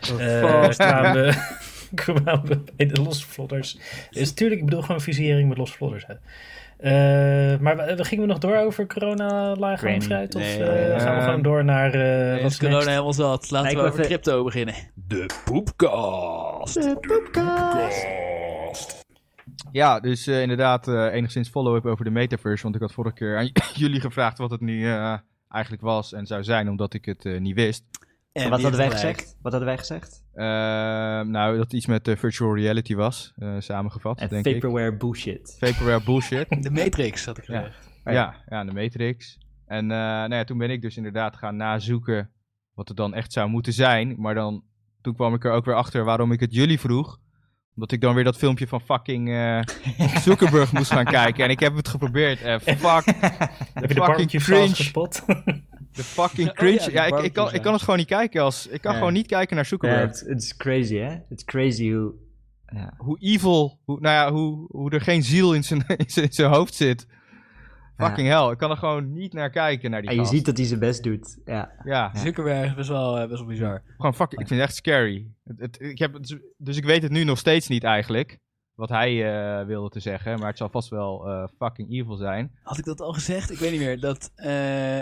eh, 0.00 0.68
kwamen, 0.68 1.12
we, 1.12 1.34
kwamen 1.94 2.46
we 2.48 2.60
bij 2.76 2.86
de 2.86 3.02
losse 3.02 3.26
vlodders. 3.26 3.78
Dus 4.10 4.28
natuurlijk, 4.28 4.60
ik 4.60 4.66
bedoel 4.66 4.82
gewoon 4.82 5.00
fusillering 5.00 5.48
met 5.48 5.58
losse 5.58 5.76
vlodders. 5.76 6.04
Hè. 6.06 6.14
Eh, 6.80 7.58
maar 7.58 7.76
we, 7.76 7.94
we 7.96 8.04
gingen 8.04 8.24
we 8.26 8.30
nog 8.30 8.40
door 8.40 8.56
over 8.56 8.86
corona 8.86 9.56
lager 9.56 9.88
en 9.88 10.02
fruit? 10.02 10.34
Of 10.34 10.42
Nee, 10.42 10.62
eh, 10.62 11.00
gaan 11.00 11.16
we 11.16 11.22
gewoon 11.22 11.42
door 11.42 11.64
naar 11.64 11.94
uh, 11.94 12.00
Nee, 12.00 12.42
wat 12.42 12.50
is 12.50 12.56
corona 12.58 12.74
next? 12.76 12.88
helemaal 12.90 13.12
zat. 13.12 13.50
Laten 13.50 13.76
we 13.76 13.82
over 13.82 14.04
crypto 14.04 14.44
beginnen. 14.44 14.74
De 14.94 15.26
poepkast. 15.44 16.96
Ja, 19.72 20.00
dus 20.00 20.26
eh, 20.26 20.40
inderdaad 20.42 20.88
eh, 20.88 21.12
enigszins 21.12 21.48
follow-up 21.48 21.86
over 21.86 22.04
de 22.04 22.10
metaverse. 22.10 22.62
Want 22.62 22.74
ik 22.74 22.80
had 22.80 22.92
vorige 22.92 23.14
keer 23.14 23.38
aan 23.38 23.50
jullie 23.82 24.00
gevraagd 24.00 24.38
wat 24.38 24.50
het 24.50 24.60
nu 24.60 24.86
eh, 24.86 25.18
eigenlijk 25.48 25.82
was 25.82 26.12
en 26.12 26.26
zou 26.26 26.44
zijn, 26.44 26.68
omdat 26.68 26.94
ik 26.94 27.04
het 27.04 27.24
eh, 27.24 27.40
niet 27.40 27.54
wist. 27.54 27.84
En 28.44 28.50
Wat 28.50 28.60
hadden 28.62 28.80
wij 28.80 28.90
gezegd? 28.90 29.36
Wat 29.42 29.52
hadden 29.52 29.70
wij 29.70 29.78
gezegd? 29.78 30.24
Eh, 30.32 30.44
nou, 31.20 31.52
dat 31.56 31.64
het 31.64 31.72
iets 31.72 31.86
met 31.86 32.08
eh, 32.08 32.16
virtual 32.16 32.54
reality 32.56 32.94
was, 32.94 33.32
eh, 33.36 33.54
samengevat, 33.58 34.20
En 34.20 34.28
denk 34.28 34.46
ik. 34.46 34.52
vaporware 34.54 34.96
bullshit. 34.96 35.56
Vaporware 35.58 36.02
bullshit. 36.04 36.46
De 36.62 36.70
Matrix, 36.70 37.24
had 37.24 37.38
ik 37.38 37.46
Ja. 37.46 37.58
gezegd. 37.58 37.88
ja. 38.04 38.12
ja, 38.12 38.34
ja, 38.48 38.64
de 38.64 38.72
Matrix. 38.72 39.38
En 39.66 39.90
eh, 39.90 39.96
nou 39.98 40.34
ja, 40.34 40.44
toen 40.44 40.58
ben 40.58 40.70
ik 40.70 40.82
dus 40.82 40.96
inderdaad 40.96 41.36
gaan 41.36 41.56
nazoeken 41.56 42.30
wat 42.74 42.88
het 42.88 42.96
dan 42.96 43.14
echt 43.14 43.32
zou 43.32 43.48
moeten 43.48 43.72
zijn. 43.72 44.14
Maar 44.18 44.34
dan, 44.34 44.64
toen 45.00 45.14
kwam 45.14 45.34
ik 45.34 45.44
er 45.44 45.52
ook 45.52 45.64
weer 45.64 45.74
achter 45.74 46.04
waarom 46.04 46.32
ik 46.32 46.40
het 46.40 46.54
jullie 46.54 46.80
vroeg. 46.80 47.18
Omdat 47.74 47.92
ik 47.92 48.00
dan 48.00 48.14
weer 48.14 48.24
dat 48.24 48.36
filmpje 48.36 48.66
van 48.66 48.80
fucking 48.80 49.30
eh, 49.30 49.60
Zuckerberg 50.24 50.72
moest 50.72 50.92
gaan 50.92 51.04
kijken. 51.04 51.44
En 51.44 51.50
ik 51.50 51.60
heb 51.60 51.76
het 51.76 51.88
geprobeerd. 51.88 52.42
En 52.42 52.60
fuck, 52.64 53.04
Heb 53.74 53.88
je 53.88 53.94
de 53.94 54.26
cringe. 54.38 54.68
gespot? 54.74 55.24
De 56.00 56.06
fucking 56.06 56.48
Oh 56.48 56.54
ja, 56.54 56.60
cringe. 56.60 56.92
ja, 56.92 57.04
ik, 57.04 57.24
ik, 57.24 57.32
kan, 57.32 57.54
ik 57.54 57.62
kan 57.62 57.72
het 57.72 57.82
gewoon 57.82 57.98
niet 57.98 58.06
kijken 58.08 58.42
als... 58.42 58.66
Ik 58.66 58.80
kan 58.80 58.92
Ja. 58.92 58.98
gewoon 58.98 59.12
niet 59.12 59.26
kijken 59.26 59.56
naar 59.56 59.64
Zuckerberg. 59.64 60.20
het 60.20 60.42
is 60.42 60.56
crazy, 60.56 60.96
hè? 60.96 61.08
Het 61.10 61.24
is 61.38 61.44
crazy 61.44 61.92
hoe... 61.92 62.12
Ja. 62.66 62.94
Hoe 62.96 63.18
evil, 63.20 63.78
hoe, 63.84 64.00
nou 64.00 64.14
ja, 64.14 64.32
hoe, 64.32 64.66
hoe 64.68 64.90
er 64.90 65.00
geen 65.00 65.22
ziel 65.22 65.54
in 65.54 65.64
zijn, 65.64 65.84
in 65.96 66.10
zijn, 66.10 66.26
in 66.26 66.32
zijn 66.32 66.50
hoofd 66.52 66.74
zit. 66.74 67.06
Fucking 67.96 68.28
hell, 68.28 68.50
ik 68.50 68.58
kan 68.58 68.70
er 68.70 68.76
gewoon 68.76 69.12
niet 69.12 69.32
naar 69.32 69.50
kijken, 69.50 69.90
naar 69.90 70.00
die 70.00 70.10
En 70.10 70.14
je 70.16 70.20
gast. 70.20 70.32
ziet 70.34 70.44
dat 70.44 70.56
hij 70.56 70.66
zijn 70.66 70.80
best 70.80 71.02
doet. 71.02 71.38
Ja. 71.44 71.70
Ja, 71.84 72.10
Zuckerberg 72.16 72.66
is 72.68 72.74
best 72.74 72.88
wel, 72.88 73.18
eh, 73.18 73.26
best 73.28 73.38
wel 73.38 73.48
bizar. 73.48 73.82
gewoon 73.96 74.14
fuck, 74.14 74.32
ik 74.32 74.38
vind 74.38 74.50
het 74.50 74.58
echt 74.60 74.74
scary. 74.74 75.26
Het, 75.44 75.60
het- 75.60 75.80
ik 75.80 75.98
heb, 75.98 76.12
het- 76.12 76.38
dus 76.56 76.76
ik 76.76 76.84
weet 76.84 77.02
het 77.02 77.12
nu 77.12 77.24
nog 77.24 77.38
steeds 77.38 77.68
niet 77.68 77.84
eigenlijk, 77.84 78.38
wat 78.80 78.88
hij 78.88 79.32
eh, 79.60 79.66
wilde 79.66 79.88
te 79.88 80.00
zeggen. 80.00 80.38
Maar 80.38 80.48
het 80.48 80.58
zal 80.58 80.68
vast 80.68 80.88
wel 80.88 81.28
eh, 81.28 81.44
fucking 81.58 81.90
evil 81.92 82.16
zijn. 82.16 82.50
Had 82.62 82.78
ik 82.78 82.84
dat 82.84 83.00
al 83.00 83.12
gezegd? 83.12 83.50
Ik 83.50 83.58
weet 83.58 83.70
niet 83.70 83.80
meer. 83.80 84.00
Dat, 84.00 84.32
eh, 84.34 84.48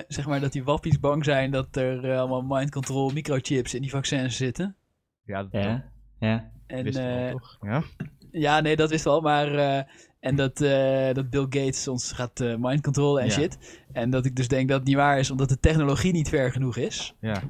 zeg 0.08 0.26
maar 0.26 0.40
dat 0.40 0.52
die 0.52 0.64
wappies 0.64 1.00
bang 1.00 1.24
zijn 1.24 1.50
dat 1.50 1.76
er 1.76 2.16
allemaal 2.18 2.42
mind 2.58 2.70
control 2.70 3.10
microchips 3.10 3.74
in 3.74 3.80
die 3.82 3.90
vaccins 3.90 4.36
zitten. 4.36 4.76
Ja, 5.24 5.42
dat, 5.42 5.52
Ja. 5.62 5.84
Ja. 6.20 6.36
dat 6.36 6.44
En, 6.66 6.84
wisten 6.84 7.04
we 7.06 7.10
eh, 7.20 7.32
al, 7.32 7.38
toch? 7.38 7.56
Ja? 7.60 7.82
Ja, 8.30 8.60
nee, 8.60 8.76
dat 8.76 8.90
wist 8.90 9.04
wel. 9.04 9.20
Maar, 9.20 9.54
eh, 9.54 9.82
en 10.20 10.36
dat, 10.36 10.60
eh, 10.60 11.14
dat 11.14 11.30
Bill 11.30 11.46
Gates 11.48 11.88
ons 11.88 12.12
gaat 12.12 12.40
eh 12.40 12.54
mind 12.58 12.82
controllen 12.82 13.22
en 13.22 13.28
Ja. 13.28 13.32
shit. 13.34 13.82
En 13.92 14.10
dat 14.10 14.24
ik 14.24 14.36
dus 14.36 14.48
denk 14.48 14.68
dat 14.68 14.78
het 14.78 14.86
niet 14.88 14.96
waar 14.96 15.18
is, 15.18 15.30
omdat 15.30 15.48
de 15.48 15.60
technologie 15.60 16.12
niet 16.12 16.28
ver 16.28 16.52
genoeg 16.52 16.76
is. 16.76 17.14
Ja. 17.20 17.42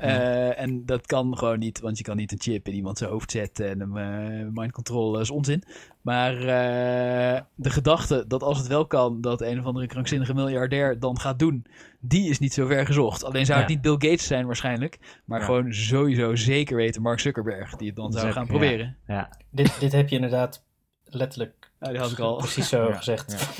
Eh, 0.00 0.60
en 0.60 0.86
dat 0.86 1.06
kan 1.06 1.38
gewoon 1.38 1.58
niet, 1.58 1.80
want 1.80 1.98
je 1.98 2.04
kan 2.04 2.16
niet 2.16 2.32
een 2.32 2.40
chip 2.40 2.68
in 2.68 2.74
iemand 2.74 2.98
zijn 2.98 3.10
hoofd 3.10 3.30
zetten 3.30 3.68
en 3.70 3.80
hem 3.80 3.96
eh, 3.96 4.46
mind 4.52 4.72
control 4.72 5.20
is 5.20 5.30
onzin. 5.30 5.62
Maar 6.00 6.34
eh, 6.34 7.40
de 7.54 7.70
gedachte 7.70 8.24
dat 8.28 8.42
als 8.42 8.58
het 8.58 8.66
wel 8.66 8.86
kan, 8.86 9.20
dat 9.20 9.40
een 9.40 9.58
of 9.58 9.64
andere 9.64 9.86
krankzinnige 9.86 10.34
miljardair 10.34 10.98
dan 10.98 11.18
gaat 11.20 11.38
doen, 11.38 11.66
die 12.00 12.28
is 12.30 12.38
niet 12.38 12.52
zo 12.52 12.66
ver 12.66 12.86
gezocht. 12.86 13.24
Alleen 13.24 13.46
zou 13.46 13.58
het 13.60 13.68
Ja. 13.68 13.74
niet 13.74 13.82
Bill 13.82 14.10
Gates 14.10 14.26
zijn 14.26 14.46
waarschijnlijk, 14.46 15.20
maar 15.24 15.38
Ja. 15.38 15.44
gewoon 15.44 15.72
sowieso 15.74 16.34
zeker 16.34 16.76
weten 16.76 17.02
Mark 17.02 17.20
Zuckerberg, 17.20 17.76
die 17.76 17.86
het 17.86 17.96
dan 17.96 18.12
zou 18.12 18.24
Zuck- 18.24 18.32
gaan 18.34 18.42
ja. 18.44 18.48
proberen. 18.48 18.96
Ja. 19.06 19.28
dit, 19.50 19.80
dit 19.80 19.92
heb 19.92 20.08
je 20.08 20.14
inderdaad 20.14 20.64
letterlijk 21.04 21.59
Nou, 21.80 21.92
die 21.92 22.02
had 22.02 22.10
ik 22.10 22.18
al. 22.18 22.36
precies 22.36 22.68
zo 22.68 22.86
Ja, 22.88 22.96
gezegd. 22.96 23.36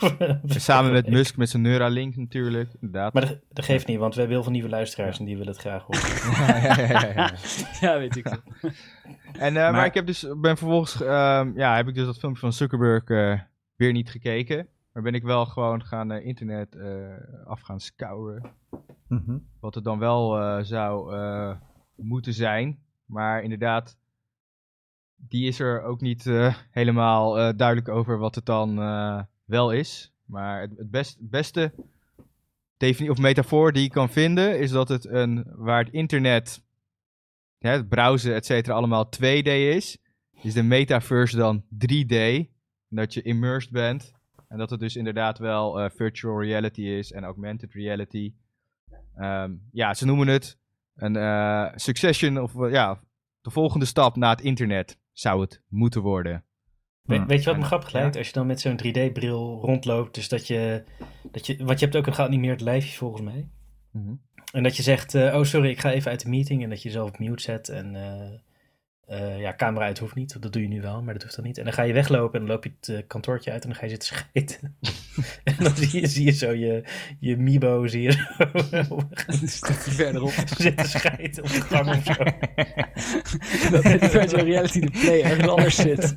En 0.00 0.40
Samen 0.46 0.92
met 0.92 1.08
Musk 1.10 1.36
met 1.36 1.48
zijn 1.50 1.62
Neuralink 1.62 2.16
natuurlijk, 2.16 2.70
inderdaad. 2.80 3.12
Maar 3.12 3.26
dat, 3.26 3.38
dat 3.52 3.64
geeft 3.64 3.86
niet, 3.86 3.98
want 3.98 4.12
we 4.14 4.18
hebben 4.20 4.36
heel 4.36 4.44
veel 4.46 4.54
nieuwe 4.54 4.68
luisteraars 4.68 5.18
en 5.18 5.24
die 5.24 5.36
willen 5.36 5.52
het 5.52 5.60
graag 5.60 5.82
horen. 5.82 6.08
ja, 6.62 6.76
ja, 6.76 7.00
ja, 7.00 7.12
ja. 7.14 7.30
Ja, 7.80 7.98
weet 7.98 8.16
ik 8.16 8.24
wel. 8.24 8.38
En, 9.32 9.56
eh, 9.56 9.62
maar, 9.62 9.72
Maar- 9.72 9.84
ik 9.86 9.94
heb 9.94 10.06
dus, 10.06 10.26
ben 10.36 10.56
vervolgens, 10.56 11.02
ehm, 11.02 11.52
ja, 11.58 11.76
heb 11.76 11.88
ik 11.88 11.94
dus 11.94 12.04
dat 12.06 12.18
filmpje 12.18 12.40
van 12.40 12.52
Zuckerberg 12.52 13.04
eh, 13.04 13.40
weer 13.76 13.92
niet 13.92 14.10
gekeken. 14.10 14.68
Maar 14.92 15.02
ben 15.02 15.14
ik 15.14 15.22
wel 15.22 15.46
gewoon 15.46 15.84
gaan 15.84 16.10
eh, 16.12 16.26
internet 16.26 16.74
eh, 16.76 16.86
af 17.46 17.60
gaan 17.60 17.80
scouren. 17.80 18.42
Mhm. 19.08 19.38
Wat 19.60 19.74
het 19.74 19.84
dan 19.84 19.98
wel 19.98 20.38
eh, 20.40 20.58
zou 20.62 21.14
eh, 21.14 21.50
moeten 21.96 22.32
zijn. 22.34 22.78
Maar 23.04 23.42
inderdaad, 23.42 23.96
die 25.28 25.46
is 25.46 25.60
er 25.60 25.82
ook 25.82 26.00
niet 26.00 26.26
eh, 26.26 26.54
helemaal 26.70 27.38
eh, 27.38 27.56
duidelijk 27.56 27.88
over 27.88 28.18
wat 28.18 28.34
het 28.34 28.46
dan 28.46 28.80
eh, 28.80 29.22
wel 29.44 29.72
is. 29.72 30.12
Maar 30.24 30.60
het, 30.60 30.70
het 30.76 30.90
best, 30.90 31.16
beste 31.20 31.72
defini- 32.76 33.10
of 33.10 33.18
metafoor 33.18 33.72
die 33.72 33.84
ik 33.84 33.90
kan 33.90 34.10
vinden, 34.10 34.58
is 34.58 34.70
dat 34.70 34.88
het 34.88 35.06
een, 35.06 35.44
waar 35.48 35.84
het 35.84 35.92
internet, 35.92 36.64
hè, 37.58 37.70
het 37.70 37.88
browsen, 37.88 38.34
et 38.34 38.46
cetera, 38.46 38.74
allemaal 38.74 39.06
2D 39.16 39.48
is, 39.48 39.98
is 40.42 40.54
de 40.54 40.62
metaverse 40.62 41.36
dan 41.36 41.62
3D. 41.62 42.16
En 42.88 42.96
dat 42.96 43.14
je 43.14 43.22
immersed 43.22 43.72
bent. 43.72 44.12
En 44.48 44.58
dat 44.58 44.70
het 44.70 44.80
dus 44.80 44.96
inderdaad 44.96 45.38
wel 45.38 45.90
virtual 45.90 46.42
reality 46.42 46.82
is 46.82 47.12
en 47.12 47.24
augmented 47.24 47.72
reality. 47.72 48.34
Ehm, 49.16 49.52
ja, 49.72 49.94
ze 49.94 50.06
noemen 50.06 50.28
het 50.28 50.58
een 50.96 51.80
succession 51.80 52.40
of 52.40 52.52
ja, 52.70 53.00
de 53.40 53.50
volgende 53.50 53.84
stap 53.84 54.16
na 54.16 54.30
het 54.30 54.40
internet 54.40 54.99
zou 55.12 55.40
het 55.40 55.62
moeten 55.68 56.02
worden. 56.02 56.44
We- 57.02 57.16
Hmm. 57.16 57.26
weet 57.26 57.42
je 57.42 57.50
wat 57.50 57.58
me 57.58 57.64
grappig 57.64 57.92
ja. 57.92 58.00
lijkt? 58.00 58.16
Als 58.16 58.26
je 58.26 58.32
dan 58.32 58.46
met 58.46 58.60
zo'n 58.60 58.76
3D-bril 58.76 59.60
rondloopt, 59.62 60.14
dus 60.14 60.28
dat 60.28 60.46
je, 60.46 60.84
dat 61.30 61.46
je... 61.46 61.64
Want 61.64 61.78
je 61.78 61.84
hebt 61.84 61.96
ook 61.96 62.06
een 62.06 62.14
geanimeerd 62.14 62.60
lijfje 62.60 62.96
volgens 62.96 63.22
mij. 63.22 63.48
Mhm. 63.90 64.14
En 64.52 64.62
dat 64.62 64.76
je 64.76 64.82
zegt, 64.82 65.14
eh, 65.14 65.34
oh 65.34 65.42
sorry, 65.44 65.68
ik 65.70 65.80
ga 65.80 65.90
even 65.92 66.10
uit 66.10 66.22
de 66.22 66.28
meeting. 66.28 66.62
En 66.62 66.68
dat 66.68 66.82
je 66.82 66.88
jezelf 66.88 67.08
op 67.08 67.18
mute 67.18 67.42
zet. 67.42 67.68
En 67.68 67.94
eh, 67.94 68.38
eh, 69.10 69.40
ja, 69.40 69.54
camera 69.56 69.84
uit 69.84 69.98
hoeft 69.98 70.14
niet. 70.14 70.42
Dat 70.42 70.52
doe 70.52 70.62
je 70.62 70.68
nu 70.68 70.80
wel, 70.80 71.02
maar 71.02 71.14
dat 71.14 71.22
hoeft 71.22 71.36
dan 71.36 71.44
niet. 71.44 71.58
En 71.58 71.64
dan 71.64 71.72
ga 71.72 71.82
je 71.82 71.92
weglopen 71.92 72.40
en 72.40 72.46
dan 72.46 72.54
loop 72.54 72.64
je 72.64 72.72
het 72.80 72.88
eh, 72.88 73.06
kantoortje 73.06 73.50
uit 73.50 73.62
en 73.62 73.68
dan 73.68 73.78
ga 73.78 73.84
je 73.84 73.90
zitten 73.90 74.08
scheten. 74.08 74.76
en 75.44 75.54
dan 75.58 75.76
zie 75.76 76.00
je, 76.00 76.06
zie 76.06 76.24
je 76.24 76.32
zo 76.32 76.52
je, 76.52 76.82
je 77.18 77.36
Mibo, 77.36 77.86
zie 77.86 78.02
je 78.02 78.12
zo 78.70 79.08
Een 79.26 79.48
stukje 79.48 79.90
verderop. 79.90 80.32
zitten 80.58 80.88
schijten 80.88 81.42
op 81.42 81.48
de 81.48 81.60
gang 81.60 81.88
of 81.88 82.04
zo. 82.04 82.14
dat 83.76 83.84
het 83.84 84.04
virtual 84.10 84.44
reality 84.44 84.80
de 84.80 84.90
play 84.90 85.22
ergens 85.22 85.48
anders 85.48 85.76
zit. 85.76 86.16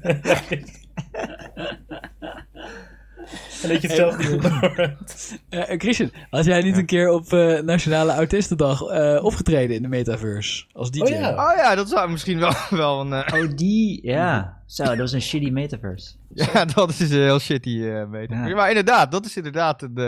En 3.64 3.70
dat 3.70 3.82
je 3.82 3.88
het 3.88 3.96
zelf 3.98 4.18
niet 4.18 4.48
hoort. 4.48 5.40
Christian, 5.82 6.12
had 6.30 6.46
jij 6.46 6.62
niet 6.62 6.74
Ja. 6.74 6.80
een 6.80 6.86
keer 6.86 7.10
op 7.10 7.34
eh, 7.34 7.60
Nationale 7.62 8.12
Autistendag 8.14 8.82
eh, 8.82 9.24
opgetreden 9.24 9.76
in 9.76 9.82
de 9.82 9.88
metaverse 9.88 10.66
als 10.72 10.92
DJ? 10.92 11.02
Oh 11.02 11.10
ja. 11.10 11.30
Oh 11.52 11.56
ja, 11.58 11.76
dat 11.76 11.90
zou 11.90 12.10
misschien 12.12 12.40
wel, 12.40 12.52
wel 12.70 13.02
een... 13.02 13.14
eh, 13.14 13.42
Oh, 13.44 13.50
die, 13.56 14.08
ja. 14.08 14.58
Zo, 14.66 14.84
dat 14.84 14.98
was 14.98 15.12
een 15.12 15.22
shitty 15.22 15.50
metaverse. 15.50 16.16
ja, 16.30 16.66
dat 16.66 16.90
is 16.90 17.00
een 17.00 17.08
heel 17.22 17.40
shitty 17.40 17.82
eh 17.84 18.08
metaverse. 18.10 18.50
Ja. 18.50 18.56
Maar 18.56 18.68
inderdaad, 18.70 19.12
dat 19.12 19.26
is 19.26 19.38
inderdaad 19.38 19.82
een, 19.82 19.96
eh, 19.98 20.04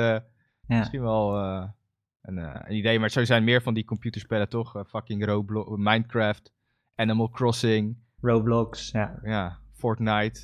Ja. 0.68 0.78
misschien 0.78 1.01
wel 1.01 1.38
eh, 1.38 1.63
een, 2.22 2.38
eh, 2.38 2.61
een 2.68 2.76
idee. 2.76 2.99
Maar 2.99 3.09
zo 3.09 3.24
zijn 3.26 3.43
meer 3.43 3.61
van 3.61 3.74
die 3.74 3.86
computerspellen 3.86 4.49
toch? 4.49 4.84
Fucking 4.88 5.26
Roblox, 5.26 5.70
Minecraft, 5.78 6.51
Animal 6.95 7.30
Crossing, 7.30 7.97
Roblox, 8.22 8.89
ja. 8.91 9.20
ja, 9.24 9.57
Fortnite. 9.74 10.41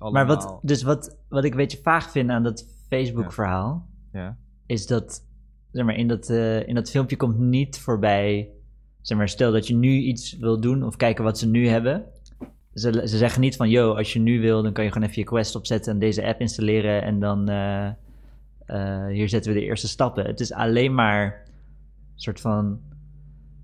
Is 0.00 0.10
Maar 0.10 0.26
wat, 0.26 0.58
dus 0.62 0.82
wat, 0.82 1.16
wat 1.28 1.44
ik 1.44 1.50
een 1.50 1.56
beetje 1.56 1.78
vaag 1.82 2.10
vind 2.10 2.30
aan 2.30 2.42
dat 2.42 2.66
Facebook-verhaal, 2.88 3.86
Ja. 4.12 4.36
is 4.66 4.86
dat, 4.86 5.26
zeg 5.70 5.84
maar, 5.84 5.94
in 5.96 6.08
dat, 6.08 6.30
eh, 6.30 6.68
in 6.68 6.74
dat 6.74 6.90
filmpje 6.90 7.16
komt 7.16 7.38
niet 7.38 7.78
voorbij, 7.78 8.48
zeg 9.00 9.18
maar, 9.18 9.28
stel 9.28 9.52
dat 9.52 9.66
je 9.66 9.74
nu 9.74 9.88
iets 9.98 10.36
wil 10.38 10.60
doen 10.60 10.82
of 10.82 10.96
kijken 10.96 11.24
wat 11.24 11.38
ze 11.38 11.48
nu 11.48 11.68
hebben. 11.68 12.04
Ze, 12.74 12.92
ze 12.92 13.16
zeggen 13.16 13.40
niet 13.40 13.56
van, 13.56 13.70
yo, 13.70 13.94
als 13.94 14.12
je 14.12 14.18
nu 14.18 14.40
wil, 14.40 14.62
dan 14.62 14.72
kan 14.72 14.84
je 14.84 14.92
gewoon 14.92 15.08
even 15.08 15.20
je 15.22 15.28
Quest 15.28 15.54
opzetten 15.56 15.92
en 15.92 15.98
deze 15.98 16.26
app 16.26 16.40
installeren 16.40 17.02
en 17.02 17.20
dan, 17.20 17.48
eh, 17.48 17.86
eh, 18.66 19.06
hier 19.06 19.28
zetten 19.28 19.52
we 19.52 19.58
de 19.58 19.64
eerste 19.64 19.88
stappen. 19.88 20.26
Het 20.26 20.40
is 20.40 20.52
alleen 20.52 20.94
maar 20.94 21.24
een 22.14 22.20
soort 22.20 22.40
van 22.40 22.80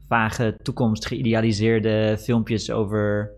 vage 0.06 0.56
toekomst, 0.62 1.06
geïdealiseerde 1.06 2.16
filmpjes 2.20 2.70
over 2.70 3.30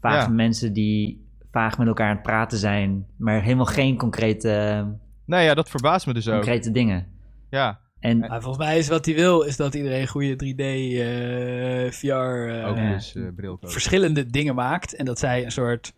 vage 0.00 0.28
Ja. 0.28 0.34
mensen 0.34 0.72
die 0.72 1.23
vaag 1.54 1.78
met 1.78 1.86
elkaar 1.86 2.08
aan 2.08 2.14
het 2.14 2.22
praten 2.22 2.58
zijn, 2.58 3.06
maar 3.18 3.42
helemaal 3.42 3.64
geen 3.66 3.96
concrete, 3.96 4.84
Nee, 5.26 5.44
ja, 5.44 5.54
dat 5.54 5.70
verbaast 5.70 6.06
me 6.06 6.12
dus 6.14 6.28
ook. 6.28 6.34
concrete 6.34 6.70
dingen. 6.70 7.06
Ja, 7.50 7.80
En 8.00 8.18
Maar 8.18 8.42
volgens 8.42 8.64
mij 8.66 8.78
is 8.78 8.88
wat 8.88 9.04
hij 9.04 9.14
wil, 9.14 9.42
is 9.42 9.56
dat 9.56 9.74
iedereen 9.74 10.06
goede 10.06 10.36
3D, 10.36 10.60
eh, 10.60 11.90
VR, 11.90 12.48
eh, 12.48 12.68
ook 12.68 12.76
Ja. 12.76 12.92
dus 12.92 13.14
eh 13.14 13.22
bril 13.36 13.58
verschillende 13.60 14.26
dingen 14.26 14.54
maakt. 14.54 14.94
En 14.94 15.04
dat 15.04 15.18
zij 15.18 15.44
een 15.44 15.50
soort, 15.52 15.94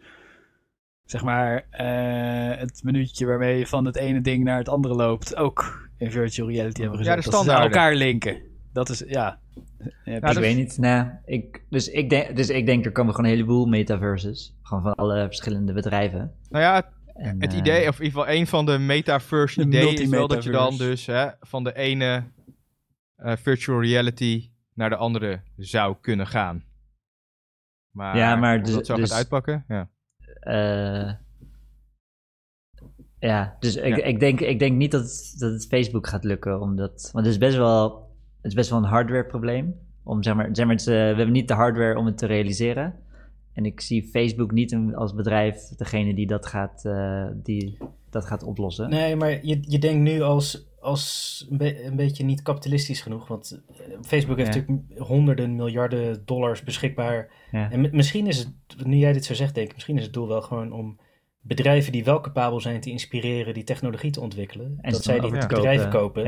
zeg 1.04 1.22
maar, 1.22 1.66
eh, 1.70 2.58
het 2.58 2.80
minuutje 2.84 3.26
waarmee 3.26 3.58
je 3.58 3.66
van 3.66 3.84
het 3.84 3.96
ene 3.96 4.20
ding 4.20 4.44
naar 4.44 4.58
het 4.58 4.68
andere 4.68 4.94
loopt, 4.94 5.36
ook 5.36 5.88
in 5.98 6.10
virtual 6.10 6.48
reality 6.48 6.80
hebben 6.80 6.98
gezet. 6.98 7.16
de 7.16 7.22
dat 7.22 7.32
ze 7.32 7.38
aan 7.38 7.44
standaarden. 7.44 7.76
elkaar 7.78 7.94
linken. 7.94 8.36
Dat 8.76 8.88
is, 8.88 8.98
ja. 9.06 9.40
Ja, 10.04 10.14
ik 10.14 10.20
dat 10.20 10.36
weet 10.36 10.56
niet, 10.56 10.78
nee, 10.78 11.04
ik, 11.24 11.64
dus, 11.70 11.88
ik 11.88 12.10
denk, 12.10 12.36
dus 12.36 12.48
ik 12.48 12.66
denk 12.66 12.84
er 12.84 12.92
komen 12.92 13.14
gewoon 13.14 13.30
een 13.30 13.36
heleboel 13.36 13.66
metaverses, 13.66 14.56
gewoon 14.62 14.82
van 14.82 14.94
alle 14.94 15.24
verschillende 15.26 15.72
bedrijven. 15.72 16.34
Nou 16.50 16.64
ja, 16.64 16.92
En, 17.14 17.40
het 17.40 17.52
eh, 17.52 17.58
idee, 17.58 17.88
of 17.88 17.98
in 17.98 18.04
ieder 18.04 18.20
geval 18.20 18.34
een 18.34 18.46
van 18.46 18.66
de 18.66 18.78
metaverse 18.78 19.60
De 19.60 19.66
ideeën 19.66 20.00
is 20.00 20.08
wel 20.08 20.28
dat 20.28 20.44
je 20.44 20.50
dan 20.50 20.76
dus 20.76 21.06
hè, 21.06 21.28
van 21.40 21.64
de 21.64 21.74
ene 21.76 22.24
eh, 23.16 23.36
virtual 23.36 23.82
reality 23.82 24.50
naar 24.74 24.90
de 24.90 24.96
andere 24.96 25.42
zou 25.56 25.96
kunnen 26.00 26.26
gaan. 26.26 26.64
Maar, 27.90 28.16
Ja, 28.16 28.36
maar 28.36 28.54
hoe 28.54 28.64
dus- 28.64 28.74
dat 28.74 28.86
zou 28.86 29.00
dus- 29.00 29.08
gaat 29.08 29.18
uitpakken, 29.18 29.64
ja. 29.68 29.88
eh, 30.40 31.12
ja, 33.18 33.56
dus 33.60 33.76
ik, 33.76 33.96
Ja. 33.96 34.04
Ik, 34.04 34.20
denk, 34.20 34.40
ik 34.40 34.58
denk 34.58 34.76
niet 34.76 34.90
dat 34.90 35.02
het, 35.02 35.34
dat 35.38 35.52
het 35.52 35.66
Facebook 35.66 36.06
gaat 36.06 36.24
lukken, 36.24 36.60
omdat, 36.60 37.10
want 37.12 37.24
het 37.24 37.34
is 37.34 37.40
best 37.40 37.56
wel, 37.56 38.04
het 38.05 38.05
is 38.46 38.54
best 38.54 38.70
wel 38.70 38.78
een 38.78 38.84
hardwareprobleem. 38.84 39.74
Om, 40.02 40.22
zeg 40.22 40.34
maar, 40.34 40.48
zeg 40.52 40.66
maar, 40.66 40.74
het, 40.74 40.86
eh, 40.86 40.92
we 40.94 41.00
hebben 41.00 41.32
niet 41.32 41.48
de 41.48 41.54
hardware 41.54 41.98
om 41.98 42.06
het 42.06 42.18
te 42.18 42.26
realiseren. 42.26 42.94
En 43.52 43.64
ik 43.64 43.80
zie 43.80 44.08
Facebook 44.12 44.52
niet 44.52 44.76
als 44.94 45.14
bedrijf 45.14 45.68
degene 45.76 46.14
die 46.14 46.26
dat 46.26 46.46
gaat, 46.46 46.84
eh, 46.84 47.26
die 47.34 47.78
dat 48.10 48.24
gaat 48.24 48.42
oplossen. 48.42 48.90
Nee, 48.90 49.16
maar 49.16 49.30
je, 49.30 49.58
je 49.60 49.78
denkt 49.78 50.00
nu 50.02 50.22
als, 50.22 50.66
als 50.80 51.46
een, 51.50 51.56
be- 51.56 51.84
een 51.84 51.96
beetje 51.96 52.24
niet 52.24 52.42
kapitalistisch 52.42 53.00
genoeg. 53.00 53.28
Want 53.28 53.60
eh, 53.70 53.76
Facebook 54.02 54.36
heeft 54.38 54.54
Ja. 54.54 54.60
natuurlijk 54.60 54.98
honderden 55.08 55.56
miljarden 55.56 56.22
dollars 56.24 56.62
beschikbaar. 56.62 57.28
Ja. 57.50 57.70
En 57.70 57.80
mi- 57.80 57.90
misschien 57.92 58.26
is 58.26 58.38
het, 58.38 58.48
nu 58.86 58.96
jij 58.96 59.12
dit 59.12 59.24
zo 59.24 59.34
zegt, 59.34 59.54
denk 59.54 59.66
ik, 59.68 59.74
misschien 59.74 59.96
is 59.98 60.04
het 60.04 60.12
doel 60.12 60.28
wel 60.28 60.42
gewoon 60.42 60.72
om 60.72 60.98
bedrijven 61.40 61.92
die 61.92 62.04
wel 62.04 62.20
capabel 62.20 62.60
zijn 62.60 62.80
te 62.80 62.90
inspireren 62.90 63.54
die 63.54 63.64
technologie 63.64 64.10
te 64.10 64.20
ontwikkelen. 64.20 64.78
En 64.80 64.92
dat 64.92 65.02
zij 65.02 65.20
die 65.20 65.30
bedrijven 65.30 65.90
kopen. 65.90 66.24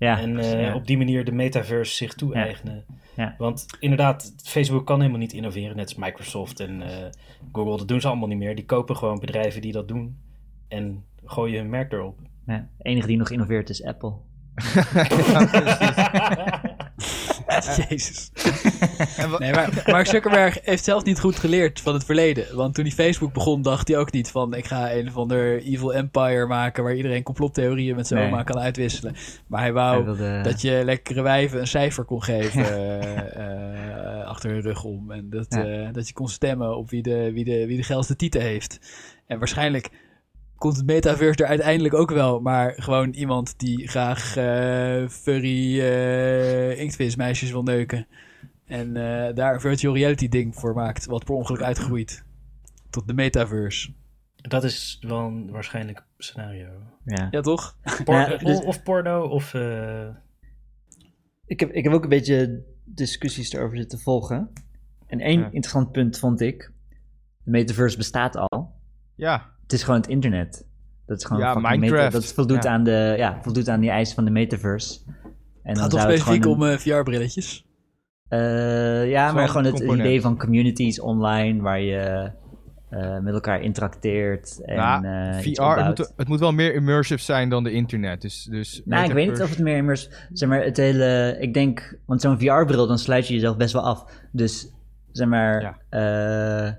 Ja, 0.00 0.18
en 0.18 0.38
eh, 0.38 0.60
ja. 0.60 0.74
op 0.74 0.86
die 0.86 0.98
manier 0.98 1.24
de 1.24 1.32
metaverse 1.32 1.94
zich 1.94 2.14
toe-eigenen. 2.14 2.84
Ja. 3.16 3.34
Want 3.38 3.66
inderdaad, 3.80 4.34
Facebook 4.42 4.86
kan 4.86 4.98
helemaal 4.98 5.20
niet 5.20 5.32
innoveren, 5.32 5.76
net 5.76 5.84
als 5.84 5.94
Microsoft 5.94 6.60
en 6.60 6.82
eh, 6.82 7.06
Google. 7.52 7.76
Dat 7.76 7.88
doen 7.88 8.00
ze 8.00 8.08
allemaal 8.08 8.28
niet 8.28 8.38
meer. 8.38 8.54
Die 8.54 8.64
kopen 8.64 8.96
gewoon 8.96 9.18
bedrijven 9.18 9.62
die 9.62 9.72
dat 9.72 9.88
doen 9.88 10.18
en 10.68 11.04
gooien 11.24 11.60
hun 11.60 11.70
merk 11.70 11.92
erop. 11.92 12.18
Ja. 12.46 12.68
De 12.78 12.84
enige 12.84 13.06
die 13.06 13.16
nog 13.16 13.30
innoveert 13.30 13.68
is 13.68 13.84
Apple. 13.84 14.12
Jezus. 17.88 18.30
Nee, 19.38 19.52
maar 19.52 19.82
Mark 19.86 20.06
Zuckerberg 20.06 20.58
heeft 20.62 20.84
zelf 20.84 21.04
niet 21.04 21.20
goed 21.20 21.36
geleerd 21.36 21.80
van 21.80 21.94
het 21.94 22.04
verleden. 22.04 22.56
Want 22.56 22.74
toen 22.74 22.84
hij 22.84 22.92
Facebook 22.92 23.32
begon, 23.32 23.62
dacht 23.62 23.88
hij 23.88 23.98
ook 23.98 24.12
niet 24.12 24.30
van... 24.30 24.54
ik 24.54 24.66
ga 24.66 24.92
een 24.92 25.08
of 25.08 25.16
ander 25.16 25.62
evil 25.62 25.94
empire 25.94 26.46
maken... 26.46 26.82
waar 26.84 26.94
iedereen 26.94 27.22
complottheorieën 27.22 27.96
met 27.96 28.10
Nee. 28.10 28.26
oma 28.26 28.42
kan 28.42 28.58
uitwisselen. 28.58 29.14
Maar 29.46 29.60
hij 29.60 29.72
wou 29.72 29.94
Hij 29.94 30.04
wilde- 30.04 30.40
dat 30.42 30.60
je 30.60 30.82
lekkere 30.84 31.22
wijven 31.22 31.60
een 31.60 31.66
cijfer 31.66 32.04
kon 32.04 32.22
geven 32.22 32.64
eh, 32.74 34.18
eh, 34.20 34.26
achter 34.26 34.50
hun 34.50 34.60
rug 34.60 34.84
om. 34.84 35.10
En 35.10 35.30
dat, 35.30 35.46
Ja. 35.48 35.64
eh, 35.64 35.88
dat 35.92 36.06
je 36.08 36.12
kon 36.14 36.28
stemmen 36.28 36.76
op 36.76 36.90
wie 36.90 37.02
de, 37.02 37.30
wie, 37.32 37.44
de, 37.44 37.66
wie 37.66 37.76
de 37.76 37.82
geilste 37.82 38.16
titel 38.16 38.40
heeft. 38.40 38.78
En 39.26 39.38
waarschijnlijk 39.38 39.90
komt 40.60 40.76
het 40.76 40.86
metaverse 40.86 41.42
er 41.42 41.48
uiteindelijk 41.48 41.94
ook 41.94 42.10
wel. 42.10 42.40
Maar 42.40 42.72
gewoon 42.76 43.10
iemand 43.12 43.58
die 43.58 43.88
graag 43.88 44.36
eh, 44.36 45.08
furry 45.08 45.80
eh 45.80 46.78
inktvismeisjes 46.80 47.50
wil 47.50 47.62
neuken. 47.62 48.06
En 48.64 48.96
eh, 48.96 49.34
daar 49.34 49.54
een 49.54 49.60
virtual 49.60 49.94
reality 49.94 50.28
ding 50.28 50.54
voor 50.54 50.74
maakt. 50.74 51.06
Wat 51.06 51.24
per 51.24 51.34
ongeluk 51.34 51.62
uitgroeit. 51.62 52.24
Tot 52.90 53.06
de 53.06 53.14
metaverse. 53.14 53.92
dat 54.36 54.64
is 54.64 54.98
wel 55.00 55.18
een 55.26 55.50
waarschijnlijk 55.50 56.04
scenario. 56.18 56.68
ja. 57.04 57.28
Ja, 57.30 57.40
toch? 57.40 57.76
Por- 58.04 58.14
Ja, 58.14 58.36
dus- 58.36 58.60
of, 58.64 58.82
porno 58.82 59.22
of... 59.26 59.54
eh, 59.54 60.08
Ik, 61.46 61.60
heb, 61.60 61.70
ik 61.72 61.84
heb 61.84 61.92
ook 61.92 62.02
een 62.02 62.08
beetje 62.08 62.62
discussies 62.84 63.52
erover 63.52 63.76
zitten 63.76 63.98
volgen. 63.98 64.52
En 65.06 65.20
één 65.20 65.38
Ja. 65.40 65.44
interessant 65.44 65.92
punt 65.92 66.18
vond 66.18 66.40
ik. 66.40 66.72
De 67.44 67.50
metaverse 67.50 67.96
bestaat 67.96 68.36
al. 68.36 68.72
Ja, 69.14 69.50
Het 69.70 69.78
is 69.78 69.84
gewoon 69.84 70.00
het 70.00 70.10
internet. 70.10 70.66
Dat 71.06 71.18
is 71.18 71.24
gewoon 71.24 71.42
Ja, 71.42 71.54
Minecraft. 71.54 71.80
meta- 71.92 72.08
dat 72.10 72.32
voldoet, 72.32 72.62
Ja. 72.62 72.70
aan 72.70 72.84
de, 72.84 73.14
ja, 73.16 73.38
voldoet 73.42 73.68
aan 73.68 73.80
die 73.80 73.90
eisen 73.90 74.14
van 74.14 74.24
de 74.24 74.30
metaverse. 74.30 75.00
En 75.62 75.70
Het 75.70 75.78
gaat 75.78 75.90
toch 75.90 76.00
specifiek 76.00 76.42
gewoon 76.42 76.56
om 76.56 76.66
eh, 76.66 76.76
VR-brilletjes? 76.78 77.66
Eh, 78.28 79.10
ja, 79.10 79.32
maar 79.32 79.48
gewoon 79.48 79.64
het 79.64 79.74
component. 79.74 80.00
idee 80.00 80.20
van 80.20 80.38
communities 80.38 81.00
online 81.00 81.62
waar 81.62 81.80
je 81.80 82.30
eh, 82.90 83.18
met 83.18 83.34
elkaar 83.34 83.60
interacteert. 83.60 84.60
En, 84.64 84.76
nou, 84.76 85.42
VR, 85.42 85.62
het 85.62 85.86
moet, 85.98 86.12
het 86.16 86.28
moet 86.28 86.40
wel 86.40 86.52
meer 86.52 86.74
immersive 86.74 87.22
zijn 87.22 87.48
dan 87.48 87.64
de 87.64 87.72
internet. 87.72 88.20
Dus, 88.20 88.44
dus 88.44 88.82
Nou, 88.84 89.04
ik 89.04 89.12
weet 89.12 89.28
niet 89.30 89.42
of 89.42 89.48
het 89.50 89.58
meer 89.58 89.76
immers... 89.76 90.08
Zeg 90.32 90.48
maar, 90.48 90.62
het 90.64 90.76
hele... 90.76 91.36
Ik 91.40 91.54
denk... 91.54 91.98
Want 92.06 92.20
zo'n 92.20 92.38
VR-bril, 92.38 92.86
dan 92.86 92.98
sluit 92.98 93.28
je 93.28 93.34
jezelf 93.34 93.56
best 93.56 93.72
wel 93.72 93.82
af. 93.82 94.04
Dus, 94.32 94.72
zeg 95.12 95.28
maar... 95.28 95.62
Ja. 95.90 96.78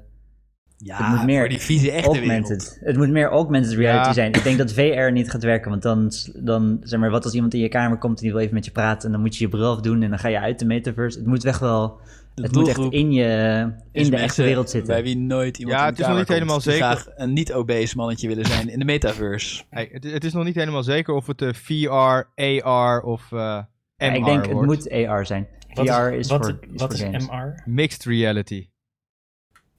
Eh, 0.82 0.88
Ja, 0.88 0.98
Het 1.08 1.16
moet 1.18 1.26
meer 1.26 1.40
voor 1.40 1.50
die 1.50 1.60
vieze 1.60 1.92
echte 1.92 2.12
wereld. 2.12 2.28
augmented. 2.30 2.78
Het 2.84 2.98
moet 2.98 3.10
meer 3.10 3.30
augmented 3.30 3.74
reality 3.74 4.08
Ja. 4.08 4.14
zijn. 4.14 4.32
Ik 4.34 4.44
denk 4.44 4.58
dat 4.58 4.74
VR 4.74 5.12
niet 5.12 5.32
gaat 5.32 5.44
werken. 5.44 5.70
Want 5.70 5.82
dan, 5.82 6.12
dan... 6.36 6.78
Zeg 6.84 7.00
maar, 7.00 7.10
wat 7.10 7.24
als 7.24 7.34
iemand 7.34 7.54
in 7.54 7.60
je 7.60 7.70
kamer 7.70 7.98
komt 7.98 8.18
en 8.18 8.24
die 8.24 8.32
wil 8.34 8.42
even 8.42 8.54
met 8.54 8.66
je 8.66 8.72
praten... 8.72 9.06
En 9.06 9.12
dan 9.12 9.22
moet 9.22 9.38
je 9.38 9.44
je 9.44 9.50
bril 9.50 9.72
afdoen 9.76 10.02
en 10.04 10.10
dan 10.10 10.20
ga 10.20 10.28
je 10.28 10.40
uit 10.40 10.60
de 10.60 10.66
metaverse. 10.66 11.18
Het 11.18 11.28
moet 11.28 11.46
echt 11.46 11.60
wel... 11.60 12.00
De 12.34 12.42
het 12.44 12.52
moet 12.56 12.68
echt 12.68 12.80
in, 12.90 13.12
je, 13.12 13.72
in 13.92 14.10
de 14.10 14.16
echte 14.18 14.44
wereld 14.44 14.70
zitten. 14.70 14.94
Bij 14.94 15.04
wie 15.04 15.18
nooit 15.18 15.58
iemand 15.58 15.78
Ja, 15.78 15.84
in 15.84 15.90
het 15.92 16.00
is 16.00 16.08
nog 16.08 16.18
niet 16.18 16.28
helemaal 16.28 16.54
komt, 16.54 16.64
zeker. 16.64 16.80
graag 16.86 17.08
een 17.16 17.34
niet-obese 17.34 17.96
mannetje 17.96 18.28
willen 18.28 18.46
zijn 18.46 18.70
in 18.70 18.80
de 18.80 18.86
metaverse. 18.86 19.64
Hey, 19.70 19.90
het, 19.92 20.04
het 20.04 20.24
is 20.24 20.34
nog 20.34 20.44
niet 20.44 20.56
helemaal 20.56 20.84
zeker 20.84 21.14
of 21.14 21.28
het 21.28 21.42
eh, 21.42 21.50
VR, 21.54 22.24
AR 22.64 23.02
of 23.02 23.32
eh 23.32 23.38
MR 23.38 24.06
Ja, 24.08 24.12
ik 24.14 24.26
denk 24.26 24.46
het 24.46 24.62
moet 24.62 24.92
AR 24.92 25.26
zijn. 25.26 25.48
wat 25.74 25.88
VR 25.88 26.14
is, 26.14 26.18
is, 26.20 26.28
wat, 26.30 26.46
voor, 26.46 26.60
is 26.74 26.82
wat 26.82 26.98
voor 26.98 27.08
is 27.08 27.26
games. 27.26 27.28
MR? 27.28 27.62
Mixed 27.66 28.04
reality. 28.06 28.68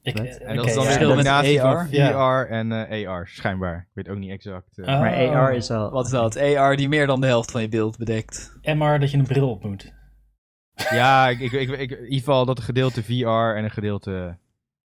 Ik, 0.03 0.19
eh, 0.19 0.49
En 0.49 0.55
dat 0.55 0.65
is 0.65 0.73
dan 0.73 0.83
ja. 0.83 0.89
weer 0.89 1.01
een 1.01 1.07
met 1.07 1.15
combinatie 1.15 1.59
van 1.59 1.87
VR 1.87 1.95
Ja. 1.95 2.45
en 2.45 2.87
eh, 2.87 3.09
AR, 3.09 3.27
schijnbaar. 3.27 3.77
Ik 3.79 3.91
weet 3.93 4.09
ook 4.09 4.17
niet 4.17 4.29
exact. 4.31 4.77
eh. 4.77 4.85
Ah. 4.87 4.99
Maar 4.99 5.13
Oh. 5.13 5.35
AR 5.35 5.53
is 5.55 5.71
al... 5.71 5.91
Wat 5.91 6.05
is 6.05 6.11
dat? 6.11 6.37
AR 6.37 6.75
die 6.75 6.89
meer 6.89 7.07
dan 7.07 7.21
de 7.21 7.27
helft 7.27 7.51
van 7.51 7.61
je 7.61 7.69
beeld 7.69 7.97
bedekt. 7.97 8.57
MR 8.61 8.99
dat 8.99 9.11
je 9.11 9.17
een 9.17 9.25
bril 9.27 9.49
op 9.49 9.63
moet. 9.63 9.93
Ja, 10.89 11.29
ik, 11.29 11.39
ik, 11.39 11.51
ik, 11.51 11.69
ik- 11.69 11.91
in 11.91 12.03
ieder 12.03 12.17
geval 12.17 12.45
dat 12.45 12.57
een 12.57 12.63
gedeelte 12.63 13.03
VR 13.03 13.55
en 13.57 13.63
een 13.63 13.71
gedeelte 13.71 14.37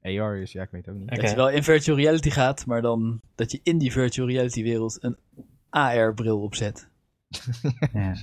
AR 0.02 0.36
is. 0.36 0.52
Ja, 0.52 0.62
ik 0.62 0.70
weet 0.70 0.86
het 0.86 0.94
ook 0.94 1.00
niet. 1.00 1.10
Oké. 1.10 1.20
Dat 1.20 1.30
je 1.30 1.36
wel 1.36 1.50
in 1.50 1.62
virtual 1.64 1.96
reality 1.96 2.30
gaat, 2.30 2.66
maar 2.66 2.82
dan 2.82 3.20
dat 3.34 3.50
je 3.52 3.60
in 3.62 3.78
die 3.78 3.92
virtual 3.92 4.28
reality 4.28 4.62
wereld 4.62 4.98
een 5.04 5.16
AR-bril 5.70 6.40
opzet. 6.40 6.88
Ja. 7.92 8.14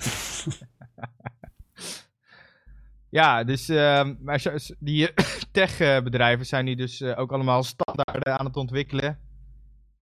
Ja, 3.10 3.44
dus 3.44 3.70
ehm, 3.70 4.14
maar 4.22 4.44
die 4.80 5.10
tech-bedrijven 5.56 6.45
zijn 6.45 6.65
nu 6.65 6.76
dus 6.76 7.02
eh, 7.02 7.19
ook 7.19 7.32
allemaal 7.32 7.64
standaarden 7.64 8.40
aan 8.40 8.45
het 8.45 8.56
ontwikkelen. 8.57 9.18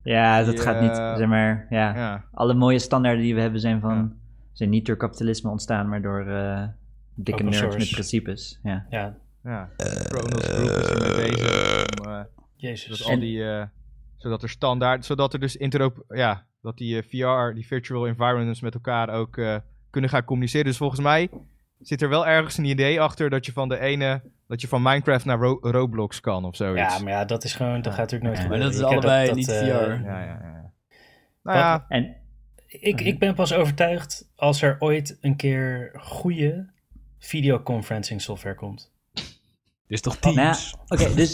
Ja, 0.03 0.43
dat 0.43 0.55
Die, 0.55 0.63
gaat 0.63 0.75
eh, 0.75 0.81
niet, 0.81 0.95
zeg 0.95 1.27
maar, 1.27 1.67
ja. 1.69 1.95
Ja. 1.95 2.25
Alle 2.31 2.53
mooie 2.53 2.79
standaarden 2.79 3.23
die 3.23 3.35
we 3.35 3.41
hebben 3.41 3.59
zijn 3.59 3.79
van, 3.79 3.95
Ja. 3.95 4.11
zijn 4.53 4.69
niet 4.69 4.85
door 4.85 4.95
kapitalisme 4.97 5.49
ontstaan, 5.49 5.89
maar 5.89 6.01
door 6.01 6.25
eh, 6.27 6.67
dikke 7.15 7.31
Open 7.31 7.45
nerds 7.45 7.57
source. 7.59 7.77
met 7.77 7.89
principes. 7.89 8.59
Ja. 8.63 8.85
Ja, 8.89 9.17
Ja, 9.43 9.69
Kronos 10.07 10.45
Group 10.47 10.69
is 10.69 10.89
ermee 10.89 11.29
bezig 11.29 11.85
om, 11.99 12.11
eh, 12.11 12.21
jezus. 12.55 12.97
zodat, 12.97 13.13
al 13.13 13.19
die, 13.19 13.43
eh, 13.51 13.63
zodat 14.17 14.43
er 14.43 14.49
standaard, 14.49 15.05
zodat 15.05 15.33
er 15.33 15.39
dus 15.39 15.55
interop, 15.55 16.03
ja, 16.07 16.45
dat 16.61 16.77
die 16.77 17.01
eh, 17.01 17.03
VR, 17.03 17.53
die 17.53 17.67
virtual 17.67 18.07
environments 18.07 18.61
met 18.61 18.73
elkaar 18.73 19.09
ook 19.09 19.37
eh, 19.37 19.55
kunnen 19.89 20.09
gaan 20.09 20.23
communiceren. 20.23 20.65
Dus 20.65 20.77
volgens 20.77 21.01
mij 21.01 21.29
zit 21.79 22.01
er 22.01 22.09
wel 22.09 22.27
ergens 22.27 22.57
een 22.57 22.65
idee 22.65 23.01
achter 23.01 23.29
dat 23.29 23.45
je 23.45 23.51
van 23.51 23.69
de 23.69 23.79
ene, 23.79 24.21
dat 24.47 24.61
je 24.61 24.67
van 24.67 24.81
Minecraft 24.81 25.25
naar 25.25 25.37
Ro- 25.39 25.57
Roblox 25.61 26.19
kan 26.19 26.45
of 26.45 26.55
zoiets. 26.55 26.95
Ja, 26.97 27.03
maar 27.03 27.11
ja, 27.13 27.25
dat 27.25 27.43
is 27.43 27.53
gewoon, 27.53 27.81
dat 27.81 27.93
gaat 27.93 28.11
natuurlijk 28.11 28.23
nooit 28.23 28.37
Ja, 28.37 28.43
gebeuren. 28.43 28.65
maar 28.65 28.75
dat 28.75 28.83
is 28.83 28.89
Je 28.89 28.95
allebei 28.95 29.27
dat, 29.27 29.35
niet 29.35 29.47
eh, 29.49 29.59
VR. 29.59 29.63
ja, 30.05 30.23
ja. 30.23 30.39
ja. 30.41 30.71
Nou 31.43 31.57
ja, 31.57 31.85
En 31.87 32.15
Ik, 32.67 33.01
ik 33.01 33.19
ben 33.19 33.33
pas 33.35 33.53
overtuigd 33.53 34.31
als 34.35 34.61
er 34.61 34.75
ooit 34.79 35.17
een 35.21 35.35
keer 35.35 35.91
goede 35.99 36.69
videoconferencing 37.19 38.21
software 38.21 38.55
komt. 38.55 38.91
Dus 39.87 40.01
toch 40.01 40.19
nou 40.19 40.35
ja, 40.35 40.41
Teams? 40.41 40.75
oké, 40.87 41.13
dus 41.15 41.33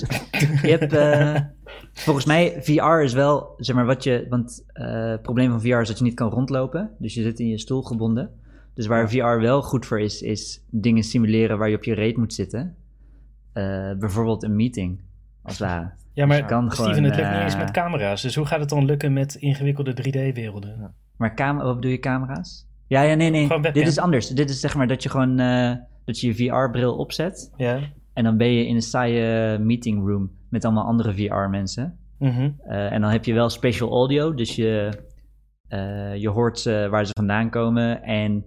je 0.62 0.78
hebt, 0.78 0.94
eh, 0.94 1.36
volgens 2.06 2.26
mij, 2.26 2.62
VR 2.64 3.02
is 3.04 3.14
wel, 3.14 3.54
zeg 3.58 3.76
maar, 3.76 3.86
wat 3.86 4.04
je, 4.04 4.26
want 4.30 4.64
eh, 4.68 5.10
het 5.10 5.22
probleem 5.22 5.50
van 5.50 5.62
VR 5.62 5.68
is 5.80 5.88
dat 5.88 5.98
je 5.98 6.04
niet 6.04 6.14
kan 6.14 6.30
rondlopen. 6.30 6.96
Dus 7.00 7.14
je 7.14 7.22
zit 7.22 7.40
in 7.40 7.48
je 7.48 7.58
stoel 7.60 7.82
gebonden. 7.82 8.40
Dus 8.76 8.88
waar 8.88 9.10
VR 9.10 9.40
wel 9.40 9.62
goed 9.62 9.86
voor 9.86 10.00
is, 10.00 10.22
is 10.22 10.64
dingen 10.70 11.04
simuleren 11.04 11.58
waar 11.58 11.70
je 11.70 11.76
op 11.76 11.84
je 11.84 11.94
reet 11.94 12.18
moet 12.18 12.34
zitten. 12.34 12.76
Eh, 13.54 13.92
bijvoorbeeld 14.00 14.44
een 14.44 14.56
meeting, 14.56 15.02
als 15.44 15.60
het 15.60 15.68
ware. 15.68 15.92
Ja, 16.14 16.26
maar 16.26 16.38
je 16.38 16.46
kan 16.46 16.72
Steven, 16.72 16.76
gewoon, 16.76 17.04
het 17.04 17.16
lukt 17.16 17.30
niet 17.30 17.38
eh, 17.38 17.44
eens 17.44 17.58
met 17.58 17.72
camera's. 17.72 18.22
Dus 18.22 18.36
hoe 18.36 18.46
gaat 18.46 18.60
het 18.60 18.70
dan 18.70 18.86
lukken 18.86 19.14
met 19.14 19.36
ingewikkelde 19.36 19.92
3D-werelden? 19.92 20.94
Maar 21.18 21.56
wat 21.56 21.76
bedoel 21.76 21.92
je, 21.92 22.00
camera's? 22.00 22.68
Ja, 22.88 23.02
ja, 23.02 23.16
nee, 23.16 23.30
nee. 23.30 23.62
Dit 23.62 23.88
is 23.88 24.00
anders. 24.00 24.28
Dit 24.28 24.50
is 24.50 24.60
zeg 24.60 24.76
maar 24.76 24.88
dat 24.88 25.04
je 25.04 25.10
gewoon 25.10 25.40
eh, 25.40 25.76
dat 26.06 26.20
je 26.20 26.28
je 26.28 26.36
VR-bril 26.36 26.96
opzet. 26.96 27.52
Ja. 27.58 27.80
En 28.14 28.24
dan 28.24 28.38
ben 28.38 28.54
je 28.54 28.68
in 28.68 28.76
een 28.76 28.82
saaie 28.82 29.60
meeting 29.60 30.08
room 30.08 30.32
met 30.50 30.66
allemaal 30.66 30.86
andere 30.86 31.14
VR-mensen. 31.14 31.98
Mhm. 32.20 32.50
Eh, 32.64 32.92
en 32.92 33.02
dan 33.02 33.10
heb 33.10 33.26
je 33.26 33.34
wel 33.34 33.50
special 33.50 33.92
audio, 33.92 34.34
dus 34.34 34.56
je, 34.56 35.00
eh, 35.68 36.16
je 36.16 36.30
hoort 36.30 36.60
ze 36.60 36.88
waar 36.90 37.06
ze 37.06 37.12
vandaan 37.16 37.50
komen. 37.50 38.04
En 38.04 38.46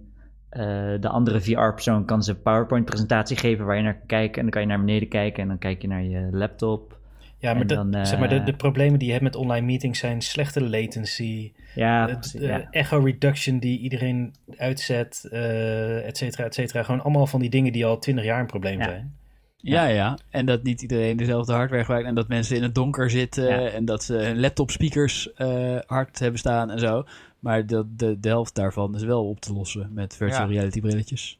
eh, 0.49 0.61
de 0.99 1.09
andere 1.09 1.41
VR-persoon 1.41 2.05
kan 2.05 2.23
ze 2.23 2.31
een 2.31 2.41
PowerPoint-presentatie 2.41 3.37
geven 3.37 3.65
waar 3.65 3.75
je 3.75 3.83
naar 3.83 3.97
kan 3.97 4.07
kijken. 4.07 4.35
En 4.35 4.41
dan 4.41 4.49
kan 4.49 4.61
je 4.61 4.67
naar 4.67 4.79
beneden 4.85 5.07
kijken 5.07 5.41
en 5.41 5.47
dan 5.47 5.57
kijk 5.57 5.81
je 5.81 5.87
naar 5.87 6.03
je 6.03 6.27
laptop. 6.31 6.97
Ja, 7.37 7.51
maar, 7.53 7.61
En 7.61 7.67
de, 7.67 7.75
dan, 7.75 7.93
eh, 7.93 8.05
zeg 8.05 8.19
maar 8.19 8.29
de, 8.29 8.43
de 8.43 8.53
problemen 8.53 8.99
die 8.99 9.07
je 9.07 9.13
hebt 9.13 9.23
met 9.25 9.35
online 9.35 9.65
meetings 9.65 9.99
zijn 9.99 10.21
slechte 10.21 10.69
latency, 10.69 11.51
Ja, 11.75 12.09
eh, 12.09 12.41
ja. 12.41 12.67
echo 12.71 12.99
reduction 12.99 13.59
die 13.59 13.79
iedereen 13.79 14.33
uitzet, 14.57 15.27
eh 15.31 16.07
et 16.07 16.17
cetera, 16.17 16.43
et 16.43 16.53
cetera. 16.53 16.83
Gewoon 16.83 17.01
allemaal 17.01 17.27
van 17.27 17.39
die 17.39 17.49
dingen 17.49 17.71
die 17.73 17.85
al 17.85 17.99
twintig 17.99 18.23
jaar 18.25 18.39
een 18.39 18.45
probleem 18.45 18.77
Ja. 18.79 18.83
zijn. 18.83 19.17
Ja, 19.61 19.85
ja. 19.85 20.17
En 20.29 20.45
dat 20.45 20.63
niet 20.63 20.81
iedereen 20.81 21.17
dezelfde 21.17 21.53
hardware 21.53 21.81
gebruikt. 21.81 22.07
En 22.07 22.15
dat 22.15 22.27
mensen 22.27 22.55
in 22.55 22.63
het 22.63 22.75
donker 22.75 23.09
zitten. 23.09 23.47
Ja. 23.47 23.67
En 23.69 23.85
dat 23.85 24.03
ze 24.03 24.13
hun 24.13 24.39
laptop 24.39 24.71
speakers 24.71 25.33
eh, 25.33 25.77
hard 25.85 26.19
hebben 26.19 26.39
staan 26.39 26.71
en 26.71 26.79
zo. 26.79 27.03
Maar 27.39 27.65
de, 27.65 27.85
de, 27.95 28.19
de 28.19 28.27
helft 28.27 28.55
daarvan 28.55 28.95
is 28.95 29.03
wel 29.03 29.29
op 29.29 29.39
te 29.39 29.53
lossen 29.53 29.93
met 29.93 30.15
virtual 30.15 30.41
Ja. 30.41 30.47
reality 30.53 30.81
brilletjes. 30.81 31.39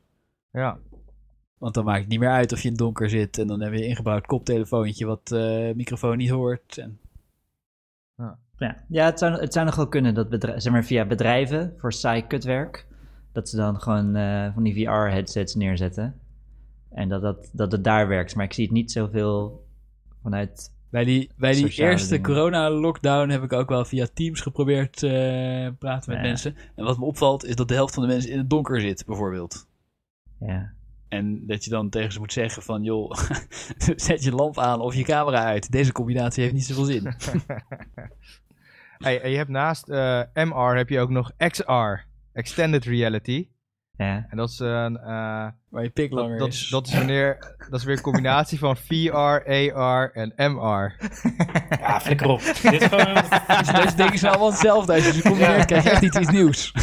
ja. 0.52 0.78
Want 1.58 1.74
dan 1.74 1.86
maakt 1.86 2.00
het 2.00 2.10
niet 2.10 2.20
meer 2.20 2.30
uit 2.30 2.52
of 2.52 2.58
je 2.58 2.64
in 2.64 2.70
het 2.70 2.80
donker 2.80 3.10
zit. 3.10 3.38
En 3.38 3.48
dan 3.48 3.62
heb 3.62 3.74
je 3.74 3.80
een 3.80 3.88
ingebouwd 3.88 4.26
koptelefoontje 4.26 5.06
wat 5.06 5.32
eh 5.32 5.76
microfoon 5.76 6.18
niet 6.18 6.30
hoort. 6.30 6.78
En 6.78 7.00
Ja, 8.58 8.84
ja 8.88 9.06
het, 9.06 9.20
zou, 9.20 9.40
het 9.40 9.54
zou 9.54 9.66
nog 9.66 9.76
wel 9.76 9.88
kunnen 9.88 10.14
dat 10.14 10.28
zeg 10.56 10.70
maar 10.72 10.84
via 10.84 11.06
bedrijven 11.06 11.74
voor 11.78 11.94
saai 11.94 12.28
kutwerk, 12.28 12.88
dat 13.32 13.50
ze 13.50 13.56
dan 13.56 13.82
gewoon 13.82 14.16
eh, 14.16 14.54
van 14.54 14.64
die 14.64 14.74
VR-headsets 14.74 15.56
neerzetten. 15.56 16.20
En 16.90 17.10
dat, 17.10 17.22
dat, 17.22 17.50
dat 17.54 17.72
het 17.72 17.84
daar 17.84 18.08
werkt. 18.08 18.36
Maar 18.36 18.46
ik 18.46 18.54
zie 18.54 18.64
het 18.64 18.74
niet 18.74 18.92
zoveel 18.92 19.66
vanuit... 20.22 20.72
Bij 20.92 21.04
die, 21.04 21.30
bij 21.38 21.52
die 21.52 21.62
Sociale 21.66 21.92
eerste 21.92 22.22
corona-lockdown 22.22 23.30
heb 23.30 23.44
ik 23.44 23.54
ook 23.54 23.70
wel 23.70 23.86
via 23.86 24.08
Teams 24.14 24.42
geprobeerd 24.42 25.04
eh 25.04 25.68
praten 25.80 26.10
met 26.14 26.22
Ja. 26.22 26.28
mensen. 26.28 26.56
En 26.76 26.84
wat 26.84 26.98
me 26.98 27.06
opvalt 27.06 27.46
is 27.46 27.56
dat 27.56 27.68
de 27.68 27.74
helft 27.74 27.94
van 27.94 28.04
de 28.04 28.10
mensen 28.10 28.32
in 28.32 28.38
het 28.38 28.50
donker 28.50 28.82
zit, 28.82 29.06
bijvoorbeeld. 29.06 29.68
Ja, 30.40 30.74
En 31.08 31.48
dat 31.48 31.64
je 31.64 31.70
dan 31.70 31.90
tegen 31.90 32.12
ze 32.12 32.20
moet 32.20 32.34
zeggen 32.34 32.64
van, 32.64 32.84
joh, 32.84 33.12
zet 33.96 34.24
je 34.24 34.32
lamp 34.32 34.58
aan 34.58 34.82
of 34.82 34.96
je 34.96 35.04
camera 35.04 35.44
uit. 35.44 35.72
Deze 35.72 35.92
combinatie 35.92 36.42
heeft 36.44 36.54
niet 36.56 36.66
zoveel 36.66 36.84
zin. 36.84 37.14
Hey, 38.98 39.30
je 39.32 39.38
hebt 39.38 39.50
naast 39.50 39.90
eh, 39.90 40.22
MR 40.34 40.76
heb 40.76 40.90
je 40.90 41.00
ook 41.00 41.10
nog 41.10 41.32
XR, 41.38 42.06
Extended 42.34 42.86
Reality. 42.86 43.48
Ja. 44.06 44.26
En 44.30 44.38
dat 44.38 44.50
is 44.50 44.60
een... 44.60 44.98
eh, 44.98 45.48
Waar 45.70 45.84
je 45.84 45.90
pik 45.90 46.12
langer 46.12 46.30
dat, 46.38 46.40
dat, 46.40 46.54
is. 46.54 46.70
dat 46.70 46.88
is 46.88 46.94
wanneer... 46.94 47.38
Dat 47.70 47.80
is 47.80 47.86
weer 47.86 47.96
een 47.96 48.02
combinatie 48.02 48.60
van 48.60 48.78
VR, 48.78 49.14
AR 49.74 50.12
en 50.14 50.34
MR. 50.54 50.96
Ja, 51.80 52.00
flikker 52.00 52.28
op. 52.28 52.40
Dit 52.42 52.64
is 52.82 52.86
gewoon... 52.88 53.14
Dus 53.14 53.72
deze 53.84 53.96
dingen 53.96 54.18
zijn 54.18 54.32
allemaal 54.32 54.50
hetzelfde. 54.52 54.94
Als 54.94 55.06
je 55.06 55.14
ze 55.14 55.22
combineert, 55.22 55.66
krijg 55.66 55.84
je 55.84 55.90
echt 55.90 56.02
iets, 56.02 56.18
iets 56.18 56.32
nieuws. 56.32 56.74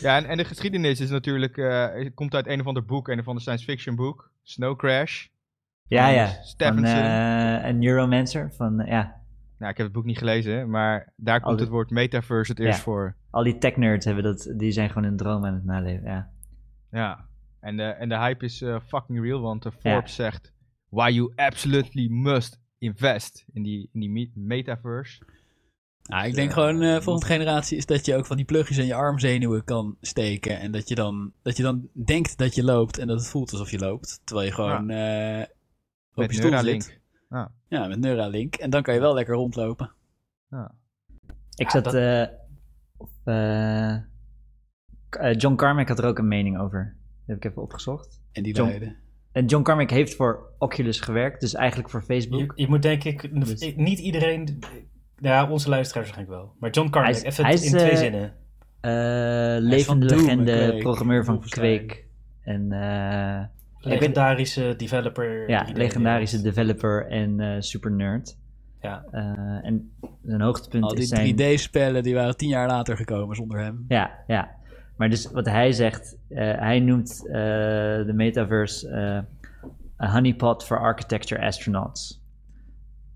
Ja, 0.00 0.16
en, 0.16 0.24
en 0.26 0.36
de 0.36 0.44
geschiedenis 0.44 1.00
is 1.00 1.10
natuurlijk... 1.10 1.56
eh, 1.56 1.86
het 1.92 2.14
komt 2.14 2.34
uit 2.34 2.46
een 2.46 2.60
of 2.60 2.66
ander 2.66 2.84
boek, 2.84 3.08
een 3.08 3.18
of 3.20 3.26
ander 3.28 3.42
science 3.42 3.64
fiction 3.64 3.96
boek. 3.96 4.30
Snow 4.42 4.78
Crash. 4.78 5.26
Ja, 5.88 6.04
Van 6.04 6.14
ja. 6.14 6.26
Van, 6.26 6.44
Stephenson. 6.44 6.98
eh, 6.98 7.68
een 7.68 7.78
Neuromancer. 7.78 8.52
Van, 8.56 8.80
eh, 8.80 8.88
ja. 8.90 9.20
Nou, 9.62 9.74
ik 9.74 9.80
heb 9.80 9.86
het 9.86 9.96
boek 9.96 10.04
niet 10.04 10.18
gelezen, 10.18 10.70
maar 10.70 11.12
daar 11.16 11.40
komt 11.40 11.56
de- 11.58 11.62
het 11.64 11.72
woord 11.72 11.90
metaverse 11.90 12.50
het 12.52 12.60
eerst 12.60 12.76
Ja. 12.78 12.84
voor. 12.84 13.16
Al 13.30 13.42
die 13.44 13.58
tech-nerds 13.58 14.04
hebben 14.04 14.24
dat, 14.24 14.52
die 14.56 14.72
zijn 14.72 14.88
gewoon 14.90 15.08
een 15.08 15.16
droom 15.16 15.44
aan 15.44 15.54
het 15.54 15.64
naleven. 15.64 16.04
Ja. 16.08 16.30
Ja. 16.90 17.26
En 17.60 17.76
de, 17.76 17.82
en 17.82 18.08
de 18.08 18.18
hype 18.18 18.44
is 18.44 18.62
eh, 18.62 18.76
fucking 18.86 19.20
real, 19.20 19.40
want 19.40 19.66
eh, 19.66 19.72
Ja. 19.80 19.92
Forbes 19.92 20.14
zegt... 20.14 20.52
Why 20.88 21.10
you 21.10 21.32
absolutely 21.36 22.08
must 22.08 22.60
invest 22.78 23.44
in 23.52 23.62
die, 23.62 23.88
in 23.92 24.00
die 24.00 24.10
me- 24.10 24.30
metaverse. 24.34 25.22
Nou, 26.02 26.26
ik 26.26 26.34
denk 26.34 26.52
gewoon, 26.52 26.82
eh 26.82 27.00
volgende 27.00 27.26
generatie 27.34 27.76
is 27.76 27.86
dat 27.86 28.06
je 28.06 28.16
ook 28.16 28.26
van 28.26 28.36
die 28.36 28.44
plugjes 28.46 28.78
in 28.78 28.86
je 28.86 28.94
armzenuwen 28.94 29.64
kan 29.64 29.96
steken. 30.00 30.60
En 30.60 30.72
dat 30.72 30.88
je, 30.88 30.94
dan, 30.94 31.32
dat 31.42 31.56
je 31.56 31.62
dan 31.62 31.88
denkt 32.04 32.38
dat 32.38 32.54
je 32.54 32.64
loopt 32.64 32.98
en 32.98 33.06
dat 33.06 33.18
het 33.18 33.28
voelt 33.28 33.50
alsof 33.52 33.70
je 33.70 33.78
loopt. 33.78 34.20
Terwijl 34.24 34.46
je 34.48 34.54
gewoon 34.54 34.90
eh, 34.90 35.40
op 36.10 36.16
Met 36.16 36.30
je 36.30 36.36
stoel 36.36 36.50
Neuralink. 36.50 36.82
zit. 36.82 37.00
Ja, 37.68 37.86
met 37.86 37.98
Neuralink. 37.98 38.54
En 38.54 38.70
dan 38.70 38.82
kan 38.82 38.94
je 38.94 39.00
wel 39.00 39.14
lekker 39.14 39.34
rondlopen. 39.34 39.90
Ik 41.54 41.64
Ja, 41.64 41.70
zat... 41.70 41.84
dat- 41.84 41.94
eh, 41.94 42.26
op, 42.96 43.10
eh, 43.24 43.94
eh, 43.94 44.00
John 45.36 45.54
Carmack 45.54 45.88
had 45.88 45.98
er 45.98 46.04
ook 46.04 46.18
een 46.18 46.28
mening 46.28 46.58
over. 46.58 46.96
Dat 47.18 47.26
heb 47.26 47.36
ik 47.36 47.44
even 47.44 47.62
opgezocht. 47.62 48.20
En 48.32 48.42
die 48.42 48.54
John- 48.54 48.68
leiden. 48.68 48.96
En 49.32 49.46
John 49.46 49.62
Carmack 49.64 49.90
heeft 49.90 50.14
voor 50.14 50.52
Oculus 50.58 51.00
gewerkt, 51.00 51.40
dus 51.40 51.54
eigenlijk 51.54 51.90
voor 51.90 52.02
Facebook. 52.02 52.52
je 52.54 52.68
moet 52.68 52.82
denk 52.82 53.04
ik... 53.04 53.40
Dus- 53.46 53.74
Niet 53.76 53.98
iedereen... 53.98 54.58
Ja, 55.16 55.50
onze 55.50 55.68
luisteraars 55.68 56.06
waarschijnlijk 56.10 56.38
wel. 56.42 56.54
Maar 56.58 56.70
John 56.70 56.90
Carmack, 56.90 57.12
Hij 57.12 57.20
is- 57.22 57.28
even 57.28 57.44
hij 57.44 57.54
is, 57.54 57.64
in 57.72 57.78
twee 57.78 57.96
zinnen. 57.96 58.22
Eh, 58.80 58.92
van 59.54 59.62
levende 59.62 60.06
legende, 60.16 60.76
programmeur 60.78 61.24
van. 61.24 61.40
Quake. 61.40 62.02
En 62.42 62.72
eh, 62.72 63.44
Legendarische 63.84 64.74
developer. 64.76 65.50
ja, 65.50 65.66
legendarische 65.74 66.42
developer 66.42 67.06
en 67.06 67.40
eh, 67.40 67.60
super 67.60 67.90
nerd. 67.90 68.36
Ja. 68.80 69.04
Eh, 69.10 69.22
en 69.62 69.92
zijn 70.24 70.40
hoogtepunt 70.40 70.84
Al 70.84 70.94
is 70.94 71.08
zijn... 71.08 71.36
die 71.36 71.58
3D-spellen 71.58 72.02
die 72.02 72.14
waren 72.14 72.36
tien 72.36 72.48
jaar 72.48 72.68
later 72.68 72.96
gekomen 72.96 73.36
zonder 73.36 73.58
hem. 73.58 73.84
Ja, 73.88 74.10
ja. 74.26 74.50
Maar 74.96 75.10
dus 75.10 75.30
wat 75.30 75.46
hij 75.46 75.72
zegt, 75.72 76.16
eh, 76.28 76.58
hij 76.58 76.80
noemt 76.80 77.26
eh, 77.26 77.32
de 77.32 78.12
metaverse 78.14 78.88
eh 78.88 79.18
a 80.02 80.12
honeypot 80.12 80.64
for 80.64 80.78
architecture 80.78 81.42
astronauts. 81.46 82.20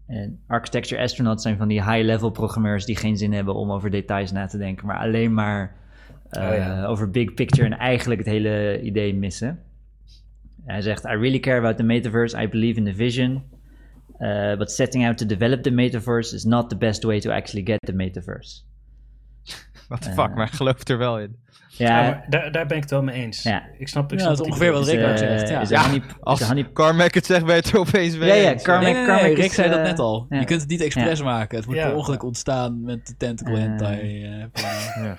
En 0.06 0.40
architecture 0.46 1.02
astronauts 1.02 1.42
zijn 1.42 1.56
van 1.56 1.68
die 1.68 1.82
high-level 1.82 2.30
programmeurs 2.30 2.84
die 2.84 2.96
geen 2.96 3.16
zin 3.16 3.32
hebben 3.32 3.54
om 3.54 3.72
over 3.72 3.90
details 3.90 4.32
na 4.32 4.46
te 4.46 4.58
denken, 4.58 4.86
maar 4.86 4.98
alleen 4.98 5.34
maar 5.34 5.74
eh, 6.30 6.48
Oh 6.48 6.56
ja. 6.56 6.84
over 6.84 7.10
big 7.10 7.34
picture 7.34 7.66
en 7.66 7.78
eigenlijk 7.78 8.20
het 8.20 8.28
hele 8.28 8.80
idee 8.80 9.14
missen. 9.14 9.62
Hij 10.66 10.80
zegt, 10.82 11.04
I 11.04 11.08
really 11.08 11.38
care 11.40 11.58
about 11.58 11.76
the 11.76 11.82
metaverse, 11.82 12.42
I 12.42 12.48
believe 12.48 12.78
in 12.78 12.84
the 12.84 12.94
vision, 12.94 13.42
uh, 14.18 14.56
but 14.56 14.70
setting 14.72 15.06
out 15.06 15.18
to 15.18 15.26
develop 15.26 15.62
the 15.62 15.70
metaverse 15.70 16.34
is 16.34 16.44
not 16.44 16.68
the 16.68 16.76
best 16.76 17.04
way 17.04 17.20
to 17.20 17.30
actually 17.30 17.66
get 17.66 17.78
the 17.80 17.92
metaverse. 17.92 18.62
What 19.88 20.02
the 20.02 20.08
Eh. 20.08 20.14
fuck, 20.14 20.34
maar 20.34 20.48
geloof 20.48 20.88
er 20.88 20.98
wel 20.98 21.18
in. 21.20 21.36
Ja, 21.68 22.24
daar, 22.28 22.52
daar 22.52 22.66
ben 22.66 22.76
ik 22.76 22.82
het 22.82 22.90
wel 22.90 23.02
mee 23.02 23.14
eens. 23.22 23.42
Ja. 23.42 23.62
Ik 23.78 23.88
snap, 23.88 24.12
ik 24.12 24.18
Ja, 24.18 24.24
snap 24.24 24.36
dat 24.36 24.46
is 24.46 24.52
wat 24.52 24.56
ongeveer 24.60 24.72
wat. 24.72 24.88
Rick 24.88 24.98
ook 25.04 25.10
eh, 25.10 25.16
zegt, 25.38 25.68
ja. 25.68 25.82
honey- 25.84 26.02
Als 26.20 26.42
honey- 26.42 26.72
Carmack 26.72 27.14
het 27.14 27.26
zegt, 27.26 27.44
ben 27.44 27.54
je 27.54 27.60
het 27.60 27.70
er 27.72 27.78
opeens 27.78 28.16
mee 28.18 28.28
Ja, 28.28 28.34
ja. 28.34 28.54
Carmack- 28.54 28.82
Nee, 28.84 28.92
nee, 28.92 29.02
nee, 29.06 29.16
Carmack 29.16 29.36
Rick 29.36 29.44
is, 29.44 29.54
zei 29.54 29.68
dat 29.68 29.78
eh, 29.78 29.84
net 29.84 29.98
al. 29.98 30.26
Je 30.30 30.44
kunt 30.44 30.60
het 30.60 30.70
niet 30.70 30.80
expres 30.80 31.22
maken. 31.22 31.56
Het 31.58 31.66
moet 31.66 31.76
per 31.76 31.94
ongeluk 31.94 32.22
ontstaan 32.22 32.80
met 32.82 33.06
de 33.06 33.16
tentacle 33.16 33.54
Eh. 33.56 33.60
hentai. 33.62 34.24
eh, 34.24 34.30
plannen. 34.52 35.18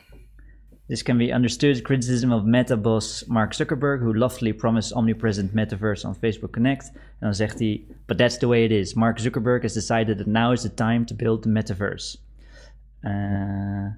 This 0.88 1.04
can 1.04 1.18
be 1.18 1.34
understood 1.34 1.82
criticism 1.82 2.32
of 2.32 2.46
Meta 2.46 2.78
boss 2.78 3.26
Mark 3.28 3.54
Zuckerberg, 3.54 4.00
who 4.02 4.14
loftily 4.14 4.54
promised 4.54 4.94
omnipresent 4.94 5.54
metaverse 5.54 6.08
on 6.08 6.16
Facebook 6.16 6.52
Connect. 6.54 6.92
En 6.94 7.02
dan 7.20 7.34
zegt 7.34 7.60
hij, 7.60 7.82
but 8.06 8.18
that's 8.18 8.38
the 8.38 8.48
way 8.48 8.64
it 8.64 8.72
is. 8.72 8.94
Mark 8.94 9.20
Zuckerberg 9.20 9.62
has 9.62 9.74
decided 9.74 10.18
that 10.18 10.28
now 10.28 10.52
is 10.52 10.62
the 10.62 10.74
time 10.74 11.06
to 11.06 11.16
build 11.16 11.42
the 11.42 11.50
metaverse. 11.50 12.18
Eh, 13.00 13.12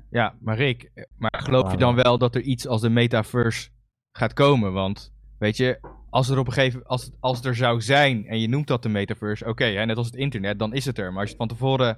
Ja, 0.10 0.36
maar 0.40 0.58
Rick, 0.58 0.92
maar 1.18 1.42
geloof 1.44 1.72
je 1.72 1.78
dan 1.78 1.96
wel 1.96 2.18
dat 2.18 2.36
er 2.36 2.42
iets 2.42 2.68
als 2.68 2.82
de 2.82 2.90
metaverse 2.90 3.70
gaat 4.12 4.34
komen? 4.34 4.74
Want, 4.74 5.14
weet 5.38 5.58
je, 5.58 5.80
als 6.10 6.30
er 6.30 6.38
op 6.38 6.48
een 6.48 6.54
gegeven 6.54 6.84
als, 6.84 7.12
als 7.20 7.38
het 7.38 7.46
er 7.46 7.56
zou 7.56 7.82
zijn 7.82 8.28
en 8.28 8.40
je 8.40 8.48
noemt 8.50 8.68
dat 8.68 8.84
de 8.84 8.90
metaverse, 8.90 9.46
oké, 9.46 9.66
hè, 9.66 9.86
net 9.86 9.98
als 9.98 10.06
het 10.06 10.16
internet, 10.16 10.60
dan 10.60 10.74
is 10.74 10.86
het 10.86 10.98
er. 10.98 11.12
Maar 11.12 11.22
als 11.22 11.30
je 11.30 11.36
het 11.38 11.48
van 11.48 11.58
tevoren 11.58 11.98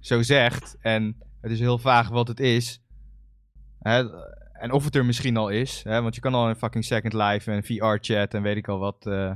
zo 0.00 0.22
zegt 0.22 0.76
en 0.80 1.16
het 1.40 1.50
is 1.50 1.60
heel 1.60 1.78
vaag 1.78 2.08
wat 2.08 2.28
het 2.28 2.40
is, 2.40 2.80
hè, 3.80 4.04
en 4.52 4.72
of 4.72 4.84
het 4.84 4.94
er 4.96 5.04
misschien 5.04 5.36
al 5.36 5.48
is, 5.48 5.82
hè, 5.84 6.02
want 6.02 6.14
je 6.14 6.20
kan 6.20 6.34
al 6.34 6.48
een 6.48 6.56
fucking 6.56 6.84
Second 6.84 7.12
Life 7.12 7.50
en 7.52 7.64
VR-chat 7.64 8.34
en 8.34 8.42
weet 8.42 8.56
ik 8.56 8.68
al 8.68 8.78
wat. 8.78 9.06
eh, 9.06 9.32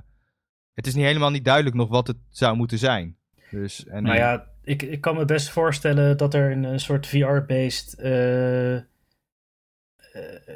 het 0.75 0.87
is 0.87 0.95
niet 0.95 1.05
helemaal 1.05 1.31
niet 1.31 1.45
duidelijk 1.45 1.77
nog 1.77 1.89
wat 1.89 2.07
het 2.07 2.17
zou 2.29 2.57
moeten 2.57 2.79
zijn. 2.79 3.17
Dus, 3.51 3.87
en, 3.87 4.03
Nou 4.03 4.17
ja, 4.17 4.47
ik, 4.63 4.83
ik 4.83 5.01
kan 5.01 5.17
me 5.17 5.25
best 5.25 5.49
voorstellen 5.51 6.17
dat 6.17 6.35
er 6.35 6.51
een, 6.53 6.65
eh, 6.65 6.77
soort 6.77 7.07
VR-based 7.07 7.95
eh, 7.95 8.75
eh, 8.77 8.83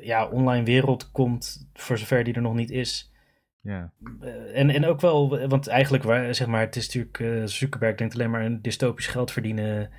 ja, 0.02 0.26
online 0.28 0.64
wereld 0.64 1.10
komt, 1.10 1.68
voor 1.74 1.98
zover 1.98 2.24
die 2.24 2.34
er 2.34 2.42
nog 2.42 2.54
niet 2.54 2.70
is. 2.70 3.12
ja. 3.60 3.92
Eh, 4.20 4.58
en, 4.58 4.70
en 4.70 4.84
ook 4.86 5.00
wel, 5.00 5.48
want 5.48 5.66
eigenlijk, 5.66 6.04
waar- 6.04 6.34
zeg 6.34 6.46
maar, 6.46 6.60
het 6.60 6.76
is 6.76 6.86
natuurlijk, 6.86 7.20
eh 7.20 7.46
Zuckerberg 7.46 7.94
denkt 7.96 8.14
alleen 8.14 8.30
maar 8.30 8.44
aan 8.44 8.60
dystopisch 8.62 9.06
geld 9.06 9.30
verdienen, 9.32 9.90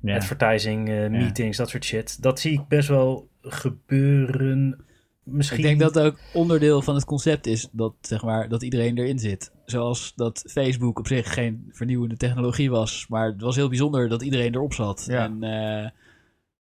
ja. 0.00 0.16
advertising, 0.16 0.88
eh, 0.88 1.08
meetings, 1.08 1.56
dat 1.56 1.68
soort 1.68 1.84
shit. 1.84 2.22
Dat 2.22 2.40
zie 2.40 2.52
ik 2.60 2.68
best 2.68 2.88
wel 2.88 3.28
gebeuren. 3.44 4.84
Misschien. 5.22 5.58
Ik 5.58 5.64
denk 5.64 5.80
dat 5.80 5.98
ook 5.98 6.18
onderdeel 6.32 6.82
van 6.82 6.94
het 6.94 7.04
concept 7.04 7.46
is 7.46 7.68
dat, 7.72 7.94
zeg 8.00 8.22
maar, 8.22 8.48
dat 8.48 8.62
iedereen 8.62 8.98
erin 8.98 9.18
zit. 9.18 9.52
Zoals 9.64 10.12
dat 10.16 10.44
Facebook 10.48 10.98
op 10.98 11.06
zich 11.06 11.32
geen 11.34 11.68
vernieuwende 11.72 12.16
technologie 12.16 12.70
was. 12.70 13.06
Maar 13.08 13.26
het 13.26 13.40
was 13.40 13.56
heel 13.56 13.68
bijzonder 13.68 14.08
dat 14.08 14.22
iedereen 14.22 14.54
erop 14.54 14.72
zat. 14.74 15.04
Ja. 15.08 15.24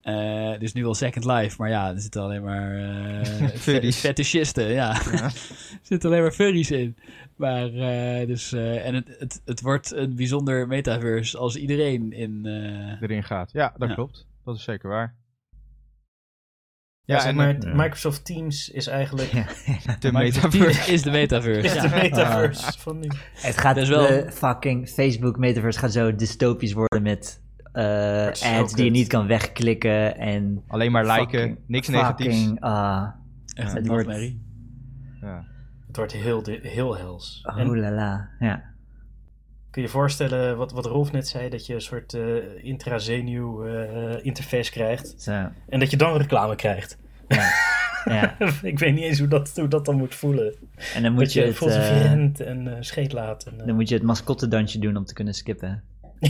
En 0.03 0.59
is 0.61 0.73
nu 0.73 0.85
al 0.85 0.93
Second 0.93 1.25
Life, 1.25 1.55
maar 1.57 1.69
ja, 1.69 1.93
er 1.93 1.99
zitten 2.01 2.21
alleen 2.21 2.43
maar 2.43 2.75
eh 2.77 3.47
Furries. 3.65 3.99
fe- 3.99 4.07
fetischisten. 4.07 4.71
Ja, 4.71 5.01
Ja. 5.11 5.23
er 5.73 5.79
zitten 5.81 6.09
alleen 6.09 6.21
maar 6.21 6.31
furries 6.31 6.71
in. 6.71 6.95
Maar, 7.35 7.71
dus, 8.27 8.51
en 8.53 8.95
het, 8.95 9.15
het, 9.19 9.41
het 9.45 9.61
wordt 9.61 9.93
een 9.93 10.15
bijzonder 10.15 10.67
metaverse 10.67 11.37
als 11.37 11.55
iedereen 11.55 12.11
in... 12.11 12.45
erin 13.01 13.23
gaat. 13.23 13.51
Ja, 13.51 13.73
dat 13.77 13.89
Ja. 13.89 13.95
klopt. 13.95 14.27
Dat 14.43 14.55
is 14.55 14.63
zeker 14.63 14.89
waar. 14.89 15.15
Ja, 17.05 17.19
zeg 17.19 17.33
maar, 17.33 17.55
Microsoft 17.73 18.25
Teams 18.25 18.69
is 18.69 18.87
eigenlijk 18.87 19.31
Ja. 19.31 19.45
de 19.99 20.11
metaverse. 20.11 20.91
Is 20.93 21.01
de 21.01 21.11
metaverse. 21.11 21.61
is 21.75 21.81
de 21.81 21.89
metaverse 22.01 22.79
van 22.79 22.99
nu. 22.99 23.07
Het 23.33 23.57
gaat 23.57 23.77
is 23.77 23.89
wel- 23.89 24.07
de 24.07 24.31
fucking 24.31 24.89
Facebook 24.89 25.37
metaverse 25.37 25.79
gaat 25.79 25.91
zo 25.91 26.15
dystopisch 26.15 26.73
worden 26.73 27.01
met 27.01 27.41
eh, 27.71 28.27
ads 28.59 28.73
die 28.73 28.85
je 28.85 28.91
niet 28.91 29.07
kan 29.07 29.27
wegklikken 29.27 30.17
en 30.17 30.63
Alleen 30.67 30.91
maar 30.91 31.05
liken, 31.05 31.39
fucking- 31.39 31.57
niks 31.67 31.89
fucking, 31.89 32.29
negatiefs. 32.29 32.59
ah, 32.61 33.07
Echt 33.53 33.73
Het 33.73 33.87
wordt-. 33.87 34.33
Ja. 35.21 35.45
Het 35.87 35.95
wordt 35.97 36.11
heel, 36.11 36.43
heel 36.61 36.97
hels. 36.97 37.41
En 37.57 37.69
oh 37.69 37.75
la 37.77 37.91
la, 37.91 38.29
ja. 38.39 38.63
Kun 39.75 39.83
je 39.83 39.89
voorstellen 39.89 40.57
wat, 40.57 40.71
wat 40.71 40.85
Rolf 40.85 41.11
net 41.11 41.27
zei, 41.27 41.49
dat 41.49 41.65
je 41.65 41.73
een 41.73 41.81
soort 41.81 42.13
eh 42.13 42.21
intrazenuw 42.61 43.65
eh, 43.65 44.25
interface 44.25 44.71
krijgt 44.71 45.13
Zo, 45.17 45.31
en 45.69 45.79
dat 45.79 45.91
je 45.91 45.97
dan 45.97 46.17
reclame 46.17 46.55
krijgt. 46.55 46.97
ja. 47.27 47.49
ja. 48.05 48.35
ik 48.71 48.79
weet 48.79 48.93
niet 48.93 49.03
eens 49.03 49.19
hoe 49.19 49.27
dat, 49.27 49.51
hoe 49.55 49.67
dat 49.67 49.85
dan 49.85 49.95
moet 49.95 50.15
voelen. 50.15 50.55
En 50.95 51.03
dan 51.03 51.11
moet 51.11 51.23
dat 51.23 51.33
je 51.33 51.39
je 51.39 51.45
het, 51.45 51.55
volgens 51.55 51.79
eh, 51.89 52.47
en 52.47 52.77
scheet 52.79 53.11
laat. 53.13 53.43
En, 53.43 53.59
eh, 53.59 53.65
dan 53.65 53.75
moet 53.75 53.89
je 53.89 53.95
het 53.95 54.03
mascottedansje 54.03 54.79
doen 54.79 54.97
om 54.97 55.05
te 55.05 55.13
kunnen 55.13 55.33
skippen. 55.33 55.83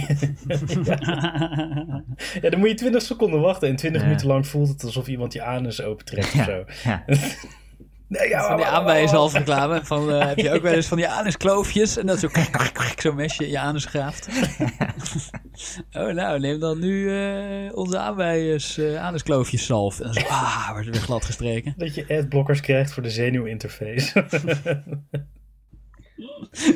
Ja, 2.41 2.49
dan 2.49 2.59
moet 2.59 2.69
je 2.69 2.75
20 2.75 3.01
seconden 3.01 3.39
wachten 3.41 3.69
en 3.69 3.75
20 3.75 4.01
Ja. 4.01 4.07
minuten 4.07 4.27
lang 4.27 4.47
voelt 4.47 4.67
het 4.69 4.83
alsof 4.83 5.07
iemand 5.07 5.33
je 5.33 5.43
anus 5.43 5.81
opentrekt 5.81 6.27
of 6.27 6.33
Ja. 6.33 6.43
zo. 6.45 6.63
Nee, 8.07 8.29
ja, 8.29 8.47
Van 8.47 8.55
die 8.55 8.65
maar- 8.65 8.73
aanwijzhalf 8.73 9.33
reclame. 9.33 9.85
Van, 9.85 10.11
eh, 10.11 10.27
heb 10.27 10.37
je 10.37 10.51
ook 10.51 10.61
wel 10.61 10.73
eens 10.73 10.87
van 10.87 10.97
die 10.97 11.07
anuskloofjes? 11.19 11.97
En 11.97 12.05
dat 12.05 12.19
zo 12.19 12.29
zo'n 12.97 13.15
mesje 13.15 13.43
in 13.43 13.49
je 13.49 13.59
anus 13.59 13.85
graaft. 13.85 14.27
oh, 15.93 16.13
nou, 16.13 16.39
neem 16.39 16.59
dan 16.59 16.79
nu 16.79 17.17
eh, 17.17 17.75
onze 17.77 17.97
aanwijers 17.97 18.77
uh, 18.77 19.05
anuskloofjes 19.05 19.65
zalf. 19.65 19.99
En 19.99 20.05
dan 20.05 20.13
zo, 20.13 20.27
ah, 20.27 20.71
wordt 20.71 20.85
er 20.85 20.91
weer 20.91 21.01
glad 21.01 21.25
gestreken. 21.25 21.73
Dat 21.77 21.95
je 21.95 22.05
adblockers 22.07 22.59
krijgt 22.59 22.93
voor 22.93 23.03
de 23.03 23.09
zenuwinterface. 23.09 24.11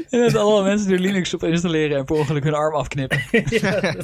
En 0.09 0.19
dat 0.19 0.35
allemaal 0.35 0.63
mensen 0.63 0.91
er 0.91 0.99
Linux 0.99 1.33
op 1.33 1.43
installeren 1.43 1.97
en 1.97 2.05
per 2.05 2.15
ongeluk 2.15 2.43
hun 2.43 2.53
arm 2.53 2.75
afknippen. 2.75 3.21
ja, 3.49 3.95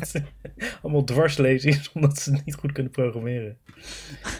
allemaal 0.81 1.03
dwarslezies 1.03 1.91
omdat 1.93 2.19
ze 2.19 2.41
niet 2.45 2.55
goed 2.55 2.71
kunnen 2.71 2.91
programmeren. 2.91 3.57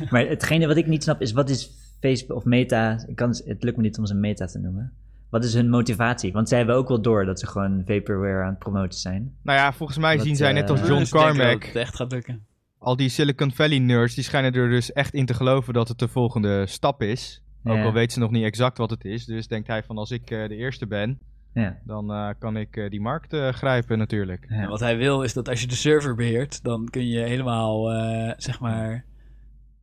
Maar 0.10 0.28
hetgene 0.28 0.68
wat 0.68 0.78
ik 0.78 0.88
niet 0.88 1.04
snap 1.04 1.22
is, 1.22 1.32
wat 1.32 1.50
is 1.50 1.70
Facebook 2.00 2.38
of 2.38 2.44
Meta? 2.46 3.04
Ik 3.08 3.16
kan, 3.16 3.30
het 3.46 3.64
lukt 3.64 3.78
me 3.78 3.84
niet 3.84 3.98
om 3.98 4.06
ze 4.06 4.16
Meta 4.16 4.46
te 4.46 4.60
noemen. 4.60 4.94
Wat 5.30 5.44
is 5.44 5.54
hun 5.54 5.70
motivatie? 5.70 6.32
Want 6.32 6.50
zij 6.50 6.58
hebben 6.58 6.76
ook 6.76 6.88
wel 6.88 7.02
door 7.02 7.26
dat 7.26 7.40
ze 7.40 7.48
gewoon 7.48 7.84
vaporware 7.86 8.44
aan 8.44 8.50
het 8.50 8.60
promoten 8.60 9.00
zijn. 9.00 9.36
Nou 9.44 9.58
ja, 9.60 9.74
volgens 9.74 9.98
mij 9.98 10.20
zien 10.20 10.36
zij 10.36 10.54
net 10.54 10.70
als 10.70 10.82
eh, 10.82 10.88
John 10.88 11.00
Dus 11.00 11.10
Carmack, 11.10 11.52
dat 11.60 11.64
het 11.68 11.76
echt 11.76 11.96
gaat 11.96 12.12
lukken. 12.12 12.46
al 12.78 12.96
die 12.96 13.10
Silicon 13.10 13.52
Valley 13.52 13.80
nerds, 13.80 14.16
die 14.16 14.24
schijnen 14.24 14.54
er 14.54 14.70
dus 14.70 14.92
echt 14.94 15.14
in 15.14 15.26
te 15.26 15.34
geloven 15.34 15.74
dat 15.74 15.88
het 15.88 16.00
de 16.00 16.08
volgende 16.08 16.66
stap 16.68 17.02
is. 17.02 17.42
Ook 17.64 17.76
Ja. 17.76 17.84
al 17.84 17.94
weten 17.94 18.12
ze 18.12 18.20
nog 18.20 18.32
niet 18.32 18.44
exact 18.44 18.78
wat 18.78 18.90
het 18.90 19.06
is. 19.06 19.26
Dus 19.26 19.48
denkt 19.48 19.68
hij 19.68 19.84
van 19.84 19.98
als 19.98 20.12
ik 20.12 20.32
eh, 20.32 20.48
de 20.48 20.56
eerste 20.56 20.88
ben, 20.88 21.20
Ja. 21.54 21.78
dan 21.84 22.12
eh, 22.12 22.30
kan 22.40 22.58
ik 22.58 22.78
eh, 22.78 22.90
die 22.90 23.02
markt 23.02 23.34
eh, 23.34 23.50
grijpen 23.50 23.98
natuurlijk. 23.98 24.46
En 24.50 24.70
wat 24.70 24.80
hij 24.80 24.98
wil 24.98 25.22
is 25.24 25.34
dat 25.34 25.50
als 25.50 25.62
je 25.62 25.68
de 25.68 25.76
server 25.76 26.16
beheert, 26.16 26.64
dan 26.64 26.88
kun 26.90 27.08
je 27.08 27.20
helemaal, 27.20 27.92
eh, 27.92 28.34
zeg 28.38 28.60
maar, 28.60 29.06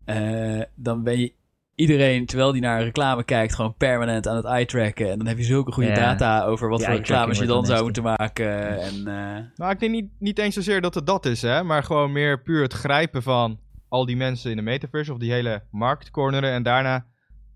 eh, 0.04 0.62
dan 0.74 1.02
ben 1.02 1.18
je 1.18 1.32
iedereen, 1.74 2.26
terwijl 2.26 2.52
die 2.52 2.60
naar 2.60 2.78
een 2.78 2.84
reclame 2.84 3.24
kijkt, 3.24 3.54
gewoon 3.54 3.74
permanent 3.76 4.28
aan 4.28 4.36
het 4.36 4.44
eye-tracken. 4.44 5.10
En 5.10 5.18
dan 5.18 5.26
heb 5.26 5.38
je 5.38 5.44
zulke 5.44 5.72
goede 5.72 5.88
Ja. 5.88 5.94
data 5.94 6.44
over 6.44 6.68
wat 6.68 6.78
Die 6.78 6.86
voor 6.86 6.96
reclames 6.96 7.38
je 7.38 7.46
dan 7.46 7.66
zou 7.66 7.82
moeten 7.82 8.02
maken. 8.02 8.80
En, 8.80 8.94
eh, 9.06 9.44
Nou, 9.56 9.70
ik 9.72 9.80
denk 9.80 9.92
niet, 9.92 10.10
niet 10.18 10.38
eens 10.38 10.54
zozeer 10.54 10.80
dat 10.80 10.94
het 10.94 11.06
dat 11.06 11.26
is, 11.26 11.42
hè. 11.42 11.62
Maar 11.62 11.82
gewoon 11.84 12.12
meer 12.12 12.42
puur 12.42 12.62
het 12.62 12.72
grijpen 12.72 13.22
van 13.22 13.60
al 13.88 14.06
die 14.06 14.16
mensen 14.16 14.50
in 14.50 14.56
de 14.56 14.62
metaverse 14.62 15.12
of 15.12 15.18
die 15.18 15.32
hele 15.32 15.62
markt 15.70 16.10
corneren 16.10 16.50
en 16.52 16.62
daarna 16.62 17.06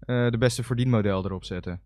eh, 0.01 0.31
de 0.31 0.39
beste 0.39 0.63
verdienmodel 0.63 1.25
erop 1.25 1.45
zetten. 1.45 1.81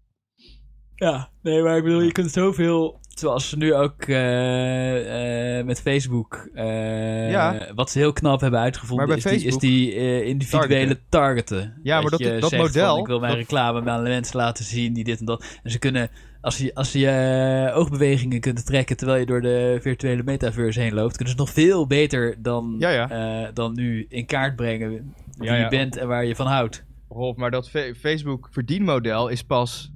Ja, 0.94 1.30
nee, 1.42 1.62
maar 1.62 1.76
ik 1.76 1.82
bedoel, 1.84 2.00
je 2.00 2.12
kunt 2.12 2.30
zoveel, 2.30 2.99
zoals 3.14 3.48
ze 3.48 3.56
nu 3.56 3.74
ook 3.74 4.02
eh, 4.02 5.58
eh, 5.58 5.66
met 5.66 5.80
Facebook, 5.80 6.48
eh, 6.54 7.30
Ja. 7.30 7.66
wat 7.74 7.90
ze 7.90 7.98
heel 7.98 8.12
knap 8.12 8.40
hebben 8.40 8.60
uitgevonden, 8.60 9.06
Maar 9.06 9.16
bij 9.22 9.32
is, 9.32 9.38
die, 9.40 9.46
is 9.48 9.54
Facebook 9.54 9.60
die 9.60 10.24
individuele 10.24 10.98
targeten. 11.08 11.74
Ja, 11.82 12.00
maar 12.00 12.10
dat- 12.10 12.20
dat 12.40 12.50
zegt 12.50 12.62
model, 12.62 12.88
van, 12.90 12.98
ik 13.00 13.06
wil 13.06 13.18
mijn 13.20 13.30
dat- 13.32 13.40
reclame 13.40 13.90
aan 13.90 14.02
de 14.04 14.08
mensen 14.08 14.36
laten 14.36 14.64
zien 14.64 14.92
die 14.92 15.04
dit 15.04 15.20
en 15.20 15.26
dat. 15.26 15.44
En 15.62 15.70
ze 15.70 15.78
kunnen, 15.78 16.10
als 16.40 16.58
je, 16.58 16.74
als 16.74 16.92
je 16.92 17.70
oogbewegingen 17.74 18.40
kunt 18.40 18.66
trekken 18.66 18.96
terwijl 18.96 19.18
je 19.20 19.26
door 19.26 19.40
de 19.40 19.78
virtuele 19.80 20.22
metaverse 20.22 20.80
heen 20.80 20.94
loopt, 20.94 21.16
kunnen 21.16 21.34
ze 21.34 21.40
nog 21.40 21.50
veel 21.50 21.86
beter 21.86 22.34
dan, 22.42 22.76
Ja, 22.78 22.90
ja. 22.90 23.50
dan 23.54 23.74
nu 23.74 24.06
in 24.08 24.26
kaart 24.26 24.56
brengen 24.56 25.14
wie 25.36 25.50
je 25.52 25.66
bent 25.68 25.96
en 25.96 26.08
waar 26.08 26.24
je 26.24 26.36
van 26.36 26.46
houdt. 26.46 26.84
Rob, 27.08 27.38
maar 27.38 27.50
dat 27.50 27.70
Fe- 27.70 27.94
Facebook 28.00 28.48
verdienmodel 28.52 29.28
is 29.28 29.42
pas 29.44 29.90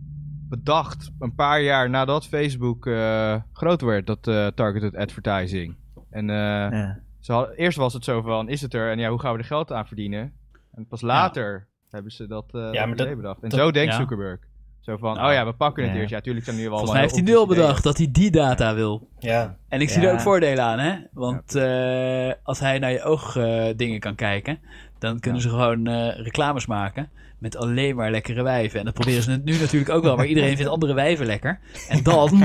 bedacht 0.48 1.10
een 1.18 1.34
paar 1.34 1.60
jaar 1.62 1.90
nadat 1.90 2.26
Facebook 2.26 2.86
eh, 2.86 3.36
groot 3.52 3.80
werd, 3.80 4.06
dat 4.06 4.26
eh, 4.28 4.46
targeted 4.46 4.96
advertising. 4.96 5.76
En 6.10 6.30
eh, 6.30 6.36
Ja. 6.36 6.98
ze 7.20 7.32
hadden- 7.32 7.56
eerst 7.56 7.76
was 7.78 7.92
het 7.92 8.04
zo 8.04 8.22
van, 8.22 8.48
is 8.48 8.60
het 8.60 8.74
er 8.74 8.90
en 8.90 8.98
ja, 8.98 9.08
hoe 9.10 9.20
gaan 9.20 9.32
we 9.32 9.38
er 9.38 9.44
geld 9.44 9.72
aan 9.72 9.86
verdienen? 9.86 10.32
En 10.72 10.86
pas 10.86 11.00
later 11.00 11.68
hebben 11.90 12.12
ze 12.12 12.26
dat, 12.26 12.44
eh 12.54 12.72
Ja, 12.72 12.86
dat 12.86 12.98
dat- 12.98 13.16
bedacht. 13.16 13.42
En 13.42 13.48
dat- 13.48 13.58
zo 13.58 13.70
denkt 13.70 13.92
ja. 13.92 13.98
Zuckerberg. 13.98 14.40
Zo 14.84 14.96
van, 14.96 15.14
Nou, 15.14 15.28
oh 15.28 15.32
ja, 15.34 15.46
we 15.46 15.52
pakken 15.52 15.84
het 15.84 15.92
ja. 15.92 15.98
eerst. 15.98 16.10
Ja, 16.10 16.20
tuurlijk 16.20 16.44
zijn 16.44 16.56
nu 16.56 16.62
wel 16.62 16.70
Volgens 16.70 16.92
mij 16.92 17.00
heeft 17.00 17.14
hij 17.14 17.24
nu 17.24 17.36
al 17.36 17.46
bedacht 17.46 17.82
dat 17.82 17.96
hij 17.96 18.08
die 18.12 18.30
data 18.30 18.74
wil. 18.74 19.08
Ja, 19.18 19.56
En 19.68 19.80
ik 19.80 19.88
zie 19.90 20.06
er 20.06 20.12
ook 20.12 20.20
voordelen 20.20 20.64
aan, 20.64 20.78
hè? 20.78 20.94
Want 21.12 21.54
eh, 21.54 22.32
als 22.42 22.60
hij 22.60 22.78
naar 22.78 22.92
je 22.92 23.02
oogdingen 23.02 23.76
dingen 23.76 24.00
kan 24.00 24.14
kijken, 24.14 24.58
dan 24.98 25.20
kunnen 25.20 25.40
ze 25.40 25.48
gewoon 25.48 25.86
eh, 25.86 26.16
reclames 26.16 26.66
maken 26.66 27.08
met 27.38 27.56
alleen 27.56 27.96
maar 27.96 28.10
lekkere 28.10 28.42
wijven. 28.42 28.78
En 28.78 28.84
dat 28.84 28.94
proberen 28.94 29.22
ze 29.22 29.40
nu 29.44 29.58
natuurlijk 29.58 29.90
ook 29.90 30.02
wel, 30.02 30.16
maar 30.16 30.26
iedereen 30.26 30.56
vindt 30.56 30.70
andere 30.70 30.94
wijven 30.94 31.26
lekker. 31.26 31.60
En 31.88 32.02
dan, 32.02 32.30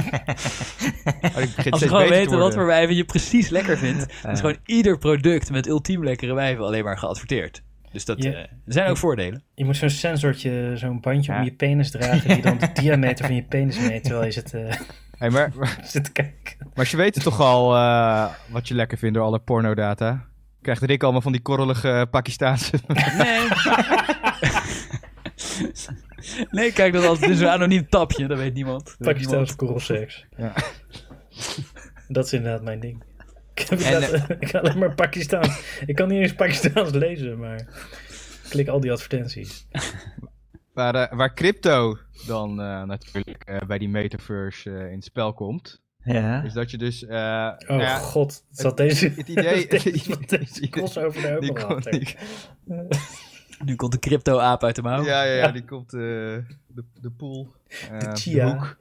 Oh, 1.24 1.36
als 1.70 1.82
we 1.82 1.88
gewoon 1.88 2.08
weten 2.08 2.38
wat 2.38 2.54
voor 2.54 2.66
wijven 2.66 2.96
je 2.96 3.06
precies 3.06 3.50
lekker 3.50 3.78
vindt, 3.78 4.14
Ja. 4.24 4.30
is 4.30 4.40
gewoon 4.40 4.58
ieder 4.66 4.98
product 4.98 5.52
met 5.52 5.68
ultiem 5.68 6.04
lekkere 6.04 6.34
wijven 6.34 6.66
alleen 6.66 6.84
maar 6.84 6.98
geadverteerd. 6.98 7.62
Dus 7.92 8.06
dat, 8.06 8.18
eh, 8.18 8.34
er 8.36 8.50
zijn 8.66 8.90
ook 8.90 8.98
voordelen. 8.98 9.44
je 9.56 9.66
moet 9.66 9.76
zo'n 9.78 9.90
sensortje, 9.90 10.72
zo'n 10.76 11.00
bandje 11.02 11.32
Ja. 11.32 11.38
om 11.38 11.44
je 11.44 11.52
penis 11.54 11.92
dragen 11.92 12.30
die 12.30 12.42
dan 12.42 12.58
de 12.58 12.70
diameter 12.82 13.26
van 13.26 13.36
je 13.36 13.44
penis 13.44 13.80
meet 13.80 14.04
terwijl 14.04 14.26
je 14.26 14.32
zit, 14.32 14.54
eh, 14.54 14.74
Hey, 15.18 15.30
maar, 15.30 15.52
maar, 15.56 15.80
zit 15.92 16.04
te 16.04 16.12
kijken. 16.12 16.68
maar 16.74 16.86
ze 16.86 16.98
weten 16.98 17.22
toch 17.22 17.40
al 17.40 17.76
eh, 17.76 18.26
wat 18.50 18.68
je 18.68 18.74
lekker 18.76 18.98
vindt 18.98 19.16
door 19.16 19.24
alle 19.26 19.40
pornodata? 19.40 20.26
Krijgt 20.62 20.82
Rick 20.84 21.04
allemaal 21.04 21.22
van 21.22 21.32
die 21.32 21.42
korrelige 21.42 22.08
Pakistaanse... 22.12 22.80
Nee. 23.18 23.48
nee, 26.52 26.72
kijk, 26.74 26.94
dat 26.94 27.06
altijd 27.06 27.32
is 27.32 27.40
een 27.40 27.48
anoniem 27.50 27.90
tapje, 27.90 28.28
dat 28.28 28.38
weet 28.38 28.54
niemand. 28.54 28.86
Dat 28.86 28.96
weet 28.98 29.08
Pakistaanse 29.14 29.56
korrelseks. 29.56 30.26
Ja. 30.38 30.54
Dat 32.08 32.26
is 32.26 32.34
inderdaad 32.34 32.62
mijn 32.64 32.80
ding. 32.80 33.04
Ik, 33.60 33.68
heb 33.70 33.80
En, 33.80 33.94
inderdaad- 33.94 34.30
ik 34.42 34.48
kan 34.52 34.62
alleen 34.62 34.78
maar 34.78 34.96
Pakistaans. 34.96 35.80
Ik 35.86 35.96
kan 35.96 36.08
niet 36.08 36.22
eens 36.22 36.36
Pakistaans 36.36 36.92
lezen, 36.92 37.40
maar 37.40 37.60
ik 37.60 37.68
klik 38.50 38.68
al 38.68 38.80
die 38.80 38.92
advertenties. 38.92 39.66
Waar, 40.74 40.96
eh, 40.96 41.18
waar 41.18 41.34
crypto 41.34 41.98
dan 42.28 42.62
eh, 42.62 42.84
natuurlijk 42.84 43.44
eh, 43.46 43.58
bij 43.68 43.78
die 43.78 43.90
metaverse 43.90 44.70
eh, 44.78 44.88
in 44.90 44.96
het 44.96 45.04
spel 45.04 45.34
komt, 45.34 45.82
Ja. 46.04 46.44
is 46.44 46.54
dat 46.54 46.72
je 46.72 46.78
dus... 46.78 47.06
eh, 47.06 47.10
Oh 47.58 47.68
nou 47.68 47.82
ja, 47.82 47.98
god, 47.98 48.44
zat 48.52 48.78
deze, 48.78 49.10
het 49.10 49.28
idee- 49.28 49.68
deze, 49.68 50.18
deze 50.28 50.70
crossover 50.70 51.22
daar 51.22 51.38
ook 51.38 51.60
al 51.60 51.80
Nu 53.66 53.76
komt 53.76 53.92
de 53.92 54.00
crypto-aap 54.00 54.64
uit 54.64 54.76
de 54.76 54.82
mouw. 54.82 55.04
ja, 55.04 55.24
ja, 55.24 55.32
ja, 55.34 55.46
Ja. 55.46 55.52
die 55.52 55.66
komt 55.66 55.94
eh, 55.94 56.00
de, 56.00 56.84
de 57.02 57.12
pool. 57.18 57.54
eh, 57.92 58.00
De 58.00 58.16
chia. 58.16 58.46
hoek. 58.54 58.78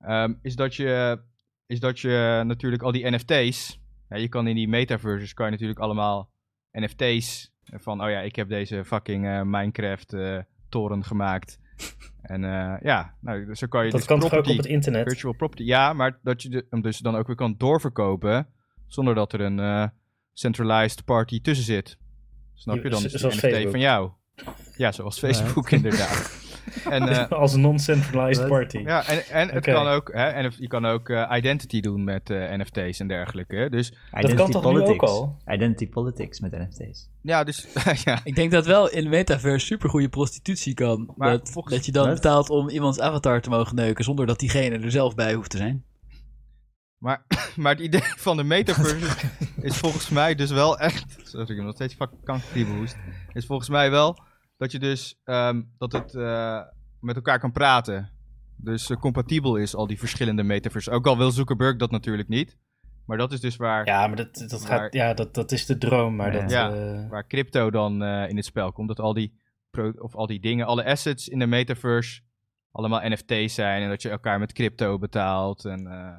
Ehm, 0.00 0.32
is, 0.42 0.56
dat 0.56 0.74
je, 0.74 1.18
is 1.68 1.80
dat 1.80 2.00
je 2.00 2.42
natuurlijk 2.46 2.82
al 2.82 2.92
die 2.92 3.10
NFT's... 3.10 3.80
Ja, 4.08 4.16
je 4.16 4.28
kan 4.28 4.46
in 4.46 4.54
die 4.54 4.68
metaverses 4.68 5.34
kan 5.34 5.46
je 5.46 5.52
natuurlijk 5.52 5.78
allemaal 5.78 6.30
NFT's 6.72 7.52
van... 7.62 8.02
Oh 8.04 8.10
ja, 8.10 8.20
ik 8.20 8.36
heb 8.36 8.48
deze 8.48 8.84
fucking 8.84 9.26
eh, 9.26 9.42
Minecraft 9.42 10.12
eh, 10.12 10.38
toren 10.68 11.04
gemaakt. 11.04 11.58
En 12.22 12.44
eh, 12.44 12.74
ja, 12.82 13.14
nou, 13.20 13.54
zo 13.54 13.66
kan 13.66 13.84
je 13.84 13.90
Dat 13.90 13.98
dus 14.00 14.08
kan 14.08 14.20
toch 14.20 14.34
ook 14.34 14.46
op 14.46 14.56
het 14.56 14.66
internet? 14.66 15.08
Virtual 15.08 15.32
property, 15.34 15.62
ja, 15.62 15.92
maar 15.92 16.18
dat 16.22 16.42
je 16.42 16.48
de- 16.48 16.66
hem 16.70 16.80
dus 16.82 16.98
dan 16.98 17.16
ook 17.16 17.26
weer 17.26 17.36
kan 17.36 17.54
doorverkopen 17.58 18.46
zonder 18.86 19.14
dat 19.14 19.32
er 19.32 19.40
een 19.40 19.58
eh, 19.58 19.86
centralized 20.32 21.04
party 21.04 21.40
tussen 21.40 21.64
zit. 21.64 21.98
Snap 22.54 22.82
je? 22.82 22.90
Dan 22.90 23.04
is 23.04 23.12
zoals 23.12 23.34
de 23.34 23.46
NFT 23.46 23.54
Facebook. 23.54 23.70
van 23.70 23.80
jou. 23.80 24.10
Ja, 24.76 24.92
zoals 24.92 25.18
Facebook 25.18 25.70
inderdaad. 25.78 26.47
En, 26.90 27.08
eh, 27.08 27.28
Als 27.30 27.52
een 27.52 27.60
non-centralized 27.60 28.48
party. 28.48 28.78
ja, 28.78 29.06
en, 29.06 29.24
en 29.30 29.48
het 29.48 29.64
kan 29.64 29.86
ook, 29.86 30.12
hè, 30.12 30.24
en 30.28 30.52
je 30.58 30.66
kan 30.68 30.84
ook 30.86 31.08
eh, 31.08 31.32
identity 31.36 31.80
doen 31.80 32.04
met 32.04 32.30
eh, 32.30 32.52
NFT's 32.58 33.00
en 33.00 33.08
dergelijke. 33.08 33.56
hè. 33.56 33.68
Dus 33.70 33.92
Identity 34.10 34.34
kan 34.36 34.50
toch 34.50 34.64
nu 34.64 34.70
politics. 34.70 34.94
ook 35.02 35.08
al? 35.08 35.36
Identity 35.54 35.88
politics 35.88 36.40
met 36.40 36.52
NFT's. 36.52 37.08
ja, 37.22 37.44
dus 37.44 37.66
ja. 38.04 38.20
Ik 38.24 38.34
denk 38.34 38.50
dat 38.50 38.66
wel 38.66 38.90
in 38.90 39.02
de 39.02 39.08
metaverse 39.08 39.66
supergoeie 39.66 40.08
prostitutie 40.08 40.74
kan. 40.74 41.12
Maar 41.16 41.30
dat, 41.30 41.50
volgens- 41.50 41.74
dat 41.74 41.86
je 41.86 41.92
dan 41.92 42.06
Wat? 42.06 42.14
betaalt 42.14 42.50
om 42.50 42.68
iemands 42.68 43.00
avatar 43.00 43.40
te 43.40 43.50
mogen 43.50 43.74
neuken 43.74 44.04
zonder 44.04 44.26
dat 44.26 44.38
diegene 44.38 44.78
er 44.78 44.90
zelf 44.90 45.14
bij 45.14 45.34
hoeft 45.34 45.50
te 45.50 45.56
zijn. 45.56 45.84
Maar, 46.98 47.24
maar 47.56 47.72
het 47.72 47.80
idee 47.82 48.02
van 48.16 48.36
de 48.36 48.44
metaverse 48.44 49.28
is 49.60 49.76
volgens 49.76 50.08
mij 50.08 50.34
dus 50.34 50.50
wel 50.50 50.78
echt. 50.78 51.16
Sorry, 51.22 51.50
ik 51.50 51.56
heb 51.56 51.64
nog 51.64 51.74
steeds 51.74 51.94
fucking 51.94 52.24
kankerfieberhoest. 52.24 52.96
Is 53.32 53.46
volgens 53.46 53.68
mij 53.68 53.90
wel 53.90 54.18
dat 54.58 54.72
je 54.72 54.78
dus 54.78 55.20
ehm, 55.24 55.62
dat 55.78 55.92
het 55.92 56.14
eh, 56.14 56.60
met 57.00 57.16
elkaar 57.16 57.38
kan 57.38 57.52
praten. 57.52 58.10
Dus 58.56 58.90
eh, 58.90 58.96
compatibel 58.96 59.56
is, 59.56 59.74
al 59.74 59.86
die 59.86 59.98
verschillende 59.98 60.42
metaverses. 60.42 60.92
Ook 60.92 61.06
al 61.06 61.16
wil 61.18 61.30
Zuckerberg 61.30 61.76
dat 61.76 61.90
natuurlijk 61.90 62.28
niet. 62.28 62.58
Maar 63.06 63.16
dat 63.18 63.32
is 63.32 63.40
dus 63.40 63.56
waar, 63.56 63.86
Ja, 63.86 64.06
maar 64.06 64.16
dat, 64.16 64.44
dat, 64.48 64.64
gaat, 64.64 64.92
ja, 64.92 65.14
dat, 65.14 65.34
dat 65.34 65.52
is 65.52 65.66
de 65.66 65.78
droom. 65.78 66.16
Maar 66.16 66.32
Ja. 66.34 66.40
dat, 66.40 66.50
Ja. 66.50 66.70
eh, 66.74 67.08
waar 67.08 67.26
crypto 67.26 67.70
dan 67.70 68.02
eh, 68.02 68.28
in 68.28 68.36
het 68.36 68.44
spel 68.44 68.72
komt. 68.72 68.88
Dat 68.88 69.00
al 69.00 69.14
die, 69.14 69.38
pro- 69.70 69.92
of 69.98 70.14
al 70.14 70.26
die 70.26 70.40
dingen, 70.40 70.66
alle 70.66 70.84
assets 70.84 71.28
in 71.28 71.38
de 71.38 71.46
metaverse 71.46 72.20
allemaal 72.72 73.08
NFT's 73.08 73.54
zijn. 73.54 73.82
En 73.82 73.88
dat 73.88 74.02
je 74.02 74.08
elkaar 74.10 74.38
met 74.38 74.52
crypto 74.52 74.98
betaalt 74.98 75.64
en, 75.64 75.86
eh, 75.86 76.16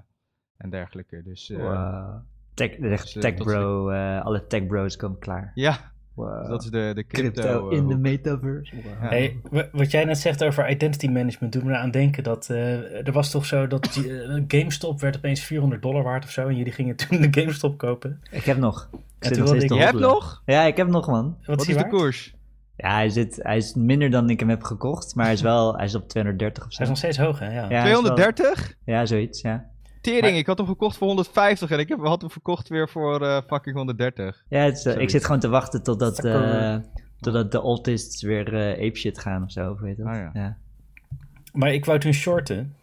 en 0.58 0.70
dergelijke. 0.70 1.22
Dus 1.24 1.50
eh, 1.50 1.58
Wow. 1.58 2.22
Tech, 2.54 2.76
de 2.76 2.90
dus, 2.90 3.12
tech 3.12 3.34
bro, 3.34 3.90
eh, 3.90 4.22
alle 4.26 4.48
tech 4.48 4.66
bros 4.68 4.96
komen 4.96 5.20
klaar. 5.20 5.52
ja, 5.54 5.92
Wow. 6.26 6.40
Dus 6.40 6.48
dat 6.50 6.64
is 6.64 6.70
de, 6.70 6.92
de 6.96 7.06
crypto, 7.08 7.42
crypto 7.42 7.70
eh, 7.70 7.78
in 7.78 7.88
de 7.88 7.98
metaverse. 7.98 8.76
Wow. 8.76 8.86
Ja. 9.02 9.08
Hey, 9.08 9.40
wa- 9.52 9.68
wat 9.72 9.92
jij 9.92 10.06
net 10.06 10.18
zegt 10.18 10.44
over 10.44 10.70
identity 10.70 11.08
management 11.08 11.54
doet 11.54 11.64
me 11.64 11.70
eraan 11.72 11.92
denken 11.92 12.24
dat 12.24 12.50
eh, 12.50 13.08
er 13.08 13.12
was 13.12 13.32
toch 13.32 13.46
zo 13.46 13.68
dat 13.68 13.86
eh, 14.06 14.42
GameStop 14.48 15.00
werd 15.02 15.16
opeens 15.18 15.44
400 15.44 15.82
dollar 15.82 16.04
waard 16.04 16.24
of 16.24 16.30
zo 16.30 16.48
en 16.48 16.56
jullie 16.56 16.72
gingen 16.74 16.96
toen 16.96 17.22
de 17.22 17.28
GameStop 17.40 17.78
kopen. 17.78 18.22
Ik 18.32 18.44
heb 18.44 18.58
nog. 18.58 18.90
Ik 19.20 19.38
nog 19.38 19.54
ik- 19.54 19.70
Je 19.74 19.76
hebt 19.80 20.00
nog? 20.00 20.42
Ja, 20.46 20.64
ik 20.64 20.78
heb 20.78 20.88
nog, 20.88 21.08
man. 21.08 21.38
Wat, 21.46 21.58
Wat 21.58 21.68
is 21.68 21.78
de 21.78 21.88
koers? 21.88 22.36
Ja, 22.76 22.94
hij, 22.94 23.10
zit, 23.10 23.40
hij 23.44 23.58
is 23.58 23.74
minder 23.74 24.10
dan 24.10 24.30
ik 24.30 24.40
hem 24.40 24.50
heb 24.50 24.64
gekocht, 24.64 25.16
maar 25.16 25.26
hij 25.26 25.34
is 25.34 25.42
wel 25.42 25.76
hij 25.76 25.86
is 25.86 25.96
op 25.96 26.08
230 26.10 26.66
of 26.66 26.72
zo. 26.72 26.78
Hij 26.78 26.86
is 26.86 26.90
nog 26.90 26.98
steeds 26.98 27.18
hoog, 27.28 27.40
hè? 27.40 27.46
Ja. 27.46 27.52
Ja, 27.54 27.68
hij 27.68 27.92
is 27.92 28.02
wel- 28.02 28.16
230? 28.16 28.74
Ja, 28.86 29.06
zoiets, 29.06 29.42
ja. 29.42 29.66
Tering, 30.02 30.22
Maar- 30.22 30.32
ik 30.34 30.46
had 30.46 30.58
hem 30.58 30.68
gekocht 30.68 30.98
voor 30.98 31.08
150 31.08 31.72
en 31.72 31.80
ik 31.80 31.90
heb, 31.90 32.00
had 32.00 32.22
hem 32.22 32.32
verkocht 32.32 32.68
weer 32.70 32.90
voor 32.90 33.22
eh, 33.22 33.42
fucking 33.48 33.76
130. 33.76 34.44
Ja, 34.50 34.64
het 34.64 34.86
eh, 34.86 34.98
ik 34.98 35.10
zit 35.10 35.26
gewoon 35.26 35.40
te 35.40 35.50
wachten 35.50 35.84
totdat, 35.84 36.24
eh, 36.26 36.78
totdat 37.20 37.52
de 37.52 37.60
altists 37.60 38.22
weer 38.22 38.54
eh 38.54 38.88
apeshit 38.88 39.20
gaan 39.20 39.44
of 39.44 39.52
zo, 39.52 39.72
of 39.72 39.80
weet 39.80 39.98
je? 39.98 40.04
Ah, 40.04 40.16
ja. 40.16 40.30
ja. 40.34 40.58
Maar 41.54 41.74
ik 41.74 41.86
wou 41.86 42.00
toen 42.00 42.14
shorten 42.14 42.76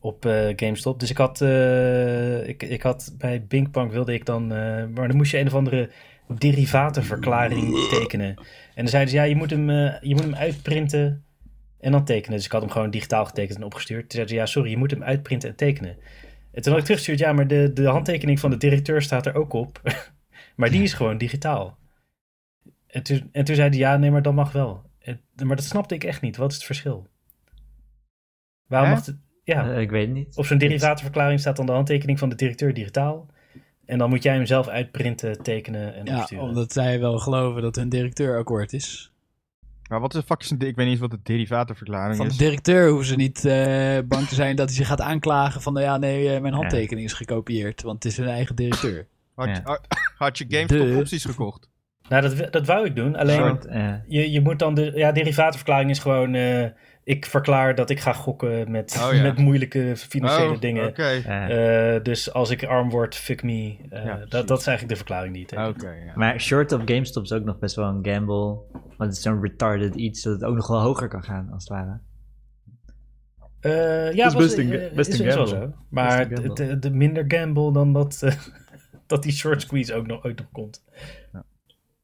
op 0.00 0.26
eh, 0.26 0.48
GameStop. 0.56 1.00
Dus 1.00 1.10
ik 1.10 1.16
had, 1.16 1.40
eh, 1.40 2.48
ik, 2.48 2.62
ik 2.62 2.82
had 2.82 3.14
bij 3.18 3.44
Binkbank 3.48 3.92
wilde 3.92 4.14
ik 4.14 4.26
dan, 4.26 4.42
eh, 4.52 4.86
maar 4.94 5.08
dan 5.08 5.16
moest 5.16 5.30
je 5.30 5.38
een 5.38 5.46
of 5.46 5.54
andere 5.54 5.90
derivatenverklaring 6.28 7.88
tekenen. 7.90 8.28
En 8.74 8.84
dan 8.84 8.88
zeiden 8.88 9.10
ze, 9.10 9.16
ja, 9.16 9.22
je 9.22 9.36
moet 9.36 9.50
hem, 9.50 9.70
je 10.00 10.14
moet 10.14 10.22
hem 10.22 10.34
uitprinten 10.34 11.24
en 11.80 11.92
dan 11.92 12.04
tekenen. 12.04 12.36
Dus 12.36 12.46
ik 12.46 12.52
had 12.52 12.60
hem 12.60 12.70
gewoon 12.70 12.90
digitaal 12.90 13.24
getekend 13.24 13.58
en 13.58 13.64
opgestuurd. 13.64 14.00
Toen 14.00 14.10
zeiden 14.10 14.34
ze, 14.34 14.40
ja, 14.40 14.46
sorry, 14.46 14.70
je 14.70 14.76
moet 14.76 14.90
hem 14.90 15.02
uitprinten 15.02 15.48
en 15.48 15.56
tekenen. 15.56 15.96
En 16.52 16.62
toen 16.62 16.70
had 16.72 16.80
ik 16.80 16.84
teruggestuurd, 16.86 17.18
ja, 17.18 17.32
maar 17.32 17.46
de, 17.46 17.70
de 17.72 17.86
handtekening 17.86 18.40
van 18.40 18.50
de 18.50 18.56
directeur 18.56 19.02
staat 19.02 19.26
er 19.26 19.34
ook 19.34 19.52
op. 19.52 19.80
maar 20.56 20.70
die 20.70 20.82
is 20.82 20.92
gewoon 20.92 21.18
digitaal. 21.18 21.78
En 22.86 23.02
toen, 23.02 23.28
en 23.32 23.44
toen 23.44 23.54
zeiden 23.54 23.78
ze, 23.78 23.84
ja, 23.84 23.96
nee, 23.96 24.10
maar 24.10 24.22
dat 24.22 24.34
mag 24.34 24.52
wel. 24.52 24.82
En- 24.98 25.20
maar 25.44 25.56
dat 25.56 25.64
snapte 25.64 25.94
ik 25.94 26.04
echt 26.04 26.20
niet. 26.22 26.36
Wat 26.36 26.48
is 26.50 26.56
het 26.56 26.64
verschil? 26.64 27.08
Waarom 28.66 28.88
Hè? 28.88 28.94
mag 28.94 29.06
het... 29.06 29.16
Ja, 29.44 29.70
Eh, 29.72 29.80
ik 29.80 29.90
weet 29.90 30.06
het 30.06 30.14
niet. 30.16 30.36
op 30.36 30.46
zo'n 30.46 30.58
derivatenverklaring 30.58 31.40
staat 31.40 31.56
dan 31.56 31.66
de 31.66 31.72
handtekening 31.72 32.18
van 32.18 32.28
de 32.28 32.34
directeur 32.34 32.74
digitaal. 32.74 33.26
En 33.86 33.98
dan 33.98 34.08
moet 34.08 34.22
jij 34.22 34.34
hem 34.34 34.46
zelf 34.46 34.68
uitprinten, 34.68 35.42
tekenen 35.42 35.94
en 35.94 36.04
Ja, 36.06 36.18
opsturen. 36.18 36.44
omdat 36.44 36.72
zij 36.72 37.00
wel 37.00 37.18
geloven 37.18 37.62
dat 37.62 37.76
hun 37.76 37.88
directeur 37.88 38.38
akkoord 38.38 38.72
is. 38.72 39.12
Maar 39.90 40.00
wat 40.00 40.14
is 40.14 40.20
de 40.20 40.26
fuck 40.26 40.40
is 40.40 40.50
een... 40.50 40.56
Ik 40.56 40.62
weet 40.76 40.76
niet 40.76 40.86
eens 40.86 40.98
wat 41.00 41.10
de 41.10 41.20
derivatenverklaring 41.22 42.16
Van 42.16 42.26
de 42.26 42.32
is. 42.32 42.38
directeur 42.38 42.88
hoeven 42.88 43.06
ze 43.06 43.16
niet 43.16 43.44
eh, 43.44 43.98
bang 44.04 44.26
te 44.28 44.34
zijn 44.34 44.56
dat 44.56 44.66
hij 44.68 44.76
zich 44.76 44.86
gaat 44.86 45.00
aanklagen 45.00 45.60
van... 45.60 45.74
ja, 45.80 45.96
nee, 45.96 46.34
eh, 46.34 46.40
mijn 46.40 46.54
handtekening 46.54 47.06
is 47.06 47.12
gekopieerd, 47.12 47.82
want 47.82 48.02
het 48.02 48.12
is 48.12 48.18
hun 48.18 48.28
eigen 48.28 48.56
directeur. 48.56 49.06
Had, 49.34 49.46
je- 49.46 49.52
Ja. 49.52 49.60
had- 49.64 49.86
had 50.18 50.38
je 50.38 50.44
GameStop 50.48 50.86
De- 50.86 50.96
opties 50.98 51.24
gekocht? 51.24 51.68
Nou, 52.08 52.22
dat, 52.36 52.52
dat 52.52 52.66
wou 52.66 52.86
ik 52.86 52.96
doen. 52.96 53.16
Alleen, 53.16 53.36
Soort, 53.36 53.66
je, 54.06 54.30
je 54.30 54.40
moet 54.40 54.58
dan 54.58 54.74
de... 54.74 54.92
Ja, 54.94 55.12
derivatenverklaring 55.12 55.90
is 55.90 55.98
gewoon... 55.98 56.34
eh, 56.34 56.66
ik 57.10 57.26
verklaar 57.26 57.74
dat 57.74 57.90
ik 57.90 58.00
ga 58.00 58.12
gokken 58.12 58.70
met, 58.70 59.00
Oh, 59.02 59.12
ja. 59.16 59.22
met 59.22 59.38
moeilijke 59.38 59.96
financiële 59.96 60.52
Oh, 60.54 60.60
dingen. 60.60 60.94
Eh. 60.94 61.94
Eh, 61.96 62.02
dus 62.02 62.32
als 62.32 62.50
ik 62.50 62.64
arm 62.64 62.90
word, 62.90 63.14
fuck 63.14 63.42
me. 63.42 63.76
Eh, 63.90 64.04
Ja, 64.04 64.16
dat, 64.28 64.48
dat 64.48 64.58
is 64.60 64.66
eigenlijk 64.66 64.88
de 64.88 64.96
verklaring 64.96 65.34
die 65.34 65.44
oké. 65.44 65.72
tekent. 65.78 66.04
ja. 66.04 66.12
Maar 66.14 66.40
short 66.40 66.72
op 66.72 66.82
GameStop 66.84 67.22
is 67.22 67.32
ook 67.32 67.44
nog 67.44 67.58
best 67.58 67.76
wel 67.76 67.88
een 67.88 68.06
gamble. 68.06 68.58
Want 68.72 68.96
het 68.96 69.12
is 69.12 69.22
zo'n 69.22 69.42
retarded 69.42 69.94
iets 69.94 70.22
dat 70.22 70.32
het 70.32 70.44
ook 70.44 70.56
nog 70.56 70.66
wel 70.66 70.80
hoger 70.80 71.08
kan 71.08 71.22
gaan, 71.22 71.50
als 71.52 71.68
het 71.68 71.72
ware. 71.78 72.00
Eh, 73.60 74.12
ja, 74.12 74.26
is 74.26 74.32
was, 74.34 74.42
best 74.42 74.58
een- 74.58 74.90
best 74.94 75.08
is, 75.12 75.18
een 75.18 75.26
is 75.26 75.34
wel 75.34 75.46
gamble. 75.46 75.66
zo. 75.72 75.74
Maar 75.88 76.28
Best 76.28 76.42
een 76.42 76.54
de, 76.54 76.66
de, 76.66 76.78
de 76.78 76.90
minder 76.90 77.24
gamble 77.28 77.72
dan 77.72 77.92
dat, 77.92 78.22
dat 79.06 79.22
die 79.22 79.32
short 79.32 79.60
squeeze 79.62 79.94
ook 79.94 80.06
nog, 80.06 80.22
nog 80.22 80.34
komt. 80.52 80.84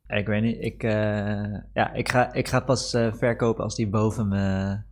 Ik 0.08 0.26
weet 0.26 0.42
niet, 0.42 0.56
ik, 0.64 0.82
eh, 0.82 1.54
ja, 1.72 1.92
ik, 1.92 2.08
ga, 2.08 2.32
ik 2.32 2.48
ga 2.48 2.60
pas 2.60 2.94
eh, 2.94 3.12
verkopen 3.12 3.64
als 3.64 3.74
die 3.76 3.88
boven 3.88 4.28
mijn, 4.28 4.85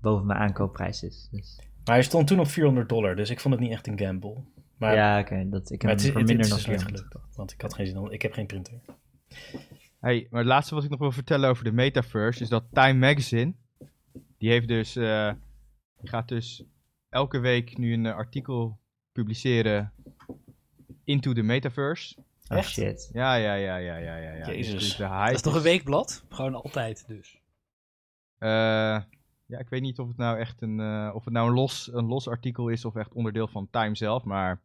boven 0.00 0.26
mijn 0.26 0.38
aankoopprijs 0.38 1.02
is. 1.02 1.28
Dus, 1.30 1.60
Maar 1.84 1.94
hij 1.94 2.02
stond 2.02 2.26
toen 2.26 2.40
op 2.40 2.46
400 2.46 2.88
dollar, 2.88 3.16
dus 3.16 3.30
ik 3.30 3.40
vond 3.40 3.54
het 3.54 3.62
niet 3.62 3.72
echt 3.72 3.86
een 3.86 3.98
gamble. 3.98 4.44
Maar, 4.76 4.94
ja, 4.94 5.20
oké, 5.20 5.48
dat 5.48 5.70
ik 5.70 5.82
heb 5.82 5.90
het, 5.90 6.00
is, 6.00 6.04
hem 6.04 6.12
voor 6.12 6.20
het, 6.20 6.30
minder 6.30 6.50
het 6.50 6.58
is 6.58 6.66
nooit 6.66 6.80
400. 6.80 7.12
gelukt. 7.12 7.36
Want 7.36 7.52
ik 7.52 7.60
had 7.60 7.74
geen 7.74 7.86
zin 7.86 7.98
om, 7.98 8.10
ik 8.10 8.22
heb 8.22 8.32
geen 8.32 8.46
printer. 8.46 8.80
Hey, 10.00 10.26
maar 10.30 10.40
het 10.40 10.48
laatste 10.48 10.74
wat 10.74 10.84
ik 10.84 10.90
nog 10.90 10.98
wil 10.98 11.12
vertellen 11.12 11.48
over 11.50 11.64
de 11.64 11.72
metaverse 11.72 12.42
is 12.42 12.48
dat 12.48 12.64
Time 12.72 12.98
Magazine, 12.98 13.54
die 14.38 14.50
heeft 14.50 14.68
dus, 14.68 14.96
eh, 14.96 15.32
die 15.96 16.08
gaat 16.08 16.28
dus 16.28 16.64
elke 17.08 17.38
week 17.38 17.78
nu 17.78 17.92
een 17.92 18.06
eh, 18.06 18.14
artikel 18.14 18.78
publiceren 19.12 19.92
into 21.04 21.32
the 21.32 21.42
metaverse. 21.42 22.16
Oh 22.48 22.56
Echt? 22.56 22.70
shit. 22.70 23.10
Ja, 23.12 23.34
ja, 23.34 23.54
ja, 23.54 23.76
ja, 23.76 23.96
ja, 23.96 24.16
ja. 24.16 24.32
ja. 24.32 24.46
Jezus. 24.46 24.72
Dus 24.72 24.96
de 24.96 25.08
hype 25.08 25.24
Dat 25.24 25.34
is 25.34 25.42
toch 25.42 25.54
een 25.54 25.62
weekblad? 25.62 26.24
Gewoon 26.28 26.54
altijd 26.54 27.04
dus. 27.08 27.40
Eh, 28.38 29.02
ja, 29.50 29.58
ik 29.58 29.68
weet 29.68 29.80
niet 29.80 29.98
of 29.98 30.08
het 30.08 30.16
nou 30.16 30.38
echt 30.38 30.62
een, 30.62 30.80
eh, 30.80 31.10
of 31.14 31.24
het 31.24 31.34
nou 31.34 31.48
een 31.48 31.54
los, 31.54 31.92
een 31.92 32.06
los 32.06 32.28
artikel 32.28 32.68
is 32.68 32.84
of 32.84 32.96
echt 32.96 33.12
onderdeel 33.12 33.48
van 33.48 33.68
Time 33.70 33.96
zelf, 33.96 34.24
maar 34.24 34.60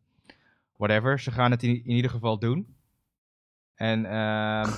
whatever. 0.78 1.20
Ze 1.20 1.32
gaan 1.32 1.52
het 1.52 1.64
in, 1.64 1.70
in 1.70 1.96
ieder 1.96 2.12
geval 2.12 2.40
doen. 2.40 2.76
En, 3.76 4.06
ehm, 4.06 4.70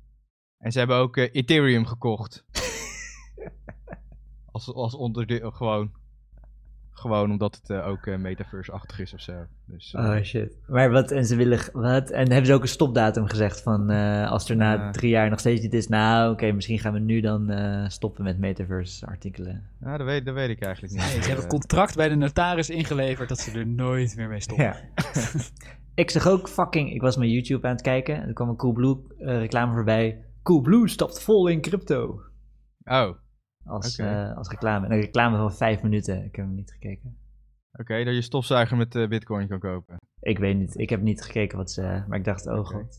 en 0.64 0.72
ze 0.72 0.78
hebben 0.78 0.96
ook 0.96 1.16
eh, 1.16 1.28
Ethereum 1.32 1.86
gekocht. 1.86 2.44
als, 4.52 4.74
als 4.74 4.94
onderdeel, 4.94 5.50
gewoon. 5.50 5.92
Gewoon 7.04 7.30
omdat 7.30 7.54
het 7.54 7.70
eh, 7.70 7.86
ook 7.88 8.06
eh, 8.06 8.16
metaverse-achtig 8.16 9.00
is 9.00 9.14
of 9.14 9.20
zo. 9.20 9.32
Dus, 9.66 9.94
eh, 9.94 10.04
Oh 10.04 10.22
shit. 10.22 10.56
Maar 10.66 10.90
wat, 10.90 11.10
en 11.10 11.24
ze 11.26 11.36
willen, 11.36 11.58
wat? 11.72 12.10
En 12.10 12.28
hebben 12.28 12.46
ze 12.46 12.52
ook 12.52 12.62
een 12.62 12.68
stopdatum 12.68 13.26
gezegd 13.26 13.62
van 13.62 13.90
eh, 13.90 14.30
als 14.30 14.48
er 14.50 14.56
na 14.56 14.90
drie 14.90 15.10
jaar 15.10 15.30
nog 15.30 15.38
steeds 15.38 15.62
niet 15.62 15.74
is, 15.74 15.88
nou 15.88 16.32
oké, 16.32 16.52
misschien 16.52 16.78
gaan 16.78 16.92
we 16.92 16.98
nu 16.98 17.20
dan 17.20 17.50
eh, 17.50 17.88
stoppen 17.88 18.24
met 18.24 18.38
metaverse 18.38 19.06
artikelen. 19.06 19.68
ja, 19.80 19.96
dat, 19.96 20.06
weet, 20.06 20.24
dat 20.24 20.34
weet 20.34 20.48
ik 20.48 20.62
eigenlijk 20.62 20.94
niet. 20.94 21.02
Nee, 21.02 21.22
ze 21.22 21.28
hebben 21.28 21.46
contract 21.46 21.96
bij 21.96 22.08
de 22.08 22.14
notaris 22.14 22.70
ingeleverd 22.70 23.28
dat 23.28 23.38
ze 23.38 23.58
er 23.58 23.66
nooit 23.66 24.16
meer 24.16 24.28
mee 24.28 24.40
stoppen. 24.40 24.64
Ja. 24.64 24.76
ik 26.04 26.10
zag 26.10 26.28
ook 26.28 26.48
fucking, 26.48 26.92
ik 26.92 27.00
was 27.00 27.16
mijn 27.16 27.30
YouTube 27.30 27.66
aan 27.66 27.72
het 27.72 27.82
kijken 27.82 28.22
en 28.22 28.28
er 28.28 28.34
kwam 28.34 28.48
een 28.48 28.56
Coolblue 28.56 28.96
eh, 29.18 29.38
reclame 29.38 29.72
voorbij. 29.72 30.24
Coolblue 30.42 30.88
stapt 30.88 31.22
vol 31.22 31.48
in 31.48 31.60
crypto. 31.60 32.20
oh. 32.84 33.22
Als, 33.64 34.00
Oké. 34.00 34.08
eh, 34.10 34.36
als 34.36 34.48
reclame. 34.48 34.86
En 34.86 34.92
een 34.92 35.00
reclame 35.00 35.36
van 35.36 35.52
vijf 35.52 35.82
minuten. 35.82 36.24
Ik 36.24 36.36
heb 36.36 36.44
hem 36.46 36.54
niet 36.54 36.70
gekeken. 36.70 37.16
dat 37.86 38.14
je 38.14 38.22
stofzuiger 38.22 38.76
met 38.76 38.94
eh, 38.94 39.08
bitcoin 39.08 39.48
kan 39.48 39.58
kopen. 39.58 39.96
Ik 40.20 40.38
weet 40.38 40.56
niet. 40.56 40.78
Ik 40.78 40.90
heb 40.90 41.00
niet 41.00 41.22
gekeken 41.22 41.58
wat 41.58 41.70
ze. 41.70 42.02
Maar 42.08 42.18
ik 42.18 42.24
dacht, 42.24 42.46
oh 42.46 42.58
Oké. 42.58 42.72
god. 42.74 42.96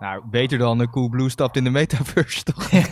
Nou, 0.00 0.26
beter 0.30 0.58
dan 0.58 0.80
een 0.80 0.90
Coolblue 0.90 1.28
stapt 1.28 1.56
in 1.56 1.64
de 1.64 1.70
metaverse, 1.70 2.42
toch? 2.44 2.70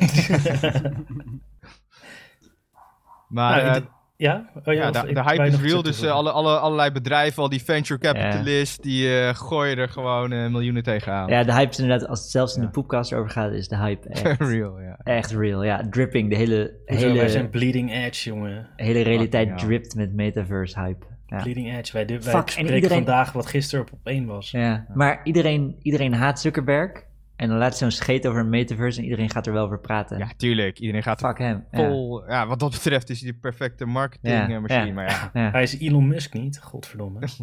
maar 3.28 3.62
Nou, 3.64 3.76
eh, 3.76 3.82
Ja? 4.16 4.50
Oh, 4.64 4.74
ja, 4.74 4.88
of 4.88 5.00
de, 5.00 5.12
de 5.12 5.22
hype 5.22 5.46
is 5.46 5.60
real, 5.60 5.82
dus 5.82 6.02
eh, 6.02 6.10
alle, 6.10 6.30
alle, 6.30 6.58
allerlei 6.58 6.90
bedrijven, 6.90 7.42
al 7.42 7.48
die 7.48 7.62
venture 7.62 8.00
capitalists, 8.00 8.78
die 8.78 9.18
eh, 9.20 9.34
gooien 9.34 9.78
er 9.78 9.88
gewoon 9.88 10.32
eh, 10.32 10.46
miljoenen 10.50 10.82
tegenaan. 10.82 11.28
Ja, 11.28 11.42
de 11.44 11.52
hype 11.54 11.70
is 11.70 11.78
inderdaad, 11.78 12.08
als 12.08 12.20
het 12.20 12.30
zelfs 12.30 12.54
in 12.54 12.60
Ja. 12.60 12.66
de 12.66 12.72
poepkast 12.72 13.12
over 13.12 13.30
gaat, 13.30 13.52
is 13.52 13.68
de 13.68 13.76
hype 13.76 14.08
echt, 14.08 14.40
real, 14.40 14.80
ja. 14.80 14.98
echt 15.02 15.30
real. 15.32 15.62
Ja, 15.64 15.86
dripping. 15.90 16.30
De 16.30 16.36
hele, 16.36 16.74
Hoezo, 16.86 17.06
wij 17.06 17.16
zijn 17.28 17.30
hele, 17.30 17.48
bleeding 17.48 17.92
edge, 17.92 18.28
jongen. 18.28 18.68
hele 18.76 19.00
realiteit 19.02 19.58
dript 19.58 19.94
met 19.94 20.12
metaverse 20.14 20.80
hype. 20.80 21.06
Ja. 21.26 21.42
Bleeding 21.42 21.76
edge. 21.78 21.92
Wij, 21.92 22.06
wij 22.06 22.20
Fuck, 22.20 22.48
spreken 22.50 22.74
iedereen- 22.74 22.96
vandaag 22.96 23.32
wat 23.32 23.46
gisteren 23.46 23.84
op, 23.84 23.92
op 23.92 24.06
één 24.06 24.26
was. 24.26 24.50
Ja, 24.50 24.86
maar 24.94 25.20
iedereen, 25.24 25.76
iedereen 25.82 26.14
haat 26.14 26.40
Zuckerberg. 26.40 27.04
En 27.36 27.48
dan 27.48 27.58
laat 27.58 27.68
hij 27.68 27.78
zo'n 27.78 27.90
scheet 27.90 28.26
over 28.26 28.40
een 28.40 28.48
metaverse 28.48 28.98
en 28.98 29.04
iedereen 29.04 29.30
gaat 29.30 29.46
er 29.46 29.52
wel 29.52 29.64
over 29.64 29.80
praten. 29.80 30.18
Ja, 30.18 30.30
tuurlijk. 30.36 30.78
Iedereen 30.78 31.02
gaat 31.02 31.20
Fuck 31.20 31.38
hem. 31.38 31.64
Ja. 31.70 31.78
vol... 31.78 32.26
Ja. 32.30 32.46
wat 32.46 32.58
dat 32.60 32.70
betreft 32.70 33.10
is 33.10 33.20
hij 33.20 33.30
de 33.32 33.38
perfecte 33.38 33.84
marketingmachine. 33.84 34.74
Ja, 34.80 34.84
ja. 34.86 34.92
Maar 34.92 35.10
ja, 35.10 35.30
Ja. 35.32 35.50
Hij 35.50 35.62
is 35.62 35.78
Elon 35.78 36.08
Musk 36.08 36.32
niet, 36.34 36.58
godverdomme. 36.60 37.20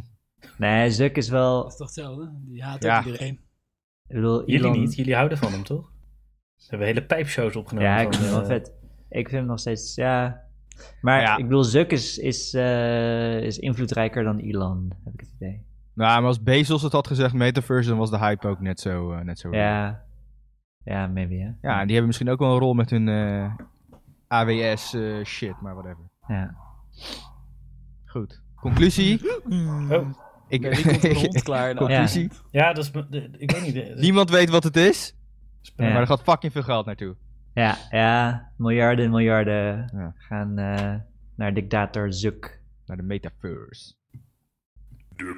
Nee, 0.58 0.92
Zuck 0.92 1.18
is 1.18 1.30
wel... 1.30 1.62
Dat 1.62 1.72
is 1.72 1.78
toch 1.78 1.88
hetzelfde? 1.88 2.32
Die 2.46 2.64
haat 2.64 2.84
Ja. 2.84 3.00
ook 3.00 3.06
iedereen. 3.06 3.40
Ik 4.08 4.16
bedoel, 4.16 4.50
Jullie 4.50 4.72
niet, 4.80 4.96
jullie 4.96 5.16
houden 5.16 5.38
van 5.38 5.52
hem 5.52 5.64
toch? 5.64 5.92
Ze 6.56 6.70
hebben 6.70 6.88
hele 6.88 7.04
pijpshows 7.06 7.56
opgenomen. 7.56 7.90
Ja, 7.90 7.98
ik 8.00 8.14
vind 8.14 8.24
hem 8.24 8.32
wel 8.32 8.42
eh, 8.42 8.48
vet. 8.48 8.68
Ik 9.10 9.28
vind 9.30 9.32
hem 9.32 9.46
nog 9.46 9.60
steeds, 9.60 9.96
ja... 9.96 10.42
Maar 11.02 11.22
Ja. 11.22 11.38
ik 11.38 11.44
bedoel, 11.44 11.64
Zuck 11.64 11.92
is, 11.92 12.18
is, 12.18 12.54
eh, 12.54 13.42
is 13.42 13.60
invloedrijker 13.60 14.24
dan 14.24 14.40
Elon, 14.40 14.94
heb 15.04 15.14
ik 15.14 15.20
het 15.20 15.30
idee. 15.36 15.66
Nou, 15.94 16.20
maar 16.20 16.24
als 16.28 16.44
Bezos 16.44 16.82
het 16.82 16.92
had 16.92 17.08
gezegd, 17.08 17.34
metaverse, 17.34 17.90
dan 17.90 17.98
was 17.98 18.10
de 18.10 18.18
hype 18.18 18.48
ook 18.48 18.60
net 18.60 18.80
zo, 18.80 19.12
eh, 19.12 19.22
net 19.22 19.40
zo. 19.40 19.52
Ja, 19.52 20.04
ja, 20.84 21.08
maybe, 21.08 21.36
hè. 21.36 21.68
Ja, 21.70 21.74
en 21.80 21.84
die 21.84 21.92
hebben 21.96 22.06
misschien 22.06 22.30
ook 22.30 22.40
wel 22.40 22.54
een 22.54 22.60
rol 22.60 22.74
met 22.74 22.90
hun 22.90 23.08
eh, 23.08 23.54
AWS 24.28 24.94
eh, 24.94 25.24
shit, 25.24 25.62
maar 25.62 25.74
whatever. 25.74 26.10
Ja. 26.28 26.56
Goed. 28.06 28.42
Conclusie? 28.56 29.22
Oh, 29.50 30.10
Ik, 30.48 30.62
de 30.62 31.14
hond 31.22 31.44
klaar. 31.44 31.76
Conclusie? 31.76 32.32
ja, 32.52 32.74
dat 32.74 32.84
is... 32.84 32.92
Ik 33.38 33.52
weet 33.52 33.62
niet. 33.74 33.96
Niemand 33.96 34.30
weet 34.30 34.50
wat 34.50 34.64
het 34.64 34.76
is, 34.78 35.16
Ja. 35.62 35.74
maar 35.78 36.00
er 36.02 36.08
gaat 36.08 36.22
fucking 36.24 36.52
veel 36.52 36.64
geld 36.64 36.86
naartoe. 36.86 37.16
Ja, 37.54 37.78
ja, 37.90 38.48
miljarden 38.58 39.06
en 39.06 39.12
miljarden 39.12 39.92
Ja. 39.96 40.14
gaan 40.18 40.58
eh, 40.58 40.96
naar 41.36 41.54
dictator 41.54 42.14
Zuck. 42.14 42.62
Naar 42.86 42.98
de 42.98 43.04
metaverse. 43.04 43.94
Dan 45.16 45.36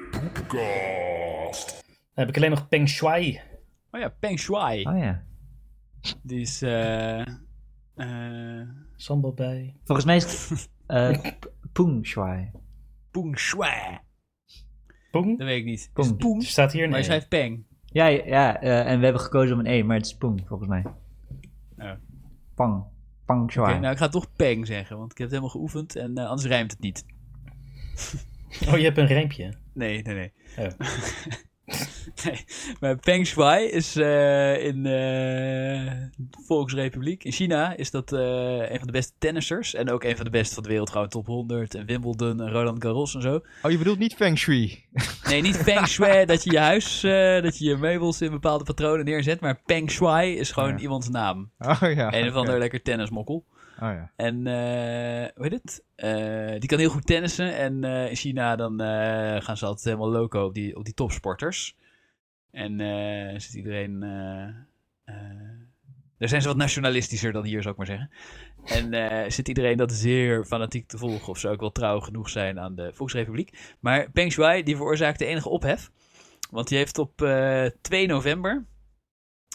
heb 2.14 2.28
ik 2.28 2.36
alleen 2.36 2.50
nog 2.50 2.68
Peng 2.68 2.88
Shui. 2.88 3.40
Oh 3.90 4.00
ja, 4.00 4.08
Peng 4.08 4.38
Shui. 4.38 4.84
Oh 4.84 4.98
ja. 4.98 5.22
Die 6.22 6.40
is... 6.40 6.62
eh 6.62 7.20
eh 7.94 8.68
Sambal 8.96 9.32
bij. 9.32 9.76
Volgens 9.84 10.06
mij 10.06 10.16
is 10.16 10.48
het 10.48 10.70
eh, 10.86 11.18
Pung 11.72 12.06
Shuai. 12.06 12.50
Pung 13.10 13.38
Shui. 13.38 13.98
Pong. 15.10 15.38
Dat 15.38 15.46
weet 15.46 15.58
ik 15.58 15.64
niet. 15.64 15.90
Pung? 16.18 16.42
Er 16.42 16.48
staat 16.48 16.72
hier 16.72 16.84
een 16.84 16.90
Maar 16.90 16.98
je 16.98 17.04
E. 17.04 17.08
schrijft 17.08 17.28
Peng. 17.28 17.66
Ja, 17.84 18.06
ja 18.06 18.60
eh, 18.60 18.90
en 18.90 18.98
we 18.98 19.04
hebben 19.04 19.22
gekozen 19.22 19.54
om 19.54 19.60
een 19.60 19.66
E, 19.72 19.82
maar 19.82 19.96
het 19.96 20.06
is 20.06 20.16
Pung 20.16 20.42
volgens 20.46 20.68
mij. 20.68 20.84
Ja. 21.76 21.98
Pang. 22.54 22.84
Pang 23.24 23.52
Shuai. 23.52 23.78
nou 23.78 23.92
ik 23.92 23.98
ga 23.98 24.08
toch 24.08 24.32
Peng 24.32 24.66
zeggen, 24.66 24.98
want 24.98 25.12
ik 25.12 25.18
heb 25.18 25.26
het 25.26 25.36
helemaal 25.36 25.56
geoefend 25.60 25.96
en 25.96 26.16
eh, 26.18 26.26
anders 26.28 26.48
rijmt 26.48 26.70
het 26.70 26.80
niet. 26.80 27.04
Oh, 28.68 28.76
je 28.78 28.84
hebt 28.84 28.98
een 28.98 29.06
rijmpje. 29.06 29.52
Nee, 29.74 30.02
nee, 30.02 30.14
nee. 30.14 30.32
Oh. 30.58 30.66
nee. 32.24 32.44
Maar 32.80 32.96
Peng 32.96 33.26
Shuai 33.26 33.66
is 33.66 33.96
eh, 33.96 34.64
in 34.64 34.76
eh, 34.76 34.92
de 36.16 36.38
Volksrepubliek. 36.46 37.24
In 37.24 37.32
China 37.32 37.76
is 37.76 37.90
dat 37.90 38.12
eh, 38.12 38.20
een 38.70 38.78
van 38.78 38.86
de 38.86 38.92
beste 38.92 39.12
tennissers. 39.18 39.74
En 39.74 39.90
ook 39.90 40.04
een 40.04 40.16
van 40.16 40.24
de 40.24 40.30
beste 40.30 40.54
van 40.54 40.62
de 40.62 40.68
wereld. 40.68 40.90
Gewoon 40.90 41.08
top 41.08 41.26
100 41.26 41.74
en 41.74 41.86
Wimbledon 41.86 42.40
en 42.40 42.50
Roland 42.50 42.82
Garros 42.82 43.14
en 43.14 43.22
zo. 43.22 43.40
Oh, 43.62 43.70
je 43.70 43.78
bedoelt 43.78 43.98
niet 43.98 44.14
Feng 44.14 44.38
Shui? 44.38 44.84
Nee, 45.28 45.40
niet 45.40 45.62
Peng 45.64 45.86
Shui 45.88 46.24
dat 46.24 46.44
je 46.44 46.50
je 46.50 46.58
huis, 46.58 47.02
eh, 47.02 47.42
dat 47.42 47.58
je 47.58 47.64
je 47.64 47.76
meubels 47.76 48.20
in 48.20 48.30
bepaalde 48.30 48.64
patronen 48.64 49.04
neerzet. 49.04 49.40
Maar 49.40 49.60
Peng 49.64 49.90
Shuai 49.90 50.36
is 50.36 50.50
gewoon 50.50 50.70
Ja. 50.70 50.78
iemands 50.78 51.08
naam. 51.08 51.50
Oh 51.58 51.80
ja. 51.94 52.12
een 52.14 52.28
of 52.28 52.34
ander 52.34 52.58
lekker 52.58 52.82
tennismokkel. 52.82 53.44
Oh 53.80 53.92
ja. 53.92 54.12
En 54.16 54.46
eh, 54.46 55.28
hoe 55.34 55.48
heet 55.48 55.52
het? 55.52 55.84
Eh, 55.94 56.60
die 56.60 56.68
kan 56.68 56.78
heel 56.78 56.90
goed 56.90 57.06
tennissen. 57.06 57.56
En 57.56 57.84
eh, 57.84 58.08
in 58.08 58.16
China 58.16 58.56
dan 58.56 58.80
gaan 59.42 59.56
ze 59.56 59.66
altijd 59.66 59.84
helemaal 59.84 60.10
loco 60.10 60.44
op 60.44 60.54
die, 60.54 60.76
op 60.76 60.84
die 60.84 60.94
topsporters. 60.94 61.76
En 62.50 62.78
zit 63.40 63.54
iedereen. 63.54 64.00
daar 66.18 66.28
zijn 66.28 66.42
ze 66.42 66.48
wat 66.48 66.56
nationalistischer 66.56 67.32
dan 67.32 67.44
hier, 67.44 67.62
zou 67.62 67.70
ik 67.72 67.76
maar 67.78 67.86
zeggen. 67.86 68.10
En 68.66 68.92
eh, 68.92 69.30
zit 69.30 69.48
iedereen 69.48 69.76
dat 69.76 69.92
zeer 69.92 70.44
fanatiek 70.44 70.88
te 70.88 70.98
volgen. 70.98 71.28
Of 71.28 71.38
zou 71.38 71.54
ook 71.54 71.60
wel 71.60 71.72
trouw 71.72 72.00
genoeg 72.00 72.28
zijn 72.28 72.60
aan 72.60 72.74
de 72.74 72.90
Volksrepubliek. 72.94 73.76
Maar 73.80 74.10
Peng 74.10 74.32
Shuai 74.32 74.62
die 74.62 74.76
veroorzaakte 74.76 75.24
enige 75.24 75.48
ophef. 75.48 75.90
Want 76.50 76.68
die 76.68 76.78
heeft 76.78 76.98
op 76.98 77.22
eh 77.22 77.64
2 77.80 78.06
november. 78.06 78.64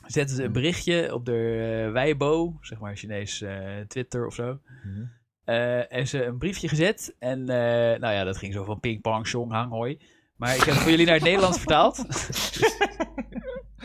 Zetten 0.05 0.35
ze 0.35 0.43
een 0.43 0.51
berichtje 0.51 1.13
op 1.13 1.25
de 1.25 1.85
uh, 1.87 1.91
Weibo, 1.91 2.57
zeg 2.61 2.79
maar 2.79 2.95
Chinees 2.95 3.41
eh, 3.41 3.79
Twitter 3.87 4.25
of 4.25 4.33
zo. 4.33 4.59
Mhm. 4.83 5.03
Eh, 5.43 5.93
en 5.93 6.07
ze 6.07 6.25
een 6.25 6.37
briefje 6.37 6.67
gezet. 6.67 7.15
En 7.19 7.39
eh, 7.49 7.99
nou 7.99 8.13
ja, 8.13 8.23
dat 8.23 8.37
ging 8.37 8.53
zo 8.53 8.63
van 8.63 8.79
ping 8.79 9.01
pong, 9.01 9.27
shong, 9.27 9.51
hang, 9.51 9.71
hoi. 9.71 9.99
Maar 10.35 10.55
ik 10.55 10.63
heb 10.63 10.73
het 10.73 10.77
voor 10.77 10.91
jullie 10.91 11.05
naar 11.05 11.15
het 11.15 11.23
Nederlands 11.23 11.57
vertaald. 11.65 12.05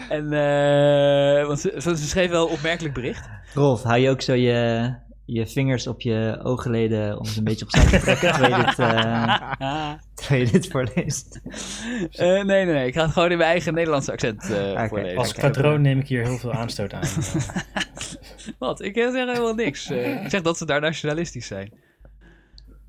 en, 0.09 0.33
eh, 0.33 1.47
want 1.47 1.61
ze, 1.61 1.81
ze 1.81 1.97
schreef 1.97 2.31
wel 2.31 2.47
een 2.47 2.53
opmerkelijk 2.53 2.95
bericht. 2.95 3.29
Rolf, 3.55 3.83
hou 3.83 3.99
je 3.99 4.11
ook 4.11 4.21
zo 4.21 4.33
je, 4.33 4.95
je 5.27 5.47
vingers 5.47 5.87
op 5.87 6.01
je 6.01 6.41
oogleden 6.43 7.19
om 7.19 7.25
ze 7.25 7.39
een 7.39 7.45
beetje 7.45 7.65
opzij 7.65 7.85
te 7.87 7.99
trekken 7.99 8.33
terwijl 8.33 8.57
je 8.57 8.65
dit, 8.65 8.75
terwijl 10.17 10.45
je 10.45 10.51
dit 10.51 10.69
voorleest? 10.69 11.41
Eh, 12.11 12.27
nee, 12.27 12.45
nee, 12.45 12.65
nee. 12.65 12.87
Ik 12.87 12.95
ga 12.95 13.03
het 13.03 13.13
gewoon 13.13 13.31
in 13.31 13.39
mijn 13.39 13.51
eigen 13.51 13.75
Nederlandse 13.75 14.13
accent 14.13 14.51
eh 14.51 14.89
voorlezen. 14.89 15.19
Als 15.19 15.33
patroon 15.33 15.83
neem 15.83 15.99
ik 15.99 16.09
hier 16.09 16.23
heel 16.23 16.39
veel 16.39 16.53
aanstoot 16.53 16.93
aan. 16.93 17.09
Wat? 18.59 18.81
Ik 18.83 18.95
zeg 18.95 19.13
helemaal 19.13 19.55
niks. 19.55 19.91
Ik 19.91 20.29
zeg 20.29 20.43
dat 20.43 20.59
ze 20.59 20.67
daar 20.67 20.81
nationalistisch 20.81 21.47
zijn. 21.47 21.73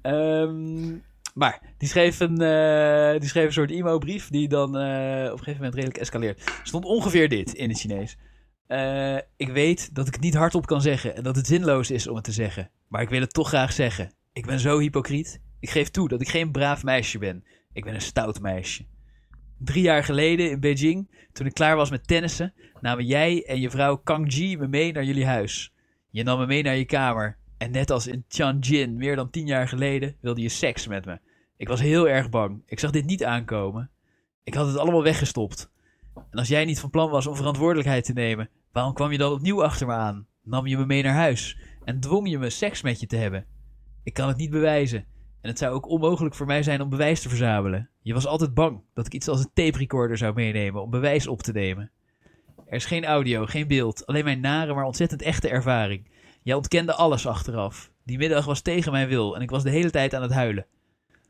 Ehm, 0.02 0.96
maar 1.34 1.62
die 1.78 1.90
schreef, 1.90 2.20
een, 2.20 2.42
eh, 2.42 3.20
die 3.20 3.30
schreef 3.30 3.46
een 3.46 3.54
soort 3.54 3.72
e-mailbrief 3.72 4.30
die 4.30 4.48
dan 4.48 4.78
eh, 4.78 5.26
op 5.26 5.32
een 5.32 5.38
gegeven 5.38 5.56
moment 5.56 5.74
redelijk 5.74 5.98
escaleert. 5.98 6.46
Er 6.46 6.60
stond 6.64 6.86
ongeveer 6.86 7.30
dit 7.30 7.54
in 7.54 7.70
het 7.70 7.80
Chinees. 7.80 8.18
Eh, 8.68 9.18
ik 9.38 9.50
weet 9.50 9.96
dat 9.96 10.08
ik 10.08 10.14
het 10.14 10.22
niet 10.22 10.36
hardop 10.36 10.66
kan 10.66 10.82
zeggen 10.82 11.16
en 11.16 11.24
dat 11.24 11.36
het 11.36 11.48
zinloos 11.48 11.92
is 11.92 12.08
om 12.08 12.16
het 12.16 12.24
te 12.24 12.32
zeggen. 12.32 12.70
Maar 12.88 13.02
ik 13.02 13.10
wil 13.10 13.22
het 13.22 13.34
toch 13.34 13.48
graag 13.48 13.74
zeggen. 13.74 14.12
Ik 14.34 14.46
ben 14.46 14.60
zo 14.60 14.80
hypocriet. 14.80 15.42
Ik 15.60 15.70
geef 15.70 15.90
toe 15.90 16.08
dat 16.08 16.22
ik 16.22 16.30
geen 16.30 16.52
braaf 16.52 16.84
meisje 16.84 17.18
ben. 17.18 17.44
Ik 17.74 17.84
ben 17.84 17.94
een 17.94 18.02
stout 18.02 18.42
meisje. 18.42 18.86
Drie 19.58 19.84
jaar 19.84 20.04
geleden 20.04 20.50
in 20.50 20.60
Beijing, 20.60 21.28
toen 21.34 21.46
ik 21.46 21.54
klaar 21.54 21.76
was 21.76 21.90
met 21.90 22.08
tennissen, 22.08 22.54
namen 22.82 23.06
jij 23.06 23.44
en 23.46 23.60
je 23.60 23.70
vrouw 23.70 23.96
Kang 23.96 24.34
Ji 24.34 24.58
me 24.58 24.68
mee 24.68 24.92
naar 24.92 25.04
jullie 25.04 25.26
huis. 25.26 25.74
Je 26.10 26.24
nam 26.24 26.40
me 26.40 26.46
mee 26.46 26.64
naar 26.64 26.76
je 26.76 26.86
kamer. 26.86 27.38
En 27.58 27.72
net 27.72 27.92
als 27.92 28.08
in 28.08 28.26
Tianjin, 28.28 28.98
meer 28.98 29.16
dan 29.16 29.30
tien 29.30 29.46
jaar 29.46 29.68
geleden, 29.68 30.16
wilde 30.22 30.42
je 30.42 30.50
seks 30.50 30.88
met 30.88 31.06
me. 31.06 31.20
Ik 31.58 31.68
was 31.68 31.80
heel 31.80 32.10
erg 32.10 32.30
bang. 32.30 32.62
Ik 32.66 32.80
zag 32.80 32.92
dit 32.92 33.06
niet 33.06 33.24
aankomen. 33.24 33.90
Ik 34.44 34.54
had 34.54 34.68
het 34.68 34.78
allemaal 34.78 35.04
weggestopt. 35.04 35.70
En 36.30 36.40
als 36.40 36.48
jij 36.48 36.66
niet 36.66 36.80
van 36.80 36.90
plan 36.90 37.10
was 37.10 37.28
om 37.28 37.36
verantwoordelijkheid 37.36 38.06
te 38.06 38.14
nemen, 38.14 38.50
waarom 38.72 38.94
kwam 38.94 39.12
je 39.12 39.18
dan 39.18 39.32
opnieuw 39.32 39.64
achter 39.64 39.88
me 39.88 39.94
aan? 39.94 40.28
Nam 40.44 40.68
je 40.68 40.78
me 40.78 40.86
mee 40.86 41.04
naar 41.04 41.14
huis 41.14 41.60
en 41.84 42.00
dwong 42.00 42.30
je 42.30 42.38
me 42.38 42.50
seks 42.50 42.82
met 42.82 43.00
je 43.00 43.08
te 43.08 43.16
hebben? 43.16 43.46
Ik 44.04 44.14
kan 44.14 44.28
het 44.28 44.38
niet 44.38 44.50
bewijzen. 44.50 45.06
En 45.42 45.50
het 45.50 45.58
zou 45.58 45.74
ook 45.74 45.90
onmogelijk 45.90 46.36
voor 46.36 46.46
mij 46.46 46.64
zijn 46.64 46.82
om 46.82 46.90
bewijs 46.90 47.22
te 47.22 47.30
verzamelen. 47.30 47.90
Je 48.02 48.14
was 48.14 48.28
altijd 48.28 48.54
bang 48.54 48.82
dat 48.94 49.06
ik 49.06 49.14
iets 49.14 49.28
als 49.28 49.40
een 49.40 49.52
tape 49.54 49.78
recorder 49.78 50.18
zou 50.18 50.34
meenemen 50.34 50.82
om 50.82 50.90
bewijs 50.90 51.28
op 51.28 51.42
te 51.42 51.52
nemen. 51.52 51.92
Er 52.66 52.76
is 52.76 52.86
geen 52.86 53.06
audio, 53.06 53.46
geen 53.46 53.68
beeld, 53.68 54.06
alleen 54.06 54.24
mijn 54.24 54.40
nare 54.40 54.74
maar 54.74 54.86
ontzettend 54.86 55.22
echte 55.22 55.50
ervaring. 55.50 56.12
Jij 56.44 56.56
ontkende 56.56 56.94
alles 56.94 57.28
achteraf. 57.28 57.92
Die 58.04 58.18
middag 58.18 58.46
was 58.46 58.62
tegen 58.62 58.92
mijn 58.92 59.08
wil 59.08 59.36
en 59.36 59.42
ik 59.42 59.50
was 59.50 59.64
de 59.64 59.70
hele 59.70 59.90
tijd 59.90 60.14
aan 60.14 60.22
het 60.22 60.32
huilen. 60.32 60.66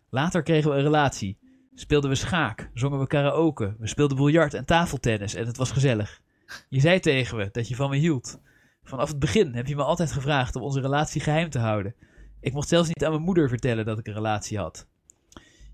Later 0.09 0.43
kregen 0.43 0.71
we 0.71 0.77
een 0.77 0.83
relatie. 0.83 1.37
Speelden 1.79 2.09
we 2.09 2.15
schaak, 2.15 2.69
zongen 2.73 2.99
we 2.99 3.07
karaoke, 3.07 3.75
we 3.79 3.87
speelden 3.87 4.17
biljart 4.17 4.53
en 4.53 4.65
tafeltennis 4.65 5.33
en 5.33 5.45
het 5.45 5.57
was 5.57 5.71
gezellig. 5.71 6.21
Je 6.69 6.79
zei 6.79 6.99
tegen 6.99 7.37
me 7.37 7.49
dat 7.51 7.67
je 7.67 7.75
van 7.75 7.89
me 7.89 7.95
hield. 7.95 8.39
Vanaf 8.83 9.09
het 9.09 9.19
begin 9.19 9.53
heb 9.53 9.67
je 9.67 9.75
me 9.75 9.83
altijd 9.83 10.11
gevraagd 10.11 10.55
om 10.55 10.61
onze 10.61 10.81
relatie 10.81 11.21
geheim 11.21 11.49
te 11.49 11.59
houden. 11.59 11.95
Ik 12.39 12.53
mocht 12.53 12.67
zelfs 12.67 12.87
niet 12.87 13.05
aan 13.05 13.11
mijn 13.11 13.23
moeder 13.23 13.49
vertellen 13.49 13.85
dat 13.85 13.99
ik 13.99 14.07
een 14.07 14.13
relatie 14.13 14.57
had. 14.57 14.87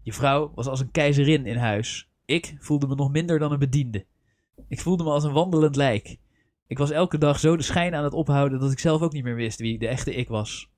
Je 0.02 0.14
vrouw 0.14 0.52
was 0.56 0.68
als 0.68 0.80
een 0.80 0.92
keizerin 0.92 1.46
in 1.46 1.58
huis. 1.58 2.10
Ik 2.26 2.56
voelde 2.60 2.88
me 2.88 2.96
nog 2.96 3.12
minder 3.12 3.40
dan 3.40 3.52
een 3.52 3.60
bediende. 3.60 4.06
Ik 4.68 4.82
voelde 4.82 5.04
me 5.04 5.10
als 5.10 5.24
een 5.24 5.34
wandelend 5.34 5.76
lijk. 5.76 6.18
Ik 6.68 6.78
was 6.78 6.92
elke 6.92 7.18
dag 7.18 7.40
zo 7.40 7.58
de 7.58 7.64
schijn 7.64 7.96
aan 7.96 8.04
het 8.04 8.14
ophouden 8.14 8.60
dat 8.60 8.72
ik 8.72 8.80
zelf 8.80 9.02
ook 9.02 9.14
niet 9.14 9.24
meer 9.24 9.36
wist 9.36 9.60
wie 9.60 9.80
de 9.80 9.88
echte 9.88 10.14
ik 10.14 10.28
was. 10.28 10.70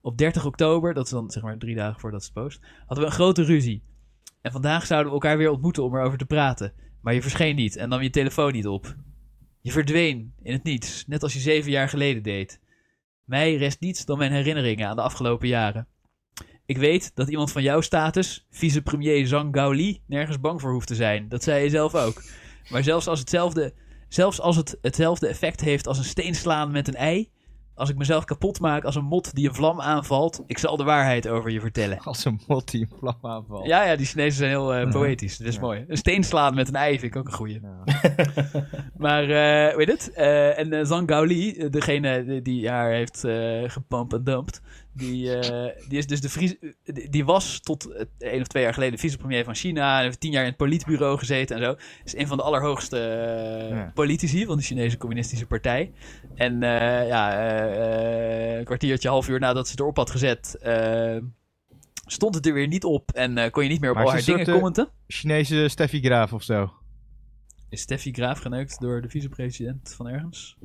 Op 0.00 0.18
30 0.18 0.46
oktober, 0.46 0.94
dat 0.94 1.04
is 1.04 1.10
dan 1.10 1.30
zeg 1.30 1.42
maar 1.42 1.58
drie 1.58 1.74
dagen 1.74 2.00
voordat 2.00 2.24
ze 2.24 2.32
post, 2.32 2.60
hadden 2.86 3.04
we 3.04 3.10
een 3.10 3.16
grote 3.16 3.42
ruzie. 3.42 3.82
En 4.44 4.52
vandaag 4.52 4.86
zouden 4.86 5.08
we 5.08 5.14
elkaar 5.14 5.38
weer 5.38 5.50
ontmoeten 5.50 5.84
om 5.84 5.94
erover 5.94 6.18
te 6.18 6.26
praten. 6.26 6.72
Maar 7.00 7.14
je 7.14 7.22
verscheen 7.22 7.56
niet 7.56 7.76
en 7.76 7.88
nam 7.88 8.02
je 8.02 8.10
telefoon 8.10 8.52
niet 8.52 8.66
op. 8.66 8.96
Je 9.60 9.72
verdween 9.72 10.34
in 10.42 10.52
het 10.52 10.62
niets, 10.62 11.06
net 11.06 11.22
als 11.22 11.32
je 11.32 11.38
zeven 11.38 11.70
jaar 11.70 11.88
geleden 11.88 12.22
deed. 12.22 12.60
Mij 13.24 13.56
rest 13.56 13.80
niets 13.80 14.04
dan 14.04 14.18
mijn 14.18 14.32
herinneringen 14.32 14.88
aan 14.88 14.96
de 14.96 15.02
afgelopen 15.02 15.48
jaren. 15.48 15.88
Ik 16.66 16.78
weet 16.78 17.10
dat 17.14 17.28
iemand 17.28 17.52
van 17.52 17.62
jouw 17.62 17.80
status, 17.80 18.46
vicepremier 18.50 19.26
Zhang 19.26 19.54
Gaoli, 19.56 20.02
nergens 20.06 20.40
bang 20.40 20.60
voor 20.60 20.72
hoeft 20.72 20.86
te 20.86 20.94
zijn. 20.94 21.28
Dat 21.28 21.42
zei 21.42 21.62
je 21.62 21.70
zelf 21.70 21.94
ook. 21.94 22.22
Maar 22.70 22.82
zelfs 22.82 23.06
als, 23.06 23.18
hetzelfde, 23.18 23.74
zelfs 24.08 24.40
als 24.40 24.56
het 24.56 24.78
hetzelfde 24.80 25.28
effect 25.28 25.60
heeft 25.60 25.86
als 25.86 25.98
een 25.98 26.04
steen 26.04 26.34
slaan 26.34 26.70
met 26.70 26.88
een 26.88 26.96
ei, 26.96 27.30
als 27.74 27.90
ik 27.90 27.96
mezelf 27.96 28.24
kapot 28.24 28.60
maak 28.60 28.84
als 28.84 28.94
een 28.94 29.04
mot 29.04 29.34
die 29.34 29.48
een 29.48 29.54
vlam 29.54 29.80
aanvalt, 29.80 30.42
ik 30.46 30.58
zal 30.58 30.76
de 30.76 30.84
waarheid 30.84 31.28
over 31.28 31.50
je 31.50 31.60
vertellen. 31.60 31.98
Als 31.98 32.24
een 32.24 32.40
mot 32.46 32.70
die 32.70 32.80
een 32.90 32.98
vlam 32.98 33.18
aanvalt. 33.22 33.66
Ja, 33.66 33.84
ja, 33.84 33.96
die 33.96 34.06
Chinezen 34.06 34.32
zijn 34.38 34.50
heel 34.50 34.74
eh, 34.74 34.90
poëtisch. 34.90 35.36
Dat 35.38 35.46
is 35.46 35.54
Ja. 35.54 35.60
mooi. 35.60 35.84
Een 35.88 35.96
steen 35.96 36.24
slaan 36.24 36.54
met 36.54 36.68
een 36.68 36.74
ei 36.74 36.98
vind 36.98 37.14
ik 37.14 37.16
ook 37.20 37.26
een 37.26 37.32
goeie. 37.32 37.60
Ja. 37.62 37.82
Maar, 38.96 39.22
eh 39.30 39.76
weet 39.76 39.88
het? 39.88 40.12
Eh, 40.12 40.58
en 40.58 40.72
eh, 40.72 40.84
Zhang 40.84 41.08
Gaoli, 41.10 41.52
eh, 41.56 41.70
degene 41.70 42.42
die, 42.42 42.68
haar 42.70 42.90
heeft 42.90 43.24
eh 43.24 43.62
gepumpt 43.70 44.12
en 44.12 44.24
dumpt, 44.24 44.60
die, 44.94 45.38
eh, 45.38 45.88
die 45.88 45.98
is 45.98 46.06
dus 46.06 46.20
de 46.20 46.58
die, 47.10 47.24
was 47.24 47.60
tot 47.60 47.92
eh, 47.92 48.04
één 48.18 48.40
of 48.40 48.46
twee 48.46 48.62
jaar 48.62 48.74
geleden 48.74 48.98
vicepremier 48.98 49.44
van 49.44 49.54
China. 49.54 49.98
En 49.98 50.04
heeft 50.04 50.20
tien 50.20 50.30
jaar 50.30 50.42
in 50.42 50.48
het 50.48 50.56
politbureau 50.56 51.18
gezeten 51.18 51.56
en 51.56 51.62
zo. 51.62 51.76
Is 52.04 52.16
een 52.16 52.26
van 52.26 52.36
de 52.36 52.42
allerhoogste 52.42 52.98
eh, 52.98 53.68
Ja. 53.68 53.90
politici 53.94 54.44
van 54.44 54.56
de 54.56 54.62
Chinese 54.62 54.96
Communistische 54.96 55.46
Partij. 55.46 55.92
En 56.34 56.60
ja, 56.60 57.48
een 58.58 58.64
kwartiertje, 58.64 59.08
half 59.08 59.28
uur 59.28 59.40
nadat 59.40 59.64
ze 59.64 59.70
het 59.70 59.80
erop 59.80 59.96
had 59.96 60.10
gezet, 60.10 60.58
stond 62.06 62.34
het 62.34 62.46
er 62.46 62.52
weer 62.52 62.68
niet 62.68 62.84
op. 62.84 63.10
En 63.10 63.50
kon 63.50 63.62
je 63.62 63.68
niet 63.68 63.80
meer 63.80 63.90
op 63.90 63.96
Maar 63.96 64.04
al 64.04 64.12
haar 64.12 64.24
dingen 64.24 64.44
commenten. 64.44 64.88
Chinese 65.06 65.68
Steffi 65.68 66.00
Graaf 66.00 66.32
of 66.32 66.42
zo. 66.42 66.72
Is 67.68 67.80
Steffi 67.80 68.12
Graaf 68.12 68.38
geneukt 68.38 68.80
door 68.80 69.02
de 69.02 69.08
vicepresident 69.08 69.94
van 69.96 70.08
ergens? 70.08 70.56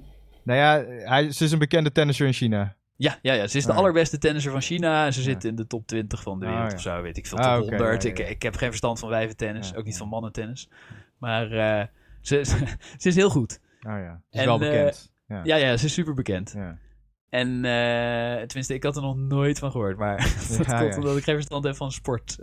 Nou 0.43 0.59
ja, 0.59 0.85
hij, 1.09 1.31
ze 1.31 1.43
is 1.43 1.51
een 1.51 1.59
bekende 1.59 1.91
tennisser 1.91 2.27
in 2.27 2.33
China. 2.33 2.77
Ja, 3.01 3.17
ja, 3.21 3.33
ja, 3.33 3.47
ze 3.47 3.57
is 3.57 3.65
de 3.65 3.71
Ah, 3.71 3.77
allerbeste 3.77 4.17
tennisser 4.17 4.51
van 4.51 4.61
China. 4.61 5.05
En 5.05 5.13
ze 5.13 5.21
zit 5.21 5.43
in 5.43 5.55
de 5.55 5.67
top 5.67 5.87
20 5.87 6.21
van 6.21 6.39
de 6.39 6.45
Ah, 6.45 6.51
wereld 6.51 6.69
ja. 6.71 6.75
of 6.77 6.81
zo, 6.83 7.01
weet 7.01 7.17
ik 7.17 7.27
veel. 7.27 7.37
Ah, 7.37 7.43
Top 7.55 7.63
oké, 7.63 7.75
100. 7.75 8.03
ja, 8.03 8.09
ja, 8.09 8.15
ja. 8.17 8.23
Ik, 8.23 8.35
ik 8.35 8.41
heb 8.41 8.55
geen 8.55 8.67
verstand 8.69 8.99
van 8.99 9.09
wijventennis, 9.09 9.75
ook 9.75 9.85
niet 9.85 9.97
van 9.97 10.07
mannentennis. 10.07 10.69
Maar 11.17 11.51
eh, 11.51 11.85
ze, 12.21 12.43
ze 12.97 13.07
is 13.07 13.15
heel 13.15 13.29
goed. 13.29 13.59
Oh 13.81 13.91
ja, 13.91 14.21
ze 14.29 14.35
is 14.37 14.39
En, 14.39 14.45
wel 14.45 14.61
eh, 14.61 14.69
bekend. 14.69 15.11
ja. 15.27 15.41
Ja, 15.43 15.55
ja, 15.55 15.77
ze 15.77 15.85
is 15.85 15.93
super 15.93 16.13
bekend. 16.13 16.51
Ja. 16.55 16.77
En 17.29 17.47
eh, 17.65 18.37
tenminste, 18.45 18.73
ik 18.73 18.83
had 18.83 18.95
er 18.95 19.01
nog 19.01 19.15
nooit 19.17 19.59
van 19.59 19.71
gehoord. 19.71 19.97
Maar 19.97 20.17
dat 20.57 20.65
Ja, 20.65 20.79
komt 20.81 20.95
omdat 20.97 21.17
ik 21.17 21.23
geen 21.23 21.35
verstand 21.35 21.63
heb 21.63 21.75
van 21.75 21.91
sport, 21.91 22.37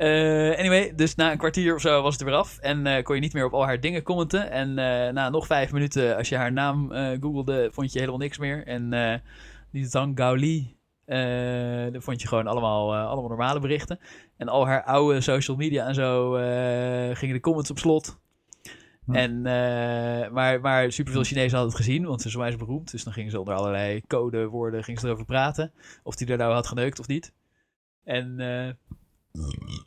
eh, 0.00 0.58
anyway, 0.58 0.94
dus 0.94 1.14
na 1.14 1.32
een 1.32 1.38
kwartier 1.38 1.74
of 1.74 1.80
zo 1.80 2.02
was 2.02 2.12
het 2.12 2.20
er 2.20 2.28
weer 2.28 2.36
af. 2.36 2.58
En 2.58 2.86
eh, 2.86 3.02
kon 3.02 3.14
je 3.14 3.20
niet 3.20 3.32
meer 3.32 3.44
op 3.44 3.52
al 3.52 3.64
haar 3.64 3.80
dingen 3.80 4.02
commenten. 4.02 4.50
En 4.50 4.68
eh, 4.68 5.12
na 5.12 5.28
nog 5.28 5.46
vijf 5.46 5.72
minuten, 5.72 6.16
als 6.16 6.28
je 6.28 6.36
haar 6.36 6.52
naam 6.52 6.90
googelde, 7.20 7.68
vond 7.72 7.92
je 7.92 7.98
helemaal 7.98 8.20
niks 8.20 8.38
meer. 8.38 8.66
En 8.66 8.90
die 9.72 9.86
Zhang 9.86 10.18
Gaoli, 10.18 10.76
daar 11.04 12.00
vond 12.00 12.22
je 12.22 12.28
gewoon 12.28 12.46
allemaal, 12.46 12.96
allemaal 12.96 13.28
normale 13.28 13.60
berichten. 13.60 13.98
En 14.36 14.48
al 14.48 14.66
haar 14.66 14.84
oude 14.84 15.20
social 15.20 15.56
media 15.56 15.86
en 15.86 15.94
zo 15.94 16.32
gingen 17.14 17.34
de 17.34 17.40
comments 17.40 17.70
op 17.70 17.78
slot. 17.78 18.18
Hm. 19.04 19.14
En, 19.14 19.42
maar, 20.32 20.60
maar 20.60 20.92
superveel 20.92 21.24
Chinezen 21.24 21.58
hadden 21.58 21.76
het 21.76 21.84
gezien, 21.84 22.04
want 22.04 22.22
ze 22.22 22.46
is 22.46 22.56
beroemd. 22.56 22.90
Dus 22.90 23.04
dan 23.04 23.12
gingen 23.12 23.30
ze 23.30 23.38
onder 23.38 23.54
allerlei 23.54 24.02
codewoorden 24.06 24.84
gingen 24.84 25.00
ze 25.00 25.06
erover 25.06 25.24
praten. 25.24 25.72
Of 26.02 26.14
die 26.14 26.26
er 26.26 26.38
nou 26.38 26.52
had 26.52 26.66
geneukt 26.66 26.98
of 27.00 27.06
niet. 27.06 27.32
En 28.04 28.36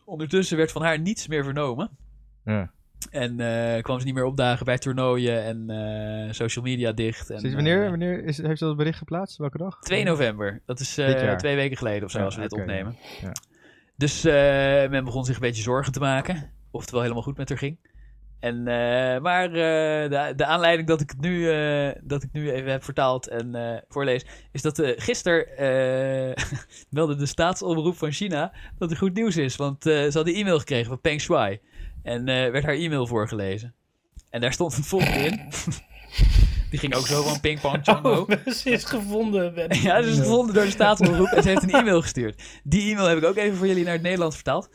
ondertussen 0.05 0.57
werd 0.57 0.71
van 0.71 0.81
haar 0.81 0.99
niets 0.99 1.27
meer 1.27 1.43
vernomen. 1.43 1.89
Ja. 2.45 2.71
En 3.11 3.39
eh, 3.39 3.81
kwam 3.81 3.99
ze 3.99 4.05
niet 4.05 4.13
meer 4.13 4.25
opdagen 4.25 4.65
bij 4.65 4.77
toernooien 4.77 5.43
en 5.43 5.69
eh, 5.69 6.33
social 6.33 6.65
media 6.65 6.91
dicht. 6.91 7.29
En, 7.29 7.39
Sinds 7.39 7.55
wanneer, 7.55 7.83
eh, 7.83 7.89
wanneer 7.89 8.23
is, 8.23 8.37
heeft 8.37 8.57
ze 8.59 8.65
dat 8.65 8.77
bericht 8.77 8.97
geplaatst? 8.97 9.37
Welke 9.37 9.57
dag? 9.57 9.79
2 9.79 10.03
november. 10.03 10.61
Dat 10.65 10.79
is 10.79 10.93
twee 11.37 11.55
weken 11.55 11.77
geleden 11.77 12.03
of 12.03 12.11
zo, 12.11 12.17
Ja, 12.19 12.25
als 12.25 12.35
we 12.35 12.41
dit 12.41 12.53
opnemen. 12.53 12.95
ja. 13.21 13.31
Dus 13.97 14.21
men 14.89 15.03
begon 15.03 15.25
zich 15.25 15.35
een 15.35 15.41
beetje 15.41 15.61
zorgen 15.61 15.93
te 15.93 15.99
maken. 15.99 16.51
Of 16.71 16.81
het 16.81 16.91
wel 16.91 17.01
helemaal 17.01 17.23
goed 17.23 17.37
met 17.37 17.49
haar 17.49 17.57
ging. 17.57 17.77
En, 18.43 18.67
eh, 18.67 19.21
maar 19.21 19.45
eh, 19.45 20.09
de, 20.09 20.33
de 20.35 20.45
aanleiding 20.45 20.87
dat 20.87 21.01
ik 21.01 21.09
het 21.09 21.21
nu, 21.21 21.51
eh, 21.51 21.91
dat 22.01 22.23
ik 22.23 22.29
nu 22.31 22.51
even 22.51 22.71
heb 22.71 22.83
vertaald 22.83 23.27
en 23.27 23.83
voorlees, 23.89 24.25
is 24.51 24.61
dat 24.61 24.81
gisteren 24.95 25.47
meldde 26.89 27.15
de 27.15 27.25
staatsomroep 27.25 27.97
van 27.97 28.11
China 28.11 28.53
dat 28.77 28.91
er 28.91 28.97
goed 28.97 29.13
nieuws 29.13 29.37
is. 29.37 29.55
Want 29.55 29.83
ze 29.83 30.11
hadden 30.13 30.33
e-mail 30.33 30.59
gekregen 30.59 30.87
van 30.87 31.01
Peng 31.01 31.21
Shuai. 31.21 31.59
En 32.03 32.25
werd 32.25 32.63
haar 32.63 32.75
e-mail 32.75 33.07
voorgelezen. 33.07 33.73
En 34.29 34.41
daar 34.41 34.53
stond 34.53 34.75
het 34.75 34.85
volgende 34.85 35.19
in. 35.19 35.39
Die 36.69 36.79
ging 36.79 36.95
ook 36.95 37.07
zo 37.07 37.23
van 37.23 37.39
ping 37.39 37.61
pong 37.61 37.79
chango. 37.83 38.25
Oh, 38.29 38.53
ze 38.53 38.69
is 38.69 38.83
gevonden. 38.83 39.53
Ben. 39.53 39.81
Ja, 39.81 40.01
ze 40.01 40.09
is 40.09 40.17
gevonden 40.17 40.55
door 40.55 40.63
de 40.63 40.69
staatsomroep 40.69 41.27
en 41.27 41.43
ze 41.43 41.49
heeft 41.49 41.63
een 41.63 41.69
e-mail 41.69 42.01
gestuurd. 42.01 42.41
Die 42.63 42.91
e-mail 42.91 43.07
heb 43.07 43.17
ik 43.17 43.23
ook 43.23 43.37
even 43.37 43.57
voor 43.57 43.67
jullie 43.67 43.83
naar 43.83 43.93
het 43.93 44.01
Nederlands 44.01 44.35
vertaald. 44.35 44.69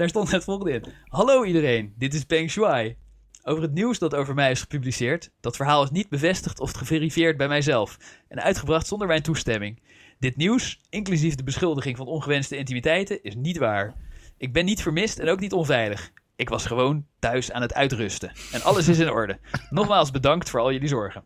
Daar 0.00 0.08
stond 0.08 0.30
het 0.30 0.44
volgende 0.44 0.72
in. 0.72 0.84
Hallo 1.04 1.44
iedereen, 1.44 1.94
dit 1.98 2.14
is 2.14 2.24
Peng 2.24 2.50
Shuai. 2.50 2.96
Over 3.42 3.62
het 3.62 3.72
nieuws 3.72 3.98
dat 3.98 4.14
over 4.14 4.34
mij 4.34 4.50
is 4.50 4.60
gepubliceerd. 4.60 5.30
Dat 5.40 5.56
verhaal 5.56 5.82
is 5.82 5.90
niet 5.90 6.08
bevestigd 6.08 6.60
of 6.60 6.72
geverifieerd 6.72 7.36
bij 7.36 7.48
mijzelf. 7.48 7.98
En 8.28 8.42
uitgebracht 8.42 8.86
zonder 8.86 9.06
mijn 9.06 9.22
toestemming. 9.22 9.82
Dit 10.18 10.36
nieuws, 10.36 10.80
inclusief 10.90 11.34
de 11.34 11.42
beschuldiging 11.42 11.96
van 11.96 12.06
ongewenste 12.06 12.56
intimiteiten, 12.56 13.22
is 13.22 13.34
niet 13.34 13.58
waar. 13.58 13.94
Ik 14.36 14.52
ben 14.52 14.64
niet 14.64 14.82
vermist 14.82 15.18
en 15.18 15.28
ook 15.28 15.40
niet 15.40 15.52
onveilig. 15.52 16.10
Ik 16.36 16.48
was 16.48 16.66
gewoon 16.66 17.06
thuis 17.18 17.52
aan 17.52 17.62
het 17.62 17.74
uitrusten. 17.74 18.32
En 18.52 18.62
alles 18.62 18.88
is 18.88 18.98
in 18.98 19.10
orde. 19.10 19.38
Nogmaals 19.70 20.10
bedankt 20.10 20.50
voor 20.50 20.60
al 20.60 20.72
jullie 20.72 20.88
zorgen. 20.88 21.24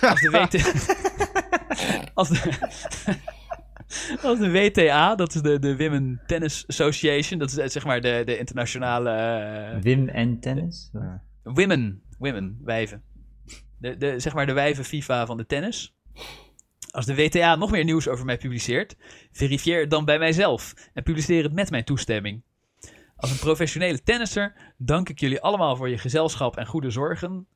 Als 0.00 0.20
de 0.20 0.30
WT... 0.36 0.54
Als 2.14 2.28
de... 2.28 2.58
Als 4.22 4.38
de 4.38 4.50
WTA, 4.50 5.14
dat 5.14 5.34
is 5.34 5.42
de, 5.42 5.58
de 5.58 5.76
Women 5.76 6.20
Tennis 6.26 6.64
Association, 6.66 7.38
dat 7.38 7.50
is 7.50 7.56
eh, 7.56 7.68
zeg 7.68 7.84
maar 7.84 8.00
de, 8.00 8.22
de 8.24 8.38
internationale... 8.38 9.10
eh, 9.10 9.82
Wim 9.82 10.08
en 10.08 10.40
tennis? 10.40 10.90
Women, 11.42 12.02
women, 12.18 12.60
wijven. 12.64 13.02
De, 13.78 13.96
de, 13.96 14.20
zeg 14.20 14.34
maar 14.34 14.46
de 14.46 14.52
wijven 14.52 14.84
FIFA 14.84 15.26
van 15.26 15.36
de 15.36 15.46
tennis. 15.46 15.94
Als 16.90 17.06
de 17.06 17.14
WTA 17.14 17.56
nog 17.56 17.70
meer 17.70 17.84
nieuws 17.84 18.08
over 18.08 18.24
mij 18.24 18.38
publiceert, 18.38 18.96
verifieer 19.32 19.80
het 19.80 19.90
dan 19.90 20.04
bij 20.04 20.18
mijzelf 20.18 20.74
en 20.94 21.02
publiceer 21.02 21.42
het 21.42 21.52
met 21.52 21.70
mijn 21.70 21.84
toestemming. 21.84 22.42
Als 23.16 23.30
een 23.30 23.38
professionele 23.38 24.02
tennisser 24.02 24.74
dank 24.78 25.08
ik 25.08 25.20
jullie 25.20 25.40
allemaal 25.40 25.76
voor 25.76 25.88
je 25.88 25.98
gezelschap 25.98 26.56
en 26.56 26.66
goede 26.66 26.90
zorgen. 26.90 27.46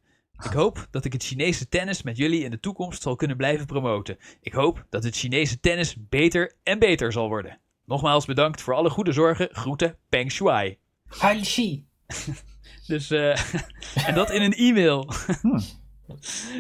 Ik 0.44 0.52
hoop 0.52 0.86
dat 0.90 1.04
ik 1.04 1.12
het 1.12 1.24
Chinese 1.24 1.68
tennis 1.68 2.02
met 2.02 2.16
jullie 2.16 2.44
in 2.44 2.50
de 2.50 2.60
toekomst 2.60 3.02
zal 3.02 3.16
kunnen 3.16 3.36
blijven 3.36 3.66
promoten. 3.66 4.16
Ik 4.40 4.52
hoop 4.52 4.86
dat 4.90 5.04
het 5.04 5.16
Chinese 5.16 5.60
tennis 5.60 5.96
beter 6.08 6.52
en 6.62 6.78
beter 6.78 7.12
zal 7.12 7.28
worden. 7.28 7.60
Nogmaals 7.84 8.24
bedankt 8.24 8.60
voor 8.60 8.74
alle 8.74 8.90
goede 8.90 9.12
zorgen. 9.12 9.48
Groeten, 9.52 9.96
Peng 10.08 10.32
Shuai. 10.32 10.78
Haishi. 11.06 11.86
Dus, 12.86 13.10
eh, 13.10 13.36
en 14.08 14.14
dat 14.14 14.30
in 14.30 14.42
een 14.42 14.52
e-mail. 14.52 15.04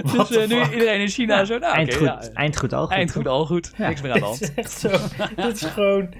What 0.02 0.28
dus 0.28 0.36
eh, 0.36 0.48
nu 0.48 0.72
iedereen 0.72 1.00
in 1.00 1.08
China 1.08 1.44
zo, 1.44 1.58
nou, 1.58 1.70
oké, 1.70 1.78
Eindgoed, 1.80 2.06
ja, 2.06 2.32
eindgoed 2.32 2.72
al 2.72 2.86
goed. 2.86 2.94
eindgoed, 2.94 3.24
toch? 3.24 3.32
al 3.32 3.46
goed. 3.46 3.72
Ja. 3.76 3.88
Niks 3.88 4.00
meer 4.00 4.12
aan 4.12 4.18
de 4.18 4.24
hand. 4.24 4.38
Het 4.38 4.50
is 4.50 4.54
echt 4.54 4.72
zo. 4.72 4.88
Dat 5.36 5.54
is 5.54 5.62
gewoon. 5.62 6.14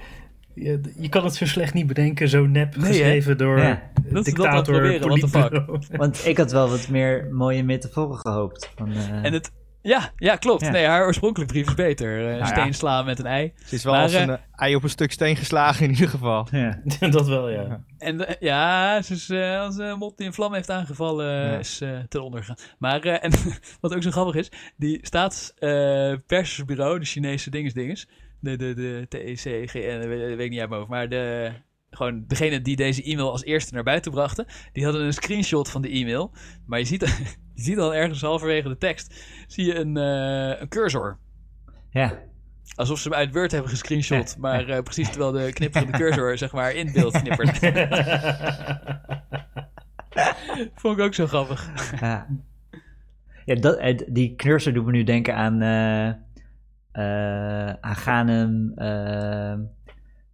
Je, 0.55 0.81
je 0.99 1.09
kan 1.09 1.23
het 1.23 1.35
zo 1.35 1.45
slecht 1.45 1.73
niet 1.73 1.87
bedenken, 1.87 2.29
zo 2.29 2.45
nep 2.45 2.75
Nee, 2.75 2.85
hè? 2.85 2.91
geschreven 2.91 3.37
door 3.37 3.59
Ja. 3.59 3.89
Dat 4.09 4.25
dictator, 4.25 4.99
proberen. 4.99 5.79
Want 5.97 6.25
ik 6.25 6.37
had 6.37 6.51
wel 6.51 6.69
wat 6.69 6.87
meer 6.87 7.27
mooie 7.31 7.63
metaforen 7.63 8.17
gehoopt. 8.17 8.71
Van, 8.75 8.91
eh, 8.91 9.23
En 9.25 9.33
het, 9.33 9.51
ja, 9.81 10.11
ja, 10.15 10.35
klopt. 10.35 10.61
Ja. 10.61 10.69
Nee, 10.71 10.85
haar 10.85 11.05
oorspronkelijk 11.05 11.51
brief 11.51 11.67
is 11.67 11.73
beter. 11.73 12.17
Nou 12.21 12.35
ja. 12.37 12.45
Steen 12.45 12.73
slaan 12.73 13.05
met 13.05 13.19
een 13.19 13.25
ei. 13.25 13.51
Ze 13.65 13.75
is 13.75 13.83
wel 13.83 13.93
Maar, 13.93 14.01
als 14.01 14.13
een 14.13 14.29
eh, 14.29 14.35
ei 14.55 14.75
op 14.75 14.83
een 14.83 14.89
stuk 14.89 15.11
steen 15.11 15.35
geslagen 15.35 15.85
in 15.85 15.91
ieder 15.91 16.09
geval. 16.09 16.47
ja. 16.51 16.81
dat 17.09 17.27
wel, 17.27 17.49
ja. 17.49 17.83
En 17.97 18.37
ja, 18.39 19.01
ze 19.01 19.13
is, 19.13 19.29
eh, 19.29 19.59
als 19.59 19.77
een 19.77 19.97
mot 19.97 20.19
in 20.19 20.33
vlam 20.33 20.53
heeft 20.53 20.69
aangevallen, 20.69 21.25
Ja. 21.51 21.57
is 21.57 21.81
eh 21.81 21.89
ten 22.09 22.23
onder 22.23 22.39
gegaan. 22.39 22.57
Maar, 22.79 23.01
eh, 23.01 23.23
en 23.23 23.31
wat 23.81 23.95
ook 23.95 24.03
zo 24.03 24.11
grappig 24.11 24.35
is, 24.35 24.51
die 24.77 24.99
staatspersbureau, 25.01 26.99
de 26.99 27.05
Chinese 27.05 27.49
dinges-dinges, 27.49 28.07
de, 28.41 28.57
de, 28.57 28.73
de 28.73 29.05
TEC, 29.09 29.69
GN, 29.69 30.07
weet, 30.07 30.07
weet 30.07 30.39
ik 30.39 30.49
niet 30.49 30.59
uit 30.59 30.69
mijn 30.69 30.79
hoofd, 30.81 30.91
maar 30.91 31.09
de, 31.09 31.51
gewoon 31.89 32.23
degene 32.27 32.61
die 32.61 32.75
deze 32.75 33.03
e-mail 33.03 33.31
als 33.31 33.43
eerste 33.43 33.73
naar 33.73 33.83
buiten 33.83 34.11
brachten, 34.11 34.45
die 34.73 34.83
hadden 34.83 35.01
een 35.05 35.13
screenshot 35.13 35.69
van 35.69 35.81
de 35.81 35.89
e-mail. 35.89 36.31
Maar 36.65 36.79
je 36.79 36.85
ziet, 36.85 37.01
je 37.55 37.61
ziet 37.61 37.77
al 37.79 37.95
ergens 37.95 38.21
halverwege 38.21 38.67
de 38.67 38.77
tekst, 38.77 39.23
zie 39.47 39.65
je 39.65 39.75
een, 39.75 39.97
eh, 39.97 40.61
een 40.61 40.67
cursor. 40.69 41.17
ja. 41.89 42.29
Alsof 42.75 42.99
ze 42.99 43.09
hem 43.09 43.17
uit 43.17 43.33
Word 43.33 43.51
hebben 43.51 43.69
gescreenshot, 43.69 44.29
Ja. 44.29 44.39
maar 44.39 44.69
eh, 44.69 44.81
precies 44.83 45.09
terwijl 45.09 45.31
de 45.31 45.53
knipperende 45.53 45.97
cursor 45.97 46.37
zeg 46.43 46.51
maar 46.51 46.73
in 46.75 46.91
beeld 46.91 47.21
knippert. 47.21 47.57
Vond 50.75 50.97
ik 50.97 51.03
ook 51.05 51.13
zo 51.13 51.27
grappig. 51.27 51.71
Ja, 51.99 52.27
ja 53.45 53.55
dat, 53.55 53.77
eh, 53.77 53.97
die 54.07 54.35
cursor 54.35 54.73
doet 54.73 54.85
me 54.85 54.91
nu 54.91 55.03
denken 55.03 55.35
aan, 55.35 55.57
eh, 56.91 57.69
aan 57.69 57.95
Ganem, 57.95 58.71
eh, 58.75 59.53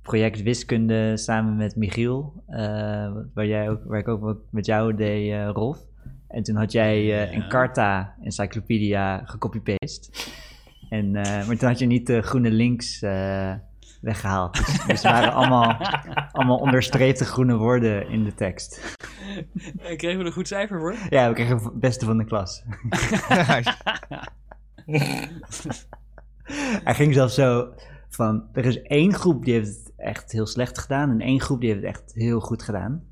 project 0.02 0.44
wiskunde 0.44 1.18
samen 1.18 1.56
met 1.56 1.76
Michiel, 1.76 2.44
eh, 2.48 3.12
waar, 3.34 3.46
jij 3.46 3.70
ook, 3.70 3.84
waar 3.84 4.00
ik 4.00 4.08
ook 4.08 4.22
wat 4.22 4.38
met 4.50 4.66
jou 4.66 4.96
deed, 4.96 5.32
eh, 5.32 5.50
Rolf. 5.50 5.86
En 6.28 6.44
toen 6.44 6.56
had 6.56 6.72
jij 6.72 6.96
eh. 6.98 7.36
Encarta 7.36 8.16
Encyclopedia 8.22 9.22
gecopy-paste. 9.26 10.12
En, 10.90 11.16
eh, 11.16 11.48
maar 11.48 11.58
toen 11.58 11.68
had 11.68 11.80
je 11.80 11.86
niet 11.86 12.08
de 12.08 12.22
groene 12.22 12.52
links 12.52 13.02
eh, 13.02 13.54
weggehaald. 14.02 14.58
Dus, 14.58 14.86
dus 14.86 15.04
er 15.04 15.12
waren 15.12 15.34
allemaal, 15.34 15.78
allemaal 16.32 16.58
onderstreepte 16.58 17.26
groene 17.26 17.56
woorden 17.56 18.10
in 18.10 18.24
de 18.24 18.34
tekst. 18.34 18.98
En 19.78 19.98
kregen 19.98 20.20
we 20.20 20.26
een 20.26 20.32
goed 20.32 20.48
cijfer 20.48 20.80
voor? 20.80 20.96
Ja, 21.10 21.28
we 21.28 21.34
kregen 21.34 21.58
het 21.58 21.80
beste 21.80 22.06
van 22.06 22.18
de 22.18 22.26
klas. 22.26 22.64
Hij 26.84 26.96
ging 26.96 27.14
zelfs 27.14 27.36
zo 27.36 27.74
van, 28.10 28.50
er 28.54 28.66
is 28.66 28.82
één 28.82 29.14
groep 29.14 29.46
die 29.46 29.54
heeft 29.54 29.68
het 29.68 29.94
echt 29.98 30.32
heel 30.32 30.48
slecht 30.48 30.78
gedaan 30.78 31.10
en 31.10 31.22
één 31.22 31.42
groep 31.42 31.60
die 31.60 31.70
heeft 31.70 31.82
het 31.82 31.92
echt 31.92 32.14
heel 32.14 32.40
goed 32.40 32.64
gedaan. 32.64 33.04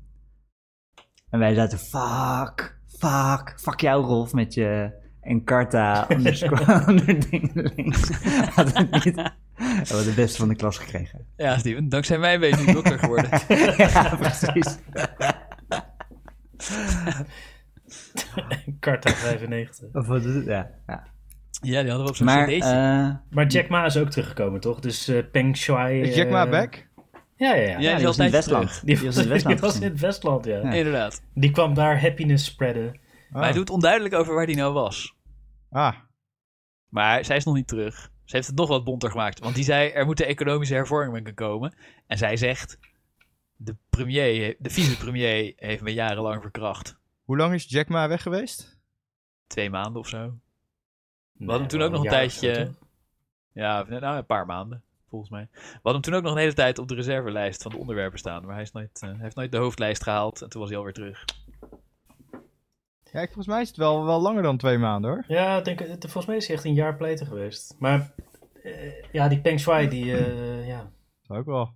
En 1.30 1.38
wij 1.38 1.54
zaten, 1.54 1.78
fuck, 1.78 2.80
fuck, 2.86 3.54
fuck 3.56 3.80
jou 3.80 4.04
Rolf 4.04 4.32
met 4.32 4.54
je 4.54 4.92
Encarta 5.20 6.06
underscore 6.10 6.84
onder 6.88 7.30
dingen 7.30 7.72
links. 7.76 8.10
Had 8.54 8.72
het 8.72 9.04
niet. 9.04 9.14
We 9.14 9.32
hebben 9.86 10.04
de 10.04 10.12
beste 10.16 10.38
van 10.38 10.48
de 10.48 10.56
klas 10.56 10.78
gekregen. 10.78 11.26
Ja, 11.36 11.58
Steven, 11.58 11.88
dankzij 11.88 12.18
mij 12.18 12.38
ben 12.38 12.48
je 12.48 12.56
nu 12.56 12.72
dokter 12.72 12.98
geworden. 12.98 13.30
ja, 13.76 14.16
precies. 14.16 14.78
Carta 18.80 19.10
95. 19.10 19.88
Of 19.92 20.06
wat 20.06 20.24
is 20.24 20.34
het? 20.34 20.44
Ja, 20.44 20.70
ja. 20.86 21.14
Ja, 21.62 21.80
die 21.80 21.88
hadden 21.90 22.02
we 22.02 22.08
op 22.08 22.16
zo'n 22.16 22.26
Maar, 22.26 22.48
eh, 22.48 23.14
Maar 23.30 23.46
Jack 23.46 23.68
Ma 23.68 23.84
is 23.84 23.96
ook 23.96 24.10
teruggekomen, 24.10 24.60
toch? 24.60 24.80
Dus 24.80 25.08
eh, 25.08 25.22
Peng 25.32 25.56
Shuai... 25.56 26.00
Is 26.00 26.14
Jack 26.14 26.28
Ma 26.30 26.44
eh, 26.44 26.50
back? 26.50 26.86
Ja, 27.36 27.54
ja, 27.54 27.62
ja. 27.62 27.68
Ja, 27.68 27.78
die 27.78 27.96
die 27.96 28.06
was 28.06 28.18
in 28.18 28.22
het 28.24 28.32
Westland. 28.32 28.66
terug. 28.68 28.84
Die, 28.84 28.96
Die 28.96 29.04
was 29.06 29.14
in 29.16 29.20
het 29.20 29.30
Westland. 29.30 29.58
die 29.58 29.66
was 29.68 29.76
in 29.80 29.82
het 29.90 30.00
Westland, 30.00 30.44
ja. 30.44 30.56
Ja. 30.56 30.72
Inderdaad. 30.72 31.22
Die 31.34 31.50
kwam 31.50 31.74
daar 31.74 32.00
happiness 32.00 32.44
spreaden. 32.44 33.00
Maar 33.30 33.42
hij 33.42 33.52
doet 33.52 33.70
onduidelijk 33.70 34.14
over 34.14 34.34
waar 34.34 34.46
die 34.46 34.56
nou 34.56 34.72
was. 34.72 35.14
Ah, 35.70 35.94
Maar 36.88 37.24
zij 37.24 37.36
is 37.36 37.44
nog 37.44 37.54
niet 37.54 37.68
terug. 37.68 38.10
Ze 38.24 38.36
heeft 38.36 38.48
het 38.48 38.56
nog 38.56 38.68
wat 38.68 38.84
bonter 38.84 39.10
gemaakt. 39.10 39.38
Want 39.38 39.54
die 39.54 39.64
zei, 39.64 39.90
er 39.90 40.04
moeten 40.06 40.26
economische 40.26 40.74
hervormingen 40.74 41.34
komen. 41.34 41.74
En 42.06 42.18
zij 42.18 42.36
zegt, 42.36 42.78
de 43.56 43.76
premier, 43.90 44.56
de 44.58 44.70
vicepremier 44.70 45.52
heeft 45.56 45.82
me 45.82 45.92
jarenlang 45.92 46.42
verkracht. 46.42 46.98
hoe 47.24 47.36
lang 47.36 47.54
is 47.54 47.64
Jack 47.68 47.88
Ma 47.88 48.08
weg 48.08 48.22
geweest? 48.22 48.78
Twee 49.46 49.70
maanden 49.70 50.00
of 50.00 50.08
zo. 50.08 50.34
We 51.38 51.50
hadden 51.50 51.68
toen 51.68 51.82
ook 51.82 51.90
nog 51.90 52.02
een 52.04 52.08
tijdje-? 52.10 52.70
Ja, 53.52 53.84
nou, 53.88 54.16
een 54.16 54.26
paar 54.26 54.46
maanden. 54.46 54.82
Volgens 55.08 55.30
mij. 55.30 55.48
We 55.52 55.58
hadden 55.72 55.92
hem 55.92 56.00
toen 56.00 56.14
ook 56.14 56.22
nog 56.22 56.32
een 56.32 56.38
hele 56.38 56.52
tijd 56.52 56.78
op 56.78 56.88
de 56.88 56.94
reservelijst 56.94 57.62
van 57.62 57.70
de 57.70 57.78
onderwerpen 57.78 58.18
staan. 58.18 58.44
Maar 58.44 58.54
hij, 58.54 58.62
is 58.62 58.72
nooit, 58.72 59.02
eh, 59.02 59.10
heeft 59.20 59.36
nooit 59.36 59.52
de 59.52 59.58
hoofdlijst 59.58 60.02
gehaald. 60.02 60.42
En 60.42 60.48
toen 60.48 60.60
was 60.60 60.68
hij 60.70 60.78
alweer 60.78 60.94
terug. 60.94 61.24
Ja, 63.12 63.20
ik- 63.20 63.26
volgens 63.26 63.46
mij 63.46 63.60
is 63.60 63.68
het 63.68 63.76
wel, 63.76 64.04
wel 64.04 64.20
langer 64.20 64.42
dan 64.42 64.56
twee 64.56 64.78
maanden 64.78 65.10
hoor. 65.10 65.24
Ja, 65.28 65.56
ik 65.58 65.64
denk, 65.64 65.78
het- 65.78 66.00
volgens 66.00 66.26
mij 66.26 66.36
is 66.36 66.46
hij 66.46 66.56
echt 66.56 66.64
een 66.64 66.74
jaar 66.74 66.96
pleiter 66.96 67.26
geweest. 67.26 67.74
Maar 67.78 68.12
eh, 68.62 69.02
ja, 69.12 69.28
die 69.28 69.40
Peng 69.40 69.60
Shuai, 69.60 69.88
die, 69.88 70.16
eh, 70.16 70.66
ja. 70.72 70.90
Dat 71.26 71.36
ook 71.36 71.46
wel. 71.46 71.72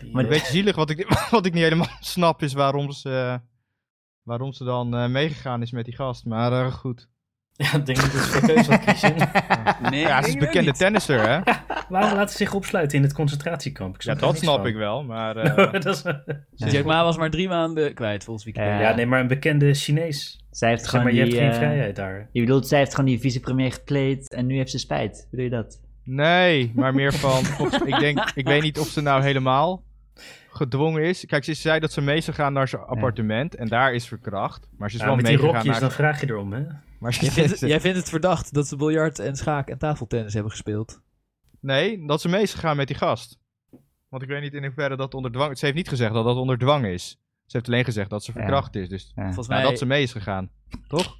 Die, 0.00 0.12
Maar 0.12 0.22
Een 0.22 0.28
beetje 0.28 0.52
zielig, 0.52 0.76
wat 0.76 0.90
ik, 0.90 1.08
wat 1.30 1.46
ik 1.46 1.52
niet 1.52 1.62
helemaal 1.62 1.96
snap 2.00 2.42
is 2.42 2.52
waarom 2.52 2.90
ze, 2.92 3.40
waarom 4.22 4.52
ze 4.52 4.64
dan 4.64 4.94
eh, 4.94 5.08
meegegaan 5.08 5.62
is 5.62 5.70
met 5.70 5.84
die 5.84 5.94
gast. 5.94 6.24
Maar 6.24 6.72
goed. 6.72 7.08
Ja, 7.64 7.74
ik 7.78 7.86
denk 7.86 8.00
dat 8.00 8.10
ze 8.10 8.18
voor 8.18 8.46
keuze 8.48 8.70
had, 8.70 8.82
Christian. 8.82 9.14
Nee, 9.90 10.00
Ja, 10.00 10.22
ze 10.22 10.28
is 10.28 10.36
bekende 10.36 10.72
tennisser 10.72 11.28
hè. 11.28 11.40
Waarom 11.88 12.12
laten 12.14 12.30
ze 12.30 12.36
zich 12.36 12.54
opsluiten 12.54 12.96
in 12.96 13.02
het 13.04 13.12
concentratiekamp? 13.12 13.94
Ik 13.94 14.02
Ja, 14.02 14.14
dat 14.14 14.38
snap 14.38 14.56
van. 14.56 14.66
ik 14.66 14.74
wel. 14.74 15.04
Maar 15.04 15.36
eh, 15.42 15.72
dat 15.72 15.86
is, 15.86 16.02
Jack 16.72 16.84
Ma 16.84 17.04
was 17.04 17.16
maar 17.16 17.30
drie 17.30 17.48
maanden 17.48 17.94
kwijt, 17.94 18.24
volgens 18.24 18.44
Wikipedia. 18.46 18.74
Ja. 18.80 18.88
ja, 18.88 18.94
nee, 18.94 19.06
maar 19.06 19.20
een 19.20 19.26
bekende 19.28 19.74
Chinees. 19.74 20.44
Zij 20.50 20.68
heeft 20.68 20.80
Zeg 20.80 20.90
gewoon 20.90 21.04
maar, 21.04 21.14
je 21.14 21.24
die, 21.24 21.32
hebt 21.40 21.44
geen 21.56 21.62
eh, 21.62 21.68
vrijheid 21.68 21.96
daar. 21.96 22.28
Je 22.32 22.40
bedoelt, 22.40 22.68
zij 22.68 22.78
heeft 22.78 22.94
gewoon 22.94 23.10
die 23.10 23.20
vicepremier 23.20 23.72
gekleed 23.72 24.34
en 24.34 24.46
nu 24.46 24.56
heeft 24.56 24.70
ze 24.70 24.78
spijt. 24.78 25.26
Bedoel 25.30 25.44
je 25.44 25.50
dat? 25.50 25.80
nee, 26.04 26.72
maar 26.74 26.94
meer 26.94 27.12
van. 27.12 27.38
of- 27.58 27.82
ik, 27.84 27.98
denk, 27.98 28.30
ik 28.34 28.46
weet 28.46 28.62
niet 28.62 28.78
of 28.78 28.86
ze 28.88 29.00
nou 29.00 29.22
helemaal 29.22 29.82
gedwongen 30.50 31.02
is. 31.02 31.24
Kijk, 31.26 31.44
ze 31.44 31.54
zei 31.54 31.80
dat 31.80 31.92
ze 31.92 32.00
mee 32.00 32.20
zou 32.20 32.36
gaan 32.36 32.52
naar 32.52 32.68
zijn 32.68 32.82
appartement. 32.82 33.54
En 33.54 33.68
daar 33.68 33.94
is 33.94 34.06
verkracht. 34.08 34.68
Maar 34.76 34.88
ze 34.90 34.94
is 34.96 35.00
Ja, 35.00 35.06
wel 35.06 35.16
met 35.16 35.24
die 35.24 35.34
meegegaan 35.34 35.54
rokjes, 35.56 35.72
naar... 35.72 35.80
dan 35.80 35.90
vraag 35.92 36.20
je 36.20 36.26
erom, 36.28 36.52
hè? 36.52 36.62
Maar 36.98 37.14
ze- 37.14 37.20
Jij, 37.24 37.30
vindt 37.30 37.50
het, 37.50 37.60
jij 37.60 37.80
vindt 37.80 37.96
het 37.98 38.08
verdacht 38.08 38.54
dat 38.54 38.66
ze 38.68 38.76
biljart 38.76 39.18
en 39.18 39.36
schaak 39.36 39.68
en 39.68 39.78
tafeltennis 39.78 40.32
hebben 40.34 40.50
gespeeld? 40.50 41.00
Nee, 41.60 42.06
dat 42.06 42.20
ze 42.20 42.28
mee 42.28 42.42
is 42.42 42.54
gegaan 42.54 42.76
met 42.76 42.86
die 42.86 42.96
gast. 42.96 43.38
Want 44.08 44.22
ik 44.22 44.28
weet 44.28 44.40
niet 44.42 44.54
in 44.54 44.64
hoeverre 44.64 44.96
dat 44.96 45.14
onder 45.14 45.32
dwang... 45.32 45.58
Ze 45.58 45.64
heeft 45.64 45.76
niet 45.76 45.88
gezegd 45.88 46.12
dat 46.12 46.24
dat 46.24 46.36
onder 46.36 46.58
dwang 46.58 46.86
is. 46.86 47.08
Ze 47.46 47.56
heeft 47.56 47.68
alleen 47.68 47.84
gezegd 47.84 48.10
dat 48.10 48.24
ze 48.24 48.32
verkracht 48.32 48.74
is. 48.76 48.88
Dus 48.88 49.12
Ja. 49.14 49.24
Volgens 49.24 49.48
nou, 49.48 49.60
mij, 49.60 49.70
dat 49.70 49.78
ze 49.78 49.86
mee 49.86 50.02
is 50.02 50.12
gegaan. 50.12 50.50
Toch? 50.88 51.16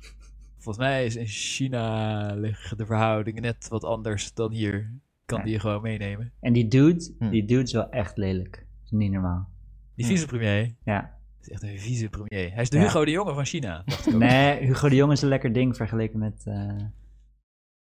volgens 0.58 0.84
mij 0.86 1.04
is 1.04 1.16
in 1.16 1.26
China 1.26 2.34
liggen 2.34 2.76
de 2.76 2.86
verhoudingen 2.86 3.42
net 3.42 3.68
wat 3.68 3.84
anders 3.84 4.34
dan 4.34 4.52
hier. 4.52 4.90
Kan 5.26 5.38
Ja. 5.38 5.44
die 5.44 5.52
je 5.52 5.60
gewoon 5.60 5.82
meenemen. 5.82 6.32
En 6.40 6.52
die 6.52 6.68
dude, 6.68 7.14
Hm. 7.18 7.30
die 7.30 7.44
dude 7.44 7.62
is 7.62 7.72
wel 7.72 7.90
echt 7.90 8.16
lelijk. 8.16 8.66
Dat 8.90 9.00
is 9.00 9.06
niet 9.06 9.10
normaal. 9.12 9.48
Die 9.94 10.06
vicepremier 10.06 10.74
Ja. 10.84 11.18
is 11.40 11.48
echt 11.50 11.62
een 11.62 11.78
vicepremier. 11.78 12.52
Hij 12.52 12.62
is 12.62 12.70
de 12.70 12.76
Ja. 12.78 12.82
Hugo 12.82 13.04
de 13.04 13.10
Jonge 13.10 13.34
van 13.34 13.44
China. 13.44 13.82
dacht 13.86 14.06
ik 14.06 14.14
ook. 14.14 14.20
Nee, 14.20 14.58
Hugo 14.66 14.88
de 14.88 14.94
Jong 14.94 15.12
is 15.12 15.22
een 15.22 15.28
lekker 15.28 15.52
ding 15.52 15.76
vergeleken 15.76 16.18
met... 16.18 16.42
eh, 16.46 16.76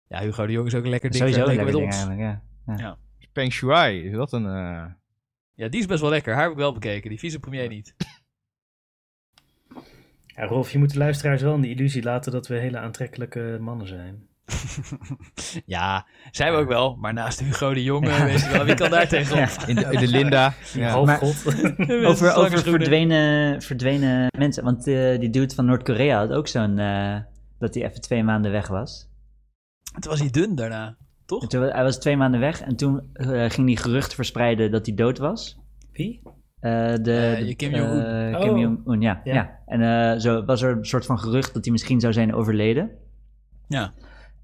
Ja, 0.07 0.19
Hugo 0.21 0.45
de 0.45 0.51
Jonge 0.51 0.67
is 0.67 0.75
ook 0.75 0.83
een 0.83 0.89
lekker 0.89 1.09
ding 1.11 1.21
sowieso 1.23 1.39
een 1.39 1.45
vergeleken 1.47 1.81
lekker 1.81 1.89
met 1.89 1.95
ding 1.97 2.09
ons. 2.17 2.21
eigenlijk, 2.65 2.79
ja. 2.81 2.97
Peng 3.31 3.51
Shuai, 3.51 4.03
is 4.03 4.11
dat 4.15 4.33
een... 4.33 4.45
eh, 4.45 4.85
Ja, 5.53 5.67
die 5.67 5.79
is 5.79 5.85
best 5.85 6.01
wel 6.01 6.09
lekker. 6.09 6.33
Haar 6.33 6.41
heb 6.43 6.51
ik 6.51 6.57
wel 6.57 6.73
bekeken. 6.73 7.09
Die 7.09 7.19
vicepremier 7.19 7.67
niet. 7.69 7.95
Ja, 10.25 10.45
Rolf, 10.45 10.71
je 10.71 10.77
moet 10.77 10.91
de 10.91 10.97
luisteraars 10.97 11.41
wel 11.41 11.55
in 11.55 11.61
de 11.61 11.69
illusie 11.69 12.03
laten 12.03 12.31
dat 12.31 12.47
we 12.47 12.55
hele 12.59 12.77
aantrekkelijke 12.77 13.57
mannen 13.61 13.87
zijn. 13.87 14.27
ja, 15.65 16.05
zijn 16.31 16.51
we 16.53 16.57
ook 16.59 16.67
wel. 16.67 16.95
Maar 16.95 17.13
naast 17.13 17.39
Hugo 17.39 17.73
de 17.73 17.83
Jonge, 17.83 18.07
Ja. 18.09 18.25
weet 18.25 18.41
je 18.41 18.49
wel, 18.51 18.65
wie 18.65 18.75
kan 18.75 18.89
daar 18.89 19.07
tegenop? 19.17 19.47
in, 19.67 19.75
de, 19.75 19.81
in 19.91 19.99
de 19.99 20.07
Linda. 20.07 20.53
Ja. 20.73 20.89
Half 20.89 21.05
Maar- 21.05 21.17
god. 21.17 21.45
Over, 22.05 22.35
over 22.35 22.59
verdwenen, 22.59 23.61
verdwenen 23.61 24.27
mensen. 24.37 24.63
Want 24.63 24.87
eh, 24.87 25.19
die 25.19 25.29
dude 25.29 25.55
van 25.55 25.65
Noord-Korea 25.65 26.17
had 26.19 26.31
ook 26.31 26.47
zo'n... 26.47 26.79
eh, 26.79 27.17
dat 27.59 27.73
hij 27.73 27.83
even 27.89 28.01
twee 28.01 28.23
maanden 28.23 28.51
weg 28.51 28.67
was. 28.67 29.09
Toen 29.99 30.11
was 30.11 30.19
hij 30.19 30.29
dun 30.29 30.55
daarna. 30.55 30.85
En 30.87 30.97
Toch? 31.25 31.47
toen, 31.47 31.61
hij 31.61 31.83
was 31.83 31.99
twee 31.99 32.17
maanden 32.17 32.39
weg 32.39 32.61
en 32.61 32.75
toen 32.75 33.09
eh, 33.13 33.49
ging 33.49 33.67
hij 33.67 33.75
geruchten 33.75 34.15
verspreiden 34.15 34.71
dat 34.71 34.85
hij 34.85 34.95
dood 34.95 35.17
was. 35.17 35.57
Wie? 35.91 36.21
Eh, 36.59 36.71
de, 37.01 37.35
Eh, 37.39 37.45
de- 37.47 37.55
Kim 37.55 37.75
Jong-un. 37.75 38.35
Oh. 38.35 38.41
Kim 38.41 38.57
Jong-un, 38.57 39.01
ja. 39.01 39.21
Ja. 39.23 39.33
ja. 39.33 39.59
En 39.65 39.81
eh, 40.13 40.19
zo 40.19 40.45
was 40.45 40.61
er 40.61 40.77
een 40.77 40.85
soort 40.85 41.05
van 41.05 41.19
gerucht 41.19 41.53
dat 41.53 41.63
hij 41.63 41.71
misschien 41.71 41.99
zou 41.99 42.13
zijn 42.13 42.33
overleden. 42.33 42.91
Ja. 43.67 43.93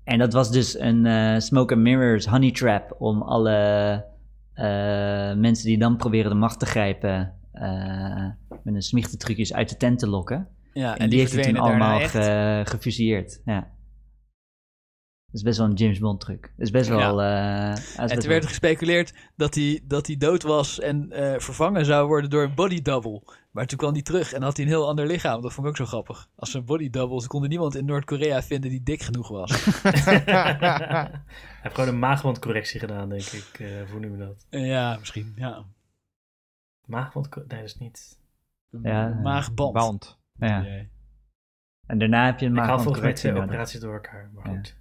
En 0.04 0.20
dat 0.20 0.34
was 0.34 0.52
dus 0.52 0.80
een 0.80 1.06
eh, 1.06 1.40
smoke 1.40 1.74
and 1.74 1.84
mirrors 1.84 2.26
honey 2.26 2.52
trap 2.52 2.96
om 2.98 3.22
alle 3.22 3.52
eh, 4.54 5.34
mensen 5.34 5.66
die 5.66 5.78
dan 5.78 5.98
proberen 5.98 6.30
de 6.30 6.38
macht 6.38 6.60
te 6.60 6.66
grijpen 6.66 7.40
eh, 7.52 8.28
met 8.64 8.76
een 8.76 8.82
smichte 8.82 9.18
trucjes 9.18 9.54
uit 9.54 9.70
de 9.70 9.78
tent 9.78 10.00
te 10.00 10.08
lokken. 10.08 10.48
ja 10.74 10.98
En, 10.98 11.10
die, 11.10 11.20
heeft 11.20 11.34
hij 11.34 11.44
toen 11.44 11.58
allemaal 11.58 12.00
ge- 12.00 12.62
gefusilleerd. 12.66 13.42
Ja. 13.46 13.72
Dat 15.26 15.42
is 15.42 15.48
best 15.48 15.58
wel 15.58 15.68
een 15.68 15.74
James 15.74 16.00
Bond 16.00 16.20
truc. 16.20 16.42
Dat 16.42 16.52
is 16.66 16.72
best 16.72 16.90
wel... 16.90 17.22
is 17.22 17.96
En 17.96 18.08
best 18.08 18.20
toen 18.20 18.30
werd 18.30 18.44
er 18.44 18.50
gespeculeerd 18.50 19.14
dat 19.36 19.56
hij, 19.56 19.82
dat 19.84 20.08
hij 20.08 20.18
dood 20.18 20.44
was 20.44 20.80
en 20.80 21.08
vervangen 21.38 21.86
zou 21.86 22.08
worden 22.08 22.30
door 22.30 22.44
een 22.44 22.56
body 22.56 22.82
double. 22.82 23.22
Maar 23.54 23.66
toen 23.66 23.78
kwam 23.78 23.94
hij 23.94 24.02
terug 24.02 24.34
en 24.34 24.42
had 24.42 24.56
hij 24.58 24.66
een 24.66 24.72
heel 24.72 24.88
ander 24.88 25.08
lichaam. 25.08 25.42
Dat 25.42 25.54
vond 25.54 25.68
ik 25.68 25.72
ook 25.72 25.78
zo 25.78 25.86
grappig. 25.86 26.30
Als 26.36 26.54
een 26.54 26.66
body 26.66 26.90
double, 26.90 27.22
ze 27.22 27.28
konden 27.28 27.50
niemand 27.50 27.76
in 27.76 27.86
Noord-Korea 27.86 28.42
vinden 28.42 28.70
die 28.70 28.84
dik 28.84 29.02
genoeg 29.02 29.28
was. 29.28 29.52
Hij 29.84 31.22
heeft 31.62 31.76
gewoon 31.76 31.90
een 31.90 32.00
maagwandcorrectie 32.00 32.80
gedaan, 32.80 33.10
denk 33.10 33.22
ik. 33.22 33.60
Eh 33.60 33.90
hoe 33.92 34.00
noem 34.00 34.12
je 34.12 34.18
dat? 34.18 34.46
ja, 34.50 34.98
misschien. 34.98 35.34
Ja. 35.36 35.66
Maagwand... 36.86 37.36
Nee, 37.36 37.46
dat 37.48 37.64
is 37.64 37.78
niet... 37.78 38.20
Ja, 38.82 39.08
maagband. 39.08 39.74
Band. 39.74 40.20
Ja. 40.34 40.62
Nee. 40.62 40.90
En 41.86 41.98
daarna 42.00 42.26
heb 42.26 42.40
je 42.40 42.46
een 42.46 42.56
Ik 42.58 42.64
haal 42.64 42.80
volgens 42.80 43.22
mij 43.24 43.42
operaties 43.42 43.80
door 43.80 43.94
elkaar, 43.94 44.30
maar 44.34 44.48
Ja. 44.50 44.56
goed. 44.56 44.78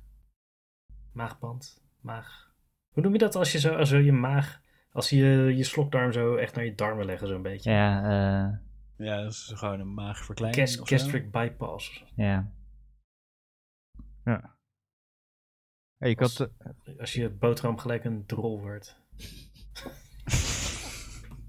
Maagband, 1.13 1.83
maag... 2.01 2.51
Hoe 2.93 3.03
noem 3.03 3.13
je 3.13 3.19
dat 3.19 3.35
als 3.35 3.53
je 3.53 3.59
zo, 3.59 3.75
als 3.75 3.91
je 3.91 4.05
je 4.05 4.13
maag... 4.13 4.61
Als 4.93 5.11
je 5.11 5.27
je 5.57 5.65
slokdarm 5.65 6.13
zo 6.13 6.35
echt 6.37 6.55
naar 6.55 6.65
je 6.65 6.75
darmen 6.75 7.07
leggen, 7.07 7.29
zo'n 7.29 7.43
beetje? 7.43 7.71
Ja, 7.71 8.03
eh, 8.03 8.59
Ja, 9.07 9.23
dat 9.23 9.33
is 9.33 9.53
gewoon 9.55 9.81
een 9.81 9.95
maagverkleining. 9.95 10.69
Gas- 10.69 10.81
of 10.81 10.89
zo. 10.89 10.97
gastric 10.97 11.31
bypass. 11.31 12.05
ja. 12.17 12.51
Hey, 15.99 16.11
ik 16.11 16.19
had... 16.21 16.41
eh, 16.41 16.47
Als 17.01 17.13
je 17.13 17.31
boterham 17.31 17.79
gelijk 17.79 18.05
een 18.05 18.27
drol 18.27 18.61
wordt. 18.61 18.97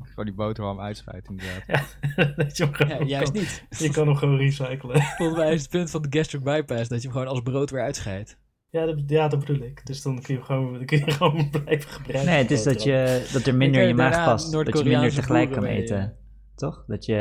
gewoon 0.09 0.25
die 0.25 0.33
boterham 0.33 0.79
uitscheidt 0.79 1.29
inderdaad. 1.29 1.63
Ja, 1.67 1.85
dat 2.43 2.57
je 2.57 2.63
hem 2.63 2.73
gewoon 2.73 2.97
Ja, 2.99 3.05
juist 3.05 3.31
kan- 3.31 3.41
niet. 3.41 3.65
Je 3.79 3.89
kan 3.89 4.07
hem 4.07 4.15
gewoon 4.15 4.37
recyclen. 4.37 5.01
Volgens 5.01 5.37
mij 5.37 5.53
is 5.53 5.61
het 5.61 5.69
punt 5.69 5.89
van 5.89 6.01
de 6.01 6.17
gastric 6.17 6.43
bypass 6.43 6.89
dat 6.89 7.01
je 7.01 7.07
hem 7.07 7.17
gewoon 7.17 7.27
als 7.31 7.41
brood 7.41 7.69
weer 7.69 7.81
uitscheidt. 7.81 8.37
Ja, 8.73 8.85
dat, 8.85 9.03
ja, 9.07 9.27
dat 9.27 9.39
bedoel 9.39 9.61
ik. 9.61 9.85
Dus 9.85 10.01
dan 10.01 10.21
kun 10.21 10.33
je 10.33 10.39
hem 10.39 10.43
gewoon, 10.43 10.73
dan 10.73 10.85
kun 10.85 10.97
je 10.97 11.11
gewoon 11.21 11.49
blijven 11.49 11.89
gebruiken. 11.91 12.31
Nee, 12.31 12.41
het 12.41 12.51
is 12.51 12.63
dat, 12.63 12.83
je, 12.83 13.29
dat 13.33 13.45
er 13.45 13.55
minder 13.55 13.81
in 13.81 13.87
je 13.87 13.93
maag 13.93 14.25
past. 14.25 14.51
Dat 14.51 14.77
je 14.77 14.83
minder 14.83 15.13
tegelijk 15.13 15.51
kan 15.51 15.63
mee, 15.63 15.81
eten. 15.81 16.17
Toch? 16.55 16.83
Dat 16.87 17.05
je... 17.05 17.15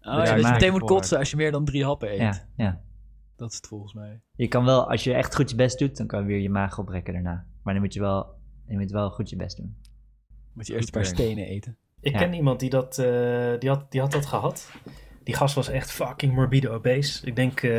Oh, 0.00 0.16
Dat 0.16 0.28
ja, 0.28 0.34
je 0.34 0.42
maag 0.42 0.52
meteen 0.52 0.72
moet 0.72 0.82
kotsen 0.84 1.18
als 1.18 1.30
je 1.30 1.36
meer 1.36 1.52
dan 1.52 1.64
drie 1.64 1.84
happen 1.84 2.10
eet. 2.12 2.18
Ja, 2.18 2.46
ja. 2.56 2.80
Dat 3.36 3.50
is 3.50 3.56
het 3.56 3.66
volgens 3.66 3.94
mij. 3.94 4.20
Je 4.34 4.48
kan 4.48 4.64
wel, 4.64 4.90
als 4.90 5.04
je 5.04 5.14
echt 5.14 5.34
goed 5.34 5.50
je 5.50 5.56
best 5.56 5.78
doet, 5.78 5.96
dan 5.96 6.06
kan 6.06 6.20
je 6.20 6.26
weer 6.26 6.38
je 6.40 6.50
maag 6.50 6.78
oprekken 6.78 7.12
daarna. 7.12 7.46
Maar 7.62 7.74
dan 7.74 7.82
moet 7.82 7.94
je 7.94 8.00
wel, 8.00 8.26
je 8.68 8.78
moet 8.78 8.90
wel 8.90 9.10
goed 9.10 9.30
je 9.30 9.36
best 9.36 9.56
doen. 9.56 9.76
Moet 10.52 10.66
je 10.66 10.74
eerst 10.74 10.86
een 10.86 10.92
paar 10.94 11.04
stenen 11.04 11.46
eten. 11.46 11.76
Ik 12.00 12.12
Ja. 12.12 12.18
ken 12.18 12.34
iemand 12.34 12.60
die 12.60 12.70
dat, 12.70 12.98
eh, 12.98 13.58
die, 13.58 13.68
had, 13.68 13.90
die 13.90 14.00
had 14.00 14.12
dat 14.12 14.26
gehad. 14.26 14.70
Die 15.26 15.34
gast 15.36 15.54
was 15.54 15.68
echt 15.68 15.92
fucking 15.92 16.34
morbide 16.34 16.70
obese. 16.70 17.26
Ik 17.26 17.36
denk, 17.36 17.62
eh, 17.62 17.70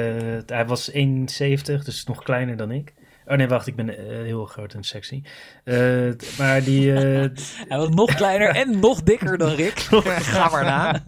hij 0.46 0.66
was 0.66 0.92
1,70, 0.92 1.84
dus 1.84 2.04
nog 2.04 2.24
kleiner 2.24 2.58
dan 2.58 2.72
ik. 2.72 2.94
Oh 3.26 3.38
nee, 3.38 3.48
wacht, 3.48 3.68
ik 3.68 3.76
ben 3.76 3.98
eh, 3.98 4.06
heel 4.06 4.46
groot 4.46 4.74
en 4.74 4.84
sexy. 4.84 5.22
Eh, 5.64 6.12
maar 6.38 6.64
die, 6.64 6.92
Hij 7.70 7.78
was 7.78 7.90
nog 7.90 8.16
kleiner 8.16 8.50
en 8.50 8.80
nog 8.80 9.04
dikker 9.04 9.38
dan 9.38 9.54
Rick. 9.54 9.80
Ga 10.34 10.50
maar 10.50 10.64
na. 10.64 11.04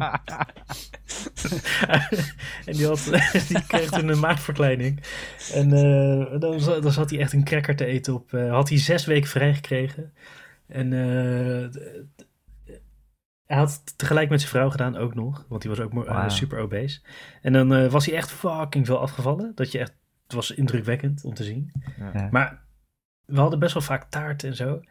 en 2.66 2.74
die, 2.74 2.86
had, 2.86 3.10
die 3.48 3.66
kreeg 3.68 3.90
toen 3.90 4.08
een 4.08 4.20
maagverkleining. 4.20 5.04
En 5.54 5.70
dan, 6.40 6.60
dan 6.82 6.92
zat 6.92 7.10
hij 7.10 7.20
echt 7.20 7.34
een 7.34 7.44
cracker 7.44 7.76
te 7.76 7.86
eten 7.86 8.14
op. 8.14 8.32
had 8.32 8.70
hij 8.70 8.78
zes 8.78 9.06
weken 9.06 9.30
vrijgekregen. 9.30 10.14
En 10.68 10.92
hij 13.50 13.58
had 13.58 13.82
het 13.86 13.98
tegelijk 13.98 14.30
met 14.30 14.40
zijn 14.40 14.52
vrouw 14.52 14.70
gedaan 14.70 14.96
ook 14.98 15.16
nog. 15.16 15.46
Want 15.48 15.62
die 15.62 15.70
was 15.72 15.80
ook 15.80 16.06
eh, 16.06 16.30
super 16.30 16.60
obese. 16.60 17.02
En 17.42 17.54
dan 17.54 17.74
eh, 17.74 17.92
was 17.92 18.06
hij 18.06 18.16
echt 18.16 18.32
fucking 18.32 18.86
veel 18.86 19.00
afgevallen. 19.00 19.52
Dat 19.56 19.72
je 19.72 19.80
echt, 19.80 19.94
het 20.24 20.34
was 20.34 20.52
indrukwekkend 20.52 21.24
om 21.24 21.34
te 21.34 21.44
zien. 21.44 21.72
Ja. 22.14 22.28
Maar 22.32 22.62
we 23.26 23.40
hadden 23.40 23.60
best 23.60 23.74
wel 23.74 23.82
vaak 23.82 24.10
taart 24.10 24.44
en 24.44 24.56
zo. 24.56 24.82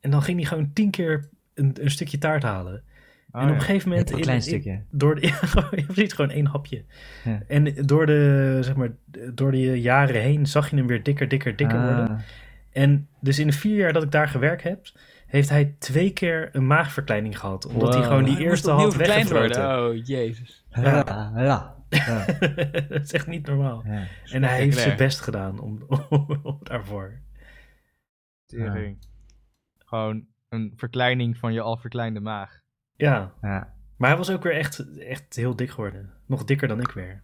En 0.00 0.10
dan 0.10 0.22
ging 0.22 0.38
hij 0.38 0.46
gewoon 0.48 0.72
tien 0.72 0.90
keer 0.90 1.28
een, 1.54 1.76
een 1.80 1.90
stukje 1.90 2.18
taart 2.18 2.42
halen. 2.42 2.82
Oh, 3.30 3.40
en 3.40 3.42
op 3.42 3.48
ja. 3.48 3.54
een 3.54 3.60
gegeven 3.60 3.88
moment... 3.88 4.10
Een 4.10 4.16
in- 4.16 4.22
klein 4.22 4.36
in- 4.38 4.42
stukje. 4.44 4.82
door 4.90 5.14
de, 5.14 5.20
je 5.86 5.94
ziet 5.94 6.12
gewoon 6.14 6.30
één 6.30 6.46
hapje. 6.46 6.84
Ja. 7.24 7.42
En 7.48 7.74
door 7.86 8.06
de, 8.06 8.58
zeg 8.60 8.76
maar, 8.76 8.90
door 9.34 9.50
de 9.50 9.80
jaren 9.80 10.20
heen 10.20 10.46
zag 10.46 10.70
je 10.70 10.76
hem 10.76 10.86
weer 10.86 11.02
dikker, 11.02 11.28
dikker, 11.28 11.56
dikker 11.56 11.78
Ah, 11.78 11.84
worden. 11.84 12.20
En 12.72 13.08
dus 13.20 13.38
in 13.38 13.46
de 13.46 13.52
vier 13.52 13.76
jaar 13.76 13.92
dat 13.92 14.02
ik 14.02 14.10
daar 14.10 14.28
gewerkt 14.28 14.62
heb, 14.62 14.86
heeft 15.28 15.48
hij 15.48 15.74
twee 15.78 16.12
keer 16.12 16.48
een 16.52 16.66
maagverkleining 16.66 17.38
gehad. 17.38 17.66
Omdat 17.66 17.94
hij 17.94 18.02
gewoon 18.02 18.24
die 18.24 18.34
Hij 18.34 18.42
eerste 18.44 18.70
had 18.70 18.94
weggefroten. 18.96 19.38
worden. 19.68 19.88
Oh, 20.00 20.06
jezus. 20.06 20.66
ja, 20.70 20.82
ja, 21.36 21.76
ja, 21.88 22.24
dat 22.88 23.00
is 23.02 23.12
echt 23.12 23.26
niet 23.26 23.46
normaal. 23.46 23.82
ja. 23.86 24.06
En 24.24 24.42
hij 24.44 24.56
heeft 24.56 24.78
zijn 24.78 24.96
best 24.96 25.20
gedaan 25.20 25.60
om, 25.60 25.82
om, 25.88 26.06
om 26.42 26.58
daarvoor. 26.62 27.20
Tering. 28.46 29.06
Gewoon 29.78 30.26
een 30.48 30.72
verkleining 30.76 31.36
van 31.36 31.52
je 31.52 31.60
al 31.60 31.76
verkleinde 31.76 32.20
maag. 32.20 32.60
Ja, 32.94 33.32
Ja. 33.42 33.74
maar 33.96 34.08
hij 34.08 34.18
was 34.18 34.30
ook 34.30 34.42
weer 34.42 34.54
echt, 34.54 34.98
echt 34.98 35.36
heel 35.36 35.56
dik 35.56 35.70
geworden. 35.70 36.12
Nog 36.26 36.44
dikker 36.44 36.68
dan 36.68 36.80
ik 36.80 36.90
weer. 36.90 37.22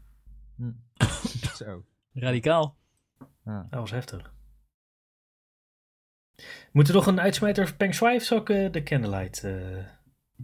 Zo. 1.54 1.84
Radicaal. 2.12 2.76
Dat 3.44 3.66
was 3.70 3.90
heftig. 3.90 4.32
Moeten 6.72 6.92
we 6.92 6.98
nog 6.98 7.08
een 7.08 7.20
uitsmijter 7.20 7.62
over 7.62 7.76
Peng 7.76 7.94
Shui 7.94 8.16
of 8.16 8.22
zal 8.22 8.38
ik 8.38 8.48
eh, 8.50 8.72
de 8.72 8.82
Candlelight... 8.82 9.44
eh, 9.44 9.52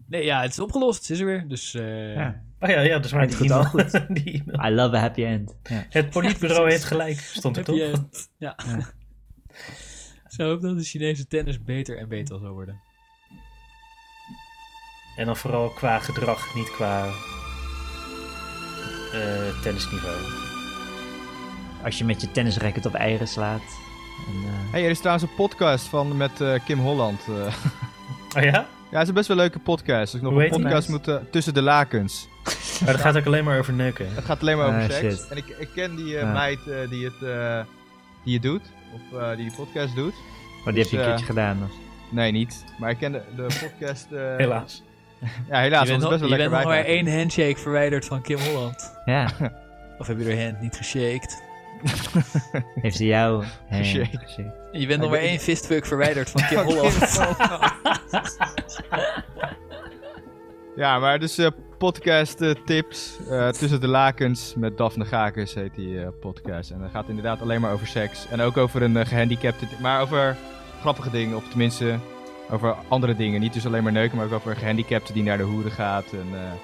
Nee, 0.07 0.25
ja, 0.25 0.43
het 0.43 0.51
is 0.51 0.59
opgelost. 0.59 1.01
Het 1.01 1.11
is 1.11 1.21
er 1.21 1.27
weer. 1.27 1.49
Dus 1.49 1.75
eh, 1.75 2.15
Ja. 2.15 2.43
Oh 2.61 2.69
ja, 2.69 2.81
ja, 2.81 2.95
dat 2.95 3.05
is 3.05 3.11
waar. 3.13 3.21
Het 3.21 3.39
Die 3.39 3.53
goed 3.53 3.67
goed. 3.67 4.07
die 4.25 4.43
e-mail. 4.47 4.71
I 4.71 4.75
love 4.75 4.97
a 4.97 4.99
happy 5.01 5.25
end. 5.25 5.57
Ja. 5.63 5.87
Het 5.89 6.11
politbureau 6.11 6.71
heeft 6.71 6.85
gelijk, 6.85 7.19
stond 7.19 7.57
er 7.57 7.65
toch? 7.65 7.77
Ja. 7.77 7.93
Ja. 8.39 8.57
Zo 10.29 10.45
hoop 10.45 10.61
dat 10.61 10.77
de 10.79 10.85
Chinese 10.85 11.27
tennis 11.27 11.63
beter 11.63 11.99
en 11.99 12.09
beter 12.09 12.39
zal 12.39 12.51
worden. 12.53 12.81
En 15.17 15.27
dan 15.27 15.37
vooral 15.37 15.69
qua 15.71 15.99
gedrag, 15.99 16.55
niet 16.55 16.71
qua 16.71 17.07
eh, 19.13 19.61
tennisniveau. 19.63 20.17
Als 21.85 21.99
je 21.99 22.05
met 22.05 22.21
je 22.21 22.31
tennisracket 22.31 22.87
op 22.87 22.95
eieren 22.95 23.29
slaat. 23.29 23.63
En, 24.29 24.35
eh, 24.45 24.73
hey, 24.73 24.85
er 24.85 24.91
is 24.91 24.99
trouwens 24.99 25.25
een 25.31 25.35
podcast 25.37 25.87
van, 25.87 26.17
met 26.17 26.41
eh, 26.41 26.53
Kim 26.65 26.79
Holland. 26.79 27.21
eh. 27.29 27.55
Oh 28.37 28.43
ja? 28.43 28.51
ja, 28.51 28.67
het 28.91 29.03
is 29.03 29.09
een 29.09 29.15
best 29.15 29.29
wel 29.29 29.37
een 29.37 29.43
leuke 29.43 29.59
podcast. 29.59 30.01
Als 30.01 30.15
ik 30.15 30.23
nog 30.23 30.33
Hoe 30.33 30.45
een 30.45 30.51
podcast 30.51 30.89
moet 30.89 31.11
tussen 31.31 31.55
de 31.55 31.63
lakens. 31.63 32.29
Maar 32.85 32.93
dat 32.93 33.01
gaat 33.01 33.17
ook 33.17 33.27
alleen 33.27 33.45
maar 33.45 33.59
over 33.59 33.73
neuken. 33.73 34.15
Het 34.15 34.25
gaat 34.25 34.41
alleen 34.41 34.57
maar 34.57 34.67
over 34.67 34.81
Ah, 34.81 34.91
seks. 34.91 35.15
shit. 35.21 35.29
En 35.29 35.37
ik, 35.37 35.45
ik 35.59 35.69
ken 35.75 35.97
die 35.97 36.15
eh, 36.17 36.23
Ja. 36.23 36.33
meid 36.33 36.59
eh, 36.69 36.89
die, 36.91 37.05
het, 37.05 37.23
eh, 37.23 37.61
die 38.25 38.35
het 38.35 38.43
doet. 38.43 38.63
Of 38.95 39.19
eh, 39.21 39.29
die 39.29 39.37
die 39.37 39.53
podcast 39.57 39.95
doet. 39.95 40.15
oh, 40.59 40.65
die 40.65 40.65
heb 40.65 40.75
je 40.75 40.83
Dus, 40.83 40.93
een 40.93 40.99
keertje 41.05 41.25
gedaan. 41.25 41.59
of- 41.65 41.71
Nee, 42.11 42.33
niet. 42.33 42.65
Maar 42.79 42.91
ik 42.91 42.99
ken 42.99 43.13
de, 43.13 43.23
de 43.37 43.47
podcast... 43.61 44.07
eh, 44.13 44.37
Helaas. 44.45 44.83
Ja, 45.49 45.59
helaas. 45.61 45.83
je 45.83 45.89
bent, 45.91 46.03
want 46.03 46.03
het 46.03 46.03
is 46.03 46.09
best 46.09 46.11
nog, 46.11 46.21
wel 46.21 46.21
je 46.21 46.29
lekker 46.29 46.51
bent 46.51 46.63
nog 46.63 46.73
maar 46.73 46.85
één 46.85 47.19
handshake 47.19 47.57
verwijderd 47.59 48.05
van 48.05 48.21
Kim 48.23 48.39
Holland. 48.39 48.93
Ja, 49.05 49.29
Of 49.99 50.07
heb 50.07 50.19
je 50.21 50.35
haar 50.37 50.45
hand 50.45 50.61
niet 50.61 50.77
geshaked? 50.77 51.43
Heeft 52.81 52.97
ze 52.97 53.05
jou 53.05 53.45
eh. 53.69 53.95
Je 54.73 54.87
bent 54.87 55.01
nog 55.01 55.11
maar 55.11 55.19
één 55.19 55.39
fistfuck 55.39 55.87
verwijderd 55.87 56.31
van 56.31 56.47
Kim 56.49 56.59
Holland. 56.59 56.99
Ja, 60.77 60.99
maar 60.99 61.19
dus 61.19 61.39
eh, 61.39 61.47
podcast 61.81 62.41
eh, 62.41 62.51
tips 62.65 63.17
eh, 63.29 63.49
tussen 63.49 63.81
de 63.81 63.89
lakens 63.89 64.55
met 64.57 64.79
Daphne 64.79 65.05
Gakes 65.05 65.55
heet 65.55 65.75
die 65.75 66.11
podcast. 66.11 66.71
En 66.71 66.81
dat 66.81 66.91
gaat 66.91 67.09
inderdaad 67.09 67.41
alleen 67.41 67.61
maar 67.61 67.73
over 67.73 67.87
seks. 67.87 68.27
En 68.31 68.41
ook 68.41 68.57
over 68.57 68.83
een 68.83 68.97
eh, 68.97 69.07
gehandicapte, 69.07 69.67
maar 69.81 70.01
over 70.01 70.37
grappige 70.81 71.11
dingen. 71.11 71.37
Of 71.37 71.49
tenminste, 71.49 71.99
over 72.51 72.77
andere 72.89 73.17
dingen. 73.17 73.41
Niet 73.41 73.53
dus 73.53 73.67
alleen 73.67 73.83
maar 73.83 73.93
neuken, 73.93 74.17
maar 74.17 74.27
ook 74.27 74.33
over 74.33 74.51
een 74.51 74.57
gehandicapte 74.57 75.13
die 75.13 75.23
naar 75.23 75.37
de 75.37 75.43
hoeren 75.43 75.71
gaat. 75.71 76.13
En, 76.13 76.19
en, 76.19 76.59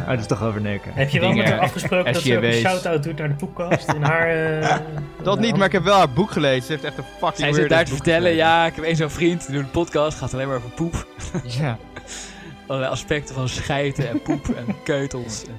Oh, 0.00 0.08
dat 0.08 0.18
is 0.18 0.26
toch 0.26 0.42
over 0.42 0.60
neuken. 0.60 0.92
Heb 0.94 1.08
je 1.08 1.20
wel 1.20 1.32
met 1.32 1.48
haar 1.48 1.58
afgesproken 1.58 2.12
dat 2.12 2.22
ze 2.22 2.36
ook 2.36 2.42
een 2.42 2.52
shout-out 2.52 3.02
doet 3.02 3.18
naar 3.18 3.28
de 3.28 3.34
podcast 3.34 3.92
in 3.92 4.02
haar... 4.02 4.60
eh, 4.60 4.76
dat 5.22 5.38
niet, 5.38 5.56
maar 5.56 5.66
ik 5.66 5.72
heb 5.72 5.82
wel 5.82 5.96
haar 5.96 6.10
boek 6.10 6.30
gelezen. 6.30 6.62
Ze 6.62 6.72
heeft 6.72 6.84
echt 6.84 6.98
een 6.98 7.04
fucking 7.04 7.36
Zij 7.38 7.52
zit 7.52 7.68
daar 7.68 7.84
te 7.84 7.92
vertellen, 7.94 8.34
ja, 8.34 8.66
ik 8.66 8.74
heb 8.74 8.84
één 8.84 8.96
zo'n 8.96 9.10
vriend, 9.10 9.46
die 9.46 9.54
doet 9.54 9.64
een 9.64 9.70
podcast, 9.70 10.18
gaat 10.18 10.34
alleen 10.34 10.46
maar 10.48 10.56
over 10.56 10.70
poep. 10.70 11.06
Ja. 11.58 11.78
Allerlei 12.66 12.92
aspecten 12.92 13.34
van 13.34 13.48
scheiden 13.48 14.08
en 14.08 14.22
poep 14.22 14.48
en 14.48 14.76
keutels. 14.84 15.44
En... 15.46 15.54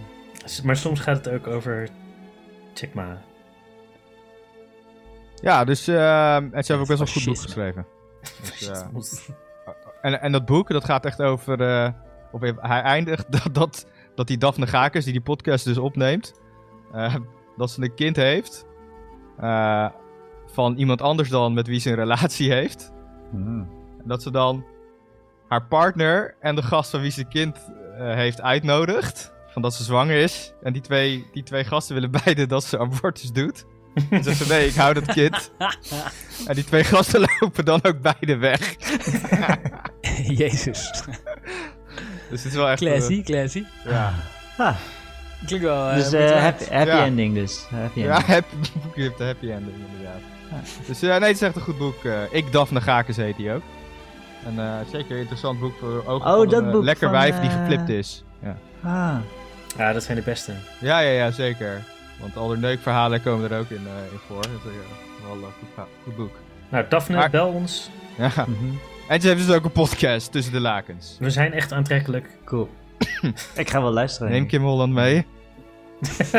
Maar 0.65 0.75
soms 0.77 0.99
gaat 0.99 1.25
het 1.25 1.29
ook 1.29 1.47
over... 1.47 1.89
Check 2.73 2.93
maar. 2.93 3.17
ja, 5.41 5.63
dus 5.63 5.87
eh, 5.87 6.35
en 6.35 6.49
ze 6.51 6.55
heeft 6.55 6.71
ook 6.71 6.87
best 6.87 6.99
wel 6.99 7.07
een 7.07 7.13
goed 7.13 7.25
boek 7.25 7.39
geschreven. 7.39 7.85
Dus, 8.41 8.69
eh, 8.69 8.81
En, 10.01 10.21
en 10.21 10.31
dat 10.31 10.45
boek, 10.45 10.69
dat 10.69 10.85
gaat 10.85 11.05
echt 11.05 11.21
over... 11.21 11.61
eh, 11.61 11.89
op, 12.31 12.41
hij 12.61 12.81
eindigt 12.81 13.25
dat, 13.31 13.53
dat, 13.55 13.85
dat 14.19 14.27
die 14.27 14.37
Daphne 14.37 14.67
Gakers, 14.67 15.03
die 15.03 15.13
die 15.13 15.21
podcast 15.21 15.65
dus 15.65 15.77
opneemt... 15.77 16.33
eh, 16.93 17.15
dat 17.57 17.71
ze 17.71 17.81
een 17.81 17.93
kind 17.93 18.15
heeft... 18.15 18.65
eh, 19.37 19.89
van 20.45 20.75
iemand 20.75 21.01
anders 21.01 21.29
dan 21.29 21.53
met 21.53 21.67
wie 21.67 21.79
ze 21.79 21.89
een 21.89 21.95
relatie 21.95 22.51
heeft. 22.51 22.91
Hmm. 23.31 23.69
En 24.01 24.07
dat 24.07 24.21
ze 24.21 24.31
dan 24.31 24.65
haar 25.47 25.65
partner 25.65 26.35
en 26.39 26.55
de 26.55 26.61
gast 26.61 26.89
van 26.89 27.01
wie 27.01 27.11
ze 27.11 27.23
kind 27.23 27.71
eh, 27.97 28.13
heeft 28.13 28.41
uitnodigt. 28.41 29.33
Van 29.47 29.61
dat 29.61 29.73
ze 29.73 29.83
zwanger 29.83 30.15
is. 30.15 30.53
En 30.63 30.73
die 30.73 30.81
twee, 30.81 31.25
die 31.33 31.43
twee 31.43 31.63
gasten 31.63 31.95
willen 31.95 32.11
beide 32.23 32.45
dat 32.45 32.63
ze 32.63 32.79
abortus 32.79 33.31
doet. 33.31 33.65
En 34.09 34.23
zegt 34.23 34.37
ze, 34.37 34.47
nee, 34.47 34.67
ik 34.67 34.75
hou 34.75 34.93
dat 34.93 35.05
kind. 35.05 35.51
En 36.47 36.55
die 36.55 36.63
twee 36.63 36.83
gasten 36.83 37.19
lopen 37.39 37.65
dan 37.65 37.83
ook 37.83 38.01
beide 38.01 38.37
weg. 38.37 38.75
Jezus. 40.23 40.91
Dus 42.29 42.43
het 42.43 42.51
is 42.51 42.57
wel 42.57 42.69
echt... 42.69 42.79
Classy, 42.79 43.23
classy. 43.23 43.63
eh, 43.85 43.91
ja. 43.91 44.13
Ah, 44.57 44.75
Klinkt 45.45 45.65
wel... 45.65 45.89
eh, 45.89 45.95
dus 45.95 46.13
eh, 46.13 46.41
happy, 46.41 46.63
happy 46.69 46.89
Ja. 46.89 47.03
ending 47.05 47.33
dus. 47.33 47.65
Happy 47.69 47.99
Ja, 47.99 48.05
ending. 48.09 48.25
happy, 48.27 48.55
boekje 48.83 49.01
heeft 49.01 49.19
een 49.19 49.25
happy 49.25 49.49
ending 49.51 49.75
inderdaad. 49.91 50.21
Dus 50.87 51.01
eh, 51.01 51.09
nee, 51.09 51.19
het 51.19 51.35
is 51.35 51.41
echt 51.41 51.55
een 51.55 51.61
goed 51.61 51.77
boek. 51.77 51.95
ik, 52.31 52.51
Daphne 52.51 52.81
Gakens 52.81 53.17
heet 53.17 53.37
die 53.37 53.51
ook. 53.53 53.61
En 54.45 54.59
eh, 54.59 54.73
zeker 54.91 55.11
een 55.11 55.17
interessant 55.21 55.59
boek 55.59 55.73
voor 55.79 56.03
ogen 56.05 56.27
Oh, 56.31 56.37
van 56.37 56.49
dat 56.49 56.63
een 56.63 56.71
boek 56.71 56.83
lekker 56.83 57.09
van, 57.09 57.17
wijf 57.17 57.39
die 57.39 57.49
geflipt 57.49 57.89
is. 57.89 58.23
Ja. 58.43 58.57
Ah, 58.83 59.15
Ja, 59.77 59.93
dat 59.93 60.03
zijn 60.03 60.17
de 60.17 60.23
beste. 60.23 60.53
Ja, 60.79 60.99
ja, 60.99 61.11
ja, 61.11 61.31
zeker. 61.31 61.83
Want 62.19 62.37
al 62.37 62.47
de 62.47 62.57
neukverhalen 62.57 63.21
komen 63.23 63.51
er 63.51 63.59
ook 63.59 63.69
in, 63.69 63.87
eh, 63.87 64.11
in 64.11 64.19
voor. 64.27 64.41
Dat 64.41 64.51
is 64.51 64.71
wel 65.27 65.33
een 65.33 65.85
goed, 66.03 66.15
boek. 66.15 66.31
Nou, 66.69 66.85
Daphne, 66.89 67.15
Maar- 67.15 67.29
bel 67.29 67.47
ons. 67.47 67.89
Ja. 68.17 68.31
mhm. 68.35 68.75
En 69.09 69.21
ze 69.21 69.27
heeft 69.27 69.47
dus 69.47 69.55
ook 69.55 69.63
een 69.63 69.71
podcast 69.71 70.31
tussen 70.31 70.53
de 70.53 70.59
lakens. 70.59 71.17
We 71.19 71.29
zijn 71.29 71.53
echt 71.53 71.71
aantrekkelijk. 71.71 72.37
cool. 72.45 72.69
ik 73.55 73.69
ga 73.69 73.81
wel 73.81 73.91
luisteren. 73.91 74.31
Neem 74.31 74.47
Kim 74.47 74.63
Holland 74.63 74.93
mee. 74.93 75.25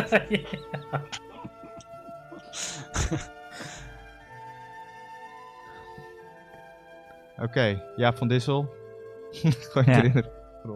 Oké, 7.42 7.82
Jaap 7.96 8.16
van 8.16 8.28
Dissel. 8.28 8.74
Gewoon 9.70 9.94
Ja. 9.94 10.02
erin. 10.02 10.24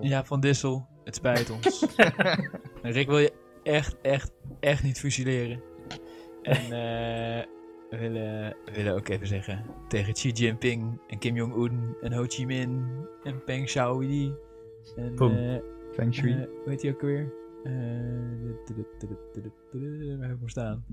Ja, 0.00 0.24
Van 0.24 0.40
Dissel, 0.40 0.86
het 1.04 1.14
spijt 1.14 1.50
ons. 1.50 1.86
Rick 2.82 3.06
wil 3.06 3.18
je 3.18 3.32
echt, 3.62 3.96
echt, 4.02 4.30
echt 4.60 4.82
niet 4.82 4.98
fusileren. 4.98 5.62
En 6.42 6.72
eh, 6.72 7.44
willen, 7.98 8.56
we 8.64 8.72
willen 8.72 8.94
ook 8.94 9.08
even 9.08 9.26
zeggen 9.26 9.64
tegen 9.88 10.12
Xi 10.12 10.30
Jinping 10.30 11.00
en 11.08 11.18
Kim 11.18 11.36
Jong-un 11.36 11.96
en 12.02 12.12
Ho 12.12 12.24
Chi 12.28 12.46
Minh 12.46 12.84
en 13.24 13.44
Peng 13.44 13.64
Xiaoyi 13.64 14.32
en 14.96 15.18
eh 15.18 15.58
Feng 15.92 16.14
Shui. 16.14 16.32
eh, 16.32 16.38
hoe 16.38 16.70
heet 16.70 16.80
die 16.80 16.92
ook 16.92 17.00
weer? 17.00 17.32
Eh, 17.64 17.72
waar 20.18 20.28
heb 20.28 20.32
ik 20.32 20.38
hem 20.38 20.48
staan? 20.48 20.84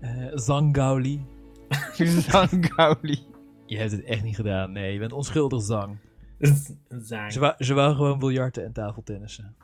Eh 0.00 0.26
Zhang 0.34 0.76
Gaoli. 0.76 1.26
Zangauli. 2.28 3.18
Je 3.66 3.76
hebt 3.78 3.90
het 3.90 4.02
echt 4.04 4.22
niet 4.22 4.34
gedaan. 4.36 4.72
Nee, 4.72 4.92
je 4.92 4.98
bent 4.98 5.12
onschuldig 5.12 5.62
Zhang. 5.62 5.96
Zijn. 6.88 7.32
Ze, 7.32 7.40
wou, 7.40 7.54
ze 7.58 7.74
wou 7.74 7.94
gewoon 7.94 8.18
biljarten 8.18 8.64
en 8.64 8.72
tafeltennissen. 8.72 9.54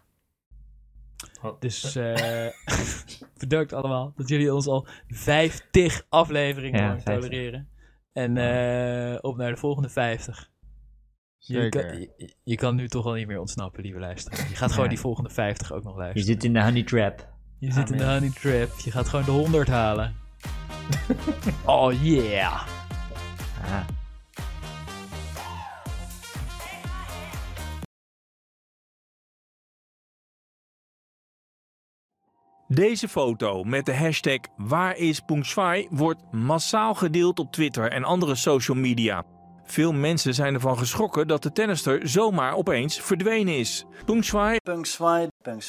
Wat- 1.47 1.60
Dus 1.60 1.97
eh 1.97 2.47
bedankt 3.39 3.73
allemaal 3.73 4.12
dat 4.16 4.28
jullie 4.28 4.55
ons 4.55 4.66
al 4.66 4.86
50 5.09 6.06
afleveringen 6.09 6.81
Ja, 6.81 6.89
lang 6.89 7.02
50. 7.02 7.31
tolereren. 7.31 7.68
En 8.12 8.36
eh, 8.36 9.18
op 9.20 9.36
naar 9.36 9.51
de 9.51 9.56
volgende 9.56 9.89
50. 9.89 10.51
Je 11.39 11.68
kan, 11.68 11.82
je, 12.01 12.35
je 12.44 12.56
kan 12.56 12.74
nu 12.74 12.89
toch 12.89 13.06
al 13.06 13.12
niet 13.12 13.27
meer 13.27 13.40
ontsnappen, 13.40 13.82
lieve 13.82 13.98
luisteraar. 13.98 14.48
Je 14.48 14.55
gaat 14.56 14.70
gewoon 14.70 14.85
Ja. 14.85 14.90
die 14.90 15.01
volgende 15.01 15.31
50 15.31 15.73
ook 15.73 15.82
nog 15.85 15.93
Je 15.93 15.98
luisteren. 15.98 16.27
zit 16.27 16.44
in 16.44 16.52
de 16.52 16.62
honey 16.62 16.82
trap. 16.82 17.28
Je 17.59 17.73
zit 17.73 17.90
in 17.90 17.97
de 17.97 18.05
honey 18.05 18.31
trap. 18.31 18.78
Je 18.78 18.90
gaat 18.90 19.09
gewoon 19.09 19.24
de 19.24 19.31
100 19.31 19.68
halen. 19.68 20.14
oh 21.64 22.02
yeah. 22.02 22.66
Ah. 23.64 23.81
Deze 32.68 33.09
foto 33.09 33.64
met 33.64 33.86
de 33.86 33.94
hashtag 33.94 34.38
Waar 34.56 34.97
is 34.97 35.20
Peng 35.20 35.47
Shui 35.47 35.86
wordt 35.90 36.32
massaal 36.32 36.94
gedeeld 36.94 37.38
op 37.38 37.52
Twitter 37.52 37.90
en 37.90 38.05
andere 38.05 38.34
social 38.34 38.76
media. 38.76 39.24
Veel 39.64 39.93
mensen 39.93 40.34
zijn 40.34 40.55
ervan 40.55 40.78
geschrokken 40.78 41.28
dat 41.28 41.43
de 41.43 41.52
tennister 41.52 42.09
zomaar 42.09 42.55
opeens 42.55 43.01
verdwenen 43.01 43.59
is. 43.59 43.84
Peng 44.05 44.24
Shui, 44.24 44.56
Peng 44.62 44.86
Shui, 44.86 45.28
Peng 45.43 45.62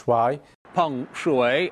Shui, 0.00 0.40
Peng 0.72 1.06
Shui 1.12 1.70